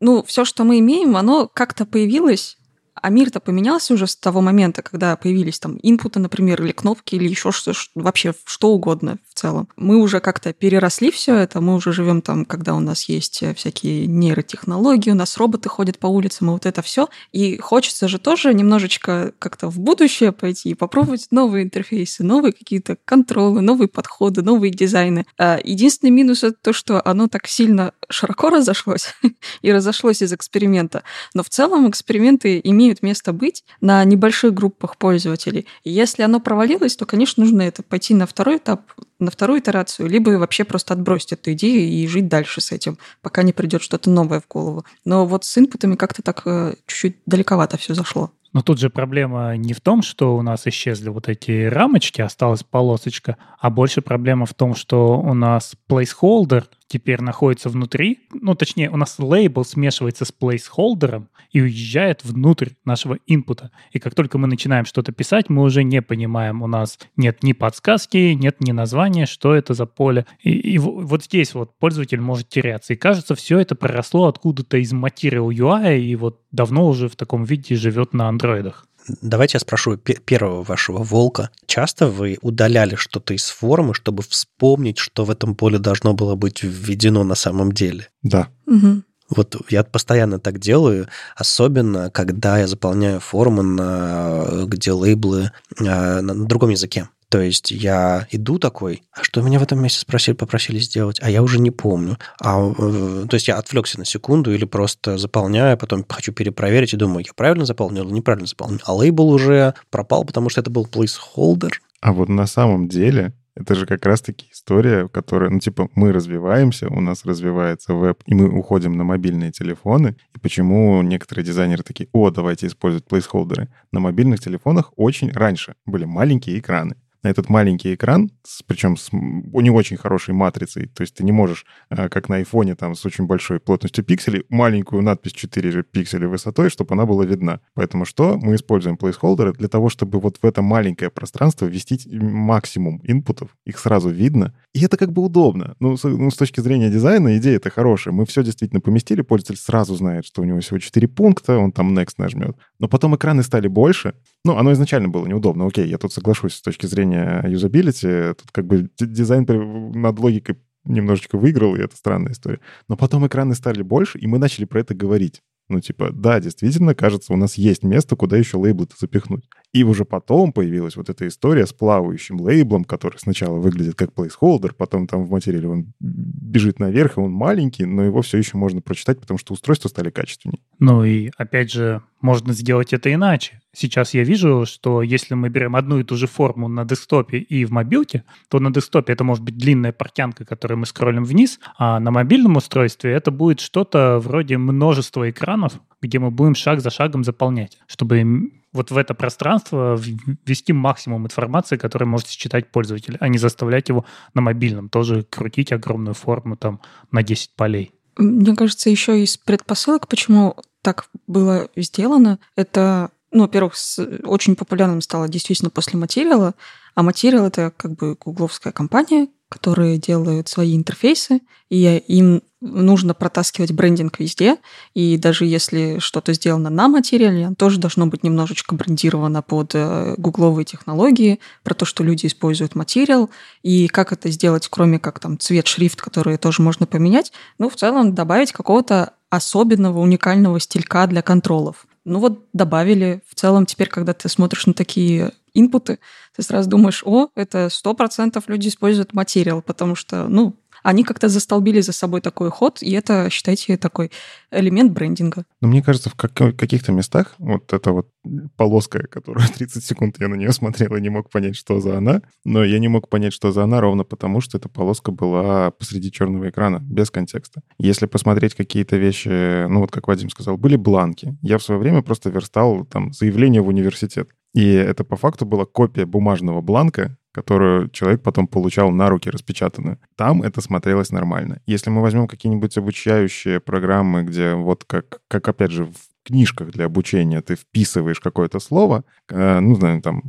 ну, 0.00 0.22
все, 0.24 0.44
что 0.44 0.64
мы 0.64 0.78
имеем, 0.80 1.16
оно 1.16 1.48
как-то 1.48 1.86
появилось 1.86 2.58
а 3.00 3.10
мир-то 3.10 3.40
поменялся 3.40 3.94
уже 3.94 4.06
с 4.06 4.16
того 4.16 4.40
момента, 4.40 4.82
когда 4.82 5.16
появились 5.16 5.58
там 5.58 5.78
инпуты, 5.82 6.20
например, 6.20 6.62
или 6.62 6.72
кнопки, 6.72 7.14
или 7.14 7.28
еще 7.28 7.52
что 7.52 7.72
вообще 7.94 8.34
что 8.44 8.70
угодно 8.70 9.18
в 9.28 9.38
целом. 9.38 9.68
Мы 9.76 9.96
уже 9.96 10.20
как-то 10.20 10.52
переросли 10.52 11.10
все 11.10 11.36
это, 11.36 11.60
мы 11.60 11.74
уже 11.74 11.92
живем 11.92 12.22
там, 12.22 12.44
когда 12.44 12.74
у 12.74 12.80
нас 12.80 13.08
есть 13.08 13.42
э, 13.42 13.54
всякие 13.54 14.06
нейротехнологии, 14.06 15.10
у 15.10 15.14
нас 15.14 15.36
роботы 15.36 15.68
ходят 15.68 15.98
по 15.98 16.06
улицам, 16.06 16.48
и 16.48 16.52
вот 16.52 16.66
это 16.66 16.82
все. 16.82 17.08
И 17.32 17.58
хочется 17.58 18.08
же 18.08 18.18
тоже 18.18 18.54
немножечко 18.54 19.32
как-то 19.38 19.68
в 19.68 19.78
будущее 19.78 20.32
пойти 20.32 20.70
и 20.70 20.74
попробовать 20.74 21.28
новые 21.30 21.64
интерфейсы, 21.64 22.24
новые 22.24 22.52
какие-то 22.52 22.96
контролы, 23.04 23.60
новые 23.60 23.88
подходы, 23.88 24.42
новые 24.42 24.70
дизайны. 24.70 25.26
А 25.38 25.58
единственный 25.62 26.10
минус 26.10 26.44
это 26.44 26.56
то, 26.60 26.72
что 26.72 27.02
оно 27.04 27.28
так 27.28 27.46
сильно 27.46 27.92
широко 28.08 28.50
разошлось 28.56 29.14
и 29.62 29.72
разошлось 29.72 30.22
из 30.22 30.32
эксперимента. 30.32 31.02
Но 31.34 31.42
в 31.42 31.48
целом 31.48 31.88
эксперименты 31.88 32.60
имеют 32.62 32.85
имеют 32.86 33.02
место 33.02 33.32
быть 33.32 33.64
на 33.80 34.04
небольших 34.04 34.54
группах 34.54 34.96
пользователей. 34.96 35.66
И 35.84 35.90
если 35.90 36.22
оно 36.22 36.40
провалилось, 36.40 36.96
то, 36.96 37.04
конечно, 37.06 37.44
нужно 37.44 37.62
это 37.62 37.82
пойти 37.82 38.14
на 38.14 38.26
второй 38.26 38.58
этап, 38.58 38.92
на 39.18 39.30
вторую 39.30 39.60
итерацию, 39.60 40.08
либо 40.08 40.30
вообще 40.30 40.64
просто 40.64 40.94
отбросить 40.94 41.32
эту 41.32 41.52
идею 41.52 41.88
и 41.88 42.06
жить 42.06 42.28
дальше 42.28 42.60
с 42.60 42.72
этим, 42.72 42.98
пока 43.22 43.42
не 43.42 43.52
придет 43.52 43.82
что-то 43.82 44.10
новое 44.10 44.40
в 44.40 44.48
голову. 44.48 44.84
Но 45.04 45.26
вот 45.26 45.44
с 45.44 45.58
инпутами 45.58 45.96
как-то 45.96 46.22
так 46.22 46.42
э, 46.46 46.74
чуть-чуть 46.86 47.16
далековато 47.26 47.76
все 47.76 47.94
зашло. 47.94 48.30
Но 48.56 48.62
тут 48.62 48.78
же 48.78 48.88
проблема 48.88 49.54
не 49.58 49.74
в 49.74 49.82
том, 49.82 50.00
что 50.00 50.34
у 50.34 50.40
нас 50.40 50.66
исчезли 50.66 51.10
вот 51.10 51.28
эти 51.28 51.66
рамочки, 51.66 52.22
осталась 52.22 52.62
полосочка, 52.62 53.36
а 53.60 53.68
больше 53.68 54.00
проблема 54.00 54.46
в 54.46 54.54
том, 54.54 54.74
что 54.74 55.18
у 55.18 55.34
нас 55.34 55.74
placeholder 55.90 56.64
теперь 56.86 57.20
находится 57.20 57.68
внутри, 57.68 58.20
ну, 58.32 58.54
точнее, 58.54 58.90
у 58.90 58.96
нас 58.96 59.18
лейбл 59.18 59.64
смешивается 59.64 60.24
с 60.24 60.32
placeholder 60.32 61.26
и 61.52 61.60
уезжает 61.60 62.24
внутрь 62.24 62.70
нашего 62.84 63.18
инпута. 63.26 63.70
И 63.92 63.98
как 63.98 64.14
только 64.14 64.38
мы 64.38 64.46
начинаем 64.46 64.84
что-то 64.84 65.12
писать, 65.12 65.48
мы 65.48 65.62
уже 65.62 65.84
не 65.84 66.00
понимаем, 66.00 66.62
у 66.62 66.66
нас 66.66 66.98
нет 67.16 67.42
ни 67.42 67.52
подсказки, 67.52 68.32
нет 68.32 68.60
ни 68.60 68.72
названия, 68.72 69.05
что 69.26 69.54
это 69.54 69.74
за 69.74 69.86
поле. 69.86 70.26
И, 70.40 70.50
и 70.50 70.78
вот 70.78 71.24
здесь 71.24 71.54
вот 71.54 71.76
пользователь 71.78 72.20
может 72.20 72.48
теряться. 72.48 72.92
И 72.92 72.96
кажется, 72.96 73.34
все 73.34 73.58
это 73.58 73.74
проросло 73.74 74.26
откуда-то 74.26 74.78
из 74.78 74.92
Material 74.92 75.48
UI, 75.48 75.98
и 76.00 76.16
вот 76.16 76.40
давно 76.50 76.88
уже 76.88 77.08
в 77.08 77.16
таком 77.16 77.44
виде 77.44 77.74
живет 77.76 78.12
на 78.12 78.28
андроидах. 78.28 78.86
Давайте 79.22 79.56
я 79.56 79.60
спрошу 79.60 79.96
первого 79.96 80.62
вашего 80.62 80.98
волка. 81.02 81.50
Часто 81.66 82.08
вы 82.08 82.38
удаляли 82.42 82.96
что-то 82.96 83.34
из 83.34 83.48
формы, 83.48 83.94
чтобы 83.94 84.22
вспомнить, 84.22 84.98
что 84.98 85.24
в 85.24 85.30
этом 85.30 85.54
поле 85.54 85.78
должно 85.78 86.12
было 86.12 86.34
быть 86.34 86.62
введено 86.62 87.22
на 87.22 87.36
самом 87.36 87.72
деле? 87.72 88.08
Да. 88.22 88.48
Угу. 88.66 89.02
Вот 89.28 89.56
я 89.70 89.82
постоянно 89.82 90.38
так 90.38 90.58
делаю, 90.58 91.08
особенно 91.34 92.10
когда 92.10 92.58
я 92.58 92.66
заполняю 92.66 93.20
формы, 93.20 93.62
на, 93.62 94.64
где 94.66 94.92
лейблы 94.92 95.50
а, 95.80 96.20
на 96.20 96.46
другом 96.46 96.70
языке. 96.70 97.08
То 97.28 97.40
есть 97.40 97.72
я 97.72 98.26
иду 98.30 98.58
такой, 98.58 99.02
а 99.12 99.24
что 99.24 99.42
меня 99.42 99.58
в 99.58 99.62
этом 99.62 99.82
месте 99.82 99.98
спросили, 100.00 100.34
попросили 100.34 100.78
сделать, 100.78 101.18
а 101.20 101.28
я 101.28 101.42
уже 101.42 101.58
не 101.58 101.72
помню. 101.72 102.18
А, 102.40 102.60
э, 102.60 103.26
то 103.28 103.34
есть 103.34 103.48
я 103.48 103.56
отвлекся 103.56 103.98
на 103.98 104.04
секунду 104.04 104.54
или 104.54 104.64
просто 104.64 105.18
заполняю, 105.18 105.74
а 105.74 105.76
потом 105.76 106.04
хочу 106.08 106.32
перепроверить 106.32 106.94
и 106.94 106.96
думаю, 106.96 107.24
я 107.26 107.32
правильно 107.34 107.64
заполнил 107.64 108.04
или 108.04 108.12
неправильно 108.12 108.46
заполнил. 108.46 108.80
А 108.84 108.94
лейбл 108.94 109.28
уже 109.28 109.74
пропал, 109.90 110.24
потому 110.24 110.50
что 110.50 110.60
это 110.60 110.70
был 110.70 110.86
placeholder. 110.86 111.72
А 112.00 112.12
вот 112.12 112.28
на 112.28 112.46
самом 112.46 112.88
деле 112.88 113.32
это 113.56 113.74
же 113.74 113.86
как 113.86 114.04
раз-таки 114.06 114.48
история, 114.52 115.08
которая, 115.08 115.50
ну, 115.50 115.58
типа, 115.58 115.88
мы 115.94 116.12
развиваемся, 116.12 116.88
у 116.88 117.00
нас 117.00 117.24
развивается 117.24 117.94
веб, 117.94 118.22
и 118.26 118.34
мы 118.34 118.50
уходим 118.56 118.92
на 118.92 119.02
мобильные 119.02 119.50
телефоны. 119.50 120.16
И 120.34 120.38
почему 120.38 121.02
некоторые 121.02 121.44
дизайнеры 121.44 121.82
такие, 121.82 122.08
о, 122.12 122.30
давайте 122.30 122.66
использовать 122.66 123.06
плейсхолдеры. 123.06 123.68
На 123.92 123.98
мобильных 123.98 124.40
телефонах 124.40 124.92
очень 124.94 125.32
раньше 125.32 125.74
были 125.86 126.04
маленькие 126.04 126.58
экраны 126.58 126.96
на 127.26 127.30
этот 127.30 127.48
маленький 127.48 127.94
экран, 127.94 128.30
причем 128.66 128.96
с 128.96 129.08
не 129.12 129.70
очень 129.70 129.96
хорошей 129.96 130.32
матрицей, 130.32 130.86
то 130.86 131.02
есть 131.02 131.16
ты 131.16 131.24
не 131.24 131.32
можешь, 131.32 131.66
э, 131.90 132.08
как 132.08 132.28
на 132.28 132.36
айфоне, 132.36 132.76
там, 132.76 132.94
с 132.94 133.04
очень 133.04 133.26
большой 133.26 133.58
плотностью 133.58 134.04
пикселей, 134.04 134.44
маленькую 134.48 135.02
надпись 135.02 135.32
4 135.32 135.82
пикселя 135.82 136.28
высотой, 136.28 136.70
чтобы 136.70 136.94
она 136.94 137.04
была 137.04 137.24
видна. 137.24 137.60
Поэтому 137.74 138.04
что? 138.04 138.38
Мы 138.38 138.54
используем 138.54 138.96
плейсхолдеры 138.96 139.52
для 139.52 139.68
того, 139.68 139.88
чтобы 139.88 140.20
вот 140.20 140.38
в 140.40 140.46
это 140.46 140.62
маленькое 140.62 141.10
пространство 141.10 141.66
ввести 141.66 141.98
максимум 142.16 143.00
инпутов, 143.02 143.48
их 143.64 143.78
сразу 143.80 144.08
видно, 144.08 144.54
и 144.76 144.84
это 144.84 144.98
как 144.98 145.10
бы 145.10 145.22
удобно. 145.22 145.74
Ну, 145.80 145.96
с, 145.96 146.04
ну, 146.04 146.30
с 146.30 146.36
точки 146.36 146.60
зрения 146.60 146.90
дизайна 146.90 147.38
идея 147.38 147.56
это 147.56 147.70
хорошая. 147.70 148.12
Мы 148.12 148.26
все 148.26 148.42
действительно 148.42 148.82
поместили, 148.82 149.22
пользователь 149.22 149.56
сразу 149.56 149.94
знает, 149.96 150.26
что 150.26 150.42
у 150.42 150.44
него 150.44 150.60
всего 150.60 150.78
4 150.78 151.08
пункта, 151.08 151.56
он 151.56 151.72
там 151.72 151.96
next 151.96 152.16
нажмет. 152.18 152.56
Но 152.78 152.86
потом 152.86 153.16
экраны 153.16 153.42
стали 153.42 153.68
больше. 153.68 154.12
Ну, 154.44 154.58
оно 154.58 154.74
изначально 154.74 155.08
было 155.08 155.26
неудобно. 155.26 155.66
Окей, 155.66 155.88
я 155.88 155.96
тут 155.96 156.12
соглашусь 156.12 156.56
с 156.56 156.60
точки 156.60 156.84
зрения 156.84 157.42
юзабилити. 157.48 158.34
Тут 158.34 158.50
как 158.52 158.66
бы 158.66 158.90
дизайн 159.00 159.46
над 159.94 160.18
логикой 160.18 160.58
немножечко 160.84 161.38
выиграл, 161.38 161.74
и 161.74 161.80
это 161.80 161.96
странная 161.96 162.32
история. 162.32 162.60
Но 162.86 162.98
потом 162.98 163.26
экраны 163.26 163.54
стали 163.54 163.80
больше, 163.80 164.18
и 164.18 164.26
мы 164.26 164.38
начали 164.38 164.66
про 164.66 164.80
это 164.80 164.94
говорить. 164.94 165.40
Ну, 165.68 165.80
типа, 165.80 166.10
да, 166.12 166.38
действительно, 166.38 166.94
кажется, 166.94 167.32
у 167.32 167.36
нас 167.36 167.54
есть 167.54 167.82
место, 167.82 168.14
куда 168.14 168.36
еще 168.36 168.56
лейблы-то 168.56 168.94
запихнуть. 168.98 169.48
И 169.76 169.84
уже 169.84 170.06
потом 170.06 170.54
появилась 170.54 170.96
вот 170.96 171.10
эта 171.10 171.28
история 171.28 171.66
с 171.66 171.72
плавающим 171.74 172.40
лейблом, 172.40 172.82
который 172.82 173.18
сначала 173.18 173.58
выглядит 173.58 173.94
как 173.94 174.14
плейсхолдер, 174.14 174.72
потом 174.72 175.06
там 175.06 175.26
в 175.26 175.30
материале 175.30 175.68
он 175.68 175.92
бежит 176.00 176.78
наверх, 176.78 177.18
и 177.18 177.20
он 177.20 177.30
маленький, 177.30 177.84
но 177.84 178.02
его 178.02 178.22
все 178.22 178.38
еще 178.38 178.56
можно 178.56 178.80
прочитать, 178.80 179.20
потому 179.20 179.36
что 179.36 179.52
устройства 179.52 179.90
стали 179.90 180.08
качественнее. 180.08 180.62
Ну 180.78 181.04
и, 181.04 181.30
опять 181.36 181.70
же, 181.70 182.00
можно 182.20 182.52
сделать 182.52 182.92
это 182.92 183.12
иначе. 183.12 183.60
Сейчас 183.72 184.14
я 184.14 184.24
вижу, 184.24 184.64
что 184.66 185.02
если 185.02 185.34
мы 185.34 185.50
берем 185.50 185.76
одну 185.76 185.98
и 185.98 186.04
ту 186.04 186.16
же 186.16 186.26
форму 186.26 186.66
на 186.68 186.84
десктопе 186.84 187.38
и 187.38 187.64
в 187.64 187.72
мобилке, 187.72 188.24
то 188.48 188.58
на 188.58 188.72
десктопе 188.72 189.12
это 189.12 189.22
может 189.22 189.44
быть 189.44 189.58
длинная 189.58 189.92
портянка, 189.92 190.44
которую 190.44 190.78
мы 190.78 190.86
скроллим 190.86 191.24
вниз, 191.24 191.60
а 191.76 192.00
на 192.00 192.10
мобильном 192.10 192.56
устройстве 192.56 193.12
это 193.12 193.30
будет 193.30 193.60
что-то 193.60 194.18
вроде 194.18 194.56
множества 194.56 195.28
экранов, 195.28 195.74
где 196.00 196.18
мы 196.18 196.30
будем 196.30 196.54
шаг 196.54 196.80
за 196.80 196.90
шагом 196.90 197.22
заполнять, 197.22 197.78
чтобы 197.86 198.50
вот 198.72 198.90
в 198.90 198.96
это 198.96 199.14
пространство 199.14 199.98
ввести 200.46 200.72
максимум 200.72 201.24
информации, 201.24 201.76
которую 201.76 202.08
может 202.08 202.28
считать 202.28 202.70
пользователь, 202.70 203.16
а 203.20 203.28
не 203.28 203.38
заставлять 203.38 203.88
его 203.88 204.04
на 204.34 204.42
мобильном 204.42 204.88
тоже 204.88 205.22
крутить 205.22 205.72
огромную 205.72 206.14
форму 206.14 206.56
там 206.56 206.80
на 207.10 207.22
10 207.22 207.56
полей. 207.56 207.92
Мне 208.18 208.54
кажется, 208.56 208.88
еще 208.88 209.22
из 209.22 209.36
предпосылок, 209.36 210.08
почему 210.08 210.56
так 210.86 211.08
было 211.26 211.68
сделано, 211.74 212.38
это, 212.54 213.10
ну, 213.32 213.42
во-первых, 213.42 213.74
очень 214.22 214.54
популярным 214.54 215.00
стало 215.00 215.28
действительно 215.28 215.68
после 215.68 215.98
материала, 215.98 216.54
а 216.94 217.02
материал 217.02 217.44
это 217.44 217.72
как 217.76 217.96
бы 217.96 218.14
гугловская 218.14 218.72
компания, 218.72 219.26
которые 219.48 219.98
делают 219.98 220.46
свои 220.46 220.76
интерфейсы, 220.76 221.40
и 221.70 222.04
им 222.06 222.44
нужно 222.66 223.14
протаскивать 223.14 223.72
брендинг 223.72 224.18
везде, 224.18 224.56
и 224.94 225.16
даже 225.16 225.46
если 225.46 225.98
что-то 225.98 226.32
сделано 226.32 226.70
на 226.70 226.88
материале, 226.88 227.46
оно 227.46 227.54
тоже 227.54 227.78
должно 227.78 228.06
быть 228.06 228.22
немножечко 228.22 228.74
брендировано 228.74 229.42
под 229.42 229.72
э, 229.74 230.14
гугловые 230.18 230.64
технологии, 230.64 231.40
про 231.62 231.74
то, 231.74 231.84
что 231.84 232.04
люди 232.04 232.26
используют 232.26 232.74
материал, 232.74 233.30
и 233.62 233.88
как 233.88 234.12
это 234.12 234.30
сделать, 234.30 234.68
кроме 234.68 234.98
как 234.98 235.18
там 235.18 235.38
цвет, 235.38 235.66
шрифт, 235.66 236.00
которые 236.00 236.38
тоже 236.38 236.62
можно 236.62 236.86
поменять, 236.86 237.32
ну, 237.58 237.68
в 237.68 237.76
целом 237.76 238.14
добавить 238.14 238.52
какого-то 238.52 239.12
особенного, 239.30 240.00
уникального 240.00 240.60
стилька 240.60 241.06
для 241.06 241.22
контролов. 241.22 241.86
Ну 242.04 242.20
вот 242.20 242.44
добавили. 242.52 243.22
В 243.28 243.34
целом 243.34 243.66
теперь, 243.66 243.88
когда 243.88 244.12
ты 244.12 244.28
смотришь 244.28 244.66
на 244.66 244.74
такие 244.74 245.32
инпуты, 245.54 245.98
ты 246.36 246.42
сразу 246.42 246.68
думаешь, 246.70 247.02
о, 247.04 247.28
это 247.34 247.68
сто 247.68 247.94
процентов 247.94 248.44
люди 248.46 248.68
используют 248.68 249.12
материал, 249.12 249.62
потому 249.62 249.94
что, 249.96 250.28
ну, 250.28 250.54
они 250.86 251.02
как-то 251.02 251.28
застолбили 251.28 251.80
за 251.80 251.92
собой 251.92 252.20
такой 252.20 252.48
ход, 252.48 252.80
и 252.80 252.92
это, 252.92 253.28
считайте, 253.28 253.76
такой 253.76 254.12
элемент 254.52 254.92
брендинга. 254.92 255.44
Но 255.60 255.66
мне 255.66 255.82
кажется, 255.82 256.10
в 256.10 256.14
каких-то 256.14 256.92
местах 256.92 257.34
вот 257.38 257.72
эта 257.72 257.90
вот 257.90 258.08
полоска, 258.56 259.00
которая 259.08 259.48
30 259.56 259.84
секунд 259.84 260.16
я 260.20 260.28
на 260.28 260.36
нее 260.36 260.52
смотрел 260.52 260.94
и 260.94 261.00
не 261.00 261.08
мог 261.08 261.28
понять, 261.28 261.56
что 261.56 261.80
за 261.80 261.98
она, 261.98 262.22
но 262.44 262.62
я 262.62 262.78
не 262.78 262.86
мог 262.86 263.08
понять, 263.08 263.32
что 263.32 263.50
за 263.50 263.64
она 263.64 263.80
ровно 263.80 264.04
потому, 264.04 264.40
что 264.40 264.58
эта 264.58 264.68
полоска 264.68 265.10
была 265.10 265.72
посреди 265.72 266.12
черного 266.12 266.50
экрана, 266.50 266.78
без 266.78 267.10
контекста. 267.10 267.62
Если 267.78 268.06
посмотреть 268.06 268.54
какие-то 268.54 268.96
вещи, 268.96 269.66
ну 269.66 269.80
вот 269.80 269.90
как 269.90 270.06
Вадим 270.06 270.30
сказал, 270.30 270.56
были 270.56 270.76
бланки. 270.76 271.36
Я 271.42 271.58
в 271.58 271.64
свое 271.64 271.80
время 271.80 272.02
просто 272.02 272.30
верстал 272.30 272.84
там 272.84 273.12
заявление 273.12 273.60
в 273.60 273.66
университет. 273.66 274.28
И 274.54 274.72
это 274.72 275.02
по 275.02 275.16
факту 275.16 275.44
была 275.46 275.66
копия 275.66 276.06
бумажного 276.06 276.62
бланка, 276.62 277.18
которую 277.36 277.90
человек 277.90 278.22
потом 278.22 278.46
получал 278.46 278.90
на 278.90 279.10
руки 279.10 279.28
распечатанную. 279.28 279.98
Там 280.16 280.42
это 280.42 280.62
смотрелось 280.62 281.10
нормально. 281.10 281.60
Если 281.66 281.90
мы 281.90 282.00
возьмем 282.00 282.28
какие-нибудь 282.28 282.78
обучающие 282.78 283.60
программы, 283.60 284.22
где 284.22 284.54
вот 284.54 284.84
как, 284.84 285.20
как 285.28 285.46
опять 285.46 285.70
же, 285.70 285.84
в 285.84 285.96
книжках 286.26 286.70
для 286.70 286.86
обучения 286.86 287.40
ты 287.40 287.54
вписываешь 287.54 288.20
какое-то 288.20 288.58
слово, 288.58 289.04
э, 289.28 289.60
ну, 289.60 289.76
знаю, 289.76 290.02
там, 290.02 290.22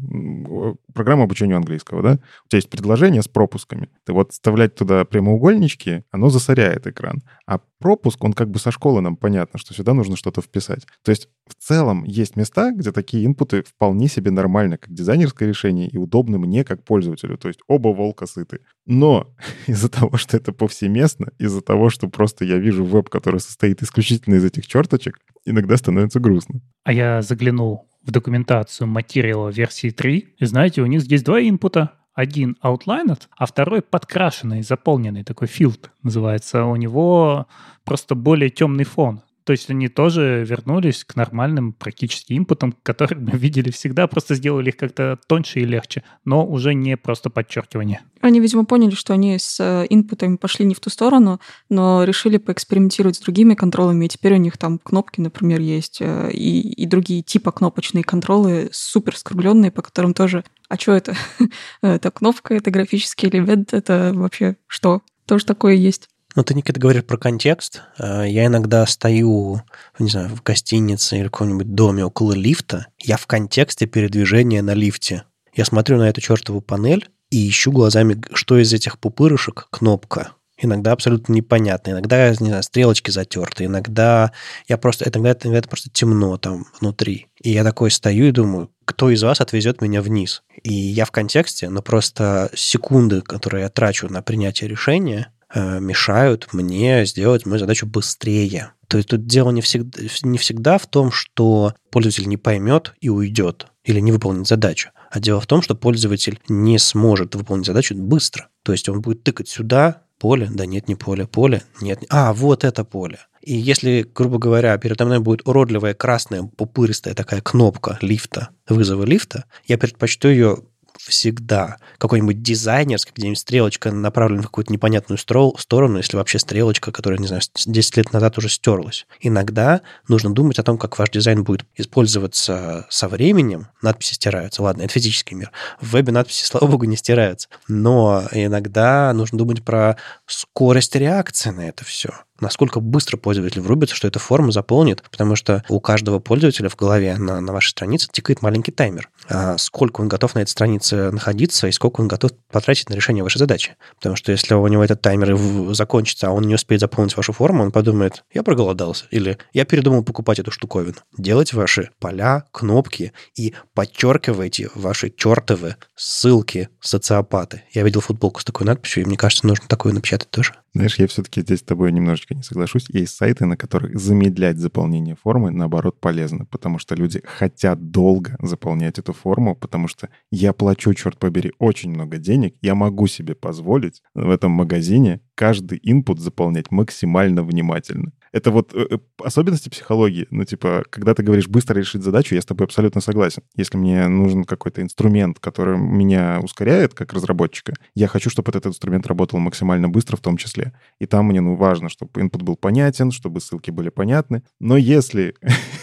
программа 0.94 1.24
обучения 1.24 1.56
английского, 1.56 2.04
да, 2.04 2.20
у 2.46 2.50
тебя 2.50 2.58
есть 2.58 2.70
предложение 2.70 3.22
с 3.22 3.28
пропусками. 3.28 3.90
Ты 4.06 4.14
вот 4.14 4.32
вставлять 4.32 4.76
туда 4.76 5.06
прямоугольнички, 5.06 6.04
оно 6.12 6.30
засоряет 6.30 6.88
экран. 6.88 7.24
А 7.46 7.60
пропуск, 7.80 8.24
он 8.24 8.34
как 8.34 8.50
бы 8.50 8.60
со 8.60 8.72
школы 8.72 9.02
нам 9.02 9.16
понятно, 9.16 9.60
что 9.60 9.74
сюда 9.74 9.94
нужно 9.94 10.16
что-то 10.16 10.42
вписать. 10.42 10.86
То 11.04 11.12
есть 11.12 11.30
в 11.48 11.56
целом 11.56 12.04
есть 12.04 12.36
места, 12.36 12.72
где 12.72 12.92
такие 12.92 13.26
инпуты 13.26 13.64
вполне 13.64 14.08
себе 14.08 14.32
нормально, 14.32 14.78
как 14.78 14.94
дизайнерское 14.94 15.48
решение 15.48 15.88
и 15.88 15.98
удобны 15.98 16.38
мне 16.38 16.64
как 16.64 16.84
пользователю. 16.84 17.38
То 17.38 17.48
есть 17.48 17.60
оба 17.68 17.90
волка 17.90 18.26
сыты. 18.26 18.60
Но 18.86 19.34
из-за 19.68 19.90
того, 19.90 20.18
что 20.18 20.38
это 20.38 20.52
повсеместно, 20.52 21.32
из-за 21.40 21.62
того, 21.62 21.90
что 21.90 22.08
просто 22.10 22.46
я 22.46 22.58
вижу 22.58 22.84
веб, 22.84 23.10
который 23.10 23.40
состоит 23.40 23.82
исключительно 23.82 24.36
из 24.36 24.46
этих 24.46 24.68
черточек, 24.68 25.20
иногда 25.48 25.78
становится 25.78 26.20
грустно. 26.20 26.62
А 26.84 26.94
я 26.94 27.22
заглянул 27.22 27.88
в 28.04 28.12
документацию 28.12 28.88
материала 28.88 29.50
версии 29.50 29.90
3, 29.90 30.36
и 30.38 30.46
знаете, 30.46 30.82
у 30.82 30.86
них 30.86 31.02
здесь 31.02 31.24
два 31.24 31.42
инпута. 31.42 31.94
Один 32.14 32.58
outlined, 32.64 33.22
а 33.38 33.46
второй 33.46 33.84
подкрашенный, 33.84 34.64
заполненный, 34.64 35.24
такой 35.24 35.48
филд 35.48 35.92
называется. 36.02 36.66
У 36.66 36.76
него 36.76 37.46
просто 37.84 38.16
более 38.16 38.50
темный 38.50 38.86
фон. 38.86 39.22
То 39.48 39.52
есть 39.52 39.70
они 39.70 39.88
тоже 39.88 40.44
вернулись 40.46 41.06
к 41.06 41.16
нормальным 41.16 41.72
практически 41.72 42.34
импутам, 42.34 42.76
которые 42.84 43.18
мы 43.18 43.32
видели 43.38 43.72
всегда, 43.72 44.06
просто 44.06 44.36
сделали 44.36 44.72
их 44.72 44.76
как-то 44.76 45.18
тоньше 45.26 45.62
и 45.62 45.66
легче, 45.66 46.04
но 46.26 46.46
уже 46.46 46.74
не 46.74 46.98
просто 46.98 47.30
подчеркивание. 47.30 48.02
Они, 48.20 48.42
видимо, 48.42 48.66
поняли, 48.66 48.94
что 48.94 49.14
они 49.14 49.40
с 49.40 49.58
э, 49.62 49.86
инпутами 49.90 50.36
пошли 50.36 50.66
не 50.66 50.76
в 50.76 50.82
ту 50.82 50.90
сторону, 50.90 51.40
но 51.70 52.04
решили 52.04 52.36
поэкспериментировать 52.36 53.16
с 53.16 53.20
другими 53.22 53.54
контролами, 53.54 54.04
и 54.04 54.10
теперь 54.10 54.34
у 54.34 54.38
них 54.38 54.58
там 54.58 54.80
кнопки, 54.80 55.22
например, 55.22 55.62
есть, 55.62 56.02
э, 56.02 56.30
и, 56.34 56.60
и 56.60 56.86
другие 56.86 57.22
типа 57.22 57.54
кнопочные 57.54 58.04
контролы, 58.04 58.68
супер 58.74 59.16
скругленные, 59.16 59.72
по 59.72 59.82
которым 59.82 60.14
тоже 60.14 60.44
а 60.68 60.76
что 60.76 60.92
это? 60.92 61.16
это 61.82 62.12
кнопка, 62.12 62.54
это 62.54 62.70
графический 62.70 63.30
элемент, 63.30 63.74
это 63.74 64.12
вообще 64.14 64.58
что? 64.68 65.02
Тоже 65.26 65.46
такое 65.46 65.76
есть. 65.76 66.10
Ну, 66.38 66.44
ты 66.44 66.54
никогда 66.54 66.80
говоришь 66.80 67.04
про 67.04 67.18
контекст. 67.18 67.82
А, 67.98 68.24
я 68.24 68.46
иногда 68.46 68.86
стою, 68.86 69.64
не 69.98 70.08
знаю, 70.08 70.30
в 70.30 70.44
гостинице 70.44 71.18
или 71.18 71.30
в 71.30 71.32
каком-нибудь 71.32 71.74
доме 71.74 72.06
около 72.06 72.34
лифта. 72.34 72.86
Я 73.00 73.18
в 73.18 73.26
контексте 73.26 73.88
передвижения 73.88 74.62
на 74.62 74.76
лифте. 74.76 75.24
Я 75.56 75.66
смотрю 75.66 75.98
на 75.98 76.08
эту 76.08 76.22
чертову 76.22 76.62
панель 76.62 77.10
и 77.32 77.50
ищу 77.50 77.72
глазами, 77.72 78.22
что 78.34 78.60
из 78.60 78.72
этих 78.72 79.00
пупырышек 79.00 79.68
кнопка. 79.72 80.34
Иногда 80.60 80.92
абсолютно 80.92 81.34
непонятно. 81.34 81.90
Иногда, 81.90 82.30
не 82.30 82.50
знаю, 82.50 82.62
стрелочки 82.62 83.10
затерты. 83.10 83.66
Иногда 83.66 84.32
я 84.68 84.78
просто... 84.78 85.10
Иногда 85.10 85.32
иногда 85.42 85.58
это 85.58 85.70
просто 85.70 85.90
темно 85.90 86.38
там 86.38 86.68
внутри. 86.80 87.30
И 87.42 87.50
я 87.50 87.64
такой 87.64 87.90
стою 87.90 88.28
и 88.28 88.32
думаю, 88.32 88.70
кто 88.86 89.10
из 89.10 89.24
вас 89.24 89.42
отвезет 89.42 89.82
меня 89.82 90.04
вниз? 90.04 90.44
И 90.62 90.72
я 90.72 91.06
в 91.06 91.12
контексте, 91.12 91.70
но 91.70 91.82
просто 91.82 92.52
секунды, 92.54 93.22
которые 93.22 93.64
я 93.64 93.70
трачу 93.70 94.08
на 94.08 94.22
принятие 94.22 94.70
решения, 94.70 95.32
Э, 95.32 95.37
мешают 95.54 96.54
мне 96.54 97.06
сделать 97.06 97.46
мою 97.46 97.60
задачу 97.60 97.86
быстрее. 97.86 98.72
То 98.88 98.98
есть 98.98 99.10
тут 99.10 99.26
дело 99.26 99.52
не 99.52 99.62
всегда, 99.62 100.00
не 100.24 100.38
всегда 100.38 100.78
в 100.78 100.88
том, 100.88 101.12
что 101.12 101.74
пользователь 101.92 102.28
не 102.28 102.38
поймет 102.38 102.94
и 103.02 103.10
уйдет 103.10 103.68
или 103.84 104.00
не 104.00 104.12
выполнит 104.12 104.48
задачу. 104.48 104.90
А 105.10 105.20
дело 105.20 105.40
в 105.40 105.48
том, 105.48 105.62
что 105.62 105.76
пользователь 105.76 106.40
не 106.50 106.78
сможет 106.80 107.36
выполнить 107.36 107.66
задачу 107.66 107.96
быстро. 107.96 108.50
То 108.64 108.72
есть 108.72 108.90
он 108.90 109.02
будет 109.02 109.24
тыкать 109.24 109.48
сюда, 109.48 110.02
поле, 110.20 110.50
да 110.52 110.66
нет, 110.66 110.88
не 110.88 110.96
поле, 110.96 111.28
поле, 111.28 111.64
нет, 111.82 112.04
а, 112.10 112.34
вот 112.34 112.64
это 112.64 112.84
поле. 112.84 113.20
И 113.42 113.56
если, 113.56 114.06
грубо 114.14 114.40
говоря, 114.40 114.78
передо 114.78 115.06
мной 115.06 115.20
будет 115.20 115.48
уродливая 115.48 115.94
красная 115.94 116.44
пупыристая 116.44 117.14
такая 117.14 117.42
кнопка 117.42 117.98
лифта, 118.02 118.50
вызова 118.68 119.06
лифта, 119.06 119.46
я 119.66 119.78
предпочту 119.78 120.28
ее 120.28 120.64
всегда 121.00 121.78
какой-нибудь 121.98 122.42
дизайнерский, 122.42 123.14
где-нибудь 123.16 123.40
стрелочка 123.40 123.92
направлена 123.92 124.42
в 124.42 124.46
какую-то 124.46 124.74
непонятную 124.74 125.18
сторону, 125.18 125.98
если 125.98 126.18
вообще 126.18 126.40
стрелочка, 126.40 126.92
которая, 126.92 127.20
не 127.20 127.28
знаю, 127.28 127.42
10 127.66 127.98
лет 127.98 128.14
назад 128.14 128.38
уже 128.38 128.50
стерлась. 128.50 129.06
Иногда 129.20 129.82
нужно 130.08 130.34
думать 130.34 130.60
о 130.60 130.64
том, 130.64 130.78
как 130.78 130.98
ваш 131.00 131.10
дизайн 131.10 131.44
будет 131.44 131.66
использоваться 131.76 132.86
со 132.90 133.08
временем. 133.08 133.68
Надписи 133.82 134.14
стираются. 134.14 134.64
Ладно, 134.64 134.84
это 134.84 134.94
физический 134.94 135.36
мир. 135.36 135.52
В 135.82 135.92
вебе 135.92 136.12
надписи, 136.12 136.44
слава 136.46 136.68
богу, 136.68 136.86
не 136.86 136.98
стираются. 136.98 137.50
Но 137.68 138.24
иногда 138.32 139.14
нужно 139.14 139.38
думать 139.38 139.64
про 139.64 139.98
скорость 140.26 140.96
реакции 140.96 141.50
на 141.50 141.70
это 141.70 141.84
все 141.86 142.14
насколько 142.40 142.80
быстро 142.80 143.18
пользователь 143.18 143.62
врубится, 143.62 143.96
что 143.96 144.08
эта 144.08 144.20
форма 144.20 144.52
заполнит, 144.52 145.04
потому 145.10 145.36
что 145.36 145.64
у 145.70 145.80
каждого 145.80 146.20
пользователя 146.20 146.70
в 146.70 146.76
голове 146.76 147.18
на, 147.18 147.42
на 147.42 147.54
вашей 147.54 147.70
странице 147.70 148.10
тикает 148.12 148.42
маленький 148.42 148.72
таймер. 148.72 149.10
А 149.30 149.58
сколько 149.58 150.02
он 150.02 150.08
готов 150.08 150.36
на 150.36 150.40
этой 150.40 150.50
странице 150.50 151.12
находиться 151.12 151.68
и 151.68 151.72
сколько 151.72 152.02
он 152.02 152.08
готов 152.08 152.32
потратить 152.52 152.90
на 152.90 152.94
решение 152.94 153.24
вашей 153.24 153.40
задачи. 153.40 153.76
Потому 153.96 154.16
что 154.16 154.32
если 154.32 154.54
у 154.54 154.68
него 154.68 154.84
этот 154.84 155.02
таймер 155.02 155.38
закончится, 155.74 156.28
а 156.28 156.32
он 156.32 156.44
не 156.44 156.56
успеет 156.56 156.82
заполнить 156.82 157.16
вашу 157.18 157.34
форму, 157.34 157.64
он 157.64 157.72
подумает, 157.72 158.24
я 158.34 158.44
проголодался, 158.44 159.06
или 159.12 159.38
я 159.54 159.66
передумал 159.66 160.04
покупать 160.04 160.40
эту 160.40 160.52
штуковину. 160.52 160.96
Делайте 161.18 161.56
ваши 161.56 161.90
поля, 162.00 162.46
кнопки 162.52 163.14
и 163.36 163.54
подчеркивайте 163.74 164.70
ваши 164.76 165.10
чертовы 165.10 165.76
ссылки 165.96 166.70
социопаты. 166.80 167.64
Я 167.72 167.84
видел 167.84 168.02
футболку 168.02 168.42
с 168.42 168.46
такой 168.46 168.66
надписью, 168.66 169.04
и 169.04 169.06
мне 169.06 169.18
кажется, 169.18 169.48
нужно 169.48 169.66
такое 169.68 169.94
напечатать 169.94 170.30
тоже. 170.30 170.54
Знаешь, 170.78 171.00
я 171.00 171.08
все-таки 171.08 171.42
здесь 171.42 171.62
с 171.62 171.64
тобой 171.64 171.92
немножечко 171.92 172.36
не 172.36 172.44
соглашусь. 172.44 172.86
Есть 172.90 173.16
сайты, 173.16 173.48
на 173.48 173.58
которых 173.58 174.00
замедлять 174.00 174.60
заполнение 174.60 175.16
формы, 175.16 175.50
наоборот, 175.50 176.00
полезно, 176.00 176.46
потому 176.46 176.78
что 176.78 176.94
люди 176.94 177.20
хотят 177.26 177.90
долго 177.90 178.38
заполнять 178.44 179.00
эту 179.00 179.12
форму, 179.12 179.56
потому 179.56 179.88
что 179.88 180.10
я 180.30 180.54
плачу, 180.54 180.94
черт 180.94 181.18
побери, 181.18 181.52
очень 181.58 181.90
много 181.90 182.20
денег, 182.20 182.54
я 182.62 182.76
могу 182.76 183.08
себе 183.08 183.34
позволить 183.34 184.04
в 184.14 184.30
этом 184.30 184.52
магазине 184.52 185.20
каждый 185.34 185.80
инпут 185.82 186.20
заполнять 186.20 186.70
максимально 186.70 187.42
внимательно. 187.42 188.12
Это 188.38 188.52
вот 188.52 188.76
э, 188.76 188.86
э, 188.92 188.98
особенности 189.24 189.68
психологии. 189.70 190.28
Ну, 190.30 190.46
типа, 190.46 190.84
когда 190.92 191.16
ты 191.16 191.24
говоришь 191.24 191.48
быстро 191.48 191.80
решить 191.80 192.04
задачу, 192.04 192.36
я 192.36 192.42
с 192.42 192.46
тобой 192.46 192.66
абсолютно 192.66 193.02
согласен. 193.02 193.42
Если 193.56 193.78
мне 193.78 194.08
нужен 194.08 194.44
какой-то 194.44 194.84
инструмент, 194.84 195.40
который 195.40 195.76
меня 195.80 196.40
ускоряет 196.44 196.94
как 196.94 197.14
разработчика, 197.14 197.74
я 197.96 198.08
хочу, 198.08 198.30
чтобы 198.30 198.52
этот 198.52 198.68
инструмент 198.68 199.08
работал 199.08 199.40
максимально 199.40 199.90
быстро 199.90 200.18
в 200.18 200.22
том 200.22 200.38
числе. 200.38 200.74
И 201.00 201.08
там 201.08 201.26
мне 201.26 201.42
ну, 201.42 201.56
важно, 201.56 201.90
чтобы 201.90 202.22
input 202.22 202.44
был 202.44 202.56
понятен, 202.56 203.10
чтобы 203.10 203.42
ссылки 203.42 203.72
были 203.72 203.90
понятны. 203.90 204.44
Но 204.60 204.78
если 204.78 205.34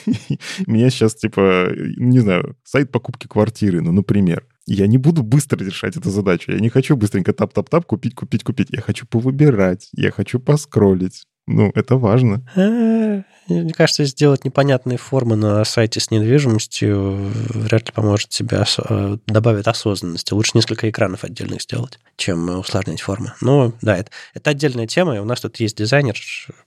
меня 0.68 0.90
сейчас, 0.90 1.16
типа, 1.16 1.72
не 1.97 2.20
знаю, 2.20 2.56
сайт 2.62 2.93
покупки 2.93 3.26
квартиры, 3.26 3.81
ну, 3.81 3.90
например, 3.90 4.47
я 4.66 4.86
не 4.86 4.98
буду 4.98 5.24
быстро 5.24 5.59
решать 5.64 5.97
эту 5.97 6.10
задачу. 6.10 6.52
Я 6.52 6.60
не 6.60 6.68
хочу 6.68 6.97
быстренько 6.97 7.32
тап-тап-тап, 7.32 7.85
купить, 7.85 8.14
купить, 8.14 8.44
купить. 8.44 8.68
Я 8.70 8.81
хочу 8.81 9.06
повыбирать, 9.06 9.89
я 9.93 10.12
хочу 10.12 10.39
поскролить 10.39 11.24
Ну, 11.47 11.71
это 11.75 11.97
важно. 11.97 12.43
Э, 12.57 13.23
Мне 13.49 13.75
кажется, 13.75 14.05
сделать 14.05 14.45
непонятные 14.47 14.97
формы 14.97 15.37
на 15.37 15.62
сайте 15.65 16.01
с 16.01 16.11
недвижимостью 16.11 17.31
вряд 17.53 17.87
ли 17.87 17.93
поможет 17.93 18.31
тебе, 18.31 18.65
э, 18.89 19.19
добавит 19.27 19.69
осознанности. 19.69 20.33
Лучше 20.33 20.53
несколько 20.55 20.89
экранов 20.89 21.23
отдельных 21.25 21.61
сделать, 21.61 21.99
чем 22.16 22.61
усложнять 22.61 23.03
формы. 23.03 23.35
Но 23.43 23.75
да, 23.83 23.99
это, 23.99 24.11
это 24.33 24.51
отдельная 24.51 24.87
тема, 24.87 25.16
и 25.16 25.19
у 25.19 25.27
нас 25.27 25.41
тут 25.43 25.57
есть 25.61 25.77
дизайнер, 25.77 26.16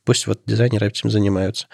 пусть 0.06 0.28
вот 0.28 0.42
дизайнеры 0.46 0.88
этим 0.88 1.10
занимаются. 1.10 1.68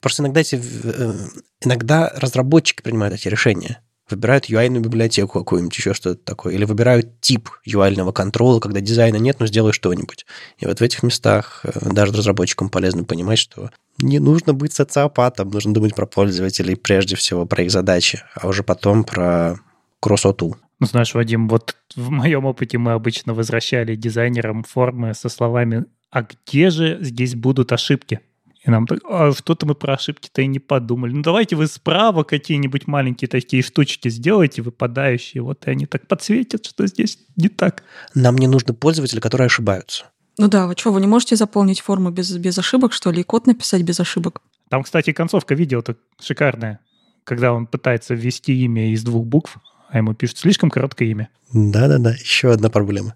Просто 0.00 0.22
иногда, 0.22 0.40
эти, 0.40 0.56
э, 0.56 1.12
иногда 1.60 2.10
разработчики 2.16 2.80
принимают 2.80 3.14
эти 3.14 3.28
решения. 3.28 3.80
Выбирают 4.08 4.48
UI-ную 4.48 4.80
библиотеку 4.80 5.40
какую-нибудь, 5.40 5.76
еще 5.76 5.92
что-то 5.92 6.20
такое. 6.22 6.54
Или 6.54 6.64
выбирают 6.64 7.20
тип 7.20 7.50
UI-ного 7.66 8.12
контрола, 8.12 8.60
когда 8.60 8.80
дизайна 8.80 9.16
нет, 9.16 9.40
но 9.40 9.46
сделай 9.46 9.72
что-нибудь. 9.72 10.26
И 10.58 10.66
вот 10.66 10.78
в 10.78 10.82
этих 10.82 11.02
местах 11.02 11.60
э, 11.64 11.90
даже 11.92 12.12
разработчикам 12.12 12.68
полезно 12.68 13.04
понимать, 13.04 13.38
что 13.38 13.70
не 13.98 14.18
нужно 14.18 14.54
быть 14.54 14.72
социопатом, 14.72 15.50
нужно 15.50 15.74
думать 15.74 15.94
про 15.94 16.06
пользователей, 16.06 16.76
прежде 16.76 17.16
всего 17.16 17.46
про 17.46 17.64
их 17.64 17.70
задачи, 17.70 18.22
а 18.34 18.46
уже 18.46 18.62
потом 18.62 19.02
про 19.02 19.58
красоту. 20.00 20.56
Ну, 20.78 20.86
знаешь, 20.86 21.14
Вадим, 21.14 21.48
вот 21.48 21.74
в 21.96 22.10
моем 22.10 22.44
опыте 22.44 22.78
мы 22.78 22.92
обычно 22.92 23.34
возвращали 23.34 23.96
дизайнерам 23.96 24.62
формы 24.62 25.14
со 25.14 25.28
словами 25.28 25.86
«А 26.10 26.22
где 26.22 26.70
же 26.70 26.98
здесь 27.00 27.34
будут 27.34 27.72
ошибки?» 27.72 28.20
И 28.66 28.70
нам 28.70 28.86
так, 28.86 28.98
а 29.08 29.32
что-то 29.32 29.64
мы 29.64 29.76
про 29.76 29.94
ошибки-то 29.94 30.42
и 30.42 30.46
не 30.48 30.58
подумали. 30.58 31.12
Ну, 31.12 31.22
давайте 31.22 31.54
вы 31.54 31.68
справа 31.68 32.24
какие-нибудь 32.24 32.88
маленькие 32.88 33.28
такие 33.28 33.62
штучки 33.62 34.08
сделайте, 34.08 34.60
выпадающие, 34.60 35.40
вот 35.40 35.66
и 35.66 35.70
они 35.70 35.86
так 35.86 36.08
подсветят, 36.08 36.66
что 36.66 36.86
здесь 36.88 37.18
не 37.36 37.48
так. 37.48 37.84
Нам 38.14 38.36
не 38.36 38.48
нужны 38.48 38.74
пользователи, 38.74 39.20
которые 39.20 39.46
ошибаются. 39.46 40.06
Ну 40.38 40.48
да, 40.48 40.66
вы 40.66 40.74
что, 40.76 40.92
вы 40.92 41.00
не 41.00 41.06
можете 41.06 41.36
заполнить 41.36 41.80
форму 41.80 42.10
без, 42.10 42.36
без 42.36 42.58
ошибок, 42.58 42.92
что 42.92 43.12
ли, 43.12 43.20
и 43.20 43.24
код 43.24 43.46
написать 43.46 43.82
без 43.82 44.00
ошибок? 44.00 44.42
Там, 44.68 44.82
кстати, 44.82 45.12
концовка 45.12 45.54
видео-то 45.54 45.96
шикарная, 46.20 46.80
когда 47.22 47.52
он 47.52 47.68
пытается 47.68 48.14
ввести 48.14 48.64
имя 48.64 48.92
из 48.92 49.04
двух 49.04 49.24
букв, 49.24 49.58
а 49.88 49.98
ему 49.98 50.12
пишут 50.14 50.38
слишком 50.38 50.70
короткое 50.70 51.08
имя. 51.08 51.28
Да-да-да, 51.52 52.10
еще 52.10 52.50
одна 52.50 52.68
проблема. 52.68 53.14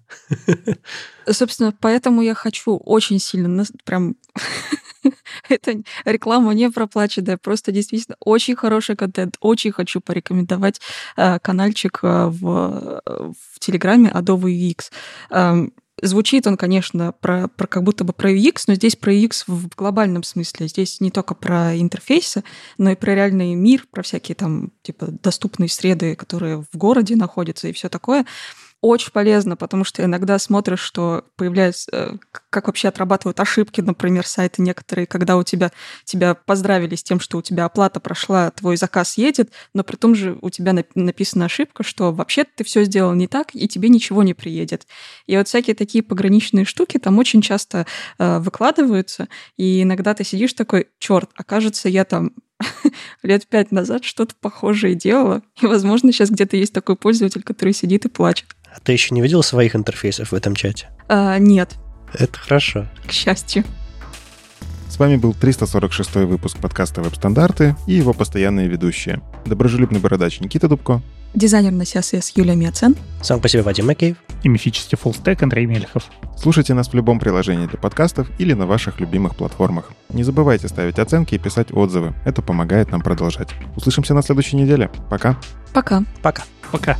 Собственно, 1.29 1.73
поэтому 1.77 2.21
я 2.21 2.33
хочу 2.33 2.77
очень 2.77 3.19
сильно, 3.19 3.65
прям 3.83 4.15
это 5.49 5.81
реклама 6.05 6.53
не 6.53 6.69
проплаченная, 6.69 7.37
просто 7.37 7.71
действительно 7.71 8.17
очень 8.19 8.55
хороший 8.55 8.95
контент. 8.95 9.37
Очень 9.39 9.71
хочу 9.71 10.01
порекомендовать 10.01 10.81
э, 11.17 11.39
каналчик 11.39 11.99
э, 12.03 12.27
в, 12.27 13.01
в 13.05 13.59
Телеграме 13.59 14.11
Adobe 14.13 14.49
UX. 14.49 14.91
Эм, 15.29 15.73
Звучит 16.01 16.47
он, 16.47 16.57
конечно, 16.57 17.11
про, 17.11 17.47
про 17.47 17.67
как 17.67 17.83
будто 17.83 18.03
бы 18.03 18.11
про 18.11 18.31
UX, 18.31 18.63
но 18.67 18.73
здесь 18.73 18.95
про 18.95 19.13
UX 19.13 19.43
в 19.45 19.67
глобальном 19.75 20.23
смысле. 20.23 20.67
Здесь 20.67 20.99
не 20.99 21.11
только 21.11 21.35
про 21.35 21.77
интерфейсы, 21.79 22.43
но 22.79 22.89
и 22.89 22.95
про 22.95 23.13
реальный 23.13 23.53
мир, 23.53 23.85
про 23.91 24.01
всякие 24.01 24.33
там 24.35 24.71
типа 24.81 25.07
доступные 25.07 25.69
среды, 25.69 26.15
которые 26.15 26.65
в 26.71 26.75
городе 26.75 27.15
находятся 27.15 27.67
и 27.67 27.73
все 27.73 27.87
такое 27.87 28.25
очень 28.81 29.11
полезно, 29.11 29.55
потому 29.55 29.83
что 29.83 30.03
иногда 30.03 30.39
смотришь, 30.39 30.79
что 30.79 31.25
появляется, 31.35 31.89
э, 31.93 32.17
как 32.49 32.67
вообще 32.67 32.87
отрабатывают 32.87 33.39
ошибки, 33.39 33.79
например, 33.79 34.25
сайты 34.25 34.63
некоторые, 34.63 35.05
когда 35.05 35.37
у 35.37 35.43
тебя 35.43 35.71
тебя 36.03 36.33
поздравили 36.33 36.95
с 36.95 37.03
тем, 37.03 37.19
что 37.19 37.37
у 37.37 37.41
тебя 37.43 37.65
оплата 37.65 37.99
прошла, 37.99 38.49
твой 38.49 38.77
заказ 38.77 39.17
едет, 39.17 39.51
но 39.75 39.83
при 39.83 39.97
том 39.97 40.15
же 40.15 40.37
у 40.41 40.49
тебя 40.49 40.71
нап- 40.71 40.91
написана 40.95 41.45
ошибка, 41.45 41.83
что 41.83 42.11
вообще 42.11 42.43
ты 42.43 42.63
все 42.63 42.83
сделал 42.83 43.13
не 43.13 43.27
так, 43.27 43.53
и 43.53 43.67
тебе 43.67 43.87
ничего 43.89 44.23
не 44.23 44.33
приедет. 44.33 44.87
И 45.27 45.37
вот 45.37 45.47
всякие 45.47 45.75
такие 45.75 46.03
пограничные 46.03 46.65
штуки 46.65 46.97
там 46.97 47.19
очень 47.19 47.41
часто 47.41 47.85
э, 48.17 48.39
выкладываются, 48.39 49.27
и 49.57 49.83
иногда 49.83 50.15
ты 50.15 50.23
сидишь 50.23 50.53
такой, 50.53 50.87
черт, 50.97 51.29
окажется, 51.35 51.87
я 51.87 52.03
там 52.03 52.31
лет 53.23 53.47
пять 53.47 53.71
назад 53.71 54.03
что-то 54.03 54.35
похожее 54.39 54.95
делала, 54.95 55.41
и, 55.61 55.65
возможно, 55.65 56.11
сейчас 56.11 56.29
где-то 56.29 56.57
есть 56.57 56.73
такой 56.73 56.95
пользователь, 56.95 57.43
который 57.43 57.73
сидит 57.73 58.05
и 58.05 58.09
плачет. 58.09 58.47
А 58.73 58.79
ты 58.79 58.93
еще 58.93 59.13
не 59.13 59.21
видел 59.21 59.43
своих 59.43 59.75
интерфейсов 59.75 60.31
в 60.31 60.35
этом 60.35 60.55
чате? 60.55 60.89
А, 61.09 61.37
нет, 61.37 61.75
Это 62.13 62.39
хорошо. 62.39 62.87
к 63.05 63.11
счастью. 63.11 63.63
С 64.89 64.99
вами 64.99 65.15
был 65.15 65.33
346 65.33 66.15
выпуск 66.15 66.57
подкаста 66.57 67.01
«Веб-стандарты» 67.01 67.75
и 67.87 67.93
его 67.93 68.13
постоянные 68.13 68.67
ведущие. 68.67 69.21
Доброжелюбный 69.45 69.99
бородач 69.99 70.39
Никита 70.41 70.67
Дубко. 70.67 71.01
Дизайнер 71.33 71.71
на 71.71 71.83
CSS 71.83 72.33
Юлия 72.35 72.55
Миоцен. 72.55 72.95
Сам 73.21 73.39
по 73.39 73.47
себе 73.47 73.63
Вадим 73.63 73.87
Макеев. 73.87 74.17
И 74.43 74.49
мифический 74.49 74.97
фуллстек 74.97 75.41
Андрей 75.41 75.65
Мельхов. 75.65 76.03
Слушайте 76.37 76.73
нас 76.73 76.89
в 76.89 76.93
любом 76.93 77.19
приложении 77.19 77.67
для 77.67 77.77
подкастов 77.77 78.27
или 78.37 78.53
на 78.53 78.65
ваших 78.65 78.99
любимых 78.99 79.35
платформах. 79.35 79.91
Не 80.09 80.23
забывайте 80.23 80.67
ставить 80.67 80.99
оценки 80.99 81.35
и 81.35 81.39
писать 81.39 81.71
отзывы. 81.71 82.13
Это 82.25 82.41
помогает 82.41 82.91
нам 82.91 83.01
продолжать. 83.01 83.49
Услышимся 83.77 84.13
на 84.13 84.21
следующей 84.21 84.57
неделе. 84.57 84.89
Пока. 85.09 85.37
Пока. 85.73 86.03
Пока. 86.21 86.43
Пока. 86.71 86.97